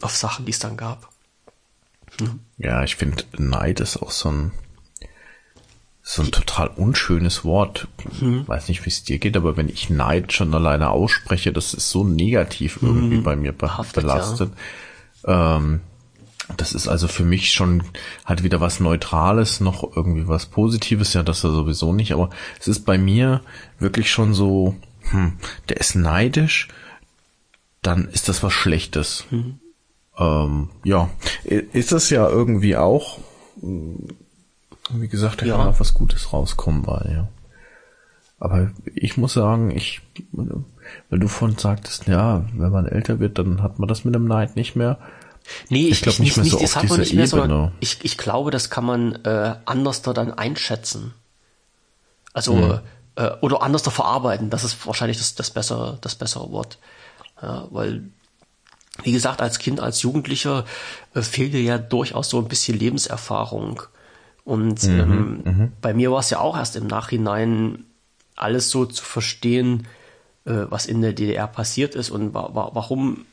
auf 0.00 0.16
Sachen, 0.16 0.44
die 0.44 0.52
es 0.52 0.58
dann 0.58 0.76
gab. 0.76 1.08
Hm. 2.18 2.40
Ja, 2.56 2.82
ich 2.84 2.96
finde, 2.96 3.24
Neid 3.36 3.80
ist 3.80 3.96
auch 3.96 4.10
so 4.10 4.30
ein, 4.30 4.52
so 6.02 6.22
ein 6.22 6.30
total 6.30 6.68
unschönes 6.68 7.44
Wort. 7.44 7.88
Hm. 8.18 8.46
Weiß 8.46 8.68
nicht, 8.68 8.84
wie 8.84 8.90
es 8.90 9.04
dir 9.04 9.18
geht, 9.18 9.36
aber 9.36 9.56
wenn 9.56 9.68
ich 9.68 9.90
Neid 9.90 10.32
schon 10.32 10.54
alleine 10.54 10.90
ausspreche, 10.90 11.52
das 11.52 11.74
ist 11.74 11.90
so 11.90 12.04
negativ 12.04 12.78
irgendwie 12.82 13.16
hm. 13.16 13.22
bei 13.22 13.36
mir 13.36 13.52
Behaftet, 13.52 14.04
belastet. 14.04 14.52
Ja. 15.26 15.56
Ähm, 15.56 15.80
das 16.56 16.72
ist 16.72 16.88
also 16.88 17.08
für 17.08 17.24
mich 17.24 17.52
schon 17.52 17.82
halt 18.24 18.42
wieder 18.42 18.60
was 18.60 18.80
Neutrales, 18.80 19.60
noch 19.60 19.96
irgendwie 19.96 20.28
was 20.28 20.46
Positives, 20.46 21.12
ja, 21.12 21.22
das 21.22 21.42
ja 21.42 21.50
sowieso 21.50 21.92
nicht, 21.92 22.12
aber 22.12 22.30
es 22.58 22.68
ist 22.68 22.86
bei 22.86 22.96
mir 22.96 23.42
wirklich 23.78 24.10
schon 24.10 24.32
so, 24.32 24.74
hm, 25.10 25.38
der 25.68 25.76
ist 25.76 25.94
neidisch, 25.94 26.68
dann 27.82 28.08
ist 28.08 28.28
das 28.28 28.42
was 28.42 28.52
Schlechtes. 28.54 29.26
Mhm. 29.30 29.60
Ähm, 30.18 30.70
ja, 30.84 31.08
ist 31.44 31.92
das 31.92 32.10
ja 32.10 32.28
irgendwie 32.28 32.76
auch, 32.76 33.18
wie 33.62 35.08
gesagt, 35.08 35.42
da 35.42 35.46
ja. 35.46 35.56
kann 35.56 35.68
auch 35.68 35.80
was 35.80 35.94
Gutes 35.94 36.32
rauskommen 36.32 36.82
bei, 36.82 37.10
ja. 37.12 37.28
Aber 38.40 38.70
ich 38.94 39.16
muss 39.16 39.32
sagen, 39.32 39.70
ich, 39.70 40.00
weil 41.10 41.18
du 41.18 41.28
von 41.28 41.56
sagtest, 41.56 42.06
ja, 42.06 42.44
wenn 42.54 42.70
man 42.70 42.86
älter 42.86 43.18
wird, 43.18 43.38
dann 43.38 43.62
hat 43.62 43.78
man 43.78 43.88
das 43.88 44.04
mit 44.04 44.14
dem 44.14 44.26
Neid 44.26 44.54
nicht 44.54 44.76
mehr. 44.76 44.98
Nee, 45.70 45.86
ich, 45.86 45.92
ich 45.92 46.02
glaube 46.02 46.22
nicht, 46.22 46.36
nicht 46.36 46.52
mehr 46.52 46.58
so 46.58 46.64
auf 46.64 46.80
dieser 46.80 46.98
nicht 46.98 47.14
mehr, 47.14 47.26
Ebene. 47.26 47.72
Ich, 47.80 48.04
ich 48.04 48.16
glaube, 48.16 48.50
das 48.50 48.70
kann 48.70 48.84
man 48.84 49.14
äh, 49.24 49.56
anders 49.64 50.02
da 50.02 50.12
dann 50.12 50.32
einschätzen. 50.32 51.14
Also, 52.32 52.54
hm. 52.54 52.80
äh, 53.16 53.30
oder 53.40 53.62
anders 53.62 53.82
da 53.82 53.90
verarbeiten. 53.90 54.50
Das 54.50 54.62
ist 54.62 54.86
wahrscheinlich 54.86 55.18
das, 55.18 55.34
das, 55.34 55.50
bessere, 55.50 55.98
das 56.00 56.14
bessere 56.14 56.52
Wort. 56.52 56.78
Ja, 57.42 57.66
weil 57.70 58.10
wie 59.02 59.12
gesagt, 59.12 59.40
als 59.40 59.58
Kind, 59.58 59.80
als 59.80 60.02
Jugendlicher 60.02 60.64
äh, 61.14 61.22
fehlt 61.22 61.54
dir 61.54 61.62
ja 61.62 61.78
durchaus 61.78 62.30
so 62.30 62.38
ein 62.38 62.48
bisschen 62.48 62.78
Lebenserfahrung. 62.78 63.82
Und 64.44 64.82
mhm, 64.84 65.00
ähm, 65.00 65.40
mhm. 65.44 65.72
bei 65.80 65.94
mir 65.94 66.10
war 66.10 66.20
es 66.20 66.30
ja 66.30 66.40
auch 66.40 66.56
erst 66.56 66.76
im 66.76 66.86
Nachhinein 66.86 67.84
alles 68.34 68.70
so 68.70 68.86
zu 68.86 69.04
verstehen, 69.04 69.86
äh, 70.44 70.66
was 70.68 70.86
in 70.86 71.02
der 71.02 71.12
DDR 71.12 71.46
passiert 71.46 71.94
ist 71.94 72.10
und 72.10 72.34
wa 72.34 72.50
wa 72.54 72.70
warum 72.72 73.26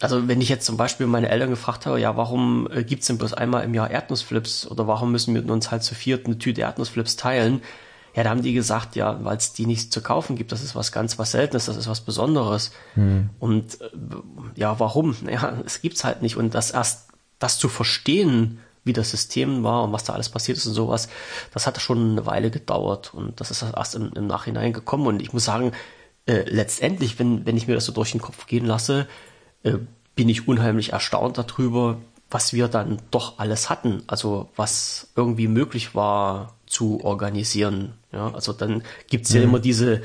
also 0.00 0.28
wenn 0.28 0.40
ich 0.40 0.48
jetzt 0.48 0.64
zum 0.64 0.76
Beispiel 0.76 1.06
meine 1.06 1.28
Eltern 1.28 1.50
gefragt 1.50 1.86
habe, 1.86 2.00
ja, 2.00 2.16
warum 2.16 2.68
äh, 2.70 2.84
gibt's 2.84 3.08
denn 3.08 3.18
bloß 3.18 3.34
einmal 3.34 3.64
im 3.64 3.74
Jahr 3.74 3.90
Erdnussflips 3.90 4.66
oder 4.68 4.86
warum 4.86 5.10
müssen 5.10 5.34
wir 5.34 5.50
uns 5.50 5.70
halt 5.70 5.82
zu 5.82 5.94
viert 5.94 6.26
eine 6.26 6.38
Tüte 6.38 6.60
Erdnussflips 6.60 7.16
teilen? 7.16 7.62
Ja, 8.18 8.24
da 8.24 8.30
haben 8.30 8.42
die 8.42 8.52
gesagt, 8.52 8.96
ja, 8.96 9.24
weil 9.24 9.36
es 9.36 9.52
die 9.52 9.64
nicht 9.64 9.92
zu 9.92 10.02
kaufen 10.02 10.34
gibt, 10.34 10.50
das 10.50 10.64
ist 10.64 10.74
was 10.74 10.90
ganz 10.90 11.20
was 11.20 11.30
Seltenes, 11.30 11.66
das 11.66 11.76
ist 11.76 11.86
was 11.86 12.00
Besonderes. 12.00 12.72
Hm. 12.94 13.30
Und 13.38 13.80
äh, 13.80 13.90
ja, 14.56 14.80
warum? 14.80 15.14
Ja, 15.30 15.56
es 15.64 15.82
gibt's 15.82 16.02
halt 16.02 16.20
nicht. 16.20 16.36
Und 16.36 16.52
das 16.52 16.72
erst, 16.72 17.10
das 17.38 17.60
zu 17.60 17.68
verstehen, 17.68 18.58
wie 18.82 18.92
das 18.92 19.12
System 19.12 19.62
war 19.62 19.84
und 19.84 19.92
was 19.92 20.02
da 20.02 20.14
alles 20.14 20.30
passiert 20.30 20.58
ist 20.58 20.66
und 20.66 20.74
sowas, 20.74 21.08
das 21.54 21.68
hat 21.68 21.80
schon 21.80 22.10
eine 22.10 22.26
Weile 22.26 22.50
gedauert 22.50 23.14
und 23.14 23.40
das 23.40 23.52
ist 23.52 23.62
erst 23.62 23.94
im, 23.94 24.10
im 24.16 24.26
Nachhinein 24.26 24.72
gekommen. 24.72 25.06
Und 25.06 25.22
ich 25.22 25.32
muss 25.32 25.44
sagen, 25.44 25.70
äh, 26.26 26.42
letztendlich, 26.48 27.20
wenn, 27.20 27.46
wenn 27.46 27.56
ich 27.56 27.68
mir 27.68 27.74
das 27.74 27.84
so 27.84 27.92
durch 27.92 28.10
den 28.10 28.20
Kopf 28.20 28.48
gehen 28.48 28.66
lasse, 28.66 29.06
äh, 29.62 29.74
bin 30.16 30.28
ich 30.28 30.48
unheimlich 30.48 30.92
erstaunt 30.92 31.38
darüber, 31.38 31.98
was 32.32 32.52
wir 32.52 32.66
dann 32.66 33.00
doch 33.12 33.38
alles 33.38 33.70
hatten. 33.70 34.02
Also 34.08 34.48
was 34.56 35.06
irgendwie 35.14 35.46
möglich 35.46 35.94
war 35.94 36.54
zu 36.66 37.04
organisieren. 37.04 37.94
Ja, 38.12 38.32
also 38.32 38.52
dann 38.52 38.82
gibt's 39.08 39.32
ja 39.32 39.40
mhm. 39.40 39.48
immer 39.48 39.58
diese, 39.58 40.02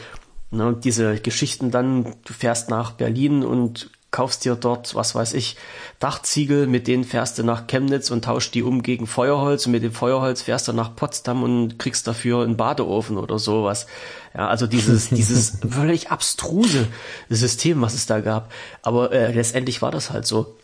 ne, 0.52 0.78
diese 0.84 1.16
Geschichten 1.20 1.72
dann, 1.72 2.16
du 2.26 2.34
fährst 2.34 2.70
nach 2.70 2.92
Berlin 2.92 3.44
und 3.44 3.90
kaufst 4.14 4.46
dir 4.46 4.56
dort, 4.56 4.94
was 4.94 5.16
weiß 5.16 5.34
ich, 5.34 5.58
Dachziegel, 6.00 6.68
mit 6.68 6.88
denen 6.88 7.04
fährst 7.04 7.40
du 7.40 7.44
nach 7.44 7.66
Chemnitz 7.68 8.12
und 8.12 8.24
tauscht 8.24 8.54
die 8.54 8.62
um 8.62 8.84
gegen 8.84 9.08
Feuerholz 9.08 9.66
und 9.66 9.72
mit 9.72 9.84
dem 9.84 9.92
Feuerholz 9.92 10.44
fährst 10.44 10.68
du 10.68 10.74
nach 10.74 10.96
Potsdam 10.96 11.42
und 11.44 11.80
kriegst 11.80 12.08
dafür 12.08 12.44
einen 12.44 12.56
Badeofen 12.56 13.18
oder 13.18 13.40
sowas. 13.40 13.88
Ja, 14.36 14.48
also 14.48 14.68
dieses, 14.68 15.10
dieses 15.10 15.58
völlig 15.68 16.12
abstruse 16.12 16.88
System, 17.28 17.82
was 17.82 17.96
es 17.96 18.06
da 18.06 18.20
gab. 18.20 18.52
Aber 18.84 19.12
äh, 19.12 19.34
letztendlich 19.34 19.82
war 19.82 19.92
das 19.92 20.12
halt 20.12 20.28
so. 20.28 20.58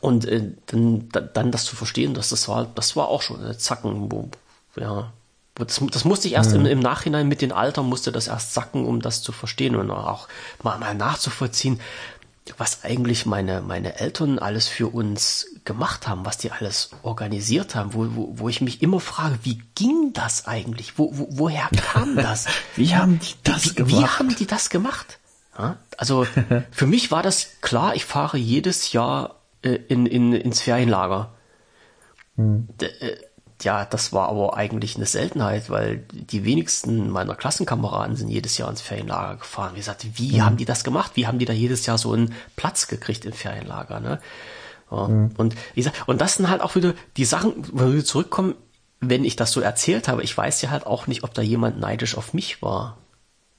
Und 0.00 0.24
äh, 0.26 0.52
dann, 0.66 1.08
dann 1.10 1.50
das 1.50 1.64
zu 1.64 1.74
verstehen, 1.74 2.14
dass 2.14 2.28
das 2.28 2.46
war, 2.48 2.70
das 2.76 2.94
war 2.94 3.08
auch 3.08 3.22
schon 3.22 3.44
ein 3.44 3.58
Zacken, 3.58 4.12
wo, 4.12 4.30
ja, 4.76 5.12
das, 5.64 5.80
das 5.90 6.04
musste 6.04 6.28
ich 6.28 6.34
erst 6.34 6.52
mhm. 6.52 6.60
im, 6.60 6.66
im, 6.66 6.80
Nachhinein 6.80 7.28
mit 7.28 7.42
den 7.42 7.52
Alter 7.52 7.82
musste 7.82 8.12
das 8.12 8.28
erst 8.28 8.54
sacken, 8.54 8.84
um 8.84 9.00
das 9.00 9.22
zu 9.22 9.32
verstehen 9.32 9.76
und 9.76 9.90
auch 9.90 10.28
mal, 10.62 10.78
mal 10.78 10.94
nachzuvollziehen, 10.94 11.80
was 12.58 12.84
eigentlich 12.84 13.26
meine, 13.26 13.60
meine 13.60 13.98
Eltern 13.98 14.38
alles 14.38 14.66
für 14.66 14.88
uns 14.88 15.46
gemacht 15.64 16.08
haben, 16.08 16.24
was 16.24 16.38
die 16.38 16.50
alles 16.50 16.90
organisiert 17.02 17.74
haben, 17.74 17.94
wo, 17.94 18.06
wo, 18.14 18.38
wo 18.38 18.48
ich 18.48 18.60
mich 18.60 18.82
immer 18.82 19.00
frage, 19.00 19.38
wie 19.42 19.62
ging 19.74 20.12
das 20.12 20.46
eigentlich? 20.46 20.98
Wo, 20.98 21.10
wo, 21.16 21.28
woher 21.30 21.68
kam 21.70 22.16
das? 22.16 22.46
wie 22.76 22.94
haben 22.94 23.20
die 23.20 23.34
das 23.44 23.64
wie, 23.64 23.74
gemacht? 23.74 23.92
Wie 23.92 24.06
haben 24.06 24.34
die 24.34 24.46
das 24.46 24.70
gemacht? 24.70 25.18
Ja, 25.56 25.76
also 25.96 26.26
für 26.70 26.86
mich 26.86 27.10
war 27.10 27.22
das 27.22 27.60
klar, 27.60 27.94
ich 27.94 28.04
fahre 28.04 28.38
jedes 28.38 28.92
Jahr 28.92 29.36
äh, 29.62 29.74
in, 29.88 30.06
in, 30.06 30.32
ins 30.32 30.62
Ferienlager. 30.62 31.32
Hm. 32.36 32.68
D 32.80 32.86
äh, 32.86 33.18
ja, 33.64 33.84
das 33.84 34.12
war 34.12 34.28
aber 34.28 34.56
eigentlich 34.56 34.96
eine 34.96 35.06
Seltenheit, 35.06 35.70
weil 35.70 36.04
die 36.12 36.44
wenigsten 36.44 37.10
meiner 37.10 37.34
Klassenkameraden 37.34 38.16
sind 38.16 38.28
jedes 38.28 38.58
Jahr 38.58 38.70
ins 38.70 38.80
Ferienlager 38.80 39.36
gefahren. 39.36 39.72
Wie 39.74 39.78
gesagt, 39.78 40.06
wie 40.14 40.36
mhm. 40.36 40.44
haben 40.44 40.56
die 40.56 40.64
das 40.64 40.84
gemacht? 40.84 41.12
Wie 41.14 41.26
haben 41.26 41.38
die 41.38 41.44
da 41.44 41.52
jedes 41.52 41.86
Jahr 41.86 41.98
so 41.98 42.12
einen 42.12 42.34
Platz 42.56 42.88
gekriegt 42.88 43.24
im 43.24 43.32
Ferienlager? 43.32 44.00
Ne? 44.00 44.20
Ja, 44.90 45.08
mhm. 45.08 45.30
Und 45.36 45.54
wie 45.74 45.80
gesagt, 45.80 46.08
und 46.08 46.20
das 46.20 46.34
sind 46.34 46.48
halt 46.48 46.62
auch 46.62 46.74
wieder 46.74 46.94
die 47.16 47.24
Sachen, 47.24 47.64
wenn 47.72 47.94
wir 47.94 48.04
zurückkommen, 48.04 48.54
wenn 49.00 49.24
ich 49.24 49.36
das 49.36 49.52
so 49.52 49.60
erzählt 49.60 50.08
habe, 50.08 50.22
ich 50.22 50.36
weiß 50.36 50.60
ja 50.62 50.70
halt 50.70 50.86
auch 50.86 51.06
nicht, 51.06 51.24
ob 51.24 51.32
da 51.32 51.42
jemand 51.42 51.80
neidisch 51.80 52.16
auf 52.16 52.34
mich 52.34 52.60
war 52.62 52.98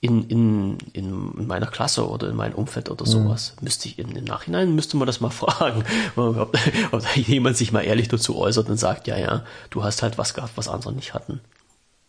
in, 0.04 0.28
in, 0.28 0.78
in 0.94 1.48
meiner 1.48 1.68
Klasse 1.68 2.10
oder 2.10 2.28
in 2.28 2.36
meinem 2.36 2.56
Umfeld 2.56 2.90
oder 2.90 3.06
mhm. 3.06 3.10
sowas. 3.10 3.54
Mhm. 3.56 3.66
Müsste 3.66 3.88
ich 3.88 4.00
im, 4.00 4.10
im 4.16 4.24
Nachhinein 4.24 4.74
müsste 4.74 4.98
man 4.98 5.06
das 5.06 5.22
mal 5.22 5.30
fragen, 5.30 5.84
ob, 6.16 6.58
ob 6.92 7.16
jemand 7.16 7.56
sich 7.56 7.72
mal 7.72 7.82
ehrlich 7.82 8.08
dazu 8.08 8.36
äußert 8.36 8.68
und 8.68 8.78
sagt, 8.78 9.08
ja, 9.08 9.18
ja, 9.18 9.46
du 9.70 9.84
hast 9.84 10.02
halt 10.02 10.18
was 10.18 10.34
gehabt, 10.34 10.54
was 10.56 10.68
andere 10.68 10.92
nicht 10.92 11.14
hatten. 11.14 11.40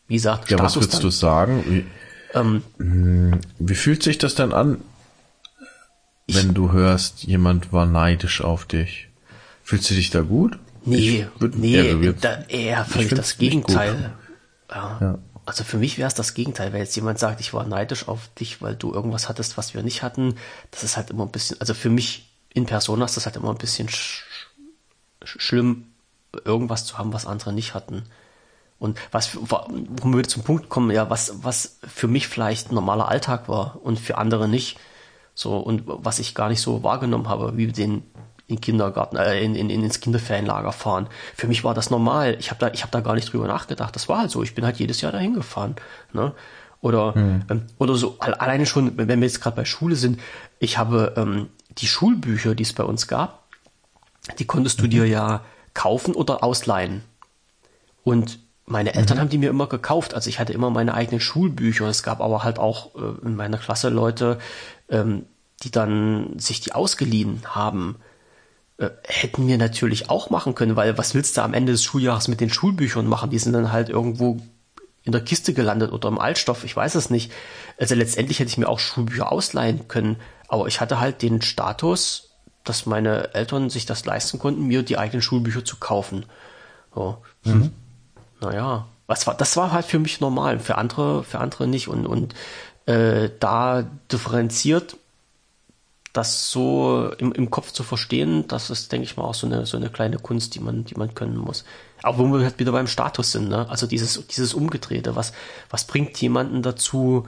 Wie 0.08 0.14
gesagt, 0.14 0.50
ja, 0.50 0.56
Status 0.56 0.64
was 0.64 0.76
würdest 0.76 0.94
dann, 0.94 1.02
du 1.02 1.10
sagen? 1.10 1.64
Wie, 1.68 1.84
ähm, 2.34 2.62
hm, 2.78 3.40
wie 3.58 3.74
fühlt 3.74 4.02
sich 4.02 4.16
das 4.16 4.34
denn 4.34 4.52
an, 4.52 4.80
wenn 6.28 6.48
ich, 6.48 6.54
du 6.54 6.72
hörst, 6.72 7.24
jemand 7.24 7.74
war 7.74 7.84
neidisch 7.84 8.40
auf 8.40 8.64
dich? 8.64 9.08
Fühlst 9.62 9.90
du 9.90 9.94
dich 9.94 10.10
da 10.10 10.22
gut? 10.22 10.58
Nee, 10.84 11.26
ich, 11.40 11.54
nee, 11.54 11.74
eher, 11.74 12.12
da, 12.14 12.42
eher 12.48 12.84
völlig 12.86 13.10
das 13.10 13.36
Gegenteil. 13.36 14.12
Ja. 14.70 14.98
ja. 15.00 15.18
Also 15.52 15.64
für 15.64 15.76
mich 15.76 15.98
wäre 15.98 16.08
es 16.08 16.14
das 16.14 16.32
Gegenteil, 16.32 16.72
wenn 16.72 16.80
jetzt 16.80 16.96
jemand 16.96 17.18
sagt, 17.18 17.38
ich 17.38 17.52
war 17.52 17.66
neidisch 17.66 18.08
auf 18.08 18.28
dich, 18.40 18.62
weil 18.62 18.74
du 18.74 18.90
irgendwas 18.94 19.28
hattest, 19.28 19.58
was 19.58 19.74
wir 19.74 19.82
nicht 19.82 20.02
hatten. 20.02 20.36
Das 20.70 20.82
ist 20.82 20.96
halt 20.96 21.10
immer 21.10 21.26
ein 21.26 21.30
bisschen, 21.30 21.60
also 21.60 21.74
für 21.74 21.90
mich 21.90 22.32
in 22.54 22.64
Persona 22.64 23.04
ist 23.04 23.18
das 23.18 23.26
halt 23.26 23.36
immer 23.36 23.50
ein 23.50 23.58
bisschen 23.58 23.90
sch 23.90 24.24
schlimm, 25.22 25.92
irgendwas 26.46 26.86
zu 26.86 26.96
haben, 26.96 27.12
was 27.12 27.26
andere 27.26 27.52
nicht 27.52 27.74
hatten. 27.74 28.04
Und 28.78 28.98
was, 29.10 29.36
wo 29.36 29.68
wir 30.16 30.26
zum 30.26 30.42
Punkt 30.42 30.70
kommen, 30.70 30.90
ja, 30.90 31.10
was, 31.10 31.44
was 31.44 31.76
für 31.86 32.08
mich 32.08 32.28
vielleicht 32.28 32.72
normaler 32.72 33.08
Alltag 33.08 33.46
war 33.46 33.78
und 33.82 34.00
für 34.00 34.16
andere 34.16 34.48
nicht. 34.48 34.78
So, 35.34 35.58
und 35.58 35.82
was 35.84 36.18
ich 36.18 36.34
gar 36.34 36.48
nicht 36.48 36.62
so 36.62 36.82
wahrgenommen 36.82 37.28
habe, 37.28 37.58
wie 37.58 37.66
den 37.66 38.04
in 38.52 38.60
Kindergarten, 38.60 39.16
äh, 39.16 39.42
in, 39.42 39.54
in, 39.54 39.70
ins 39.70 40.00
Kinderferienlager 40.00 40.72
fahren. 40.72 41.08
Für 41.34 41.48
mich 41.48 41.64
war 41.64 41.74
das 41.74 41.90
normal. 41.90 42.36
Ich 42.38 42.50
habe 42.50 42.60
da, 42.60 42.68
ich 42.72 42.82
habe 42.82 42.92
da 42.92 43.00
gar 43.00 43.14
nicht 43.14 43.32
drüber 43.32 43.46
nachgedacht. 43.46 43.94
Das 43.96 44.08
war 44.08 44.18
halt 44.18 44.30
so. 44.30 44.42
Ich 44.42 44.54
bin 44.54 44.64
halt 44.64 44.76
jedes 44.76 45.00
Jahr 45.00 45.12
dahin 45.12 45.34
gefahren. 45.34 45.74
Ne? 46.12 46.32
Oder, 46.80 47.14
hm. 47.14 47.44
ähm, 47.48 47.62
oder 47.78 47.94
so, 47.94 48.16
alleine 48.18 48.66
schon, 48.66 48.96
wenn 48.96 49.20
wir 49.20 49.26
jetzt 49.26 49.40
gerade 49.40 49.56
bei 49.56 49.64
Schule 49.64 49.96
sind, 49.96 50.20
ich 50.58 50.78
habe 50.78 51.14
ähm, 51.16 51.48
die 51.78 51.86
Schulbücher, 51.86 52.54
die 52.54 52.64
es 52.64 52.72
bei 52.72 52.84
uns 52.84 53.08
gab, 53.08 53.42
die 54.38 54.44
konntest 54.44 54.80
du 54.80 54.84
mhm. 54.84 54.90
dir 54.90 55.06
ja 55.06 55.40
kaufen 55.74 56.14
oder 56.14 56.44
ausleihen. 56.44 57.02
Und 58.04 58.38
meine 58.66 58.94
Eltern 58.94 59.16
mhm. 59.16 59.20
haben 59.22 59.28
die 59.28 59.38
mir 59.38 59.50
immer 59.50 59.66
gekauft. 59.66 60.14
Also 60.14 60.28
ich 60.28 60.38
hatte 60.38 60.52
immer 60.52 60.70
meine 60.70 60.94
eigenen 60.94 61.20
Schulbücher. 61.20 61.86
Es 61.86 62.02
gab 62.02 62.20
aber 62.20 62.44
halt 62.44 62.58
auch 62.58 62.94
äh, 62.94 63.26
in 63.26 63.36
meiner 63.36 63.58
Klasse 63.58 63.88
Leute, 63.88 64.38
ähm, 64.88 65.24
die 65.62 65.70
dann 65.70 66.38
sich 66.38 66.60
die 66.60 66.72
ausgeliehen 66.72 67.42
haben. 67.46 67.96
Äh, 68.82 68.90
hätten 69.04 69.46
wir 69.46 69.58
natürlich 69.58 70.10
auch 70.10 70.30
machen 70.30 70.54
können, 70.54 70.74
weil 70.74 70.98
was 70.98 71.14
willst 71.14 71.36
du 71.36 71.42
am 71.42 71.54
Ende 71.54 71.72
des 71.72 71.84
Schuljahres 71.84 72.26
mit 72.26 72.40
den 72.40 72.50
Schulbüchern 72.50 73.06
machen? 73.06 73.30
Die 73.30 73.38
sind 73.38 73.52
dann 73.52 73.70
halt 73.70 73.88
irgendwo 73.88 74.40
in 75.04 75.12
der 75.12 75.20
Kiste 75.20 75.54
gelandet 75.54 75.92
oder 75.92 76.08
im 76.08 76.18
Altstoff, 76.18 76.64
ich 76.64 76.74
weiß 76.74 76.96
es 76.96 77.10
nicht. 77.10 77.32
Also 77.78 77.94
letztendlich 77.94 78.40
hätte 78.40 78.50
ich 78.50 78.58
mir 78.58 78.68
auch 78.68 78.78
Schulbücher 78.78 79.30
ausleihen 79.30 79.88
können, 79.88 80.16
aber 80.48 80.66
ich 80.66 80.80
hatte 80.80 81.00
halt 81.00 81.22
den 81.22 81.42
Status, 81.42 82.30
dass 82.64 82.86
meine 82.86 83.34
Eltern 83.34 83.70
sich 83.70 83.86
das 83.86 84.04
leisten 84.04 84.38
konnten, 84.38 84.66
mir 84.66 84.82
die 84.82 84.98
eigenen 84.98 85.22
Schulbücher 85.22 85.64
zu 85.64 85.76
kaufen. 85.76 86.26
So. 86.94 87.18
Mhm. 87.44 87.72
Naja, 88.40 88.86
was 89.06 89.26
war, 89.26 89.34
das 89.34 89.56
war 89.56 89.72
halt 89.72 89.86
für 89.86 89.98
mich 89.98 90.20
normal, 90.20 90.58
für 90.58 90.76
andere, 90.76 91.24
für 91.24 91.38
andere 91.38 91.66
nicht. 91.66 91.88
Und, 91.88 92.06
und 92.06 92.34
äh, 92.86 93.30
da 93.40 93.84
differenziert 94.10 94.96
das 96.12 96.50
so 96.50 97.10
im, 97.18 97.32
im 97.32 97.50
Kopf 97.50 97.72
zu 97.72 97.82
verstehen, 97.82 98.46
das 98.46 98.70
ist, 98.70 98.92
denke 98.92 99.04
ich 99.04 99.16
mal, 99.16 99.24
auch 99.24 99.34
so 99.34 99.46
eine, 99.46 99.64
so 99.64 99.78
eine 99.78 99.88
kleine 99.88 100.18
Kunst, 100.18 100.54
die 100.54 100.60
man, 100.60 100.84
die 100.84 100.94
man 100.94 101.14
können 101.14 101.38
muss. 101.38 101.64
Aber 102.02 102.18
wo 102.18 102.24
wir 102.24 102.44
halt 102.44 102.58
wieder 102.58 102.72
beim 102.72 102.86
Status 102.86 103.32
sind, 103.32 103.48
ne? 103.48 103.66
Also 103.70 103.86
dieses, 103.86 104.26
dieses 104.26 104.52
Umgedrehte, 104.52 105.16
was, 105.16 105.32
was 105.70 105.86
bringt 105.86 106.20
jemanden 106.20 106.60
dazu, 106.62 107.26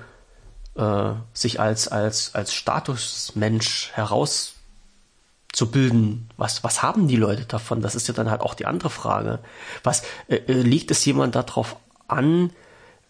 äh, 0.75 1.13
sich 1.33 1.61
als, 1.61 1.89
als, 1.89 2.35
als 2.35 2.53
Statusmensch 2.53 3.93
herauszubilden? 3.95 6.29
Was, 6.37 6.63
was 6.63 6.83
haben 6.83 7.09
die 7.09 7.17
Leute 7.17 7.47
davon? 7.47 7.81
Das 7.81 7.95
ist 7.95 8.07
ja 8.09 8.15
dann 8.15 8.31
halt 8.31 8.43
auch 8.43 8.53
die 8.55 8.67
andere 8.67 8.91
Frage. 8.91 9.39
Was, 9.83 10.03
äh, 10.29 10.37
äh 10.37 10.61
liegt 10.61 10.91
es 10.91 11.03
jemand 11.07 11.37
darauf 11.37 11.77
an, 12.07 12.51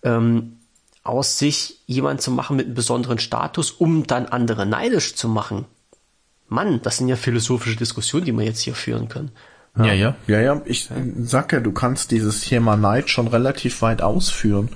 ähm, 0.04 0.58
aus 1.04 1.38
sich 1.38 1.80
jemand 1.86 2.22
zu 2.22 2.30
machen 2.30 2.56
mit 2.56 2.66
einem 2.66 2.74
besonderen 2.74 3.18
Status, 3.18 3.70
um 3.70 4.06
dann 4.06 4.26
andere 4.26 4.66
neidisch 4.66 5.14
zu 5.14 5.28
machen. 5.28 5.66
Mann, 6.48 6.80
das 6.82 6.96
sind 6.96 7.08
ja 7.08 7.16
philosophische 7.16 7.76
Diskussionen, 7.76 8.24
die 8.24 8.32
wir 8.32 8.44
jetzt 8.44 8.60
hier 8.60 8.74
führen 8.74 9.08
können. 9.08 9.30
Ja, 9.76 9.92
ja, 9.92 10.14
ja, 10.28 10.40
ja. 10.40 10.62
Ich 10.66 10.88
sag 11.22 11.52
ja, 11.52 11.58
du 11.58 11.72
kannst 11.72 12.12
dieses 12.12 12.42
Thema 12.42 12.76
Neid 12.76 13.10
schon 13.10 13.26
relativ 13.26 13.82
weit 13.82 14.02
ausführen 14.02 14.68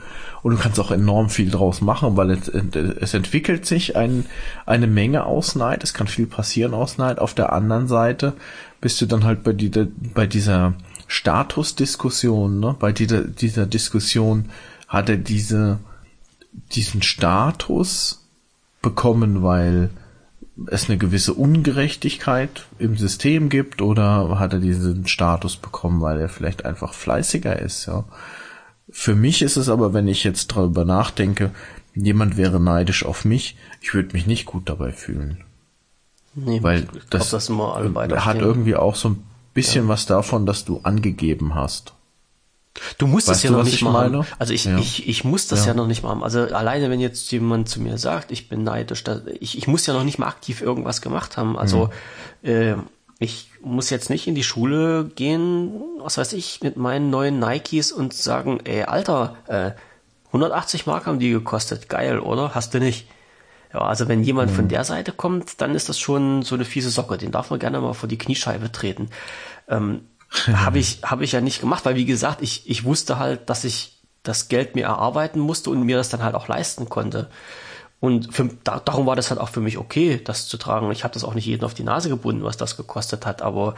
und 0.43 0.53
du 0.53 0.59
kannst 0.59 0.81
auch 0.81 0.91
enorm 0.91 1.31
viel 1.31 1.51
draus 1.51 1.81
machen, 1.81 2.17
weil 2.17 2.31
es, 2.31 2.49
es 2.49 3.15
entwickelt 3.15 3.65
sich 3.65 3.95
ein, 3.97 4.27
eine 4.67 4.89
Menge 4.89 5.25
aus 5.25 5.55
Neid. 5.55 5.85
Es 5.85 5.95
kann 5.95 6.09
viel 6.09 6.27
passieren 6.27 6.75
aus 6.75 6.99
Neid. 6.99 7.21
Auf 7.21 7.33
der 7.33 7.53
anderen 7.53 7.87
Seite 7.87 8.35
bist 8.81 9.01
du 9.01 9.07
dann 9.07 9.25
halt 9.25 9.45
bei, 9.45 9.53
die, 9.53 9.71
bei 10.15 10.27
dieser 10.27 10.75
Statusdiskussion, 11.07 12.59
ne? 12.59 12.75
bei 12.79 12.91
dieser, 12.91 13.23
dieser 13.23 13.67
Diskussion 13.67 14.51
hat 14.89 15.09
er 15.09 15.17
diese 15.17 15.79
diesen 16.53 17.03
Status 17.03 18.27
bekommen, 18.83 19.43
weil 19.43 19.91
es 20.67 20.89
eine 20.89 20.99
gewisse 20.99 21.35
Ungerechtigkeit 21.35 22.67
im 22.79 22.97
System 22.97 23.49
gibt 23.49 23.81
oder 23.81 24.39
hat 24.39 24.53
er 24.53 24.59
diesen 24.59 25.07
Status 25.07 25.57
bekommen, 25.57 26.01
weil 26.01 26.21
er 26.21 26.29
vielleicht 26.29 26.65
einfach 26.65 26.95
fleißiger 26.95 27.59
ist, 27.59 27.87
ja. 27.87 28.05
Für 28.91 29.15
mich 29.15 29.43
ist 29.43 29.57
es 29.57 29.69
aber, 29.69 29.93
wenn 29.93 30.09
ich 30.09 30.25
jetzt 30.25 30.57
darüber 30.57 30.87
nachdenke, 30.87 31.51
jemand 31.95 32.39
wäre 32.39 32.59
neidisch 32.59 33.05
auf 33.05 33.25
mich, 33.25 33.57
ich 33.83 33.93
würde 33.93 34.15
mich 34.15 34.27
nicht 34.27 34.47
gut 34.47 34.69
dabei 34.69 34.93
fühlen. 34.93 35.45
Nee, 36.35 36.63
weil 36.63 36.83
das, 36.83 37.11
glaub, 37.11 37.31
das 37.31 37.49
immer 37.49 37.77
alle 37.77 37.91
beide 37.91 38.25
hat 38.25 38.39
irgendwie 38.39 38.77
auch 38.77 38.95
so 38.95 39.11
ein 39.11 39.23
bisschen 39.55 39.85
ja. 39.85 39.89
was 39.89 40.07
davon, 40.07 40.47
dass 40.47 40.65
du 40.65 40.81
angegeben 40.85 41.55
hast. 41.55 41.95
Du 42.99 43.07
musst 43.07 43.29
weißt 43.29 43.39
es 43.39 43.43
ja 43.43 43.51
noch 43.51 43.65
nicht 43.65 43.83
mal 43.83 43.93
meine? 43.93 44.27
Also 44.39 44.53
ich, 44.53 44.65
ja. 44.65 44.79
ich, 44.79 45.09
ich 45.09 45.25
muss 45.25 45.49
das 45.49 45.61
ja. 45.61 45.69
ja. 45.69 45.75
noch 45.75 45.87
nicht 45.87 46.03
mal 46.03 46.11
haben. 46.11 46.23
Also 46.23 46.41
alleine, 46.41 46.91
wenn 46.91 47.01
jetzt 47.01 47.31
jemand 47.33 47.69
zu 47.69 47.81
mir 47.81 47.99
sagt, 47.99 48.31
ich 48.31 48.49
bin 48.49 48.65
neidisch, 48.65 49.05
ich, 49.41 49.59
ich 49.59 49.67
muss 49.67 49.87
ja 49.87 49.95
noch 49.95 50.05
nicht 50.05 50.19
mal 50.19 50.29
aktiv 50.29 50.61
irgendwas 50.61 51.01
gemacht 51.01 51.37
haben. 51.37 51.59
Also 51.59 51.91
mhm. 52.43 52.49
äh, 52.49 52.75
ich 53.19 53.51
muss 53.63 53.91
jetzt 53.91 54.11
nicht 54.11 54.27
in 54.27 54.35
die 54.35 54.45
Schule 54.45 55.11
gehen, 55.15 55.73
was 55.99 56.19
weiß 56.19 56.33
ich, 56.35 56.61
mit 56.63 56.77
meinen 56.77 57.11
neuen 57.11 57.41
Nikes 57.41 57.91
und 57.91 58.15
sagen, 58.15 58.61
ey, 58.65 58.85
Alter, 58.85 59.37
äh, 59.47 59.73
180 60.29 60.87
Mark 60.87 61.07
haben 61.07 61.19
die 61.19 61.31
gekostet, 61.31 61.89
geil, 61.89 62.21
oder? 62.21 62.55
Hast 62.55 62.75
du 62.75 62.79
nicht? 62.79 63.09
Ja, 63.73 63.81
also 63.81 64.09
wenn 64.09 64.23
jemand 64.23 64.53
mhm. 64.53 64.57
von 64.57 64.69
der 64.69 64.85
Seite 64.85 65.13
kommt, 65.13 65.61
dann 65.61 65.75
ist 65.75 65.89
das 65.89 65.99
schon 65.99 66.43
so 66.43 66.55
eine 66.55 66.65
fiese 66.65 66.91
Socke. 66.91 67.19
Den 67.19 67.33
darf 67.33 67.51
man 67.51 67.59
gerne 67.59 67.81
mal 67.81 67.93
vor 67.93 68.09
die 68.09 68.19
Kniescheibe 68.19 68.73
treten. 68.73 69.11
Ähm, 69.69 70.03
habe 70.53 70.79
ich, 70.79 71.01
habe 71.03 71.25
ich 71.25 71.33
ja 71.33 71.41
nicht 71.41 71.61
gemacht, 71.61 71.85
weil 71.85 71.97
wie 71.97 72.05
gesagt, 72.05 72.43
ich, 72.43 72.69
ich 72.69 72.85
wusste 72.85 73.19
halt, 73.19 73.49
dass 73.49 73.65
ich 73.65 73.99
das 74.23 74.49
Geld 74.49 74.75
mir 74.75 74.85
erarbeiten 74.85 75.41
musste 75.41 75.71
und 75.71 75.83
mir 75.83 75.97
das 75.97 76.09
dann 76.09 76.23
halt 76.23 76.35
auch 76.35 76.49
leisten 76.49 76.89
konnte. 76.89 77.31
Und 78.01 78.33
für, 78.33 78.49
da, 78.63 78.79
darum 78.79 79.07
war 79.07 79.17
das 79.17 79.31
halt 79.31 79.41
auch 79.41 79.49
für 79.49 79.61
mich 79.61 79.79
okay, 79.79 80.21
das 80.23 80.47
zu 80.47 80.57
tragen. 80.57 80.91
Ich 80.93 81.03
habe 81.03 81.15
das 81.15 81.25
auch 81.25 81.35
nicht 81.35 81.47
jedem 81.47 81.65
auf 81.65 81.75
die 81.75 81.83
Nase 81.83 82.09
gebunden, 82.09 82.45
was 82.45 82.57
das 82.57 82.77
gekostet 82.77 83.27
hat, 83.27 83.43
aber 83.43 83.75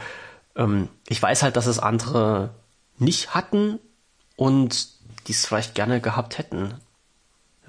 ähm, 0.55 0.89
ich 1.07 1.21
weiß 1.21 1.43
halt, 1.43 1.55
dass 1.55 1.65
es 1.65 1.79
andere 1.79 2.51
nicht 2.97 3.33
hatten 3.33 3.79
und 4.35 4.89
die 5.27 5.31
es 5.31 5.45
vielleicht 5.45 5.75
gerne 5.75 6.01
gehabt 6.01 6.37
hätten. 6.37 6.73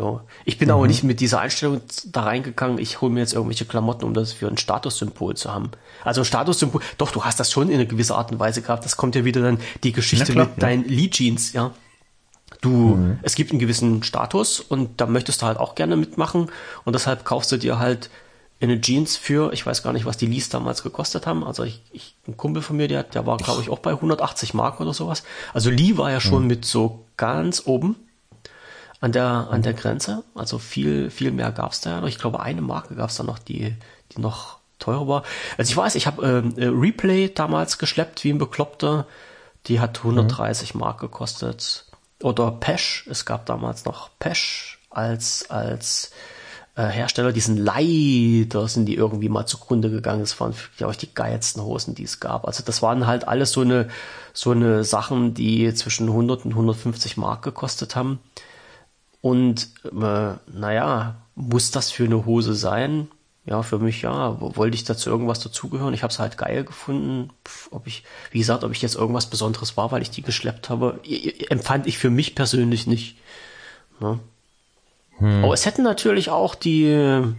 Ja. 0.03 0.25
Ich 0.45 0.59
bin 0.59 0.69
mhm. 0.69 0.75
aber 0.75 0.87
nicht 0.87 1.05
mit 1.05 1.21
dieser 1.21 1.41
Einstellung 1.41 1.81
da 2.07 2.25
reingegangen, 2.25 2.79
ich 2.79 3.01
hole 3.01 3.13
mir 3.13 3.21
jetzt 3.21 3.33
irgendwelche 3.33 3.65
Klamotten, 3.65 4.05
um 4.05 4.15
das 4.15 4.33
für 4.33 4.49
ein 4.49 4.59
Statussymbol 4.59 5.37
zu 5.37 5.53
haben. 5.53 5.71
Also 6.05 6.23
ein 6.23 6.25
Statussymbol, 6.25 6.83
doch, 6.99 7.13
du 7.13 7.25
hast 7.25 7.39
das 7.41 7.51
schon 7.51 7.69
in 7.69 7.75
einer 7.75 7.85
gewisser 7.85 8.17
Art 8.17 8.33
und 8.33 8.39
Weise 8.41 8.63
gehabt. 8.63 8.85
Das 8.85 8.97
kommt 8.97 9.15
ja 9.15 9.25
wieder 9.25 9.43
dann 9.43 9.59
die 9.83 9.93
Geschichte 9.93 10.33
klar, 10.33 10.47
mit 10.47 10.57
ja. 10.57 10.61
deinen 10.61 10.85
Lee 10.85 11.09
Jeans, 11.09 11.53
ja. 11.53 11.73
Du, 12.61 12.71
mhm. 12.71 13.19
es 13.23 13.35
gibt 13.35 13.51
einen 13.51 13.59
gewissen 13.59 14.03
Status 14.03 14.61
und 14.61 15.01
da 15.01 15.07
möchtest 15.07 15.43
du 15.43 15.47
halt 15.47 15.59
auch 15.59 15.75
gerne 15.75 15.97
mitmachen 15.97 16.51
und 16.85 16.93
deshalb 16.93 17.25
kaufst 17.25 17.51
du 17.51 17.57
dir 17.57 17.79
halt 17.79 18.11
eine 18.61 18.81
Jeans 18.81 19.17
für, 19.17 19.53
ich 19.53 19.67
weiß 19.67 19.83
gar 19.83 19.93
nicht, 19.93 20.07
was 20.07 20.17
die 20.17 20.27
Lees 20.27 20.49
damals 20.49 20.83
gekostet 20.83 21.27
haben. 21.27 21.43
Also 21.43 21.65
ich, 21.65 21.83
ich 21.91 22.15
ein 22.29 22.37
Kumpel 22.37 22.63
von 22.63 22.77
mir, 22.77 22.87
der, 22.87 23.03
der 23.03 23.27
war, 23.27 23.37
glaube 23.39 23.61
ich, 23.61 23.71
auch 23.71 23.81
bei 23.81 23.91
180 23.91 24.55
Mark 24.55 24.81
oder 24.81 24.95
sowas. 24.95 25.25
Also 25.53 25.71
Lee 25.71 25.97
war 25.97 26.13
ja 26.13 26.21
schon 26.21 26.43
mhm. 26.43 26.49
mit 26.49 26.65
so 26.65 27.05
ganz 27.17 27.63
oben 27.67 27.97
an 29.03 29.11
der, 29.11 29.49
an 29.51 29.63
der 29.63 29.75
Grenze. 29.75 30.23
Also 30.35 30.59
viel, 30.59 31.11
viel 31.11 31.33
mehr 31.33 31.51
gab 31.51 31.73
es 31.73 31.81
da 31.81 31.91
ja 31.91 32.01
noch. 32.01 32.09
Ich 32.09 32.19
glaube, 32.19 32.41
eine 32.41 32.63
Marke 32.63 32.95
gab 32.95 33.11
es 33.11 33.17
da 33.17 33.25
noch, 33.25 33.41
die, 33.41 33.75
die 34.13 34.21
noch 34.21 34.59
teurer 34.79 35.09
war. 35.09 35.23
Also 35.59 35.71
ich 35.71 35.77
weiß, 35.77 35.97
ich 35.97 36.07
habe 36.07 36.25
ähm, 36.25 36.55
äh, 36.57 36.67
Replay 36.69 37.29
damals 37.29 37.79
geschleppt 37.79 38.23
wie 38.23 38.31
ein 38.31 38.39
Bekloppter. 38.39 39.07
Die 39.67 39.81
hat 39.81 39.99
130 39.99 40.75
mhm. 40.75 40.81
Mark 40.81 41.01
gekostet. 41.01 41.87
Oder 42.23 42.53
Pesh, 42.53 43.09
es 43.11 43.25
gab 43.25 43.45
damals 43.47 43.85
noch 43.85 44.11
Pesh 44.21 44.79
als, 44.89 45.51
als 45.51 46.13
äh, 46.77 46.87
Hersteller, 46.87 47.33
diesen 47.33 47.57
leider 47.57 48.69
sind 48.69 48.87
die 48.87 48.95
irgendwie 48.95 49.29
mal 49.29 49.47
zugrunde 49.47 49.91
gegangen. 49.91 50.21
Das 50.21 50.39
waren, 50.39 50.55
glaube 50.77 50.93
ich, 50.93 50.99
die 50.99 51.13
geilsten 51.13 51.61
Hosen, 51.65 51.97
die 51.97 52.05
es 52.05 52.21
gab. 52.21 52.47
Also 52.47 52.63
das 52.65 52.83
waren 52.83 53.09
halt 53.09 53.27
alles 53.27 53.51
so 53.51 53.63
eine, 53.63 53.89
so 54.33 54.53
eine 54.53 54.85
Sachen, 54.85 55.35
die 55.35 55.75
zwischen 55.75 56.07
100 56.07 56.45
und 56.45 56.53
150 56.53 57.17
Mark 57.17 57.43
gekostet 57.43 57.97
haben. 57.97 58.21
Und 59.23 59.71
äh, 59.85 60.35
naja, 60.53 61.15
muss 61.35 61.71
das 61.71 61.91
für 61.91 62.05
eine 62.05 62.27
Hose 62.27 62.55
sein? 62.55 63.09
Ja, 63.47 63.63
für 63.63 63.79
mich 63.79 64.03
ja. 64.03 64.37
Wollte 64.41 64.75
ich 64.75 64.85
dazu 64.85 65.11
irgendwas 65.11 65.41
dazugehören? 65.41 65.95
Ich 65.95 66.03
habe 66.03 66.13
es 66.13 66.19
halt 66.19 66.37
geil 66.37 66.65
gefunden. 66.65 67.31
Pff, 67.47 67.69
ob 67.73 67.87
ich, 67.87 68.05
wie 68.31 68.39
gesagt, 68.39 68.63
ob 68.65 68.73
ich 68.73 68.83
jetzt 68.83 68.97
irgendwas 68.97 69.31
Besonderes 69.31 69.77
war, 69.77 69.91
weil 69.91 70.03
ich 70.03 70.11
die 70.11 70.23
geschleppt 70.23 70.69
habe, 70.69 71.01
empfand 71.49 71.87
ich 71.87 71.99
für 71.99 72.11
mich 72.11 72.35
persönlich 72.35 72.87
nicht. 72.87 73.17
Ne? 74.01 74.19
Hm. 75.19 75.45
Aber 75.45 75.55
es 75.55 75.67
hätten 75.67 75.83
natürlich 75.83 76.29
auch 76.29 76.55
die 76.55 77.35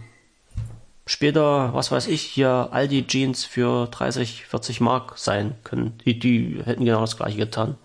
später, 1.06 1.74
was 1.74 1.90
weiß 1.90 2.06
ich, 2.08 2.22
hier 2.22 2.68
Aldi 2.70 3.06
Jeans 3.06 3.44
für 3.44 3.86
30, 3.86 4.46
40 4.46 4.80
Mark 4.80 5.18
sein 5.18 5.54
können. 5.64 5.98
Die, 6.04 6.18
die 6.18 6.62
hätten 6.64 6.84
genau 6.84 7.02
das 7.02 7.16
gleiche 7.16 7.36
getan. 7.36 7.76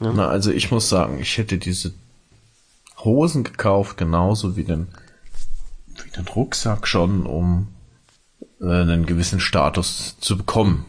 Ne? 0.00 0.12
Na, 0.14 0.28
also 0.28 0.50
ich 0.50 0.70
muss 0.70 0.88
sagen, 0.88 1.18
ich 1.20 1.36
hätte 1.38 1.58
diese 1.58 1.92
Hosen 3.04 3.44
gekauft, 3.44 3.96
genauso 3.96 4.56
wie 4.56 4.64
den, 4.64 4.88
wie 6.04 6.10
den 6.10 6.26
Rucksack 6.28 6.86
schon, 6.86 7.26
um 7.26 7.68
äh, 8.60 8.64
einen 8.64 9.06
gewissen 9.06 9.40
Status 9.40 10.16
zu 10.20 10.36
bekommen. 10.36 10.84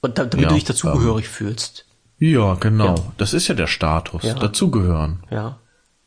Und 0.00 0.18
da, 0.18 0.24
damit 0.24 0.44
ja, 0.44 0.48
du 0.48 0.54
dich 0.54 0.64
dazugehörig 0.64 1.26
ähm, 1.26 1.32
fühlst. 1.32 1.86
Ja, 2.18 2.54
genau. 2.54 2.96
Ja. 2.96 3.12
Das 3.16 3.32
ist 3.32 3.48
ja 3.48 3.54
der 3.54 3.66
Status, 3.66 4.22
ja. 4.22 4.34
dazugehören. 4.34 5.22
Ja. 5.30 5.58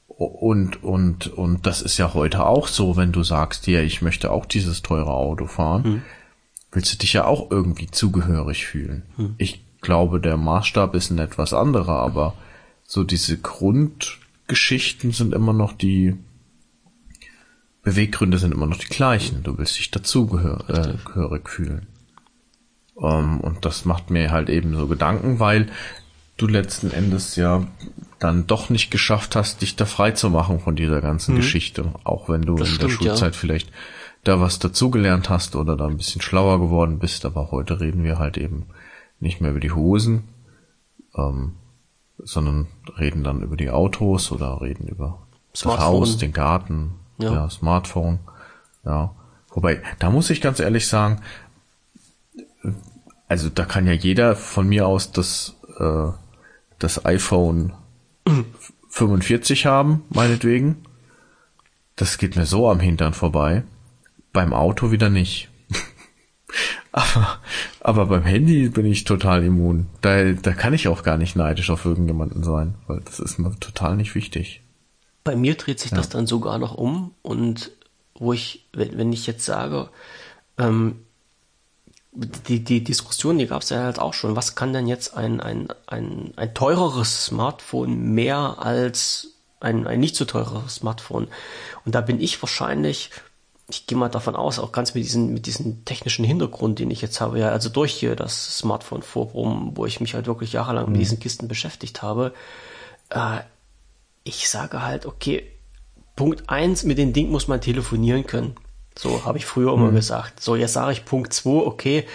Und, 0.07 0.83
und, 0.83 1.27
und 1.27 1.65
das 1.65 1.81
ist 1.81 1.97
ja 1.97 2.13
heute 2.13 2.45
auch 2.45 2.67
so, 2.67 2.95
wenn 2.95 3.11
du 3.11 3.23
sagst, 3.23 3.65
ja, 3.67 3.81
ich 3.81 4.01
möchte 4.01 4.31
auch 4.31 4.45
dieses 4.45 4.81
teure 4.83 5.11
Auto 5.11 5.47
fahren, 5.47 5.83
hm. 5.83 6.01
willst 6.71 6.93
du 6.93 6.97
dich 6.97 7.13
ja 7.13 7.25
auch 7.25 7.49
irgendwie 7.49 7.89
zugehörig 7.89 8.65
fühlen. 8.65 9.03
Hm. 9.15 9.35
Ich 9.37 9.65
glaube, 9.81 10.19
der 10.19 10.37
Maßstab 10.37 10.93
ist 10.93 11.09
ein 11.09 11.17
etwas 11.17 11.53
anderer, 11.53 12.01
aber 12.01 12.35
so 12.85 13.03
diese 13.03 13.37
Grund, 13.39 14.19
Geschichten 14.51 15.13
sind 15.13 15.33
immer 15.33 15.53
noch 15.53 15.71
die 15.71 16.17
Beweggründe 17.83 18.37
sind 18.37 18.53
immer 18.53 18.67
noch 18.67 18.77
die 18.77 18.87
gleichen. 18.87 19.43
Du 19.43 19.57
willst 19.57 19.79
dich 19.79 19.89
dazugehörig 19.89 21.45
äh, 21.45 21.49
fühlen. 21.49 21.87
Um, 22.95 23.09
ähm, 23.09 23.39
und 23.39 23.63
das 23.63 23.85
macht 23.85 24.11
mir 24.11 24.29
halt 24.29 24.49
eben 24.49 24.75
so 24.75 24.87
Gedanken, 24.87 25.39
weil 25.39 25.67
du 26.35 26.47
letzten 26.47 26.91
Endes 26.91 27.37
ja 27.37 27.65
dann 28.19 28.45
doch 28.45 28.69
nicht 28.69 28.91
geschafft 28.91 29.37
hast, 29.37 29.61
dich 29.61 29.77
da 29.77 29.85
frei 29.85 30.11
zu 30.11 30.29
machen 30.29 30.59
von 30.59 30.75
dieser 30.75 30.99
ganzen 30.99 31.33
mhm. 31.33 31.37
Geschichte. 31.37 31.93
Auch 32.03 32.27
wenn 32.27 32.41
du 32.41 32.55
das 32.55 32.67
in 32.67 32.75
stimmt, 32.75 32.91
der 32.91 32.97
Schulzeit 32.97 33.33
ja. 33.33 33.39
vielleicht 33.39 33.71
da 34.25 34.41
was 34.41 34.59
dazugelernt 34.59 35.29
hast 35.29 35.55
oder 35.55 35.77
da 35.77 35.87
ein 35.87 35.97
bisschen 35.97 36.21
schlauer 36.21 36.59
geworden 36.59 36.99
bist. 36.99 37.25
Aber 37.25 37.51
heute 37.51 37.79
reden 37.79 38.03
wir 38.03 38.19
halt 38.19 38.37
eben 38.37 38.65
nicht 39.21 39.39
mehr 39.39 39.51
über 39.51 39.61
die 39.61 39.71
Hosen. 39.71 40.25
Ähm, 41.15 41.53
sondern 42.23 42.67
reden 42.97 43.23
dann 43.23 43.41
über 43.41 43.55
die 43.55 43.69
Autos 43.69 44.31
oder 44.31 44.61
reden 44.61 44.87
über 44.87 45.19
Smartphone. 45.55 45.77
das 45.77 45.85
Haus, 45.85 46.17
den 46.17 46.33
Garten, 46.33 46.95
ja. 47.17 47.33
ja, 47.33 47.49
Smartphone, 47.49 48.19
ja. 48.85 49.15
Wobei, 49.53 49.81
da 49.99 50.09
muss 50.09 50.29
ich 50.29 50.41
ganz 50.41 50.59
ehrlich 50.59 50.87
sagen, 50.87 51.21
also 53.27 53.49
da 53.49 53.65
kann 53.65 53.85
ja 53.85 53.93
jeder 53.93 54.35
von 54.35 54.67
mir 54.67 54.87
aus 54.87 55.11
das, 55.11 55.55
äh, 55.79 56.07
das 56.79 57.05
iPhone 57.05 57.73
45 58.89 59.65
haben, 59.65 60.03
meinetwegen. 60.09 60.77
Das 61.95 62.17
geht 62.17 62.35
mir 62.35 62.45
so 62.45 62.69
am 62.69 62.79
Hintern 62.79 63.13
vorbei. 63.13 63.63
Beim 64.33 64.53
Auto 64.53 64.91
wieder 64.91 65.09
nicht. 65.09 65.50
Aber, 66.91 67.39
aber 67.79 68.05
beim 68.07 68.23
Handy 68.23 68.67
bin 68.67 68.85
ich 68.85 69.05
total 69.05 69.45
immun. 69.45 69.87
Da, 70.01 70.33
da 70.33 70.51
kann 70.51 70.73
ich 70.73 70.89
auch 70.89 71.03
gar 71.03 71.17
nicht 71.17 71.37
neidisch 71.37 71.69
auf 71.69 71.85
irgendjemanden 71.85 72.43
sein, 72.43 72.75
weil 72.87 72.99
das 72.99 73.21
ist 73.21 73.37
mir 73.37 73.57
total 73.61 73.95
nicht 73.95 74.13
wichtig. 74.13 74.61
Bei 75.23 75.37
mir 75.37 75.55
dreht 75.55 75.79
sich 75.79 75.91
ja. 75.91 75.97
das 75.97 76.09
dann 76.09 76.27
sogar 76.27 76.57
noch 76.57 76.75
um 76.75 77.13
und 77.21 77.71
wo 78.15 78.33
ich, 78.33 78.65
wenn, 78.73 78.97
wenn 78.97 79.13
ich 79.13 79.25
jetzt 79.25 79.45
sage, 79.45 79.89
ähm, 80.57 80.97
die, 82.11 82.63
die 82.63 82.83
Diskussion, 82.83 83.37
die 83.37 83.47
gab 83.47 83.61
es 83.61 83.69
ja 83.69 83.83
halt 83.83 83.99
auch 83.99 84.13
schon. 84.13 84.35
Was 84.35 84.55
kann 84.55 84.73
denn 84.73 84.87
jetzt 84.87 85.15
ein, 85.15 85.39
ein, 85.39 85.69
ein, 85.87 86.33
ein 86.35 86.53
teureres 86.53 87.25
Smartphone 87.25 88.13
mehr 88.13 88.57
als 88.59 89.29
ein, 89.59 89.87
ein 89.87 89.99
nicht 89.99 90.15
so 90.15 90.25
teures 90.25 90.75
Smartphone? 90.75 91.27
Und 91.85 91.95
da 91.95 92.01
bin 92.01 92.19
ich 92.19 92.41
wahrscheinlich 92.41 93.11
ich 93.71 93.87
gehe 93.87 93.97
mal 93.97 94.09
davon 94.09 94.35
aus, 94.35 94.59
auch 94.59 94.71
ganz 94.71 94.93
mit 94.93 95.03
diesem 95.03 95.33
mit 95.33 95.45
diesem 95.45 95.85
technischen 95.85 96.25
Hintergrund, 96.25 96.79
den 96.79 96.91
ich 96.91 97.01
jetzt 97.01 97.21
habe, 97.21 97.39
ja, 97.39 97.49
also 97.49 97.69
durch 97.69 97.93
hier 97.93 98.15
das 98.15 98.57
Smartphone 98.57 99.01
Forum, 99.01 99.71
wo 99.75 99.85
ich 99.85 100.01
mich 100.01 100.13
halt 100.13 100.27
wirklich 100.27 100.53
jahrelang 100.53 100.87
mhm. 100.87 100.91
mit 100.93 101.01
diesen 101.01 101.19
Kisten 101.19 101.47
beschäftigt 101.47 102.01
habe, 102.01 102.33
äh, 103.09 103.39
ich 104.23 104.49
sage 104.49 104.83
halt, 104.83 105.05
okay, 105.05 105.49
Punkt 106.15 106.49
eins 106.49 106.83
mit 106.83 106.97
dem 106.97 107.13
Ding 107.13 107.31
muss 107.31 107.47
man 107.47 107.61
telefonieren 107.61 108.27
können. 108.27 108.55
So 108.97 109.23
habe 109.25 109.37
ich 109.37 109.45
früher 109.45 109.75
mhm. 109.75 109.83
immer 109.83 109.91
gesagt. 109.91 110.41
So, 110.41 110.55
jetzt 110.55 110.73
sage 110.73 110.91
ich 110.91 111.05
Punkt 111.05 111.33
zwei, 111.33 111.65
okay, 111.65 112.05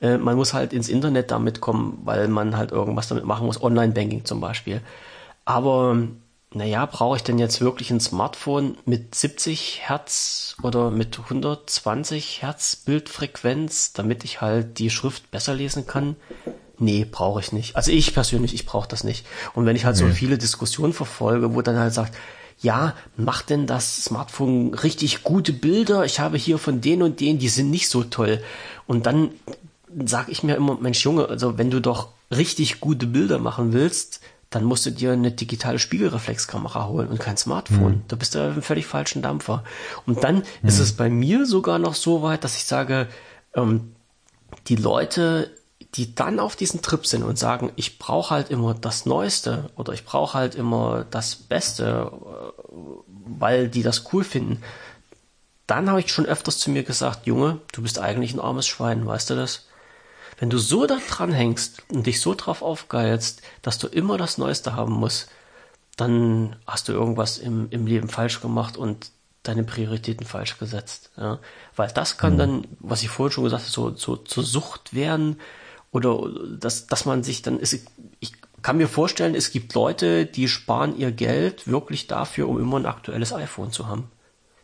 äh, 0.00 0.18
man 0.18 0.36
muss 0.36 0.52
halt 0.52 0.72
ins 0.72 0.88
Internet 0.88 1.30
damit 1.30 1.60
kommen, 1.60 2.00
weil 2.04 2.28
man 2.28 2.56
halt 2.56 2.72
irgendwas 2.72 3.08
damit 3.08 3.24
machen 3.24 3.46
muss, 3.46 3.62
Online-Banking 3.62 4.24
zum 4.24 4.40
Beispiel. 4.40 4.82
Aber 5.44 5.96
naja, 6.54 6.86
brauche 6.86 7.16
ich 7.16 7.22
denn 7.22 7.38
jetzt 7.38 7.60
wirklich 7.60 7.90
ein 7.90 8.00
Smartphone 8.00 8.78
mit 8.84 9.14
70 9.14 9.80
Hertz 9.82 10.56
oder 10.62 10.90
mit 10.90 11.18
120 11.18 12.42
Hertz 12.42 12.76
Bildfrequenz, 12.76 13.92
damit 13.92 14.24
ich 14.24 14.40
halt 14.40 14.78
die 14.78 14.90
Schrift 14.90 15.30
besser 15.30 15.54
lesen 15.54 15.86
kann? 15.86 16.16
Nee, 16.78 17.06
brauche 17.10 17.40
ich 17.40 17.52
nicht. 17.52 17.74
Also 17.74 17.90
ich 17.90 18.14
persönlich, 18.14 18.54
ich 18.54 18.66
brauche 18.66 18.88
das 18.88 19.02
nicht. 19.02 19.26
Und 19.54 19.66
wenn 19.66 19.76
ich 19.76 19.84
halt 19.84 19.96
nee. 19.96 20.08
so 20.08 20.14
viele 20.14 20.38
Diskussionen 20.38 20.92
verfolge, 20.92 21.54
wo 21.54 21.62
dann 21.62 21.78
halt 21.78 21.94
sagt, 21.94 22.14
ja, 22.60 22.94
macht 23.16 23.50
denn 23.50 23.66
das 23.66 24.04
Smartphone 24.04 24.72
richtig 24.74 25.24
gute 25.24 25.52
Bilder? 25.52 26.04
Ich 26.04 26.20
habe 26.20 26.38
hier 26.38 26.58
von 26.58 26.80
denen 26.80 27.02
und 27.02 27.20
denen, 27.20 27.38
die 27.38 27.48
sind 27.48 27.70
nicht 27.70 27.88
so 27.88 28.04
toll. 28.04 28.42
Und 28.86 29.06
dann 29.06 29.30
sage 30.04 30.30
ich 30.30 30.42
mir 30.42 30.56
immer, 30.56 30.78
Mensch 30.80 31.04
Junge, 31.04 31.28
also 31.28 31.58
wenn 31.58 31.70
du 31.70 31.80
doch 31.80 32.08
richtig 32.30 32.80
gute 32.80 33.06
Bilder 33.06 33.38
machen 33.38 33.72
willst, 33.72 34.20
dann 34.50 34.64
musst 34.64 34.86
du 34.86 34.90
dir 34.90 35.12
eine 35.12 35.32
digitale 35.32 35.78
Spiegelreflexkamera 35.78 36.86
holen 36.86 37.08
und 37.08 37.18
kein 37.18 37.36
Smartphone. 37.36 37.96
Mhm. 37.96 38.02
Da 38.08 38.16
bist 38.16 38.34
du 38.34 38.46
im 38.46 38.62
völlig 38.62 38.86
falschen 38.86 39.22
Dampfer. 39.22 39.64
Und 40.06 40.22
dann 40.22 40.36
mhm. 40.36 40.68
ist 40.68 40.78
es 40.78 40.92
bei 40.92 41.10
mir 41.10 41.46
sogar 41.46 41.78
noch 41.78 41.94
so 41.94 42.22
weit, 42.22 42.44
dass 42.44 42.56
ich 42.56 42.64
sage, 42.64 43.08
ähm, 43.54 43.92
die 44.68 44.76
Leute, 44.76 45.50
die 45.94 46.14
dann 46.14 46.38
auf 46.38 46.56
diesen 46.56 46.82
Trip 46.82 47.06
sind 47.06 47.22
und 47.22 47.38
sagen, 47.38 47.72
ich 47.76 47.98
brauche 47.98 48.30
halt 48.30 48.50
immer 48.50 48.74
das 48.74 49.06
Neueste 49.06 49.70
oder 49.76 49.92
ich 49.92 50.04
brauche 50.04 50.34
halt 50.34 50.54
immer 50.54 51.04
das 51.10 51.34
Beste, 51.34 52.12
äh, 52.12 52.72
weil 53.26 53.68
die 53.68 53.82
das 53.82 54.12
cool 54.12 54.22
finden, 54.22 54.62
dann 55.66 55.90
habe 55.90 56.00
ich 56.00 56.12
schon 56.12 56.26
öfters 56.26 56.58
zu 56.58 56.70
mir 56.70 56.84
gesagt, 56.84 57.26
Junge, 57.26 57.60
du 57.72 57.82
bist 57.82 57.98
eigentlich 57.98 58.34
ein 58.34 58.40
armes 58.40 58.66
Schwein, 58.66 59.04
weißt 59.04 59.30
du 59.30 59.34
das? 59.34 59.66
Wenn 60.38 60.50
du 60.50 60.58
so 60.58 60.86
da 60.86 60.98
dran 61.08 61.32
hängst 61.32 61.82
und 61.88 62.06
dich 62.06 62.20
so 62.20 62.34
drauf 62.34 62.62
aufgeilst, 62.62 63.42
dass 63.62 63.78
du 63.78 63.86
immer 63.86 64.18
das 64.18 64.38
Neueste 64.38 64.74
haben 64.74 64.92
musst, 64.92 65.28
dann 65.96 66.56
hast 66.66 66.88
du 66.88 66.92
irgendwas 66.92 67.38
im, 67.38 67.68
im 67.70 67.86
Leben 67.86 68.08
falsch 68.08 68.40
gemacht 68.40 68.76
und 68.76 69.10
deine 69.42 69.64
Prioritäten 69.64 70.26
falsch 70.26 70.58
gesetzt. 70.58 71.10
Ja? 71.16 71.38
Weil 71.74 71.88
das 71.88 72.18
kann 72.18 72.34
mhm. 72.34 72.38
dann, 72.38 72.66
was 72.80 73.02
ich 73.02 73.08
vorhin 73.08 73.32
schon 73.32 73.44
gesagt 73.44 73.62
habe, 73.62 73.72
so, 73.72 73.94
so 73.94 74.16
zur 74.16 74.44
Sucht 74.44 74.94
werden 74.94 75.40
oder 75.90 76.28
dass, 76.58 76.86
dass 76.86 77.06
man 77.06 77.22
sich 77.22 77.42
dann, 77.42 77.58
ist, 77.58 77.86
ich 78.20 78.32
kann 78.62 78.76
mir 78.76 78.88
vorstellen, 78.88 79.34
es 79.34 79.50
gibt 79.50 79.74
Leute, 79.74 80.26
die 80.26 80.48
sparen 80.48 80.98
ihr 80.98 81.12
Geld 81.12 81.66
wirklich 81.68 82.08
dafür, 82.08 82.48
um 82.48 82.60
immer 82.60 82.78
ein 82.78 82.86
aktuelles 82.86 83.32
iPhone 83.32 83.72
zu 83.72 83.86
haben. 83.86 84.10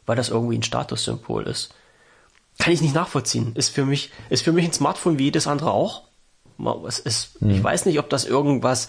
Weil 0.04 0.16
das 0.16 0.28
irgendwie 0.28 0.58
ein 0.58 0.64
Statussymbol 0.64 1.44
ist. 1.44 1.74
Kann 2.58 2.72
ich 2.72 2.82
nicht 2.82 2.94
nachvollziehen. 2.94 3.52
Ist 3.54 3.70
für 3.70 3.84
mich, 3.84 4.10
ist 4.30 4.44
für 4.44 4.52
mich 4.52 4.64
ein 4.64 4.72
Smartphone 4.72 5.18
wie 5.18 5.24
jedes 5.24 5.46
andere 5.46 5.72
auch. 5.72 6.02
Es 6.86 6.98
ist, 6.98 7.40
mhm. 7.42 7.50
Ich 7.50 7.64
weiß 7.64 7.86
nicht, 7.86 7.98
ob 7.98 8.08
das 8.10 8.24
irgendwas, 8.24 8.88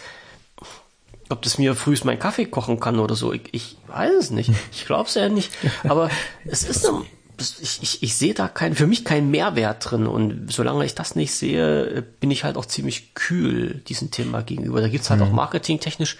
ob 1.30 1.41
das 1.41 1.57
mir 1.57 1.76
frühst 1.76 2.05
meinen 2.05 2.20
Kaffee 2.20 2.45
kochen 2.45 2.80
kann 2.80 2.99
oder 2.99 3.16
so. 3.16 3.34
Ich, 3.34 3.53
ich 3.53 3.78
weiß 3.88 4.11
es 4.14 4.30
nicht. 4.32 4.51
Ich 4.72 4.86
glaube 4.86 5.07
es 5.07 5.16
ja 5.16 5.30
nicht. 5.30 5.51
Aber 5.84 6.09
es 6.45 6.64
ist 6.64 6.86
eine, 6.86 7.03
ich, 7.39 7.82
ich, 7.82 8.03
ich 8.03 8.16
sehe 8.16 8.34
da 8.34 8.47
kein, 8.47 8.76
für 8.76 8.88
mich 8.88 9.05
keinen 9.05 9.32
Mehrwert 9.32 9.89
drin. 9.89 10.07
Und 10.07 10.51
solange 10.51 10.86
ich 10.86 10.93
das 10.93 11.16
nicht 11.16 11.34
sehe, 11.34 12.03
bin 12.20 12.32
ich 12.32 12.43
halt 12.43 12.57
auch 12.57 12.66
ziemlich 12.66 13.16
kühl 13.16 13.82
diesem 13.88 14.11
Thema 14.11 14.43
gegenüber. 14.43 14.82
Da 14.82 14.88
gibt's 14.88 15.09
halt 15.09 15.22
mhm. 15.22 15.28
auch 15.28 15.32
marketingtechnisch, 15.32 16.18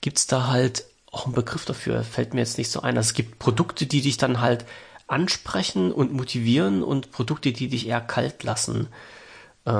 gibt's 0.00 0.26
da 0.26 0.48
halt 0.48 0.84
auch 1.12 1.26
einen 1.26 1.34
Begriff 1.34 1.64
dafür. 1.64 2.02
Fällt 2.02 2.34
mir 2.34 2.40
jetzt 2.40 2.58
nicht 2.58 2.70
so 2.70 2.80
ein. 2.80 2.96
Also 2.96 3.08
es 3.08 3.14
gibt 3.14 3.38
Produkte, 3.38 3.86
die 3.86 4.00
dich 4.00 4.16
dann 4.16 4.40
halt 4.40 4.64
ansprechen 5.06 5.92
und 5.92 6.12
motivieren 6.12 6.82
und 6.82 7.12
Produkte, 7.12 7.52
die 7.52 7.68
dich 7.68 7.86
eher 7.86 8.00
kalt 8.00 8.42
lassen. 8.42 8.88
Äh, 9.64 9.70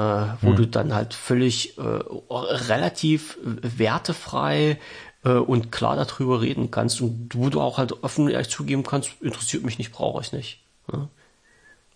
wo 0.40 0.50
mhm. 0.50 0.56
du 0.56 0.66
dann 0.66 0.94
halt 0.94 1.14
völlig 1.14 1.78
äh, 1.78 1.82
relativ 1.82 3.38
wertefrei 3.44 4.80
äh, 5.24 5.30
und 5.30 5.70
klar 5.70 5.94
darüber 5.94 6.40
reden 6.40 6.72
kannst 6.72 7.00
und 7.00 7.30
wo 7.34 7.50
du 7.50 7.60
auch 7.60 7.78
halt 7.78 8.02
offen 8.02 8.28
ehrlich 8.28 8.48
zugeben 8.48 8.82
kannst, 8.82 9.12
interessiert 9.20 9.62
mich 9.62 9.78
nicht, 9.78 9.92
brauche 9.92 10.22
ich 10.22 10.32
nicht. 10.32 10.60
Ja? 10.92 11.08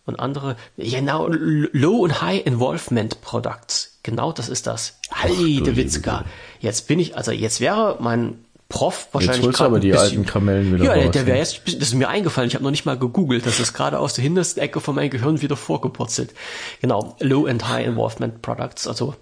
Und 0.07 0.21
andere, 0.21 0.57
genau, 0.77 1.27
Low 1.29 1.97
und 1.99 2.23
High 2.23 2.47
Involvement 2.47 3.21
Products. 3.23 3.99
Genau 4.05 4.33
das 4.33 4.49
ist 4.49 4.67
das. 4.67 4.99
Heide 5.13 5.77
Witzka. 5.77 6.25
Jetzt 6.61 6.89
bin 6.89 6.99
ich, 6.99 7.17
also 7.17 7.33
jetzt 7.33 7.61
wäre 7.61 7.97
mein 8.01 8.45
Prof 8.71 9.09
wahrscheinlich 9.13 9.45
jetzt 9.45 9.61
aber 9.61 9.81
die 9.81 9.91
bisschen, 9.91 10.05
alten 10.05 10.27
Kamellen 10.27 10.73
wieder 10.73 10.85
Ja, 10.85 10.93
raus, 10.95 11.11
der 11.11 11.27
wäre 11.27 11.39
jetzt, 11.39 11.61
das 11.67 11.89
ist 11.89 11.95
mir 11.95 12.09
eingefallen, 12.09 12.49
ich 12.49 12.55
habe 12.55 12.65
noch 12.65 12.71
nicht 12.71 12.87
mal 12.87 12.97
gegoogelt, 12.97 13.45
das 13.45 13.61
ist 13.61 13.75
gerade 13.75 13.99
aus 13.99 14.15
der 14.15 14.23
hintersten 14.23 14.63
Ecke 14.63 14.81
von 14.81 14.95
meinem 14.95 15.11
Gehirn 15.11 15.43
wieder 15.43 15.57
vorgepurzelt. 15.57 16.33
Genau, 16.81 17.17
Low 17.19 17.47
and 17.47 17.69
High 17.69 17.85
Involvement 17.85 18.41
Products, 18.43 18.87
also 18.87 19.15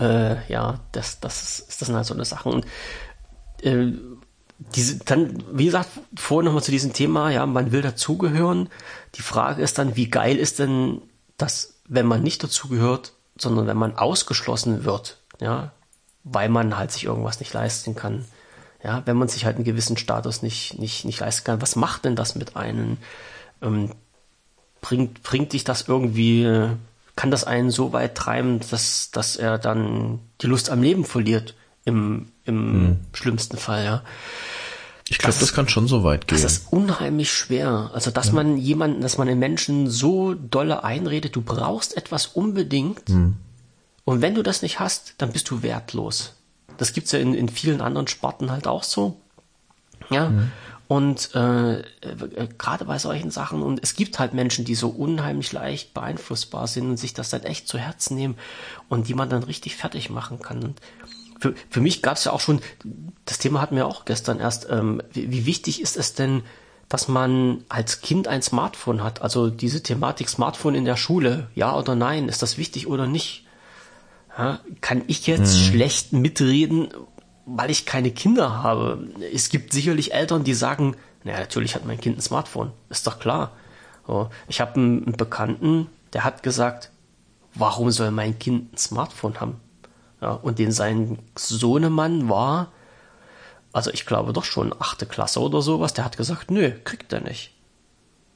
äh, 0.00 0.50
ja, 0.50 0.80
das, 0.92 1.20
das, 1.20 1.60
ist, 1.68 1.80
das 1.80 1.86
sind 1.86 1.96
halt 1.96 2.06
so 2.06 2.14
eine 2.14 2.24
Sachen. 2.24 2.52
Und 2.52 2.66
äh, 3.62 3.92
diese, 4.58 4.98
dann, 4.98 5.42
wie 5.52 5.66
gesagt, 5.66 5.90
vorhin 6.16 6.46
nochmal 6.46 6.62
zu 6.62 6.70
diesem 6.70 6.92
Thema, 6.92 7.30
ja, 7.30 7.44
man 7.46 7.72
will 7.72 7.82
dazugehören. 7.82 8.68
Die 9.16 9.22
Frage 9.22 9.60
ist 9.60 9.78
dann, 9.78 9.96
wie 9.96 10.08
geil 10.08 10.36
ist 10.36 10.60
denn 10.60 11.02
das, 11.36 11.80
wenn 11.88 12.06
man 12.06 12.22
nicht 12.22 12.42
dazugehört, 12.44 13.12
sondern 13.36 13.66
wenn 13.66 13.76
man 13.76 13.96
ausgeschlossen 13.96 14.84
wird, 14.84 15.18
ja, 15.40 15.72
weil 16.22 16.48
man 16.48 16.78
halt 16.78 16.92
sich 16.92 17.04
irgendwas 17.04 17.40
nicht 17.40 17.52
leisten 17.52 17.96
kann. 17.96 18.24
Ja, 18.82 19.02
wenn 19.04 19.16
man 19.16 19.28
sich 19.28 19.44
halt 19.44 19.56
einen 19.56 19.64
gewissen 19.64 19.96
Status 19.96 20.42
nicht, 20.42 20.78
nicht, 20.78 21.04
nicht 21.04 21.20
leisten 21.20 21.44
kann, 21.44 21.62
was 21.62 21.76
macht 21.76 22.04
denn 22.04 22.16
das 22.16 22.34
mit 22.34 22.56
einem? 22.56 22.98
Ähm, 23.62 23.90
bringt, 24.80 25.22
bringt 25.22 25.52
dich 25.52 25.64
das 25.64 25.88
irgendwie, 25.88 26.68
kann 27.16 27.30
das 27.30 27.44
einen 27.44 27.70
so 27.70 27.92
weit 27.92 28.14
treiben, 28.14 28.60
dass, 28.70 29.10
dass 29.10 29.36
er 29.36 29.58
dann 29.58 30.20
die 30.42 30.46
Lust 30.46 30.70
am 30.70 30.82
Leben 30.82 31.04
verliert? 31.04 31.54
Im, 31.84 32.32
im 32.44 32.56
hm. 32.56 32.96
schlimmsten 33.12 33.56
Fall, 33.56 33.84
ja. 33.84 34.02
Ich 35.08 35.18
glaube, 35.18 35.34
das, 35.34 35.38
das, 35.38 35.54
kann 35.54 35.68
schon 35.68 35.86
so 35.86 36.02
weit 36.02 36.26
gehen. 36.26 36.40
Das 36.40 36.50
ist 36.50 36.72
unheimlich 36.72 37.30
schwer. 37.32 37.90
Also, 37.94 38.10
dass 38.10 38.28
ja. 38.28 38.32
man 38.32 38.56
jemanden, 38.56 39.02
dass 39.02 39.18
man 39.18 39.28
den 39.28 39.38
Menschen 39.38 39.88
so 39.88 40.34
dolle 40.34 40.82
einredet, 40.82 41.36
du 41.36 41.42
brauchst 41.42 41.96
etwas 41.96 42.26
unbedingt. 42.26 43.08
Hm. 43.08 43.36
Und 44.04 44.20
wenn 44.20 44.34
du 44.34 44.42
das 44.42 44.62
nicht 44.62 44.80
hast, 44.80 45.14
dann 45.18 45.32
bist 45.32 45.50
du 45.50 45.62
wertlos. 45.62 46.35
Das 46.78 46.92
gibt's 46.92 47.12
ja 47.12 47.18
in, 47.18 47.34
in 47.34 47.48
vielen 47.48 47.80
anderen 47.80 48.08
Sparten 48.08 48.50
halt 48.50 48.66
auch 48.66 48.82
so. 48.82 49.16
Ja. 50.10 50.28
Hm. 50.28 50.52
Und 50.88 51.34
äh, 51.34 51.80
äh, 51.80 51.84
gerade 52.58 52.84
bei 52.84 52.98
solchen 52.98 53.32
Sachen, 53.32 53.62
und 53.62 53.82
es 53.82 53.96
gibt 53.96 54.20
halt 54.20 54.34
Menschen, 54.34 54.64
die 54.64 54.76
so 54.76 54.88
unheimlich 54.88 55.52
leicht 55.52 55.94
beeinflussbar 55.94 56.68
sind 56.68 56.90
und 56.90 56.96
sich 56.96 57.12
das 57.12 57.30
dann 57.30 57.42
echt 57.42 57.66
zu 57.66 57.76
Herzen 57.76 58.14
nehmen 58.14 58.36
und 58.88 59.08
die 59.08 59.14
man 59.14 59.28
dann 59.28 59.42
richtig 59.42 59.74
fertig 59.74 60.10
machen 60.10 60.40
kann. 60.40 60.62
Und 60.62 60.80
für, 61.40 61.54
für 61.70 61.80
mich 61.80 62.02
gab 62.02 62.16
es 62.16 62.24
ja 62.24 62.32
auch 62.32 62.40
schon, 62.40 62.60
das 63.24 63.38
Thema 63.38 63.60
hatten 63.60 63.74
wir 63.74 63.86
auch 63.86 64.04
gestern 64.04 64.38
erst, 64.38 64.68
ähm, 64.70 65.02
wie, 65.12 65.32
wie 65.32 65.44
wichtig 65.44 65.82
ist 65.82 65.96
es 65.96 66.14
denn, 66.14 66.42
dass 66.88 67.08
man 67.08 67.64
als 67.68 68.00
Kind 68.00 68.28
ein 68.28 68.42
Smartphone 68.42 69.02
hat? 69.02 69.22
Also 69.22 69.50
diese 69.50 69.82
Thematik 69.82 70.28
Smartphone 70.28 70.76
in 70.76 70.84
der 70.84 70.96
Schule, 70.96 71.48
ja 71.56 71.76
oder 71.76 71.96
nein, 71.96 72.28
ist 72.28 72.42
das 72.42 72.58
wichtig 72.58 72.86
oder 72.86 73.08
nicht? 73.08 73.45
Kann 74.36 75.02
ich 75.06 75.26
jetzt 75.26 75.54
mhm. 75.54 75.62
schlecht 75.62 76.12
mitreden, 76.12 76.88
weil 77.46 77.70
ich 77.70 77.86
keine 77.86 78.10
Kinder 78.10 78.62
habe? 78.62 79.08
Es 79.32 79.48
gibt 79.48 79.72
sicherlich 79.72 80.12
Eltern, 80.12 80.44
die 80.44 80.52
sagen, 80.52 80.94
naja, 81.24 81.40
natürlich 81.40 81.74
hat 81.74 81.86
mein 81.86 81.98
Kind 81.98 82.18
ein 82.18 82.20
Smartphone, 82.20 82.72
ist 82.90 83.06
doch 83.06 83.18
klar. 83.18 83.52
Ich 84.46 84.60
habe 84.60 84.74
einen, 84.74 85.04
einen 85.04 85.16
Bekannten, 85.16 85.86
der 86.12 86.24
hat 86.24 86.42
gesagt, 86.42 86.90
warum 87.54 87.90
soll 87.90 88.10
mein 88.10 88.38
Kind 88.38 88.74
ein 88.74 88.76
Smartphone 88.76 89.40
haben? 89.40 89.60
Ja, 90.20 90.32
und 90.32 90.58
den 90.58 90.70
sein 90.70 91.18
Sohnemann 91.34 92.28
war, 92.28 92.72
also 93.72 93.90
ich 93.90 94.04
glaube 94.04 94.34
doch 94.34 94.44
schon 94.44 94.74
achte 94.78 95.06
Klasse 95.06 95.40
oder 95.40 95.62
sowas, 95.62 95.94
der 95.94 96.04
hat 96.04 96.16
gesagt, 96.16 96.50
nö, 96.50 96.72
kriegt 96.84 97.12
er 97.12 97.20
nicht. 97.20 97.52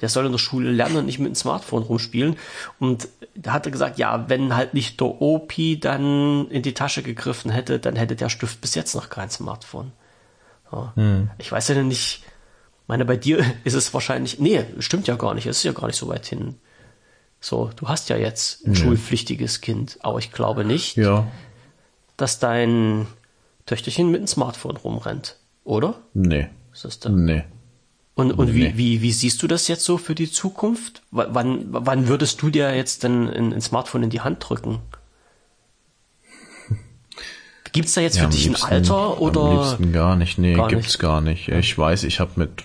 Der 0.00 0.08
soll 0.08 0.26
in 0.26 0.32
der 0.32 0.38
Schule 0.38 0.70
lernen 0.70 0.96
und 0.96 1.06
nicht 1.06 1.18
mit 1.18 1.28
dem 1.28 1.34
Smartphone 1.34 1.82
rumspielen. 1.82 2.36
Und 2.78 3.08
da 3.34 3.52
hat 3.52 3.66
er 3.66 3.72
gesagt, 3.72 3.98
ja, 3.98 4.28
wenn 4.28 4.56
halt 4.56 4.74
nicht 4.74 5.00
der 5.00 5.20
Opi 5.20 5.78
dann 5.78 6.48
in 6.48 6.62
die 6.62 6.74
Tasche 6.74 7.02
gegriffen 7.02 7.50
hätte, 7.50 7.78
dann 7.78 7.96
hätte 7.96 8.16
der 8.16 8.28
Stift 8.28 8.60
bis 8.60 8.74
jetzt 8.74 8.94
noch 8.94 9.10
kein 9.10 9.30
Smartphone. 9.30 9.92
Ja. 10.72 10.92
Hm. 10.96 11.30
Ich 11.38 11.50
weiß 11.50 11.68
ja 11.68 11.82
nicht, 11.82 12.24
meine, 12.86 13.04
bei 13.04 13.16
dir 13.16 13.44
ist 13.64 13.74
es 13.74 13.92
wahrscheinlich, 13.92 14.38
nee, 14.38 14.64
stimmt 14.78 15.06
ja 15.06 15.16
gar 15.16 15.34
nicht, 15.34 15.46
es 15.46 15.58
ist 15.58 15.64
ja 15.64 15.72
gar 15.72 15.86
nicht 15.86 15.96
so 15.96 16.08
weit 16.08 16.26
hin. 16.26 16.56
So, 17.42 17.70
du 17.76 17.88
hast 17.88 18.10
ja 18.10 18.16
jetzt 18.16 18.66
ein 18.66 18.72
nee. 18.72 18.76
schulpflichtiges 18.76 19.60
Kind, 19.62 19.98
aber 20.02 20.18
ich 20.18 20.30
glaube 20.30 20.64
nicht, 20.64 20.96
ja 20.96 21.26
dass 22.20 22.38
dein 22.38 23.06
Töchterchen 23.66 24.10
mit 24.10 24.20
dem 24.20 24.26
Smartphone 24.26 24.76
rumrennt, 24.76 25.36
oder? 25.64 25.94
Nee. 26.12 26.48
Was 26.70 26.84
ist 26.84 27.04
das? 27.04 27.12
Nee. 27.12 27.44
Und, 28.20 28.32
und 28.32 28.52
nee. 28.52 28.74
wie, 28.74 28.76
wie, 28.76 29.02
wie 29.02 29.12
siehst 29.12 29.42
du 29.42 29.46
das 29.46 29.66
jetzt 29.66 29.82
so 29.82 29.96
für 29.96 30.14
die 30.14 30.30
Zukunft? 30.30 31.00
W 31.10 31.24
wann, 31.30 31.64
wann 31.70 32.06
würdest 32.06 32.42
du 32.42 32.50
dir 32.50 32.76
jetzt 32.76 33.02
denn 33.02 33.26
ein, 33.26 33.54
ein 33.54 33.60
Smartphone 33.62 34.02
in 34.02 34.10
die 34.10 34.20
Hand 34.20 34.44
drücken? 34.46 34.80
Gibt's 37.72 37.94
da 37.94 38.02
jetzt 38.02 38.18
ja, 38.18 38.24
für 38.24 38.28
dich 38.28 38.44
liebsten, 38.44 38.66
ein 38.66 38.72
Alter 38.72 39.22
oder? 39.22 39.40
Am 39.40 39.56
liebsten 39.56 39.92
gar 39.94 40.16
nicht. 40.16 40.36
Nee, 40.36 40.52
gar 40.52 40.68
gibt's 40.68 40.88
nicht. 40.88 40.98
gar 40.98 41.22
nicht. 41.22 41.48
Ich 41.48 41.78
weiß, 41.78 42.04
ich 42.04 42.20
habe 42.20 42.32
mit, 42.36 42.62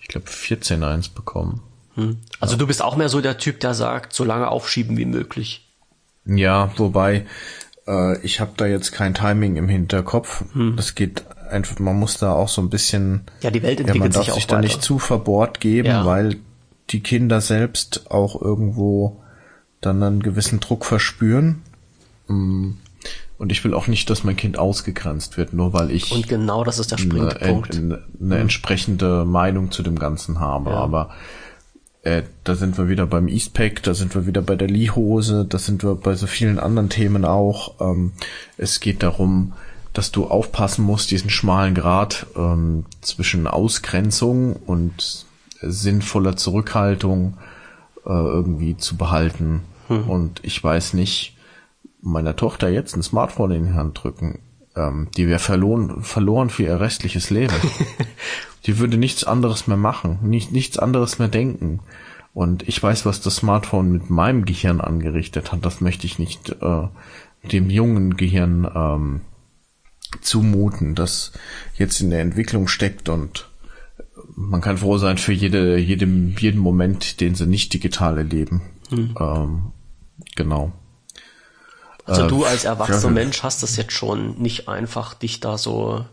ich 0.00 0.06
glaube, 0.06 0.28
14 0.28 0.84
eins 0.84 1.08
bekommen. 1.08 1.62
Hm. 1.94 2.18
Also 2.38 2.54
ja. 2.54 2.58
du 2.58 2.68
bist 2.68 2.80
auch 2.80 2.94
mehr 2.94 3.08
so 3.08 3.20
der 3.20 3.38
Typ, 3.38 3.58
der 3.58 3.74
sagt, 3.74 4.12
so 4.12 4.22
lange 4.22 4.48
aufschieben 4.48 4.96
wie 4.96 5.04
möglich. 5.04 5.66
Ja, 6.26 6.70
wobei 6.76 7.26
äh, 7.88 8.20
ich 8.20 8.38
habe 8.38 8.52
da 8.56 8.66
jetzt 8.66 8.92
kein 8.92 9.14
Timing 9.14 9.56
im 9.56 9.68
Hinterkopf. 9.68 10.44
Hm. 10.52 10.76
Das 10.76 10.94
geht 10.94 11.24
einfach, 11.50 11.78
man 11.78 11.98
muss 11.98 12.18
da 12.18 12.32
auch 12.32 12.48
so 12.48 12.60
ein 12.62 12.70
bisschen. 12.70 13.22
Ja, 13.40 13.50
die 13.50 13.62
Welt 13.62 13.80
entwickelt 13.80 14.14
ja, 14.14 14.20
sich 14.20 14.30
auch 14.32 14.36
sich 14.36 14.46
da 14.46 14.60
nicht 14.60 14.82
zu 14.82 14.98
verbohrt 14.98 15.60
geben, 15.60 15.88
ja. 15.88 16.04
weil 16.04 16.36
die 16.90 17.00
Kinder 17.00 17.40
selbst 17.40 18.10
auch 18.10 18.40
irgendwo 18.40 19.20
dann 19.80 20.02
einen 20.02 20.22
gewissen 20.22 20.60
Druck 20.60 20.84
verspüren. 20.84 21.62
Mm. 22.28 22.72
Und 23.38 23.52
ich 23.52 23.62
will 23.64 23.74
auch 23.74 23.86
nicht, 23.86 24.08
dass 24.08 24.24
mein 24.24 24.36
Kind 24.36 24.58
ausgegrenzt 24.58 25.36
wird, 25.36 25.52
nur 25.52 25.74
weil 25.74 25.90
ich. 25.90 26.10
Und 26.10 26.26
genau 26.26 26.64
das 26.64 26.78
ist 26.78 26.90
der 26.90 26.98
Springpunkt. 26.98 27.76
Eine, 27.76 27.84
eine, 27.84 28.02
eine 28.20 28.38
entsprechende 28.38 29.26
Meinung 29.26 29.70
zu 29.70 29.82
dem 29.82 29.98
Ganzen 29.98 30.40
habe. 30.40 30.70
Ja. 30.70 30.76
Aber 30.76 31.10
äh, 32.06 32.22
da 32.44 32.54
sind 32.54 32.78
wir 32.78 32.88
wieder 32.88 33.04
beim 33.06 33.28
Eastpack, 33.28 33.82
da 33.82 33.92
sind 33.92 34.14
wir 34.14 34.26
wieder 34.26 34.40
bei 34.40 34.54
der 34.54 34.68
Lee-Hose, 34.68 35.44
da 35.46 35.58
sind 35.58 35.82
wir 35.82 35.96
bei 35.96 36.14
so 36.14 36.28
vielen 36.28 36.58
anderen 36.58 36.88
Themen 36.88 37.24
auch. 37.24 37.80
Ähm, 37.80 38.12
es 38.56 38.78
geht 38.78 39.02
darum, 39.02 39.52
dass 39.96 40.12
du 40.12 40.26
aufpassen 40.26 40.84
musst, 40.84 41.10
diesen 41.10 41.30
schmalen 41.30 41.74
Grad 41.74 42.26
ähm, 42.36 42.84
zwischen 43.00 43.46
Ausgrenzung 43.46 44.54
und 44.54 45.26
sinnvoller 45.62 46.36
Zurückhaltung 46.36 47.38
äh, 48.04 48.10
irgendwie 48.10 48.76
zu 48.76 48.96
behalten. 48.96 49.62
Hm. 49.88 50.08
Und 50.08 50.40
ich 50.42 50.62
weiß 50.62 50.92
nicht, 50.92 51.36
meiner 52.02 52.36
Tochter 52.36 52.68
jetzt 52.68 52.94
ein 52.94 53.02
Smartphone 53.02 53.52
in 53.52 53.64
die 53.66 53.72
Hand 53.72 54.02
drücken, 54.02 54.40
ähm, 54.76 55.08
die 55.16 55.26
wäre 55.26 55.38
verloren, 55.38 56.02
verloren 56.02 56.50
für 56.50 56.64
ihr 56.64 56.80
restliches 56.80 57.30
Leben. 57.30 57.54
die 58.66 58.78
würde 58.78 58.98
nichts 58.98 59.24
anderes 59.24 59.66
mehr 59.66 59.78
machen, 59.78 60.18
nicht, 60.22 60.52
nichts 60.52 60.78
anderes 60.78 61.18
mehr 61.18 61.28
denken. 61.28 61.80
Und 62.34 62.68
ich 62.68 62.82
weiß, 62.82 63.06
was 63.06 63.22
das 63.22 63.36
Smartphone 63.36 63.90
mit 63.90 64.10
meinem 64.10 64.44
Gehirn 64.44 64.82
angerichtet 64.82 65.52
hat. 65.52 65.64
Das 65.64 65.80
möchte 65.80 66.06
ich 66.06 66.18
nicht 66.18 66.50
äh, 66.60 66.88
dem 67.50 67.70
jungen 67.70 68.18
Gehirn 68.18 68.70
ähm, 68.74 69.20
zumuten, 70.20 70.94
das 70.94 71.32
jetzt 71.76 72.00
in 72.00 72.10
der 72.10 72.20
Entwicklung 72.20 72.68
steckt 72.68 73.08
und 73.08 73.48
man 74.34 74.60
kann 74.60 74.78
froh 74.78 74.98
sein 74.98 75.18
für 75.18 75.32
jede, 75.32 75.78
jedem, 75.78 76.36
jeden 76.38 76.60
Moment, 76.60 77.20
den 77.20 77.34
sie 77.34 77.46
nicht 77.46 77.72
digital 77.72 78.18
erleben. 78.18 78.62
Mhm. 78.90 79.14
Ähm, 79.18 79.72
genau. 80.34 80.72
Also 82.04 82.24
äh, 82.24 82.28
du 82.28 82.44
als 82.44 82.64
erwachsener 82.64 83.12
Mensch 83.12 83.42
hast 83.42 83.62
das 83.62 83.76
jetzt 83.76 83.92
schon 83.92 84.40
nicht 84.40 84.68
einfach, 84.68 85.14
dich 85.14 85.40
da 85.40 85.58
so 85.58 86.04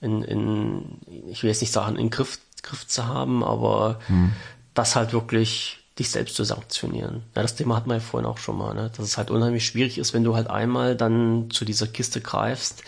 in, 0.00 0.22
in 0.22 0.82
ich 1.30 1.42
will 1.42 1.50
jetzt 1.50 1.60
nicht 1.60 1.72
sagen, 1.72 1.96
in 1.96 2.10
Griff, 2.10 2.38
Griff 2.62 2.86
zu 2.86 3.06
haben, 3.06 3.42
aber 3.42 4.00
hm. 4.06 4.32
das 4.74 4.96
halt 4.96 5.12
wirklich 5.12 5.78
dich 5.98 6.10
selbst 6.10 6.36
zu 6.36 6.44
sanktionieren. 6.44 7.22
Ja, 7.34 7.42
das 7.42 7.54
Thema 7.54 7.76
hatten 7.76 7.90
wir 7.90 7.94
ja 7.94 8.00
vorhin 8.00 8.28
auch 8.28 8.38
schon 8.38 8.56
mal, 8.56 8.74
ne? 8.74 8.90
dass 8.96 9.04
es 9.04 9.18
halt 9.18 9.30
unheimlich 9.30 9.66
schwierig 9.66 9.98
ist, 9.98 10.14
wenn 10.14 10.24
du 10.24 10.34
halt 10.34 10.48
einmal 10.48 10.96
dann 10.96 11.50
zu 11.50 11.64
dieser 11.64 11.86
Kiste 11.86 12.20
greifst, 12.20 12.82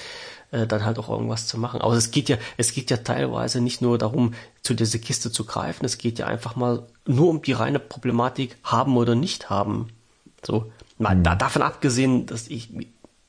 äh, 0.54 0.66
dann 0.66 0.84
halt 0.84 0.98
auch 0.98 1.08
irgendwas 1.08 1.46
zu 1.46 1.58
machen. 1.58 1.80
Aber 1.80 1.94
es 1.94 2.10
geht 2.10 2.28
ja, 2.28 2.36
es 2.56 2.72
geht 2.72 2.90
ja 2.90 2.98
teilweise 2.98 3.60
nicht 3.60 3.82
nur 3.82 3.98
darum, 3.98 4.34
zu 4.62 4.74
dieser 4.74 4.98
Kiste 4.98 5.30
zu 5.32 5.44
greifen, 5.44 5.84
es 5.84 5.98
geht 5.98 6.18
ja 6.18 6.26
einfach 6.26 6.56
mal 6.56 6.86
nur 7.06 7.28
um 7.28 7.42
die 7.42 7.52
reine 7.52 7.78
Problematik 7.78 8.56
haben 8.62 8.96
oder 8.96 9.14
nicht 9.14 9.50
haben. 9.50 9.88
So, 10.44 10.70
Mal 10.98 11.16
mhm. 11.16 11.24
da, 11.24 11.34
davon 11.34 11.62
abgesehen, 11.62 12.26
dass 12.26 12.48
ich, 12.48 12.70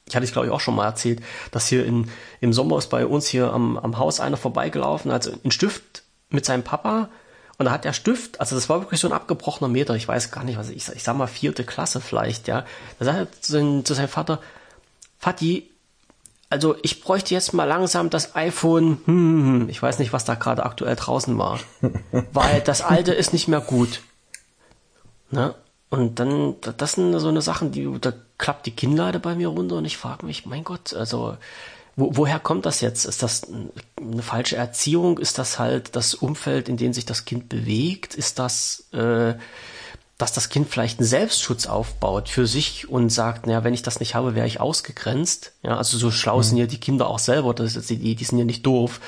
ich 0.08 0.16
hatte 0.16 0.26
es 0.26 0.32
glaube 0.32 0.48
ich 0.48 0.54
auch 0.54 0.60
schon 0.60 0.76
mal 0.76 0.86
erzählt, 0.86 1.22
dass 1.52 1.68
hier 1.68 1.86
in, 1.86 2.10
im 2.42 2.54
Sommer 2.54 2.78
ist 2.78 2.90
bei 2.90 3.06
uns 3.06 3.28
hier 3.28 3.52
am, 3.52 3.78
am 3.78 3.98
Haus 3.98 4.20
einer 4.20 4.38
vorbeigelaufen, 4.38 5.12
also 5.12 5.32
ein 5.44 5.52
Stift 5.52 6.04
mit 6.30 6.46
seinem 6.46 6.64
Papa 6.64 7.10
und 7.58 7.66
da 7.66 7.72
hat 7.72 7.86
der 7.86 7.94
Stift, 7.94 8.40
also 8.40 8.56
das 8.56 8.70
war 8.70 8.82
wirklich 8.82 9.00
so 9.00 9.08
ein 9.08 9.14
abgebrochener 9.14 9.68
Meter, 9.68 9.96
ich 9.96 10.08
weiß 10.08 10.30
gar 10.32 10.44
nicht, 10.44 10.58
was 10.58 10.70
ich, 10.70 10.88
ich 10.90 11.04
sag 11.04 11.18
mal 11.18 11.28
vierte 11.28 11.64
Klasse 11.64 12.02
vielleicht, 12.02 12.48
ja. 12.48 12.66
Da 13.00 13.06
sagt 13.06 13.18
er 13.18 13.42
zu, 13.42 13.52
seinem, 13.54 13.86
zu 13.86 13.94
seinem 13.94 14.10
Vater, 14.10 14.42
Vati, 15.20 15.72
also 16.50 16.76
ich 16.84 17.02
bräuchte 17.02 17.34
jetzt 17.34 17.54
mal 17.54 17.66
langsam 17.66 18.10
das 18.10 18.36
iPhone, 18.36 19.00
hm, 19.06 19.08
hm, 19.08 19.62
hm 19.62 19.70
ich 19.70 19.82
weiß 19.82 20.00
nicht, 20.00 20.14
was 20.14 20.26
da 20.26 20.36
gerade 20.36 20.66
aktuell 20.66 20.96
draußen 20.96 21.38
war, 21.38 21.60
weil 22.34 22.62
das 22.62 22.82
alte 22.82 23.14
ist 23.14 23.34
nicht 23.34 23.48
mehr 23.48 23.62
gut. 23.62 24.02
Ne? 25.32 25.56
Und 25.90 26.20
dann, 26.20 26.56
das 26.62 26.94
sind 26.94 27.18
so 27.20 27.28
eine 27.28 27.42
Sachen, 27.42 27.72
die, 27.72 27.90
da 28.02 28.14
klappt 28.38 28.66
die 28.66 28.76
Kinnlade 28.76 29.20
bei 29.20 29.36
mir 29.36 29.50
runter 29.50 29.78
und 29.78 29.86
ich 29.86 29.98
frage 29.98 30.26
mich, 30.26 30.46
mein 30.46 30.64
Gott, 30.64 30.94
also, 30.94 31.38
wo, 31.96 32.18
woher 32.18 32.40
kommt 32.40 32.66
das 32.66 32.82
jetzt? 32.82 33.06
Ist 33.06 33.24
das 33.24 33.44
eine 33.98 34.22
falsche 34.22 34.58
Erziehung? 34.58 35.18
Ist 35.18 35.38
das 35.38 35.58
halt 35.60 35.96
das 35.96 36.14
Umfeld, 36.14 36.68
in 36.68 36.78
dem 36.78 36.92
sich 36.92 37.06
das 37.06 37.26
Kind 37.26 37.48
bewegt? 37.48 38.16
Ist 38.16 38.40
das, 38.40 38.88
äh, 38.92 39.36
dass 40.18 40.32
das 40.32 40.50
Kind 40.50 40.70
vielleicht 40.70 41.00
einen 41.00 41.08
Selbstschutz 41.08 41.68
aufbaut 41.68 42.30
für 42.30 42.48
sich 42.48 42.88
und 42.88 43.10
sagt, 43.10 43.48
naja, 43.48 43.64
wenn 43.64 43.74
ich 43.74 43.82
das 43.82 44.00
nicht 44.00 44.16
habe, 44.16 44.34
wäre 44.34 44.48
ich 44.48 44.62
ausgegrenzt. 44.62 45.52
Ja, 45.62 45.76
also 45.78 45.98
so 45.98 46.10
schlau 46.10 46.38
mhm. 46.38 46.44
sind 46.44 46.58
ja 46.58 46.66
die 46.68 46.80
Kinder 46.80 47.10
auch 47.10 47.20
selber, 47.20 47.54
das 47.54 47.76
ist, 47.76 47.90
die, 47.90 48.16
die 48.16 48.24
sind 48.24 48.38
ja 48.38 48.46
nicht 48.46 48.66
doof. 48.66 49.02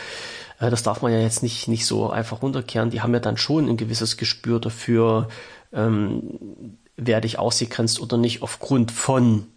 Äh, 0.59 0.69
das 0.69 0.83
darf 0.83 1.01
man 1.01 1.13
ja 1.13 1.19
jetzt 1.19 1.43
nicht, 1.43 1.69
nicht 1.69 1.85
so 1.85 2.09
einfach 2.09 2.41
runterkehren. 2.41 2.89
Die 2.89 3.01
haben 3.01 3.13
ja 3.13 3.21
dann 3.21 3.37
schon 3.37 3.69
ein 3.69 3.77
gewisses 3.77 4.17
Gespür 4.17 4.59
dafür, 4.59 5.29
ähm, 5.71 6.77
werde 6.97 7.27
ich 7.27 7.39
ausgegrenzt 7.39 8.01
oder 8.01 8.17
nicht 8.17 8.41
aufgrund 8.41 8.91
von 8.91 9.47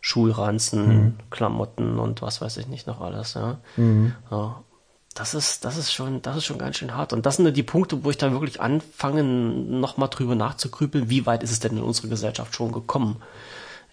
Schulranzen, 0.00 0.88
mhm. 0.88 1.14
Klamotten 1.30 1.98
und 1.98 2.22
was 2.22 2.40
weiß 2.40 2.56
ich 2.56 2.66
nicht 2.66 2.86
noch 2.86 3.00
alles. 3.00 3.34
Ja. 3.34 3.58
Mhm. 3.76 4.14
ja. 4.30 4.62
Das 5.18 5.34
ist, 5.34 5.64
das 5.64 5.76
ist 5.76 5.92
schon, 5.92 6.22
das 6.22 6.36
ist 6.36 6.44
schon 6.44 6.58
ganz 6.58 6.76
schön 6.76 6.94
hart. 6.94 7.12
Und 7.12 7.26
das 7.26 7.36
sind 7.36 7.56
die 7.56 7.64
Punkte, 7.64 8.04
wo 8.04 8.10
ich 8.10 8.18
dann 8.18 8.30
wirklich 8.30 8.60
anfange, 8.60 9.24
nochmal 9.24 10.08
drüber 10.10 10.36
nachzugrübeln, 10.36 11.10
wie 11.10 11.26
weit 11.26 11.42
ist 11.42 11.50
es 11.50 11.58
denn 11.58 11.76
in 11.76 11.82
unserer 11.82 12.06
Gesellschaft 12.06 12.54
schon 12.54 12.70
gekommen? 12.70 13.20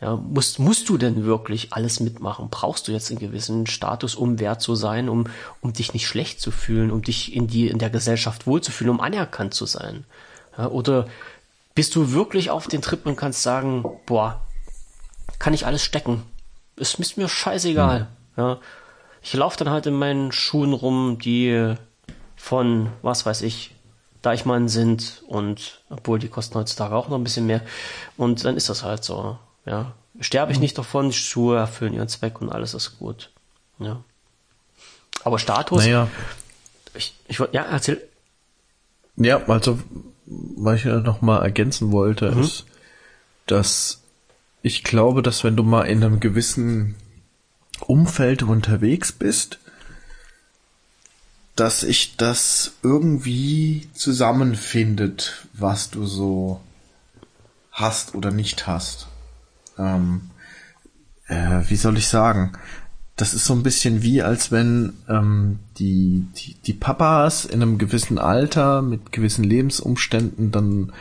Ja, 0.02 0.18
musst, 0.18 0.60
musst 0.60 0.88
du 0.88 1.00
denn 1.00 1.26
wirklich 1.26 1.74
alles 1.74 2.00
mitmachen? 2.00 2.50
Brauchst 2.52 2.88
du 2.88 2.92
jetzt 2.92 3.10
einen 3.10 3.20
gewissen 3.20 3.66
Status, 3.66 4.14
um 4.14 4.40
wert 4.40 4.62
zu 4.62 4.76
sein, 4.76 5.10
um, 5.10 5.26
um 5.62 5.74
dich 5.74 5.96
nicht 5.96 6.06
schlecht 6.06 6.42
zu 6.42 6.52
fühlen, 6.52 6.92
um 6.92 7.02
dich 7.02 7.36
in 7.36 7.48
die, 7.48 7.70
in 7.70 7.80
der 7.80 7.90
Gesellschaft 7.90 8.46
wohlzufühlen, 8.46 8.94
um 8.94 9.02
anerkannt 9.02 9.56
zu 9.56 9.66
sein? 9.66 10.04
Ja, 10.60 10.68
oder 10.68 11.08
bist 11.74 11.96
du 11.96 12.12
wirklich 12.12 12.52
auf 12.52 12.68
den 12.68 12.84
Trip 12.84 13.04
und 13.04 13.16
kannst 13.16 13.42
sagen, 13.42 13.84
boah, 14.06 14.42
kann 15.40 15.56
ich 15.56 15.66
alles 15.66 15.84
stecken. 15.84 16.22
Es 16.78 16.94
ist 16.94 17.18
mir 17.18 17.28
scheißegal. 17.28 18.02
Mhm. 18.36 18.42
Ja. 18.44 18.60
Ich 19.26 19.34
laufe 19.34 19.58
dann 19.58 19.72
halt 19.72 19.88
in 19.88 19.96
meinen 19.96 20.32
Schuhen 20.32 20.72
rum, 20.72 21.18
die 21.18 21.74
von, 22.36 22.90
was 23.02 23.26
weiß 23.26 23.42
ich, 23.42 23.74
Deichmann 24.22 24.70
sind 24.70 25.24
und 25.28 25.82
obwohl 25.90 26.20
die 26.20 26.28
kosten 26.28 26.54
heutzutage 26.54 26.96
auch 26.96 27.10
noch 27.10 27.18
ein 27.18 27.24
bisschen 27.24 27.48
mehr. 27.48 27.62
Und 28.18 28.46
dann 28.46 28.56
ist 28.56 28.70
das 28.70 28.84
halt 28.84 29.04
so. 29.04 29.40
Ja. 29.66 29.94
Sterbe 30.20 30.52
ich 30.52 30.60
mhm. 30.60 30.62
nicht 30.62 30.78
davon, 30.78 31.10
die 31.10 31.18
Schuhe 31.18 31.58
erfüllen 31.58 31.96
ihren 31.96 32.08
Zweck 32.08 32.40
und 32.40 32.52
alles 32.52 32.76
ist 32.76 33.00
gut. 33.00 33.32
Ja. 33.80 34.04
Aber 35.24 35.40
Status. 35.40 35.84
Naja. 35.84 36.08
Ich, 36.94 37.16
ich 37.28 37.40
ja, 37.52 37.64
erzähl. 37.64 38.08
Ja, 39.16 39.44
also 39.48 39.80
was 40.28 40.82
ich 40.82 40.86
noch 40.86 41.22
mal 41.22 41.42
ergänzen 41.42 41.92
wollte, 41.92 42.32
mhm. 42.32 42.44
ist, 42.44 42.66
dass 43.48 44.04
ich 44.62 44.84
glaube, 44.84 45.24
dass 45.24 45.44
wenn 45.44 45.56
du 45.56 45.64
mal 45.64 45.86
in 45.86 46.04
einem 46.04 46.20
gewissen 46.20 46.96
Umfeld 47.82 48.44
unterwegs 48.44 49.12
bist, 49.12 49.60
dass 51.56 51.84
ich 51.84 52.18
das 52.18 52.74
irgendwie 52.84 53.88
zusammenfindet, 53.94 55.48
was 55.54 55.90
du 55.90 56.06
so 56.06 56.62
hast 57.72 58.16
oder 58.16 58.32
nicht 58.32 58.68
hast. 58.68 59.08
Ähm, 59.78 60.30
äh, 61.28 61.62
wie 61.68 61.76
soll 61.76 61.98
ich 61.98 62.08
sagen? 62.08 62.58
das 63.16 63.34
ist 63.34 63.46
so 63.46 63.54
ein 63.54 63.64
bisschen 63.64 64.02
wie, 64.02 64.22
als 64.22 64.52
wenn 64.52 64.94
ähm, 65.08 65.60
die, 65.78 66.26
die, 66.36 66.56
die 66.56 66.74
Papas 66.74 67.46
in 67.46 67.62
einem 67.62 67.78
gewissen 67.78 68.18
Alter 68.20 68.82
mit 68.82 69.12
gewissen 69.12 69.44
Lebensumständen 69.44 70.52
dann 70.52 70.92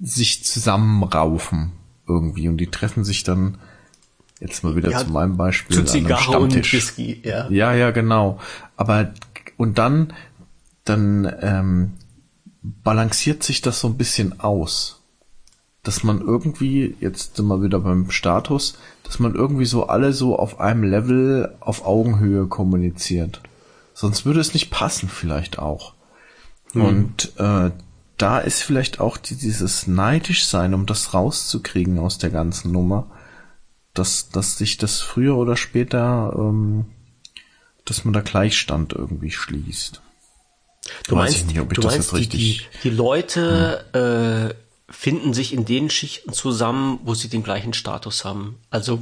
sich 0.00 0.44
zusammenraufen 0.44 1.72
irgendwie 2.08 2.48
und 2.48 2.56
die 2.56 2.68
treffen 2.68 3.04
sich 3.04 3.22
dann 3.22 3.58
jetzt 4.40 4.64
mal 4.64 4.76
wieder 4.76 4.90
ja, 4.90 4.98
zu 4.98 5.10
meinem 5.10 5.36
Beispiel 5.36 5.76
zu 5.76 5.84
Zigarre 5.84 6.38
und 6.38 6.54
Whisky, 6.54 7.20
ja. 7.24 7.48
Ja, 7.50 7.72
ja, 7.74 7.90
genau. 7.90 8.38
Aber 8.76 9.12
und 9.56 9.78
dann 9.78 10.12
dann 10.84 11.30
ähm, 11.40 11.92
balanciert 12.62 13.42
sich 13.42 13.60
das 13.60 13.80
so 13.80 13.88
ein 13.88 13.96
bisschen 13.96 14.40
aus 14.40 14.98
dass 15.88 16.04
man 16.04 16.20
irgendwie, 16.20 16.96
jetzt 17.00 17.36
sind 17.36 17.46
wir 17.46 17.62
wieder 17.62 17.80
beim 17.80 18.10
Status, 18.10 18.74
dass 19.04 19.20
man 19.20 19.34
irgendwie 19.34 19.64
so 19.64 19.86
alle 19.86 20.12
so 20.12 20.38
auf 20.38 20.60
einem 20.60 20.82
Level 20.82 21.54
auf 21.60 21.86
Augenhöhe 21.86 22.46
kommuniziert. 22.46 23.40
Sonst 23.94 24.26
würde 24.26 24.40
es 24.40 24.52
nicht 24.52 24.70
passen, 24.70 25.08
vielleicht 25.08 25.58
auch. 25.58 25.94
Mhm. 26.74 26.84
Und 26.84 27.32
äh, 27.38 27.70
da 28.18 28.38
ist 28.38 28.62
vielleicht 28.62 29.00
auch 29.00 29.16
dieses 29.16 29.86
neidisch 29.86 30.46
sein, 30.46 30.74
um 30.74 30.84
das 30.84 31.14
rauszukriegen 31.14 31.98
aus 31.98 32.18
der 32.18 32.28
ganzen 32.28 32.70
Nummer, 32.70 33.06
dass, 33.98 34.30
dass 34.30 34.58
sich 34.58 34.78
das 34.78 35.00
früher 35.00 35.36
oder 35.36 35.56
später, 35.56 36.34
ähm, 36.36 36.86
dass 37.84 38.04
man 38.04 38.14
da 38.14 38.20
Gleichstand 38.20 38.92
irgendwie 38.92 39.30
schließt. 39.30 40.00
Du 41.06 41.16
Weiß 41.16 41.32
meinst, 41.32 41.46
nicht, 41.46 41.76
du 41.76 41.82
meinst 41.82 42.16
die, 42.16 42.28
die, 42.28 42.60
die, 42.82 42.90
Leute 42.90 43.84
hm. 43.92 44.50
äh, 44.50 44.54
finden 44.90 45.34
sich 45.34 45.52
in 45.52 45.64
den 45.64 45.90
Schichten 45.90 46.32
zusammen, 46.32 47.00
wo 47.04 47.14
sie 47.14 47.28
den 47.28 47.42
gleichen 47.42 47.74
Status 47.74 48.24
haben. 48.24 48.56
Also 48.70 49.00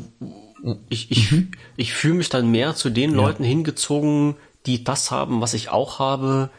ich, 0.89 1.10
ich, 1.10 1.31
mhm. 1.31 1.52
ich 1.77 1.93
fühle 1.93 2.14
mich 2.14 2.28
dann 2.28 2.51
mehr 2.51 2.74
zu 2.74 2.90
den 2.90 3.10
ja. 3.10 3.16
Leuten 3.16 3.44
hingezogen, 3.44 4.36
die 4.66 4.82
das 4.82 5.10
haben, 5.10 5.40
was 5.40 5.55
ich 5.55 5.68
auch 5.68 5.98
habe, 5.98 6.51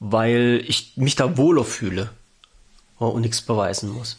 weil 0.00 0.64
ich 0.66 0.94
mich 0.96 1.14
da 1.14 1.36
wohler 1.36 1.64
fühle 1.64 2.10
und 2.98 3.22
nichts 3.22 3.42
beweisen 3.42 3.90
muss. 3.90 4.18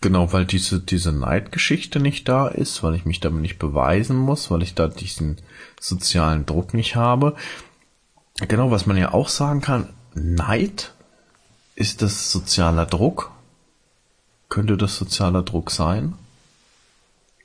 Genau, 0.00 0.32
weil 0.32 0.44
diese, 0.44 0.78
diese 0.78 1.12
Neidgeschichte 1.12 2.00
nicht 2.00 2.28
da 2.28 2.48
ist, 2.48 2.82
weil 2.82 2.94
ich 2.94 3.06
mich 3.06 3.20
damit 3.20 3.40
nicht 3.40 3.58
beweisen 3.58 4.16
muss, 4.16 4.50
weil 4.50 4.62
ich 4.62 4.74
da 4.74 4.88
diesen 4.88 5.38
sozialen 5.80 6.44
Druck 6.44 6.74
nicht 6.74 6.96
habe. 6.96 7.34
Genau, 8.48 8.70
was 8.70 8.86
man 8.86 8.96
ja 8.98 9.14
auch 9.14 9.28
sagen 9.28 9.62
kann, 9.62 9.88
Neid 10.14 10.92
ist 11.74 12.02
das 12.02 12.30
sozialer 12.30 12.86
Druck? 12.86 13.30
Könnte 14.48 14.76
das 14.76 14.96
sozialer 14.96 15.42
Druck 15.42 15.70
sein? 15.70 16.14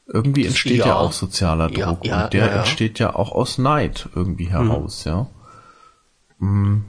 Irgendwie 0.07 0.45
entsteht 0.45 0.79
ja, 0.79 0.87
ja 0.87 0.95
auch 0.95 1.13
sozialer 1.13 1.69
Druck 1.69 2.05
ja, 2.05 2.17
ja, 2.17 2.23
und 2.23 2.33
der 2.33 2.51
entsteht 2.51 2.99
ja 2.99 3.15
auch 3.15 3.31
aus 3.31 3.57
Neid 3.57 4.09
irgendwie 4.13 4.49
heraus, 4.49 5.05
mhm. 5.05 5.11
ja. 5.11 5.27
Mhm. 6.39 6.85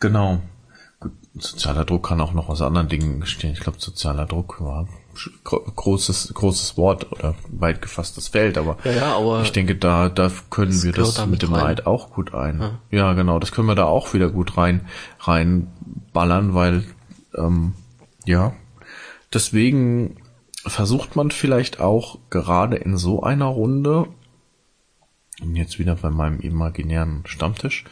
Genau. 0.00 0.40
Sozialer 1.34 1.84
Druck 1.84 2.08
kann 2.08 2.20
auch 2.20 2.32
noch 2.32 2.48
aus 2.48 2.60
anderen 2.60 2.88
Dingen 2.88 3.14
entstehen. 3.16 3.52
Ich 3.52 3.60
glaube, 3.60 3.78
sozialer 3.80 4.26
Druck 4.26 4.60
war 4.60 4.88
großes 5.44 6.32
großes 6.34 6.76
Wort 6.76 7.12
oder 7.12 7.34
weit 7.48 7.82
gefasstes 7.82 8.28
Feld, 8.28 8.56
aber, 8.56 8.78
aber 9.02 9.42
ich 9.42 9.52
denke, 9.52 9.76
da 9.76 10.08
da 10.08 10.30
können 10.50 10.82
wir 10.82 10.92
das 10.92 11.26
mit 11.26 11.42
dem 11.42 11.52
rein. 11.52 11.64
Neid 11.64 11.86
auch 11.86 12.10
gut 12.10 12.32
ein. 12.32 12.78
Ja. 12.90 13.12
genau, 13.12 13.38
das 13.38 13.52
können 13.52 13.66
wir 13.66 13.74
da 13.74 13.84
auch 13.84 14.14
wieder 14.14 14.30
gut 14.30 14.56
rein 14.56 14.86
reinballern, 15.20 16.54
weil 16.54 16.84
ähm, 17.36 17.74
ja 18.24 18.54
deswegen 19.32 20.16
versucht 20.66 21.16
man 21.16 21.30
vielleicht 21.30 21.80
auch 21.80 22.18
gerade 22.30 22.76
in 22.76 22.96
so 22.96 23.22
einer 23.22 23.46
Runde, 23.46 24.08
und 25.40 25.56
jetzt 25.56 25.78
wieder 25.78 25.96
bei 25.96 26.10
meinem 26.10 26.40
imaginären 26.40 27.22
Stammtisch, 27.26 27.84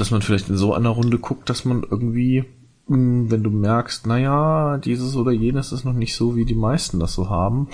dass 0.00 0.10
man 0.10 0.22
vielleicht 0.22 0.48
in 0.48 0.56
so 0.56 0.74
einer 0.74 0.90
Runde 0.90 1.18
guckt, 1.18 1.50
dass 1.50 1.64
man 1.64 1.82
irgendwie, 1.82 2.44
hm, 2.86 3.30
wenn 3.30 3.42
du 3.42 3.50
merkst, 3.50 4.06
naja, 4.06 4.78
dieses 4.78 5.16
oder 5.16 5.32
jenes 5.32 5.72
ist 5.72 5.84
noch 5.84 5.92
nicht 5.92 6.14
so, 6.14 6.36
wie 6.36 6.44
die 6.44 6.54
meisten 6.54 7.00
das 7.00 7.14
so 7.14 7.28
haben, 7.28 7.68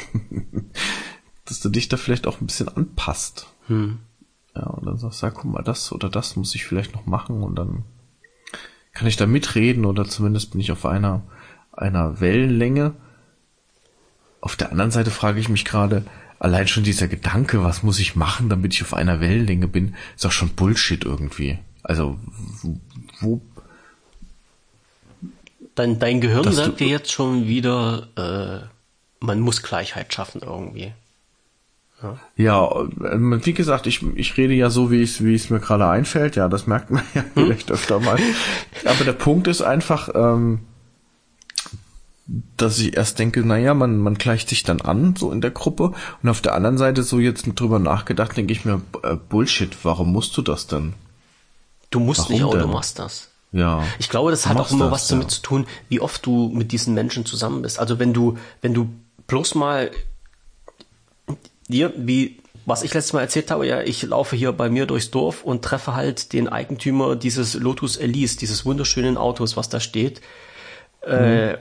dass 1.45 1.61
du 1.61 1.69
dich 1.69 1.89
da 1.89 1.97
vielleicht 1.97 2.27
auch 2.27 2.41
ein 2.41 2.47
bisschen 2.47 2.69
anpasst. 2.69 3.47
Hm. 3.67 3.99
Ja, 4.55 4.67
und 4.69 4.87
dann 4.87 4.99
sagst 4.99 5.23
du, 5.23 5.27
ja, 5.27 5.33
guck 5.33 5.53
mal, 5.53 5.63
das 5.63 5.93
oder 5.93 6.09
das 6.09 6.37
muss 6.37 6.55
ich 6.55 6.65
vielleicht 6.65 6.95
noch 6.95 7.07
machen 7.07 7.43
und 7.43 7.57
dann 7.57 7.83
kann 8.93 9.09
ich 9.09 9.17
da 9.17 9.27
mitreden 9.27 9.85
oder 9.85 10.05
zumindest 10.05 10.53
bin 10.53 10.61
ich 10.61 10.71
auf 10.71 10.87
einer, 10.87 11.23
einer 11.73 12.21
Wellenlänge 12.21 12.95
auf 14.45 14.57
der 14.57 14.71
anderen 14.73 14.91
Seite 14.91 15.11
frage 15.11 15.41
ich 15.41 15.49
mich 15.49 15.65
gerade, 15.65 16.05
allein 16.39 16.69
schon 16.69 16.85
dieser 16.85 17.09
Gedanke, 17.09 17.65
was 17.65 17.83
muss 17.83 17.99
ich 17.99 18.15
machen, 18.15 18.51
damit 18.51 18.75
ich 18.75 18.83
auf 18.83 18.93
einer 18.93 19.19
Wellenlänge 19.19 19.69
bin, 19.69 19.95
ist 20.17 20.27
auch 20.27 20.33
schon 20.33 20.51
Bullshit 20.51 21.03
irgendwie. 21.03 21.59
Also, 21.85 22.19
wo. 23.21 23.41
Dein, 25.75 25.99
dein 25.99 26.21
Gehirn 26.21 26.51
sagt 26.51 26.81
dir 26.81 26.89
jetzt 26.89 27.13
schon 27.13 27.47
wieder, 27.47 28.09
äh, 28.17 28.67
man 29.25 29.41
muss 29.41 29.63
Gleichheit 29.63 30.13
schaffen 30.13 30.41
irgendwie. 30.43 30.93
Ja, 32.37 32.71
äh, 32.71 33.47
wie 33.47 33.55
gesagt, 33.55 33.87
ich, 33.87 34.03
ich 34.15 34.37
rede 34.37 34.55
ja 34.55 34.71
so, 34.71 34.91
wie 34.91 35.03
es 35.03 35.25
wie 35.25 35.35
es 35.35 35.51
mir 35.51 35.61
gerade 35.61 35.87
einfällt. 35.87 36.37
Ja, 36.37 36.49
das 36.49 36.67
merkt 36.67 36.91
man 36.91 37.03
ja 37.15 37.23
hm? 37.23 37.31
vielleicht 37.35 37.71
öfter 37.71 38.01
mal. 38.01 38.19
Aber 38.85 39.05
der 39.05 39.13
Punkt 39.13 39.47
ist 39.47 39.63
einfach, 39.63 40.09
ähm, 40.15 40.61
dass 42.57 42.79
ich 42.79 42.97
erst 42.97 43.19
denke, 43.19 43.45
naja, 43.45 43.75
man, 43.75 43.99
man 43.99 44.15
gleicht 44.15 44.49
sich 44.49 44.63
dann 44.63 44.81
an, 44.81 45.17
so 45.17 45.31
in 45.31 45.41
der 45.41 45.51
Gruppe. 45.51 45.93
Und 46.23 46.29
auf 46.29 46.41
der 46.41 46.55
anderen 46.55 46.79
Seite, 46.79 47.03
so 47.03 47.19
jetzt 47.21 47.47
drüber 47.55 47.79
nachgedacht, 47.79 48.37
denke 48.37 48.53
ich 48.53 48.65
mir, 48.65 48.81
äh, 49.03 49.17
Bullshit, 49.17 49.77
warum 49.83 50.13
musst 50.13 50.37
du 50.37 50.43
das 50.43 50.67
denn? 50.67 50.95
Du 51.95 52.01
musst 52.01 52.23
warum 52.23 52.33
nicht, 52.33 52.43
aber 52.43 52.53
denn? 52.55 52.63
du 52.63 52.69
machst 52.69 52.99
das. 52.99 53.29
Ja. 53.53 53.85
Ich 54.01 54.11
glaube, 54.11 54.33
das 54.33 54.49
hat 54.49 54.59
auch 54.59 54.73
immer 54.73 54.87
das, 54.87 54.93
was 54.93 55.09
damit 55.09 55.27
ja. 55.27 55.29
zu 55.29 55.43
tun, 55.43 55.67
wie 55.89 56.01
oft 56.01 56.27
du 56.27 56.49
mit 56.49 56.73
diesen 56.73 56.93
Menschen 56.93 57.25
zusammen 57.25 57.63
bist. 57.63 57.79
Also 57.79 58.01
wenn 58.01 58.13
du, 58.13 58.37
wenn 58.63 58.75
du 58.75 58.89
bloß 59.29 59.55
mal 59.55 59.93
dir, 61.69 61.93
wie 61.97 62.41
was 62.67 62.83
ich 62.83 62.93
letztes 62.95 63.13
Mal 63.13 63.21
erzählt 63.21 63.53
habe, 63.53 63.65
ja, 63.67 63.83
ich 63.83 64.03
laufe 64.03 64.35
hier 64.35 64.51
bei 64.51 64.69
mir 64.71 64.87
durchs 64.87 65.13
Dorf 65.13 65.45
und 65.45 65.63
treffe 65.63 65.95
halt 65.95 66.33
den 66.33 66.49
Eigentümer 66.49 67.15
dieses 67.15 67.55
Lotus 67.55 67.97
Elise, 67.97 68.39
dieses 68.39 68.65
wunderschönen 68.65 69.17
Autos, 69.17 69.57
was 69.57 69.69
da 69.69 69.79
steht. 69.79 70.21
Äh, 71.03 71.15
mhm. 71.15 71.55
Äh, 71.55 71.59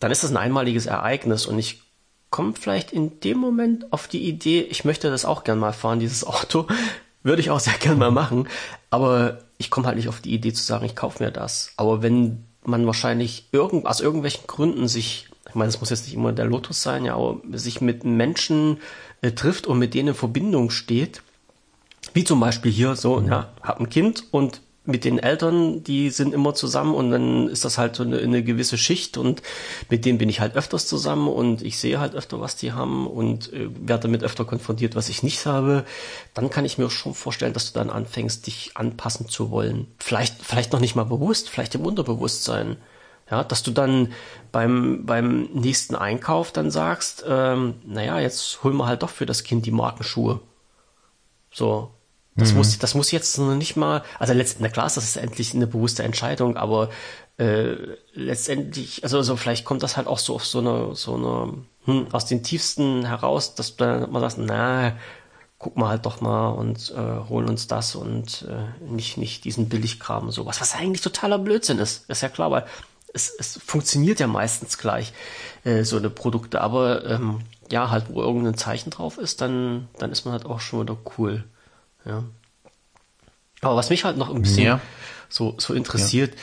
dann 0.00 0.10
ist 0.10 0.22
das 0.22 0.32
ein 0.32 0.36
einmaliges 0.36 0.84
Ereignis 0.84 1.46
und 1.46 1.58
ich 1.58 1.80
komme 2.28 2.52
vielleicht 2.60 2.92
in 2.92 3.20
dem 3.20 3.38
Moment 3.38 3.90
auf 3.90 4.06
die 4.06 4.28
Idee, 4.28 4.60
ich 4.62 4.84
möchte 4.84 5.08
das 5.08 5.24
auch 5.24 5.44
gern 5.44 5.58
mal 5.58 5.72
fahren, 5.72 5.98
dieses 5.98 6.24
Auto. 6.24 6.66
Würde 7.22 7.40
ich 7.40 7.50
auch 7.50 7.60
sehr 7.60 7.78
gern 7.78 7.98
mal 7.98 8.10
machen. 8.10 8.48
Aber 8.90 9.38
ich 9.62 9.70
komme 9.70 9.86
halt 9.86 9.96
nicht 9.96 10.08
auf 10.08 10.20
die 10.20 10.34
Idee 10.34 10.52
zu 10.52 10.62
sagen, 10.62 10.84
ich 10.84 10.96
kaufe 10.96 11.22
mir 11.22 11.30
das. 11.30 11.72
Aber 11.76 12.02
wenn 12.02 12.44
man 12.64 12.84
wahrscheinlich 12.84 13.48
irgend, 13.52 13.86
aus 13.86 14.00
irgendwelchen 14.00 14.46
Gründen 14.48 14.88
sich, 14.88 15.28
ich 15.48 15.54
meine, 15.54 15.70
das 15.70 15.80
muss 15.80 15.90
jetzt 15.90 16.04
nicht 16.06 16.14
immer 16.14 16.32
der 16.32 16.46
Lotus 16.46 16.82
sein, 16.82 17.04
ja, 17.04 17.14
aber 17.14 17.40
sich 17.52 17.80
mit 17.80 18.04
Menschen 18.04 18.78
äh, 19.20 19.30
trifft 19.30 19.68
und 19.68 19.78
mit 19.78 19.94
denen 19.94 20.08
in 20.08 20.14
Verbindung 20.14 20.70
steht, 20.70 21.22
wie 22.12 22.24
zum 22.24 22.40
Beispiel 22.40 22.72
hier 22.72 22.96
so, 22.96 23.20
mhm. 23.20 23.28
ja, 23.28 23.52
hab 23.62 23.78
ein 23.78 23.88
Kind 23.88 24.24
und 24.32 24.60
mit 24.84 25.04
den 25.04 25.18
Eltern, 25.18 25.84
die 25.84 26.10
sind 26.10 26.34
immer 26.34 26.54
zusammen 26.54 26.94
und 26.94 27.10
dann 27.10 27.48
ist 27.48 27.64
das 27.64 27.78
halt 27.78 27.94
so 27.94 28.02
eine, 28.02 28.18
eine, 28.18 28.42
gewisse 28.42 28.76
Schicht 28.76 29.16
und 29.16 29.40
mit 29.88 30.04
denen 30.04 30.18
bin 30.18 30.28
ich 30.28 30.40
halt 30.40 30.56
öfters 30.56 30.88
zusammen 30.88 31.28
und 31.28 31.62
ich 31.62 31.78
sehe 31.78 32.00
halt 32.00 32.14
öfter, 32.16 32.40
was 32.40 32.56
die 32.56 32.72
haben 32.72 33.06
und 33.06 33.52
äh, 33.52 33.68
werde 33.86 34.02
damit 34.02 34.24
öfter 34.24 34.44
konfrontiert, 34.44 34.96
was 34.96 35.08
ich 35.08 35.22
nicht 35.22 35.46
habe, 35.46 35.84
dann 36.34 36.50
kann 36.50 36.64
ich 36.64 36.78
mir 36.78 36.90
schon 36.90 37.14
vorstellen, 37.14 37.52
dass 37.52 37.72
du 37.72 37.78
dann 37.78 37.90
anfängst, 37.90 38.46
dich 38.46 38.72
anpassen 38.74 39.28
zu 39.28 39.50
wollen. 39.50 39.86
Vielleicht, 39.98 40.42
vielleicht 40.42 40.72
noch 40.72 40.80
nicht 40.80 40.96
mal 40.96 41.04
bewusst, 41.04 41.48
vielleicht 41.48 41.76
im 41.76 41.86
Unterbewusstsein. 41.86 42.76
Ja, 43.30 43.44
dass 43.44 43.62
du 43.62 43.70
dann 43.70 44.12
beim, 44.50 45.06
beim 45.06 45.44
nächsten 45.54 45.94
Einkauf 45.94 46.52
dann 46.52 46.70
sagst, 46.70 47.24
ähm, 47.26 47.74
naja, 47.86 48.20
jetzt 48.20 48.62
holen 48.62 48.76
wir 48.76 48.86
halt 48.86 49.02
doch 49.02 49.08
für 49.08 49.26
das 49.26 49.44
Kind 49.44 49.64
die 49.64 49.70
Markenschuhe. 49.70 50.40
So, 51.50 51.92
das, 52.34 52.52
mhm. 52.52 52.58
muss, 52.58 52.78
das 52.78 52.94
muss 52.94 53.10
jetzt 53.10 53.38
noch 53.38 53.54
nicht 53.54 53.76
mal, 53.76 54.02
also 54.18 54.32
letztendlich, 54.32 54.70
na 54.70 54.72
klar, 54.72 54.84
das 54.84 54.96
ist 54.96 55.16
endlich 55.16 55.54
eine 55.54 55.66
bewusste 55.66 56.02
Entscheidung, 56.02 56.56
aber 56.56 56.88
äh, 57.38 57.76
letztendlich, 58.14 59.04
also, 59.04 59.18
also 59.18 59.36
vielleicht 59.36 59.64
kommt 59.64 59.82
das 59.82 59.96
halt 59.96 60.06
auch 60.06 60.18
so 60.18 60.34
auf 60.34 60.46
so 60.46 60.60
eine, 60.60 60.94
so 60.94 61.14
eine, 61.14 61.64
hm, 61.84 62.06
aus 62.12 62.26
den 62.26 62.42
tiefsten 62.42 63.04
heraus, 63.04 63.54
dass 63.54 63.78
mal 63.78 64.20
sagst, 64.20 64.38
na, 64.38 64.96
guck 65.58 65.76
mal 65.76 65.88
halt 65.88 66.06
doch 66.06 66.20
mal 66.20 66.50
und 66.50 66.92
äh, 66.96 67.28
holen 67.28 67.48
uns 67.48 67.68
das 67.68 67.94
und 67.94 68.46
äh, 68.48 68.84
nicht, 68.84 69.16
nicht 69.16 69.44
diesen 69.44 69.68
Billigkram 69.68 70.24
und 70.24 70.32
sowas, 70.32 70.60
was 70.60 70.74
eigentlich 70.74 71.02
totaler 71.02 71.38
Blödsinn 71.38 71.78
ist, 71.78 72.08
ist 72.08 72.22
ja 72.22 72.28
klar, 72.28 72.50
weil 72.50 72.64
es, 73.14 73.32
es 73.38 73.60
funktioniert 73.64 74.20
ja 74.20 74.26
meistens 74.26 74.78
gleich, 74.78 75.12
äh, 75.64 75.84
so 75.84 75.98
eine 75.98 76.10
Produkte, 76.10 76.62
aber 76.62 77.04
ähm, 77.04 77.40
ja, 77.70 77.90
halt, 77.90 78.06
wo 78.08 78.20
irgendein 78.20 78.56
Zeichen 78.56 78.90
drauf 78.90 79.18
ist, 79.18 79.40
dann, 79.40 79.88
dann 79.98 80.10
ist 80.10 80.24
man 80.24 80.32
halt 80.32 80.46
auch 80.46 80.60
schon 80.60 80.82
wieder 80.82 80.96
cool. 81.18 81.44
Ja. 82.04 82.24
Aber 83.60 83.76
was 83.76 83.90
mich 83.90 84.04
halt 84.04 84.16
noch 84.16 84.34
ein 84.34 84.42
bisschen 84.42 84.64
ja. 84.64 84.80
so, 85.28 85.54
so 85.58 85.72
interessiert, 85.74 86.34
ja. 86.34 86.40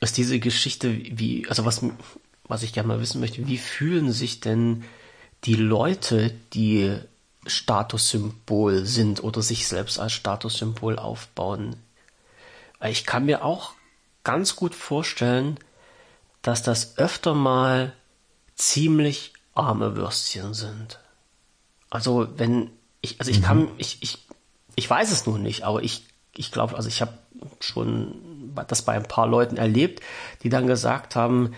ist 0.00 0.16
diese 0.16 0.38
Geschichte, 0.40 0.92
wie, 0.92 1.48
also 1.48 1.64
was, 1.64 1.82
was 2.44 2.62
ich 2.62 2.72
gerne 2.72 2.88
mal 2.88 3.00
wissen 3.00 3.20
möchte, 3.20 3.46
wie 3.46 3.58
fühlen 3.58 4.12
sich 4.12 4.40
denn 4.40 4.84
die 5.44 5.54
Leute, 5.54 6.34
die 6.52 6.98
Statussymbol 7.46 8.84
sind 8.84 9.22
oder 9.22 9.42
sich 9.42 9.68
selbst 9.68 10.00
als 10.00 10.12
Statussymbol 10.12 10.98
aufbauen? 10.98 11.76
Ich 12.82 13.06
kann 13.06 13.26
mir 13.26 13.44
auch 13.44 13.72
ganz 14.24 14.56
gut 14.56 14.74
vorstellen, 14.74 15.58
dass 16.42 16.62
das 16.62 16.98
öfter 16.98 17.34
mal 17.34 17.92
ziemlich 18.56 19.32
arme 19.54 19.96
Würstchen 19.96 20.52
sind. 20.52 20.98
Also 21.90 22.28
wenn 22.36 22.70
ich, 23.00 23.20
also 23.20 23.30
ich 23.30 23.38
mhm. 23.38 23.44
kann, 23.44 23.68
ich, 23.78 23.98
ich 24.00 24.25
ich 24.76 24.88
weiß 24.88 25.10
es 25.10 25.26
nun 25.26 25.42
nicht, 25.42 25.64
aber 25.64 25.82
ich, 25.82 26.04
ich 26.36 26.52
glaube, 26.52 26.76
also 26.76 26.88
ich 26.88 27.00
habe 27.00 27.14
schon 27.60 28.54
das 28.68 28.82
bei 28.82 28.92
ein 28.92 29.08
paar 29.08 29.26
Leuten 29.26 29.56
erlebt, 29.56 30.02
die 30.42 30.48
dann 30.48 30.66
gesagt 30.66 31.16
haben, 31.16 31.54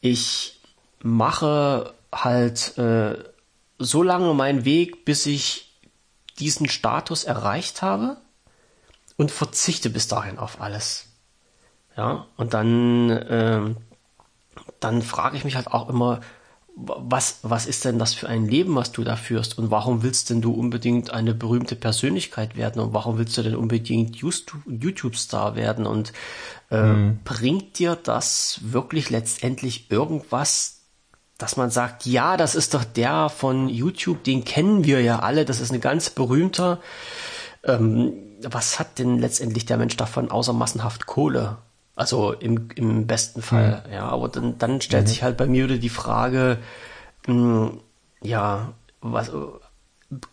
ich 0.00 0.60
mache 1.02 1.94
halt 2.12 2.76
äh, 2.78 3.16
so 3.78 4.02
lange 4.02 4.34
meinen 4.34 4.64
Weg, 4.64 5.04
bis 5.04 5.26
ich 5.26 5.72
diesen 6.38 6.68
Status 6.68 7.24
erreicht 7.24 7.82
habe 7.82 8.16
und 9.16 9.30
verzichte 9.30 9.90
bis 9.90 10.08
dahin 10.08 10.38
auf 10.38 10.60
alles. 10.60 11.06
Ja, 11.96 12.26
und 12.36 12.54
dann, 12.54 13.10
äh, 13.10 13.74
dann 14.80 15.02
frage 15.02 15.36
ich 15.36 15.44
mich 15.44 15.54
halt 15.54 15.68
auch 15.68 15.88
immer, 15.88 16.20
was, 16.76 17.38
was 17.42 17.66
ist 17.66 17.84
denn 17.84 17.98
das 17.98 18.14
für 18.14 18.28
ein 18.28 18.46
Leben, 18.46 18.74
was 18.74 18.90
du 18.90 19.04
da 19.04 19.16
führst? 19.16 19.58
Und 19.58 19.70
warum 19.70 20.02
willst 20.02 20.30
denn 20.30 20.40
du 20.40 20.52
unbedingt 20.52 21.10
eine 21.10 21.34
berühmte 21.34 21.76
Persönlichkeit 21.76 22.56
werden? 22.56 22.82
Und 22.82 22.92
warum 22.92 23.16
willst 23.18 23.36
du 23.36 23.42
denn 23.42 23.54
unbedingt 23.54 24.16
YouTube-Star 24.16 25.54
werden? 25.54 25.86
Und 25.86 26.12
äh, 26.70 26.82
mhm. 26.82 27.20
bringt 27.24 27.78
dir 27.78 27.96
das 27.96 28.60
wirklich 28.62 29.10
letztendlich 29.10 29.90
irgendwas, 29.90 30.80
dass 31.38 31.56
man 31.56 31.70
sagt, 31.70 32.06
ja, 32.06 32.36
das 32.36 32.54
ist 32.54 32.74
doch 32.74 32.84
der 32.84 33.28
von 33.28 33.68
YouTube, 33.68 34.24
den 34.24 34.44
kennen 34.44 34.84
wir 34.84 35.00
ja 35.00 35.20
alle, 35.20 35.44
das 35.44 35.60
ist 35.60 35.72
ein 35.72 35.80
ganz 35.80 36.10
berühmter. 36.10 36.80
Ähm, 37.62 38.14
was 38.42 38.78
hat 38.78 38.98
denn 38.98 39.18
letztendlich 39.18 39.64
der 39.64 39.78
Mensch 39.78 39.96
davon, 39.96 40.30
außer 40.30 40.52
massenhaft 40.52 41.06
Kohle? 41.06 41.58
Also 41.96 42.32
im, 42.32 42.70
im 42.74 43.06
besten 43.06 43.42
Fall, 43.42 43.84
mhm. 43.86 43.92
ja. 43.92 44.08
Aber 44.08 44.28
dann, 44.28 44.58
dann 44.58 44.80
stellt 44.80 45.04
mhm. 45.04 45.08
sich 45.08 45.22
halt 45.22 45.36
bei 45.36 45.46
mir 45.46 45.64
wieder 45.64 45.78
die 45.78 45.88
Frage, 45.88 46.58
mh, 47.26 47.34
hm, 47.34 47.80
ja, 48.22 48.72
was 49.00 49.30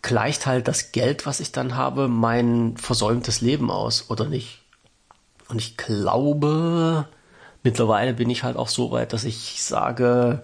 gleicht 0.00 0.46
halt 0.46 0.68
das 0.68 0.92
Geld, 0.92 1.26
was 1.26 1.40
ich 1.40 1.52
dann 1.52 1.76
habe, 1.76 2.08
mein 2.08 2.76
versäumtes 2.76 3.40
Leben 3.40 3.70
aus 3.70 4.10
oder 4.10 4.26
nicht? 4.26 4.62
Und 5.48 5.58
ich 5.58 5.76
glaube, 5.76 7.06
mittlerweile 7.62 8.14
bin 8.14 8.30
ich 8.30 8.42
halt 8.42 8.56
auch 8.56 8.68
so 8.68 8.90
weit, 8.90 9.12
dass 9.12 9.24
ich 9.24 9.62
sage, 9.62 10.42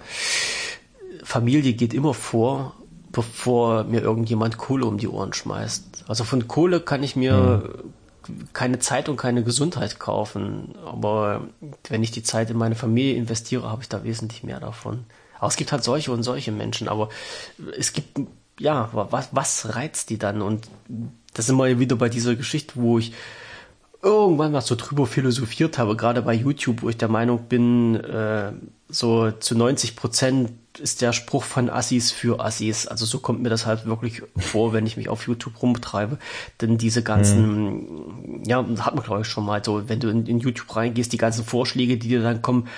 Familie 1.24 1.72
geht 1.72 1.94
immer 1.94 2.14
vor, 2.14 2.74
bevor 3.10 3.84
mir 3.84 4.02
irgendjemand 4.02 4.58
Kohle 4.58 4.86
um 4.86 4.98
die 4.98 5.08
Ohren 5.08 5.32
schmeißt. 5.32 6.04
Also 6.08 6.24
von 6.24 6.46
Kohle 6.46 6.80
kann 6.80 7.02
ich 7.02 7.16
mir 7.16 7.64
mhm. 7.64 7.92
Keine 8.52 8.78
Zeit 8.78 9.08
und 9.08 9.16
keine 9.16 9.42
Gesundheit 9.42 9.98
kaufen. 9.98 10.74
Aber 10.84 11.48
wenn 11.88 12.02
ich 12.02 12.10
die 12.10 12.22
Zeit 12.22 12.50
in 12.50 12.56
meine 12.56 12.74
Familie 12.74 13.14
investiere, 13.14 13.70
habe 13.70 13.82
ich 13.82 13.88
da 13.88 14.04
wesentlich 14.04 14.42
mehr 14.42 14.60
davon. 14.60 15.04
Aber 15.38 15.48
es 15.48 15.56
gibt 15.56 15.72
halt 15.72 15.84
solche 15.84 16.12
und 16.12 16.22
solche 16.22 16.52
Menschen. 16.52 16.88
Aber 16.88 17.08
es 17.76 17.92
gibt, 17.92 18.20
ja, 18.58 18.90
was, 18.92 19.28
was 19.32 19.74
reizt 19.74 20.10
die 20.10 20.18
dann? 20.18 20.42
Und 20.42 20.68
das 21.34 21.46
sind 21.46 21.56
wir 21.56 21.68
ja 21.68 21.78
wieder 21.78 21.96
bei 21.96 22.08
dieser 22.08 22.34
Geschichte, 22.34 22.74
wo 22.76 22.98
ich 22.98 23.12
irgendwann 24.02 24.52
mal 24.52 24.60
so 24.60 24.76
drüber 24.76 25.06
philosophiert 25.06 25.78
habe, 25.78 25.96
gerade 25.96 26.22
bei 26.22 26.34
YouTube, 26.34 26.82
wo 26.82 26.88
ich 26.88 26.96
der 26.96 27.08
Meinung 27.08 27.44
bin, 27.48 27.96
äh, 27.96 28.52
so 28.88 29.30
zu 29.32 29.56
90 29.56 29.96
Prozent 29.96 30.50
ist 30.78 31.02
der 31.02 31.12
Spruch 31.12 31.42
von 31.42 31.68
Assis 31.68 32.12
für 32.12 32.40
Assis. 32.40 32.86
Also 32.86 33.04
so 33.04 33.18
kommt 33.18 33.42
mir 33.42 33.48
das 33.48 33.66
halt 33.66 33.86
wirklich 33.86 34.22
vor, 34.36 34.72
wenn 34.72 34.86
ich 34.86 34.96
mich 34.96 35.08
auf 35.08 35.26
YouTube 35.26 35.60
rumtreibe. 35.60 36.18
Denn 36.60 36.78
diese 36.78 37.02
ganzen, 37.02 38.40
mhm. 38.40 38.42
ja, 38.44 38.64
hat 38.78 38.94
man 38.94 39.04
glaube 39.04 39.22
ich 39.22 39.26
schon 39.26 39.44
mal 39.44 39.62
so, 39.64 39.88
wenn 39.88 40.00
du 40.00 40.08
in, 40.08 40.26
in, 40.26 40.38
YouTube 40.38 40.74
reingehst, 40.74 41.12
die 41.12 41.18
ganzen 41.18 41.44
Vorschläge, 41.44 41.98
die 41.98 42.08
dir 42.08 42.22
dann 42.22 42.40
kommen, 42.40 42.68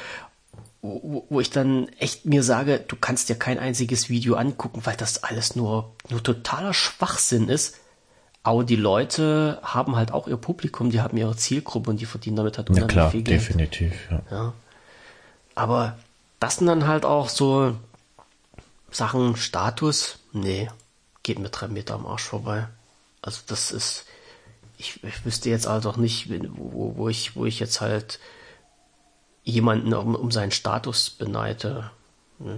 wo, 0.81 1.27
wo 1.29 1.41
ich 1.41 1.51
dann 1.51 1.89
echt 1.99 2.25
mir 2.25 2.43
sage, 2.43 2.83
du 2.89 2.97
kannst 2.97 3.29
dir 3.29 3.37
kein 3.37 3.59
einziges 3.59 4.09
Video 4.09 4.35
angucken, 4.37 4.81
weil 4.85 4.97
das 4.97 5.23
alles 5.23 5.55
nur, 5.55 5.93
nur 6.09 6.23
totaler 6.23 6.73
Schwachsinn 6.73 7.51
ist 7.51 7.77
aber 8.43 8.65
die 8.65 8.77
Leute 8.77 9.59
haben 9.63 9.97
halt 9.97 10.13
auch 10.13 10.27
ihr 10.27 10.37
Publikum, 10.37 10.91
die 10.91 11.01
haben 11.01 11.17
ihre 11.17 11.37
Zielgruppe 11.37 11.91
und 11.91 12.01
die 12.01 12.07
verdienen 12.07 12.37
damit 12.37 12.57
halt 12.57 12.71
unheimlich 12.71 12.95
ja, 12.97 13.01
klar, 13.03 13.11
viel 13.11 13.23
Geld. 13.23 13.41
definitiv, 13.41 14.11
ja. 14.11 14.23
ja. 14.31 14.53
Aber 15.55 15.99
das 16.39 16.57
sind 16.57 16.67
dann 16.67 16.87
halt 16.87 17.05
auch 17.05 17.29
so 17.29 17.77
Sachen, 18.91 19.37
Status, 19.37 20.19
nee, 20.33 20.71
geht 21.23 21.39
mir 21.39 21.51
drei 21.51 21.69
Meter 21.69 21.95
am 21.95 22.07
Arsch 22.07 22.23
vorbei. 22.23 22.67
Also 23.21 23.43
das 23.47 23.71
ist, 23.73 24.07
ich, 24.79 25.05
ich 25.05 25.25
wüsste 25.25 25.51
jetzt 25.51 25.67
also 25.67 25.91
auch 25.91 25.97
nicht, 25.99 26.31
wo, 26.57 26.97
wo, 26.97 27.09
ich, 27.09 27.37
wo 27.37 27.45
ich 27.45 27.61
jetzt 27.61 27.83
halt 27.83 28.19
jemanden 29.45 29.93
um, 29.93 30.15
um 30.15 30.31
seinen 30.31 30.51
Status 30.51 31.11
beneide. 31.11 31.91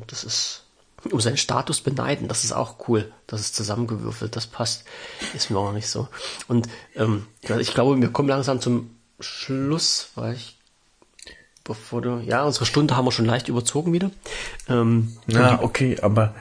Das 0.07 0.23
ist, 0.23 0.62
um 1.11 1.21
seinen 1.21 1.37
Status 1.37 1.81
beneiden. 1.81 2.29
Das 2.29 2.45
ist 2.45 2.53
auch 2.53 2.89
cool. 2.89 3.11
Das 3.27 3.41
ist 3.41 3.55
zusammengewürfelt. 3.57 4.37
Das 4.37 4.47
passt. 4.47 4.85
Ist 5.35 5.51
mir 5.51 5.59
auch 5.59 5.73
nicht 5.73 5.89
so. 5.89 6.09
Und 6.49 6.69
ähm, 6.95 7.27
ich 7.59 7.75
glaube, 7.75 8.01
wir 8.01 8.11
kommen 8.11 8.29
langsam 8.29 8.61
zum 8.61 8.91
Schluss, 9.21 10.11
weil 10.15 10.35
ich 10.35 10.59
bevor 11.65 12.03
du, 12.03 12.19
ja, 12.19 12.45
unsere 12.45 12.67
Stunde 12.67 12.97
haben 12.97 13.05
wir 13.05 13.13
schon 13.13 13.25
leicht 13.25 13.49
überzogen 13.49 13.93
wieder. 13.93 14.11
Ähm, 14.69 15.13
ja, 15.29 15.63
okay, 15.63 15.99
aber 16.03 16.35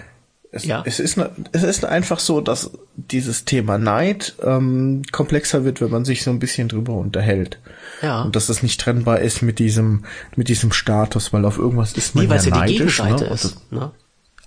es, 0.51 0.65
ja. 0.65 0.83
es, 0.85 0.99
ist, 0.99 1.17
es 1.53 1.63
ist 1.63 1.85
einfach 1.85 2.19
so, 2.19 2.41
dass 2.41 2.71
dieses 2.95 3.45
Thema 3.45 3.77
Neid 3.77 4.35
ähm, 4.43 5.03
komplexer 5.11 5.63
wird, 5.63 5.79
wenn 5.79 5.91
man 5.91 6.03
sich 6.03 6.23
so 6.23 6.31
ein 6.31 6.39
bisschen 6.39 6.67
drüber 6.67 6.93
unterhält. 6.93 7.59
Ja. 8.01 8.23
Und 8.23 8.35
dass 8.35 8.49
es 8.49 8.61
nicht 8.61 8.81
trennbar 8.81 9.19
ist 9.19 9.41
mit 9.41 9.59
diesem, 9.59 10.03
mit 10.35 10.49
diesem 10.49 10.73
Status, 10.73 11.31
weil 11.31 11.45
auf 11.45 11.57
irgendwas 11.57 11.93
ist 11.93 12.15
man 12.15 12.25
nee, 12.25 12.35
ja, 12.35 12.41
ja 12.41 12.49
neidisch. 12.49 12.67
Die 12.67 12.77
Gegenseite 12.79 13.23
ne? 13.25 13.29
ist, 13.29 13.71
ne? 13.71 13.91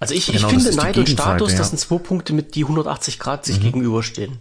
Also 0.05 0.14
ich, 0.16 0.26
genau, 0.26 0.48
ich 0.48 0.62
finde 0.62 0.76
Neid 0.76 0.98
und 0.98 1.09
Status, 1.09 1.52
ja. 1.52 1.59
das 1.59 1.70
sind 1.70 1.78
zwei 1.78 1.97
Punkte, 1.97 2.35
mit 2.35 2.56
die 2.56 2.64
180 2.64 3.18
Grad 3.18 3.47
sich 3.47 3.56
mhm. 3.56 3.62
gegenüberstehen. 3.62 4.36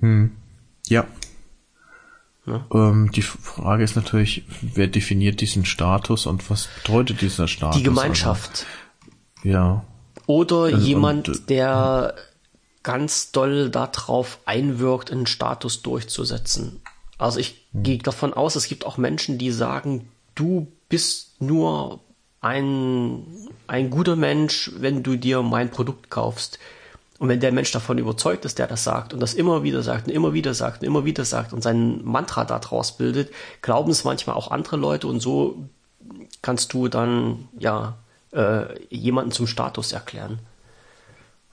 Hm. 0.00 0.32
Ja. 0.88 1.06
ja. 2.46 2.66
Ähm, 2.74 3.12
die 3.12 3.22
Frage 3.22 3.84
ist 3.84 3.94
natürlich, 3.94 4.42
wer 4.60 4.88
definiert 4.88 5.40
diesen 5.40 5.64
Status 5.64 6.26
und 6.26 6.50
was 6.50 6.66
bedeutet 6.82 7.20
dieser 7.20 7.46
Status? 7.46 7.76
Die 7.76 7.84
Gemeinschaft. 7.84 8.66
Also, 9.36 9.48
ja. 9.48 9.84
Oder 10.26 10.62
also, 10.62 10.78
jemand, 10.78 11.28
und, 11.28 11.48
der 11.48 12.16
ganz 12.82 13.30
doll 13.30 13.70
darauf 13.70 14.40
einwirkt, 14.46 15.12
einen 15.12 15.26
Status 15.26 15.82
durchzusetzen. 15.82 16.80
Also 17.18 17.38
ich 17.38 17.68
hm. 17.70 17.84
gehe 17.84 17.98
davon 17.98 18.34
aus, 18.34 18.56
es 18.56 18.66
gibt 18.66 18.84
auch 18.84 18.96
Menschen, 18.96 19.38
die 19.38 19.52
sagen, 19.52 20.08
du 20.34 20.66
bist 20.88 21.40
nur 21.40 22.00
ein, 22.42 23.24
ein 23.68 23.88
guter 23.88 24.16
Mensch, 24.16 24.70
wenn 24.76 25.02
du 25.02 25.16
dir 25.16 25.40
mein 25.42 25.70
Produkt 25.70 26.10
kaufst. 26.10 26.58
Und 27.18 27.28
wenn 27.28 27.38
der 27.38 27.52
Mensch 27.52 27.70
davon 27.70 27.98
überzeugt 27.98 28.44
ist, 28.44 28.58
der 28.58 28.66
das 28.66 28.82
sagt 28.82 29.14
und 29.14 29.20
das 29.20 29.34
immer 29.34 29.62
wieder 29.62 29.84
sagt 29.84 30.08
und 30.08 30.12
immer 30.12 30.34
wieder 30.34 30.54
sagt 30.54 30.82
und 30.82 30.88
immer 30.88 31.04
wieder 31.04 31.24
sagt 31.24 31.52
und 31.52 31.62
sein 31.62 32.04
Mantra 32.04 32.44
daraus 32.44 32.96
bildet, 32.96 33.32
glauben 33.62 33.92
es 33.92 34.02
manchmal 34.02 34.34
auch 34.34 34.50
andere 34.50 34.76
Leute 34.76 35.06
und 35.06 35.20
so 35.20 35.68
kannst 36.42 36.72
du 36.72 36.88
dann 36.88 37.48
ja 37.60 37.96
äh, 38.32 38.64
jemanden 38.90 39.30
zum 39.30 39.46
Status 39.46 39.92
erklären. 39.92 40.40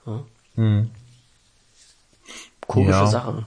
Ja. 0.04 0.24
Hm. 0.56 0.90
Komische 2.66 2.90
ja. 2.90 3.06
Sachen. 3.06 3.46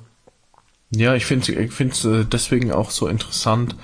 Ja, 0.92 1.16
ich 1.16 1.26
finde 1.26 1.52
ich 1.52 1.74
finde 1.74 2.22
äh, 2.22 2.24
deswegen 2.26 2.72
auch 2.72 2.92
so 2.92 3.08
interessant, 3.08 3.76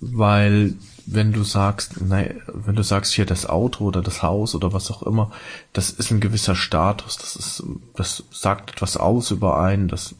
weil 0.00 0.76
wenn 1.06 1.32
du 1.32 1.44
sagst, 1.44 2.00
nein, 2.00 2.42
wenn 2.52 2.74
du 2.74 2.82
sagst 2.82 3.12
hier 3.12 3.26
das 3.26 3.46
Auto 3.46 3.84
oder 3.84 4.02
das 4.02 4.22
Haus 4.22 4.54
oder 4.54 4.72
was 4.72 4.90
auch 4.90 5.04
immer, 5.04 5.30
das 5.72 5.90
ist 5.90 6.10
ein 6.10 6.20
gewisser 6.20 6.56
Status, 6.56 7.16
das 7.16 7.36
ist, 7.36 7.62
das 7.94 8.24
sagt 8.30 8.72
etwas 8.72 8.96
aus 8.96 9.30
über 9.30 9.60
einen, 9.60 9.86
das, 9.86 10.16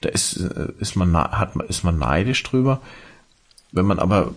da 0.00 0.08
ist, 0.08 0.36
äh, 0.36 0.68
ist 0.78 0.94
man, 0.94 1.14
hat 1.14 1.56
man, 1.56 1.66
ist 1.66 1.82
man 1.82 1.98
neidisch 1.98 2.42
drüber. 2.44 2.80
Wenn 3.72 3.86
man 3.86 3.98
aber 3.98 4.32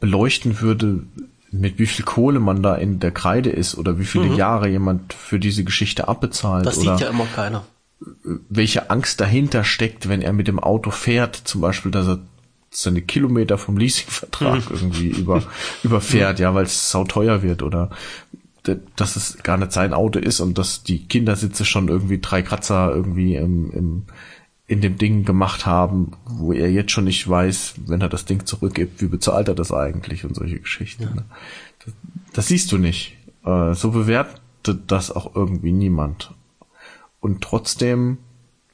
beleuchten 0.00 0.60
würde, 0.60 1.04
mit 1.50 1.78
wie 1.78 1.86
viel 1.86 2.04
Kohle 2.04 2.40
man 2.40 2.62
da 2.62 2.74
in 2.74 2.98
der 2.98 3.12
Kreide 3.12 3.50
ist 3.50 3.76
oder 3.76 3.98
wie 3.98 4.04
viele 4.04 4.26
mhm. 4.26 4.36
Jahre 4.36 4.68
jemand 4.68 5.12
für 5.12 5.38
diese 5.38 5.64
Geschichte 5.64 6.08
abbezahlt. 6.08 6.66
Das 6.66 6.76
sieht 6.76 7.00
ja 7.00 7.08
immer 7.08 7.26
keiner. 7.26 7.64
Welche 8.48 8.90
Angst 8.90 9.20
dahinter 9.20 9.64
steckt, 9.64 10.08
wenn 10.08 10.22
er 10.22 10.32
mit 10.32 10.48
dem 10.48 10.58
Auto 10.58 10.90
fährt, 10.90 11.36
zum 11.36 11.60
Beispiel, 11.60 11.90
dass 11.90 12.06
er 12.06 12.18
seine 12.82 13.02
Kilometer 13.02 13.58
vom 13.58 13.78
Leasingvertrag 13.78 14.70
mhm. 14.70 14.76
irgendwie 14.76 15.08
über, 15.08 15.42
überfährt, 15.82 16.38
ja, 16.38 16.54
weil 16.54 16.64
es 16.64 16.90
sauteuer 16.90 17.42
wird 17.42 17.62
oder 17.62 17.90
dass 18.96 19.14
es 19.14 19.38
gar 19.44 19.56
nicht 19.56 19.72
sein 19.72 19.94
Auto 19.94 20.18
ist 20.18 20.40
und 20.40 20.58
dass 20.58 20.82
die 20.82 21.06
Kindersitze 21.06 21.64
schon 21.64 21.88
irgendwie 21.88 22.18
drei 22.18 22.42
Kratzer 22.42 22.92
irgendwie 22.92 23.36
im, 23.36 23.70
im, 23.70 24.02
in 24.66 24.80
dem 24.80 24.98
Ding 24.98 25.24
gemacht 25.24 25.66
haben, 25.66 26.12
wo 26.26 26.52
er 26.52 26.70
jetzt 26.70 26.90
schon 26.90 27.04
nicht 27.04 27.28
weiß, 27.28 27.74
wenn 27.86 28.00
er 28.00 28.08
das 28.08 28.24
Ding 28.24 28.44
zurückgibt, 28.44 29.00
wie 29.00 29.06
bezahlt 29.06 29.46
er 29.48 29.54
das 29.54 29.72
eigentlich 29.72 30.24
und 30.24 30.34
solche 30.34 30.58
Geschichten. 30.58 31.04
Ja. 31.04 31.10
Ne? 31.10 31.24
Das, 31.84 31.94
das, 32.32 32.48
siehst 32.48 32.72
du 32.72 32.78
nicht. 32.78 33.16
Äh, 33.44 33.74
so 33.74 33.92
bewertet 33.92 34.80
das 34.88 35.12
auch 35.12 35.36
irgendwie 35.36 35.72
niemand. 35.72 36.32
Und 37.20 37.42
trotzdem. 37.42 38.18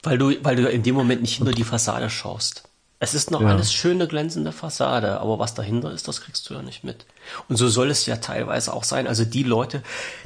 Weil 0.01 0.17
du, 0.17 0.33
weil 0.43 0.55
du 0.55 0.67
in 0.67 0.81
dem 0.81 0.95
Moment 0.95 1.21
nicht 1.21 1.39
nur 1.39 1.53
die 1.53 1.63
Fassade 1.63 2.09
schaust. 2.09 2.67
Es 3.03 3.13
ist 3.13 3.31
noch 3.31 3.41
ja. 3.41 3.49
alles 3.49 3.73
schöne, 3.73 4.07
glänzende 4.07 4.53
Fassade, 4.53 5.19
aber 5.19 5.37
was 5.37 5.53
dahinter 5.53 5.91
ist, 5.91 6.07
das 6.07 6.21
kriegst 6.21 6.49
du 6.49 6.53
ja 6.53 6.61
nicht 6.61 6.85
mit. 6.85 7.05
Und 7.49 7.57
so 7.57 7.67
soll 7.67 7.91
es 7.91 8.05
ja 8.05 8.15
teilweise 8.15 8.71
auch 8.71 8.85
sein. 8.85 9.07
Also 9.07 9.25
die 9.25 9.43
Leute, 9.43 9.83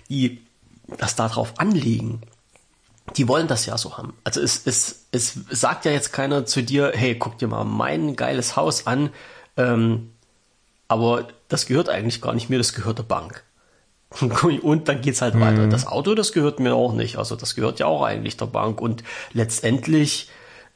die 0.10 0.44
das 1.00 1.16
darauf 1.16 1.60
anlegen, 1.60 2.22
die 3.16 3.28
wollen 3.28 3.48
das 3.48 3.66
ja 3.66 3.80
so 3.80 3.98
haben. 3.98 4.14
Also 4.24 4.42
es, 4.42 4.62
es, 4.68 5.08
es 5.12 5.40
sagt 5.50 5.86
ja 5.86 5.92
jetzt 5.92 6.14
keiner 6.14 6.46
zu 6.46 6.62
dir, 6.62 6.92
hey, 6.94 7.16
guck 7.16 7.40
dir 7.40 7.48
mal 7.48 7.64
mein 7.64 8.16
geiles 8.16 8.56
Haus 8.56 8.86
an, 8.86 9.10
ähm, 9.58 10.12
aber 10.88 11.30
das 11.48 11.66
gehört 11.66 11.90
eigentlich 11.90 12.22
gar 12.22 12.36
nicht 12.36 12.48
mir, 12.52 12.60
das 12.60 12.74
gehört 12.74 13.00
der 13.00 13.04
Bank. 13.04 13.44
Und 14.62 14.88
dann 14.88 15.02
geht's 15.02 15.24
halt 15.24 15.34
mhm. 15.34 15.42
weiter. 15.42 15.68
Das 15.68 15.88
Auto, 15.88 16.14
das 16.14 16.32
gehört 16.32 16.60
mir 16.60 16.76
auch 16.76 16.94
nicht. 16.94 17.18
Also 17.18 17.36
das 17.36 17.56
gehört 17.56 17.80
ja 17.80 17.88
auch 17.88 18.04
eigentlich 18.04 18.38
der 18.38 18.46
Bank. 18.46 18.82
Und 18.82 19.04
letztendlich 19.34 20.30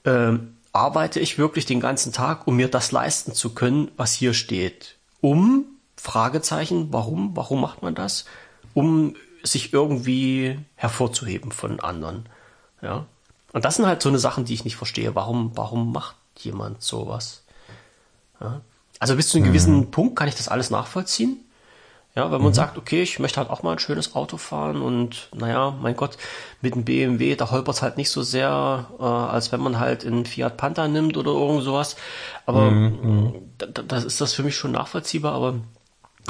ähm, 0.03 0.55
arbeite 0.73 1.19
ich 1.19 1.37
wirklich 1.37 1.65
den 1.65 1.79
ganzen 1.79 2.13
Tag, 2.13 2.47
um 2.47 2.55
mir 2.55 2.69
das 2.69 2.91
leisten 2.91 3.33
zu 3.33 3.53
können, 3.53 3.91
was 3.97 4.13
hier 4.13 4.33
steht. 4.33 4.97
Um, 5.19 5.65
Fragezeichen, 5.97 6.91
warum, 6.91 7.35
warum 7.35 7.61
macht 7.61 7.83
man 7.83 7.93
das? 7.93 8.25
Um 8.73 9.15
sich 9.43 9.73
irgendwie 9.73 10.59
hervorzuheben 10.75 11.51
von 11.51 11.79
anderen. 11.79 12.27
Ja. 12.81 13.05
Und 13.53 13.65
das 13.65 13.75
sind 13.75 13.85
halt 13.85 14.01
so 14.01 14.09
eine 14.09 14.19
Sachen, 14.19 14.45
die 14.45 14.53
ich 14.53 14.63
nicht 14.63 14.77
verstehe. 14.77 15.13
Warum, 15.13 15.51
warum 15.55 15.91
macht 15.91 16.15
jemand 16.37 16.81
sowas? 16.81 17.43
Ja. 18.39 18.61
Also 18.99 19.15
bis 19.15 19.29
zu 19.29 19.37
einem 19.37 19.45
mhm. 19.45 19.49
gewissen 19.49 19.91
Punkt 19.91 20.15
kann 20.15 20.27
ich 20.27 20.35
das 20.35 20.47
alles 20.47 20.69
nachvollziehen. 20.69 21.37
Ja, 22.13 22.25
wenn 22.25 22.41
man 22.41 22.49
mhm. 22.49 22.55
sagt, 22.55 22.77
okay, 22.77 23.01
ich 23.01 23.19
möchte 23.19 23.39
halt 23.39 23.49
auch 23.49 23.63
mal 23.63 23.71
ein 23.71 23.79
schönes 23.79 24.15
Auto 24.15 24.35
fahren 24.35 24.81
und 24.81 25.29
naja, 25.33 25.73
mein 25.81 25.95
Gott, 25.95 26.17
mit 26.61 26.73
einem 26.73 26.83
BMW, 26.83 27.35
da 27.37 27.51
holpert 27.51 27.75
es 27.75 27.81
halt 27.81 27.95
nicht 27.95 28.09
so 28.09 28.21
sehr, 28.21 28.87
äh, 28.99 29.03
als 29.03 29.53
wenn 29.53 29.61
man 29.61 29.79
halt 29.79 30.05
einen 30.05 30.25
Fiat 30.25 30.57
Panther 30.57 30.89
nimmt 30.89 31.15
oder 31.15 31.31
irgend 31.31 31.63
sowas. 31.63 31.95
Aber 32.45 32.69
mhm. 32.69 32.99
mhm. 33.01 33.33
das 33.87 34.03
ist 34.03 34.19
das 34.19 34.33
für 34.33 34.43
mich 34.43 34.57
schon 34.57 34.73
nachvollziehbar, 34.73 35.33
aber 35.33 35.55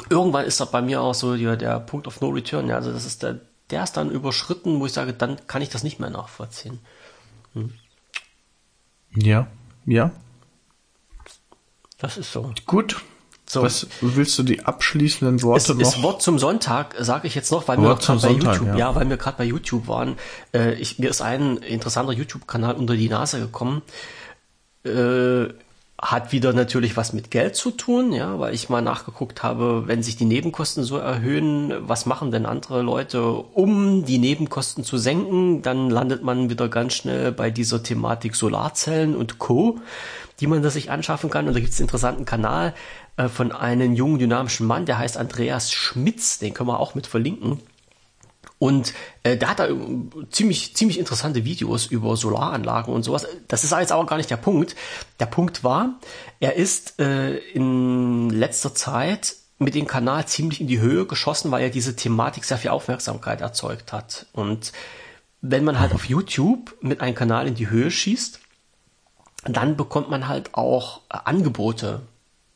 irgendwann 0.08 0.44
ist 0.44 0.60
da 0.60 0.66
bei 0.66 0.82
mir 0.82 1.00
auch 1.00 1.14
so 1.14 1.36
der, 1.36 1.56
der 1.56 1.80
Punkt 1.80 2.06
of 2.06 2.20
No 2.20 2.28
Return. 2.28 2.68
Ja, 2.68 2.76
also 2.76 2.92
das 2.92 3.04
ist 3.04 3.24
der, 3.24 3.40
der 3.70 3.82
ist 3.82 3.96
dann 3.96 4.10
überschritten, 4.10 4.78
wo 4.78 4.86
ich 4.86 4.92
sage, 4.92 5.12
dann 5.12 5.48
kann 5.48 5.62
ich 5.62 5.68
das 5.68 5.82
nicht 5.82 5.98
mehr 5.98 6.10
nachvollziehen. 6.10 6.78
Hm. 7.54 7.72
Ja, 9.16 9.48
ja. 9.84 10.12
Das 11.98 12.16
ist 12.16 12.32
so. 12.32 12.52
Gut. 12.66 13.02
So. 13.52 13.60
Was 13.60 13.86
willst 14.00 14.38
du 14.38 14.44
die 14.44 14.64
abschließenden 14.64 15.42
Worte 15.42 15.60
es, 15.60 15.68
noch? 15.68 15.76
Das 15.76 16.02
Wort 16.02 16.22
zum 16.22 16.38
Sonntag 16.38 16.94
sage 16.98 17.26
ich 17.26 17.34
jetzt 17.34 17.52
noch, 17.52 17.68
weil 17.68 17.76
Wort 17.82 18.08
wir 18.08 18.16
gerade 18.16 18.20
bei 18.22 18.30
YouTube, 18.30 18.68
ja. 18.68 18.76
ja. 18.78 18.94
weil 18.94 19.10
wir 19.10 19.18
gerade 19.18 19.36
bei 19.36 19.44
YouTube 19.44 19.88
waren. 19.88 20.16
Äh, 20.54 20.72
ich, 20.76 20.98
mir 20.98 21.10
ist 21.10 21.20
ein 21.20 21.58
interessanter 21.58 22.14
YouTube-Kanal 22.14 22.76
unter 22.76 22.96
die 22.96 23.10
Nase 23.10 23.40
gekommen. 23.40 23.82
Äh, 24.86 25.48
hat 26.02 26.32
wieder 26.32 26.52
natürlich 26.52 26.96
was 26.96 27.12
mit 27.12 27.30
Geld 27.30 27.54
zu 27.54 27.70
tun, 27.70 28.12
ja, 28.12 28.40
weil 28.40 28.52
ich 28.52 28.68
mal 28.68 28.82
nachgeguckt 28.82 29.44
habe, 29.44 29.84
wenn 29.86 30.02
sich 30.02 30.16
die 30.16 30.24
Nebenkosten 30.24 30.82
so 30.82 30.98
erhöhen, 30.98 31.72
was 31.78 32.06
machen 32.06 32.32
denn 32.32 32.44
andere 32.44 32.82
Leute, 32.82 33.22
um 33.32 34.04
die 34.04 34.18
Nebenkosten 34.18 34.82
zu 34.82 34.98
senken? 34.98 35.62
Dann 35.62 35.90
landet 35.90 36.24
man 36.24 36.50
wieder 36.50 36.68
ganz 36.68 36.94
schnell 36.94 37.30
bei 37.30 37.52
dieser 37.52 37.84
Thematik 37.84 38.34
Solarzellen 38.34 39.14
und 39.14 39.38
Co., 39.38 39.78
die 40.40 40.48
man 40.48 40.60
da 40.60 40.70
sich 40.70 40.90
anschaffen 40.90 41.30
kann. 41.30 41.46
Und 41.46 41.54
da 41.54 41.60
gibt 41.60 41.72
es 41.72 41.78
einen 41.78 41.86
interessanten 41.86 42.24
Kanal 42.24 42.74
äh, 43.16 43.28
von 43.28 43.52
einem 43.52 43.94
jungen, 43.94 44.18
dynamischen 44.18 44.66
Mann, 44.66 44.86
der 44.86 44.98
heißt 44.98 45.16
Andreas 45.16 45.70
Schmitz, 45.70 46.40
den 46.40 46.52
können 46.52 46.68
wir 46.68 46.80
auch 46.80 46.96
mit 46.96 47.06
verlinken. 47.06 47.60
Und 48.58 48.94
äh, 49.24 49.36
da 49.36 49.48
hat 49.48 49.60
er 49.60 49.70
ziemlich, 50.30 50.76
ziemlich 50.76 50.98
interessante 50.98 51.44
Videos 51.44 51.86
über 51.86 52.16
Solaranlagen 52.16 52.94
und 52.94 53.02
sowas. 53.02 53.26
Das 53.48 53.64
ist 53.64 53.72
jetzt 53.72 53.92
aber 53.92 54.06
gar 54.06 54.16
nicht 54.16 54.30
der 54.30 54.36
Punkt. 54.36 54.76
Der 55.18 55.26
Punkt 55.26 55.64
war, 55.64 55.98
er 56.38 56.54
ist 56.54 57.00
äh, 57.00 57.38
in 57.38 58.30
letzter 58.30 58.74
Zeit 58.74 59.34
mit 59.58 59.74
dem 59.74 59.86
Kanal 59.86 60.26
ziemlich 60.26 60.60
in 60.60 60.66
die 60.66 60.80
Höhe 60.80 61.06
geschossen, 61.06 61.50
weil 61.50 61.62
er 61.62 61.70
diese 61.70 61.96
Thematik 61.96 62.44
sehr 62.44 62.58
viel 62.58 62.70
Aufmerksamkeit 62.70 63.40
erzeugt 63.40 63.92
hat. 63.92 64.26
Und 64.32 64.72
wenn 65.40 65.64
man 65.64 65.80
halt 65.80 65.92
auf 65.92 66.04
YouTube 66.04 66.76
mit 66.80 67.00
einem 67.00 67.14
Kanal 67.14 67.48
in 67.48 67.54
die 67.54 67.68
Höhe 67.68 67.90
schießt, 67.90 68.40
dann 69.44 69.76
bekommt 69.76 70.08
man 70.08 70.28
halt 70.28 70.54
auch 70.54 71.00
äh, 71.10 71.18
Angebote, 71.24 72.02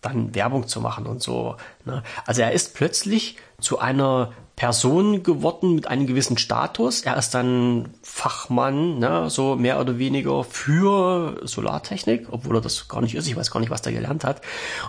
dann 0.03 0.35
Werbung 0.35 0.69
zu 0.69 0.81
machen 0.81 1.07
und 1.07 1.23
so. 1.23 1.57
Ne? 1.85 2.03
Also 2.27 2.43
er 2.43 2.53
ist 2.53 2.75
plötzlich 2.75 3.37
zu 3.61 3.81
einer 3.81 4.33
Person 4.57 5.23
geworden 5.23 5.75
mit 5.75 5.87
einem 5.87 6.07
gewissen 6.07 6.39
Status. 6.39 7.03
Er 7.03 7.19
ist 7.19 7.35
dann 7.35 7.91
Fachmann, 8.03 8.99
ne, 8.99 9.29
so 9.29 9.55
mehr 9.55 9.79
oder 9.79 9.99
weniger 9.99 10.45
für 10.45 11.39
Solartechnik, 11.47 12.29
obwohl 12.31 12.57
er 12.57 12.63
das 12.63 12.89
gar 12.89 13.03
nicht 13.03 13.15
ist. 13.15 13.29
Ich 13.29 13.37
weiß 13.37 13.51
gar 13.51 13.61
nicht, 13.61 13.69
was 13.69 13.83
er 13.83 13.93
gelernt 13.93 14.25
hat. 14.25 14.41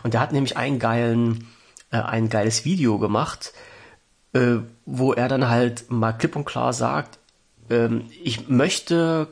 Und 0.04 0.16
er 0.16 0.22
hat 0.22 0.32
nämlich 0.32 0.56
einen 0.56 0.80
geilen, 0.80 1.50
äh, 1.92 1.98
ein 1.98 2.30
geiles 2.30 2.64
Video 2.64 2.98
gemacht, 2.98 3.52
äh, 4.32 4.58
wo 4.86 5.12
er 5.12 5.28
dann 5.28 5.50
halt 5.50 5.92
mal 5.92 6.14
klipp 6.14 6.38
und 6.38 6.46
klar 6.46 6.72
sagt, 6.72 7.20
ähm, 7.70 8.06
ich 8.24 8.48
möchte 8.48 9.28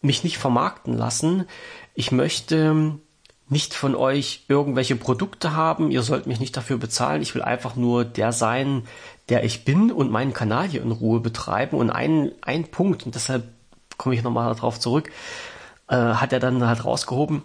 mich 0.00 0.24
nicht 0.24 0.38
vermarkten 0.38 0.96
lassen. 0.96 1.46
Ich 1.94 2.10
möchte 2.10 2.98
nicht 3.52 3.74
von 3.74 3.94
euch 3.94 4.44
irgendwelche 4.48 4.96
Produkte 4.96 5.54
haben. 5.54 5.90
Ihr 5.90 6.02
sollt 6.02 6.26
mich 6.26 6.40
nicht 6.40 6.56
dafür 6.56 6.78
bezahlen. 6.78 7.22
Ich 7.22 7.34
will 7.34 7.42
einfach 7.42 7.76
nur 7.76 8.04
der 8.04 8.32
sein, 8.32 8.84
der 9.28 9.44
ich 9.44 9.64
bin 9.64 9.92
und 9.92 10.10
meinen 10.10 10.32
Kanal 10.32 10.68
hier 10.68 10.82
in 10.82 10.90
Ruhe 10.90 11.20
betreiben. 11.20 11.76
Und 11.76 11.90
ein, 11.90 12.32
ein 12.40 12.64
Punkt, 12.64 13.04
und 13.04 13.14
deshalb 13.14 13.44
komme 13.98 14.14
ich 14.14 14.22
nochmal 14.22 14.54
darauf 14.54 14.80
zurück, 14.80 15.10
äh, 15.88 15.96
hat 15.96 16.32
er 16.32 16.40
dann 16.40 16.66
halt 16.66 16.84
rausgehoben. 16.84 17.42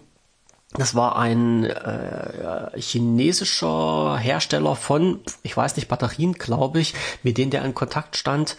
Das 0.72 0.94
war 0.94 1.16
ein 1.16 1.64
äh, 1.64 2.80
chinesischer 2.80 4.16
Hersteller 4.18 4.76
von, 4.76 5.20
ich 5.42 5.56
weiß 5.56 5.76
nicht, 5.76 5.88
Batterien, 5.88 6.32
glaube 6.34 6.80
ich, 6.80 6.94
mit 7.22 7.38
denen 7.38 7.50
der 7.50 7.64
in 7.64 7.74
Kontakt 7.74 8.16
stand. 8.16 8.56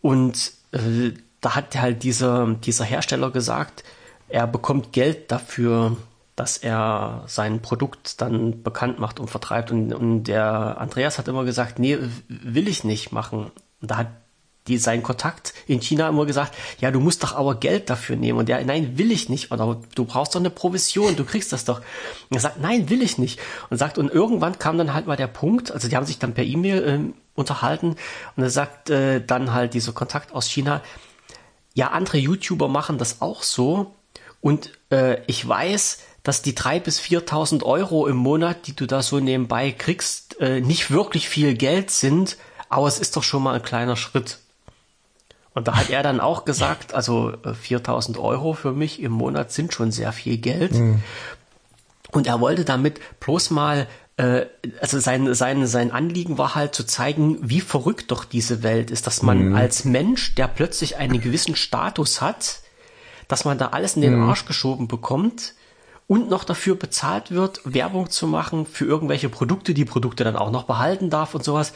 Und 0.00 0.52
äh, 0.72 1.12
da 1.40 1.54
hat 1.54 1.80
halt 1.80 2.02
dieser, 2.02 2.46
dieser 2.54 2.84
Hersteller 2.84 3.30
gesagt, 3.30 3.84
er 4.28 4.46
bekommt 4.46 4.92
Geld 4.92 5.30
dafür, 5.30 5.96
dass 6.38 6.56
er 6.56 7.24
sein 7.26 7.60
Produkt 7.60 8.20
dann 8.20 8.62
bekannt 8.62 9.00
macht 9.00 9.18
und 9.18 9.28
vertreibt. 9.28 9.72
Und, 9.72 9.92
und 9.92 10.24
der 10.24 10.78
Andreas 10.78 11.18
hat 11.18 11.26
immer 11.26 11.44
gesagt, 11.44 11.78
nee, 11.78 11.98
will 12.28 12.68
ich 12.68 12.84
nicht 12.84 13.10
machen. 13.10 13.50
Und 13.80 13.90
da 13.90 13.96
hat 13.96 14.08
die, 14.68 14.78
sein 14.78 15.02
Kontakt 15.02 15.52
in 15.66 15.80
China 15.80 16.08
immer 16.08 16.26
gesagt, 16.26 16.54
ja, 16.78 16.90
du 16.92 17.00
musst 17.00 17.24
doch 17.24 17.34
aber 17.34 17.56
Geld 17.56 17.90
dafür 17.90 18.14
nehmen. 18.14 18.38
Und 18.38 18.48
der, 18.48 18.64
nein, 18.64 18.98
will 18.98 19.10
ich 19.10 19.28
nicht. 19.28 19.50
Oder 19.50 19.80
du 19.94 20.04
brauchst 20.04 20.34
doch 20.34 20.40
eine 20.40 20.50
Provision, 20.50 21.16
du 21.16 21.24
kriegst 21.24 21.52
das 21.52 21.64
doch. 21.64 21.78
Und 21.78 22.36
er 22.36 22.40
sagt, 22.40 22.60
nein, 22.60 22.88
will 22.88 23.02
ich 23.02 23.18
nicht. 23.18 23.40
Und 23.70 23.78
sagt, 23.78 23.98
und 23.98 24.08
irgendwann 24.08 24.58
kam 24.60 24.78
dann 24.78 24.94
halt 24.94 25.06
mal 25.06 25.16
der 25.16 25.26
Punkt, 25.26 25.72
also 25.72 25.88
die 25.88 25.96
haben 25.96 26.06
sich 26.06 26.20
dann 26.20 26.34
per 26.34 26.44
E-Mail 26.44 26.84
äh, 26.84 27.12
unterhalten 27.34 27.96
und 28.36 28.42
er 28.42 28.50
sagt 28.50 28.90
äh, 28.90 29.24
dann 29.24 29.52
halt 29.52 29.74
dieser 29.74 29.92
Kontakt 29.92 30.32
aus 30.32 30.48
China, 30.48 30.82
ja, 31.74 31.88
andere 31.88 32.18
YouTuber 32.18 32.68
machen 32.68 32.98
das 32.98 33.22
auch 33.22 33.42
so. 33.42 33.94
Und 34.40 34.72
äh, 34.90 35.20
ich 35.26 35.46
weiß, 35.46 35.98
dass 36.28 36.42
die 36.42 36.54
drei 36.54 36.78
bis 36.78 37.00
4.000 37.00 37.62
Euro 37.62 38.06
im 38.06 38.16
Monat, 38.16 38.66
die 38.66 38.76
du 38.76 38.86
da 38.86 39.00
so 39.00 39.18
nebenbei 39.18 39.72
kriegst, 39.72 40.38
äh, 40.40 40.60
nicht 40.60 40.90
wirklich 40.90 41.26
viel 41.26 41.54
Geld 41.54 41.90
sind, 41.90 42.36
aber 42.68 42.86
es 42.86 42.98
ist 42.98 43.16
doch 43.16 43.22
schon 43.22 43.42
mal 43.42 43.54
ein 43.54 43.62
kleiner 43.62 43.96
Schritt. 43.96 44.36
Und 45.54 45.68
da 45.68 45.76
hat 45.76 45.88
er 45.88 46.02
dann 46.02 46.20
auch 46.20 46.44
gesagt, 46.44 46.92
also 46.92 47.32
4.000 47.44 48.16
äh, 48.16 48.18
Euro 48.18 48.52
für 48.52 48.72
mich 48.72 49.00
im 49.00 49.12
Monat 49.12 49.52
sind 49.52 49.72
schon 49.72 49.90
sehr 49.90 50.12
viel 50.12 50.36
Geld. 50.36 50.74
Mhm. 50.74 51.02
Und 52.10 52.26
er 52.26 52.40
wollte 52.40 52.66
damit 52.66 53.00
bloß 53.20 53.48
mal 53.48 53.86
äh, 54.18 54.44
also 54.82 55.00
sein, 55.00 55.32
sein, 55.32 55.66
sein 55.66 55.92
Anliegen 55.92 56.36
war 56.36 56.54
halt 56.54 56.74
zu 56.74 56.84
zeigen, 56.84 57.38
wie 57.40 57.62
verrückt 57.62 58.10
doch 58.10 58.26
diese 58.26 58.62
Welt 58.62 58.90
ist, 58.90 59.06
dass 59.06 59.22
man 59.22 59.48
mhm. 59.48 59.56
als 59.56 59.86
Mensch, 59.86 60.34
der 60.34 60.48
plötzlich 60.48 60.98
einen 60.98 61.22
gewissen 61.22 61.56
Status 61.56 62.20
hat, 62.20 62.60
dass 63.28 63.46
man 63.46 63.56
da 63.56 63.68
alles 63.68 63.96
in 63.96 64.02
den 64.02 64.16
mhm. 64.16 64.28
Arsch 64.28 64.44
geschoben 64.44 64.88
bekommt 64.88 65.54
und 66.08 66.30
noch 66.30 66.42
dafür 66.42 66.74
bezahlt 66.74 67.30
wird, 67.30 67.60
Werbung 67.64 68.08
zu 68.08 68.26
machen 68.26 68.64
für 68.66 68.86
irgendwelche 68.86 69.28
Produkte, 69.28 69.74
die 69.74 69.84
Produkte 69.84 70.24
dann 70.24 70.36
auch 70.36 70.50
noch 70.50 70.64
behalten 70.64 71.10
darf 71.10 71.34
und 71.34 71.44
sowas. 71.44 71.74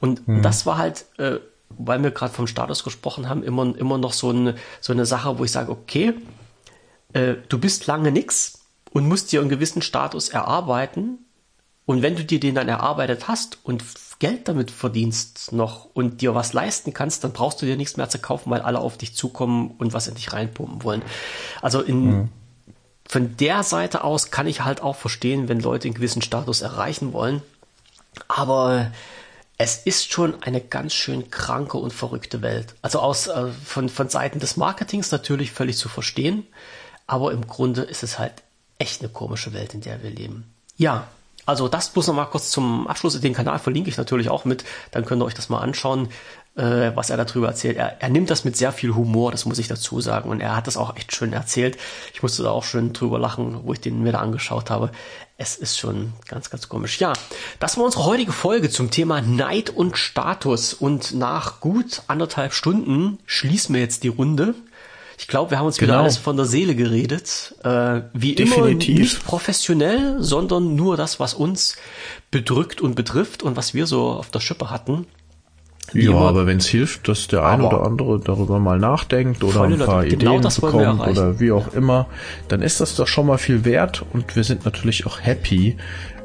Und 0.00 0.26
mhm. 0.26 0.40
das 0.40 0.64
war 0.64 0.78
halt, 0.78 1.04
äh, 1.18 1.40
weil 1.68 2.00
wir 2.02 2.12
gerade 2.12 2.32
vom 2.32 2.46
Status 2.46 2.84
gesprochen 2.84 3.28
haben, 3.28 3.42
immer, 3.42 3.76
immer 3.76 3.98
noch 3.98 4.12
so 4.12 4.30
eine, 4.30 4.54
so 4.80 4.92
eine 4.92 5.04
Sache, 5.04 5.36
wo 5.38 5.44
ich 5.44 5.50
sage, 5.50 5.72
okay, 5.72 6.14
äh, 7.12 7.34
du 7.48 7.58
bist 7.58 7.88
lange 7.88 8.12
nix 8.12 8.60
und 8.92 9.08
musst 9.08 9.32
dir 9.32 9.40
einen 9.40 9.50
gewissen 9.50 9.82
Status 9.82 10.28
erarbeiten. 10.28 11.18
Und 11.84 12.02
wenn 12.02 12.14
du 12.14 12.24
dir 12.24 12.38
den 12.38 12.54
dann 12.54 12.68
erarbeitet 12.68 13.26
hast 13.26 13.58
und 13.64 13.82
Geld 14.20 14.46
damit 14.46 14.70
verdienst 14.70 15.50
noch 15.50 15.88
und 15.92 16.20
dir 16.20 16.36
was 16.36 16.52
leisten 16.52 16.92
kannst, 16.92 17.24
dann 17.24 17.32
brauchst 17.32 17.60
du 17.60 17.66
dir 17.66 17.76
nichts 17.76 17.96
mehr 17.96 18.08
zu 18.08 18.20
kaufen, 18.20 18.48
weil 18.52 18.60
alle 18.60 18.78
auf 18.78 18.96
dich 18.96 19.16
zukommen 19.16 19.72
und 19.78 19.92
was 19.92 20.06
in 20.06 20.14
dich 20.14 20.32
reinpumpen 20.32 20.84
wollen. 20.84 21.02
Also 21.60 21.80
in, 21.80 22.04
mhm 22.04 22.28
von 23.08 23.36
der 23.36 23.62
Seite 23.62 24.04
aus 24.04 24.30
kann 24.30 24.46
ich 24.46 24.64
halt 24.64 24.80
auch 24.80 24.96
verstehen, 24.96 25.48
wenn 25.48 25.60
Leute 25.60 25.88
einen 25.88 25.94
gewissen 25.94 26.22
Status 26.22 26.62
erreichen 26.62 27.12
wollen. 27.12 27.42
Aber 28.28 28.90
es 29.58 29.76
ist 29.76 30.12
schon 30.12 30.42
eine 30.42 30.60
ganz 30.60 30.92
schön 30.92 31.30
kranke 31.30 31.78
und 31.78 31.92
verrückte 31.92 32.42
Welt. 32.42 32.74
Also 32.82 33.00
aus, 33.00 33.26
äh, 33.26 33.48
von, 33.64 33.88
von 33.88 34.08
Seiten 34.08 34.40
des 34.40 34.56
Marketings 34.56 35.10
natürlich 35.10 35.52
völlig 35.52 35.76
zu 35.78 35.88
verstehen. 35.88 36.46
Aber 37.06 37.32
im 37.32 37.46
Grunde 37.46 37.82
ist 37.82 38.02
es 38.02 38.18
halt 38.18 38.32
echt 38.78 39.00
eine 39.02 39.10
komische 39.10 39.52
Welt, 39.52 39.74
in 39.74 39.80
der 39.80 40.02
wir 40.02 40.10
leben. 40.10 40.52
Ja, 40.76 41.06
also 41.44 41.68
das 41.68 41.90
bloß 41.90 42.08
noch 42.08 42.14
mal 42.14 42.26
kurz 42.26 42.50
zum 42.50 42.86
Abschluss. 42.86 43.20
Den 43.20 43.34
Kanal 43.34 43.58
verlinke 43.58 43.90
ich 43.90 43.96
natürlich 43.96 44.30
auch 44.30 44.44
mit. 44.44 44.64
Dann 44.90 45.04
könnt 45.04 45.22
ihr 45.22 45.26
euch 45.26 45.34
das 45.34 45.48
mal 45.48 45.60
anschauen 45.60 46.08
äh, 46.56 46.92
was 46.94 47.10
er 47.10 47.16
darüber 47.16 47.48
erzählt. 47.48 47.76
Er, 47.76 48.00
er 48.00 48.08
nimmt 48.08 48.30
das 48.30 48.44
mit 48.44 48.56
sehr 48.56 48.72
viel 48.72 48.94
Humor, 48.94 49.30
das 49.30 49.46
muss 49.46 49.58
ich 49.58 49.68
dazu 49.68 50.00
sagen. 50.00 50.28
Und 50.28 50.40
er 50.40 50.56
hat 50.56 50.66
das 50.66 50.76
auch 50.76 50.96
echt 50.96 51.14
schön 51.14 51.32
erzählt. 51.32 51.78
Ich 52.12 52.22
musste 52.22 52.42
da 52.42 52.50
auch 52.50 52.64
schön 52.64 52.92
drüber 52.92 53.18
lachen, 53.18 53.60
wo 53.64 53.72
ich 53.72 53.80
den 53.80 54.02
mir 54.02 54.12
da 54.12 54.18
angeschaut 54.18 54.70
habe. 54.70 54.90
Es 55.38 55.56
ist 55.56 55.78
schon 55.78 56.12
ganz, 56.28 56.50
ganz 56.50 56.68
komisch. 56.68 57.00
Ja, 57.00 57.14
das 57.58 57.76
war 57.76 57.84
unsere 57.84 58.04
heutige 58.04 58.32
Folge 58.32 58.70
zum 58.70 58.90
Thema 58.90 59.22
Neid 59.22 59.70
und 59.70 59.96
Status. 59.96 60.74
Und 60.74 61.14
nach 61.14 61.60
gut 61.60 62.02
anderthalb 62.06 62.52
Stunden 62.52 63.18
schließen 63.26 63.74
wir 63.74 63.80
jetzt 63.80 64.02
die 64.02 64.08
Runde. 64.08 64.54
Ich 65.18 65.28
glaube, 65.28 65.52
wir 65.52 65.58
haben 65.58 65.66
uns 65.66 65.78
genau. 65.78 65.92
wieder 65.92 66.00
alles 66.00 66.16
von 66.16 66.36
der 66.36 66.46
Seele 66.46 66.74
geredet. 66.74 67.54
Äh, 67.62 68.02
wie 68.12 68.34
Definitiv. 68.34 68.88
immer 68.88 68.98
nicht 69.00 69.24
professionell, 69.24 70.16
sondern 70.20 70.74
nur 70.74 70.96
das, 70.96 71.18
was 71.18 71.32
uns 71.32 71.76
bedrückt 72.30 72.80
und 72.80 72.94
betrifft 72.94 73.42
und 73.42 73.56
was 73.56 73.72
wir 73.72 73.86
so 73.86 74.10
auf 74.10 74.30
der 74.30 74.40
Schippe 74.40 74.68
hatten. 74.68 75.06
Ja, 75.92 76.10
immer, 76.10 76.28
aber 76.28 76.46
wenn 76.46 76.58
es 76.58 76.68
hilft, 76.68 77.08
dass 77.08 77.26
der 77.26 77.44
eine 77.44 77.66
oder 77.66 77.84
andere 77.84 78.18
darüber 78.18 78.58
mal 78.58 78.78
nachdenkt 78.78 79.44
oder 79.44 79.62
ein 79.62 79.78
paar 79.78 80.04
genau 80.04 80.38
Ideen 80.38 80.50
bekommt 80.60 81.06
oder 81.06 81.38
wie 81.38 81.52
auch 81.52 81.74
immer, 81.74 82.06
dann 82.48 82.62
ist 82.62 82.80
das 82.80 82.96
doch 82.96 83.06
schon 83.06 83.26
mal 83.26 83.36
viel 83.36 83.64
wert 83.64 84.04
und 84.12 84.34
wir 84.34 84.44
sind 84.44 84.64
natürlich 84.64 85.06
auch 85.06 85.20
happy, 85.20 85.76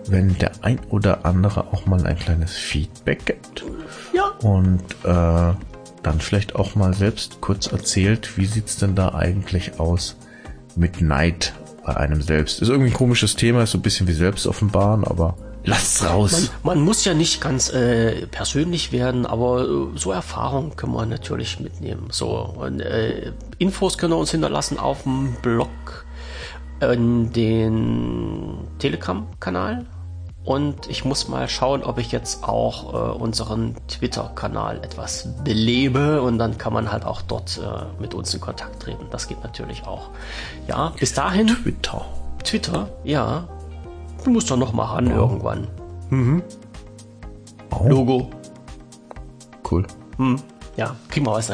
wenn 0.08 0.38
der 0.38 0.52
ein 0.62 0.80
oder 0.90 1.26
andere 1.26 1.68
auch 1.74 1.86
mal 1.86 2.06
ein 2.06 2.18
kleines 2.18 2.54
Feedback 2.54 3.26
gibt. 3.26 3.66
Ja. 4.14 4.28
Und 4.48 4.84
äh, 5.04 5.54
dann 6.04 6.20
vielleicht 6.20 6.56
auch 6.56 6.76
mal 6.76 6.94
selbst 6.94 7.42
kurz 7.42 7.68
erzählt, 7.68 8.38
wie 8.38 8.46
sieht's 8.46 8.78
denn 8.78 8.96
da 8.96 9.14
eigentlich 9.14 9.80
aus 9.80 10.16
mit 10.76 11.02
Neid 11.02 11.54
bei 11.86 11.98
einem 11.98 12.22
selbst? 12.22 12.62
Ist 12.62 12.70
irgendwie 12.70 12.92
ein 12.92 12.96
komisches 12.96 13.36
Thema, 13.36 13.64
ist 13.64 13.72
so 13.72 13.78
ein 13.78 13.82
bisschen 13.82 14.08
wie 14.08 14.14
Selbstoffenbaren, 14.14 15.04
aber 15.04 15.36
lasst's 15.68 16.04
raus. 16.04 16.32
Man, 16.64 16.78
man 16.78 16.86
muss 16.86 17.06
ja 17.06 17.14
nicht 17.14 17.42
ganz 17.42 17.70
äh, 17.70 18.26
persönlich 18.28 18.92
werden, 18.92 19.26
aber 19.26 19.62
äh, 19.62 19.98
so 19.98 20.12
Erfahrungen 20.12 20.76
können 20.76 20.94
wir 20.94 21.06
natürlich 21.06 21.60
mitnehmen. 21.60 22.08
So 22.12 22.30
und, 22.30 22.80
äh, 22.80 23.32
Infos 23.58 23.98
können 23.98 24.14
wir 24.14 24.18
uns 24.18 24.32
hinterlassen 24.32 24.80
auf 24.80 25.04
dem 25.04 25.36
Blog, 25.42 26.06
in 26.80 27.34
den 27.34 28.68
Telegram-Kanal 28.78 29.88
und 30.48 30.88
ich 30.88 31.04
muss 31.04 31.28
mal 31.28 31.50
schauen, 31.50 31.84
ob 31.84 31.98
ich 31.98 32.14
jetzt 32.14 32.44
auch 32.46 32.94
äh, 32.94 33.18
unseren 33.18 33.76
Twitter-Kanal 33.90 34.78
etwas 34.78 35.28
belebe 35.44 36.22
und 36.22 36.38
dann 36.38 36.58
kann 36.58 36.72
man 36.72 36.90
halt 36.90 37.04
auch 37.04 37.22
dort 37.22 37.58
äh, 37.58 38.02
mit 38.02 38.14
uns 38.14 38.34
in 38.34 38.40
Kontakt 38.40 38.82
treten. 38.84 39.08
Das 39.12 39.28
geht 39.28 39.44
natürlich 39.44 39.86
auch. 39.86 40.10
Ja, 40.68 40.94
bis 40.98 41.14
dahin. 41.14 41.48
Twitter. 41.48 42.06
Twitter, 42.46 42.90
ja. 43.04 43.50
Du 44.28 44.34
musst 44.34 44.52
doch 44.52 44.58
noch 44.58 44.74
mal 44.74 44.84
ran 44.84 45.10
irgendwann. 45.10 45.70
Oh, 47.72 47.88
Logo. 47.88 48.30
cool. 49.72 49.88
Hm. 50.18 50.36
Ja, 50.76 50.98
kriegen 51.08 51.26
wir 51.26 51.32
was. 51.32 51.50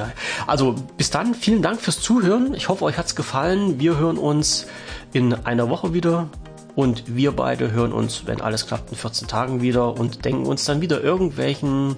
Also 0.48 0.74
bis 0.98 1.12
dann, 1.12 1.36
vielen 1.36 1.62
Dank 1.62 1.80
fürs 1.80 2.02
Zuhören. 2.02 2.56
Ich 2.56 2.70
hoffe, 2.70 2.86
euch 2.86 2.98
hat's 2.98 3.16
gefallen. 3.16 3.80
Wir 3.80 4.00
hören 4.00 4.18
uns 4.18 4.66
in 5.12 5.36
einer 5.36 5.70
Woche 5.70 5.94
wieder. 5.94 6.30
Und 6.76 7.16
wir 7.16 7.34
beide 7.34 7.72
hören 7.72 7.94
uns, 7.94 8.26
wenn 8.26 8.41
alles 8.41 8.66
klappt, 8.66 8.90
in 8.90 8.98
14 8.98 9.28
Tagen 9.28 9.62
wieder 9.62 9.95
und 9.95 10.26
denken 10.26 10.48
uns 10.48 10.66
dann 10.66 10.82
wieder 10.82 11.04
irgendwelchen, 11.04 11.98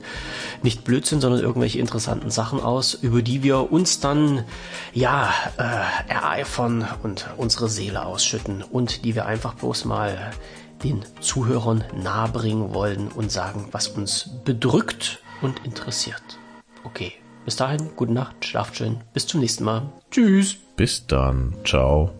nicht 0.61 0.83
Blödsinn, 0.83 1.21
sondern 1.21 1.39
irgendwelche 1.39 1.79
interessanten 1.79 2.29
Sachen 2.29 2.59
aus, 2.59 2.93
über 2.93 3.21
die 3.21 3.41
wir 3.41 3.71
uns 3.71 4.01
dann, 4.01 4.43
ja, 4.93 5.33
äh, 5.57 6.11
ereifern 6.11 6.85
und 7.03 7.27
unsere 7.37 7.69
Seele 7.69 8.05
ausschütten 8.05 8.63
und 8.63 9.05
die 9.05 9.15
wir 9.15 9.25
einfach 9.25 9.53
bloß 9.53 9.85
mal 9.85 10.31
den 10.85 11.03
Zuhörern 11.19 11.83
nahebringen 11.95 12.73
wollen 12.73 13.07
und 13.09 13.31
sagen, 13.31 13.69
was 13.71 13.87
uns 13.87 14.29
bedrückt 14.43 15.19
und 15.41 15.65
interessiert. 15.65 16.21
Okay, 16.83 17.13
bis 17.43 17.55
dahin, 17.55 17.95
gute 17.95 18.13
Nacht, 18.13 18.45
schlaft 18.45 18.77
schön, 18.77 18.97
bis 19.13 19.25
zum 19.25 19.39
nächsten 19.39 19.63
Mal. 19.63 19.91
Tschüss. 20.11 20.57
Bis 20.75 21.07
dann. 21.07 21.55
Ciao. 21.65 22.11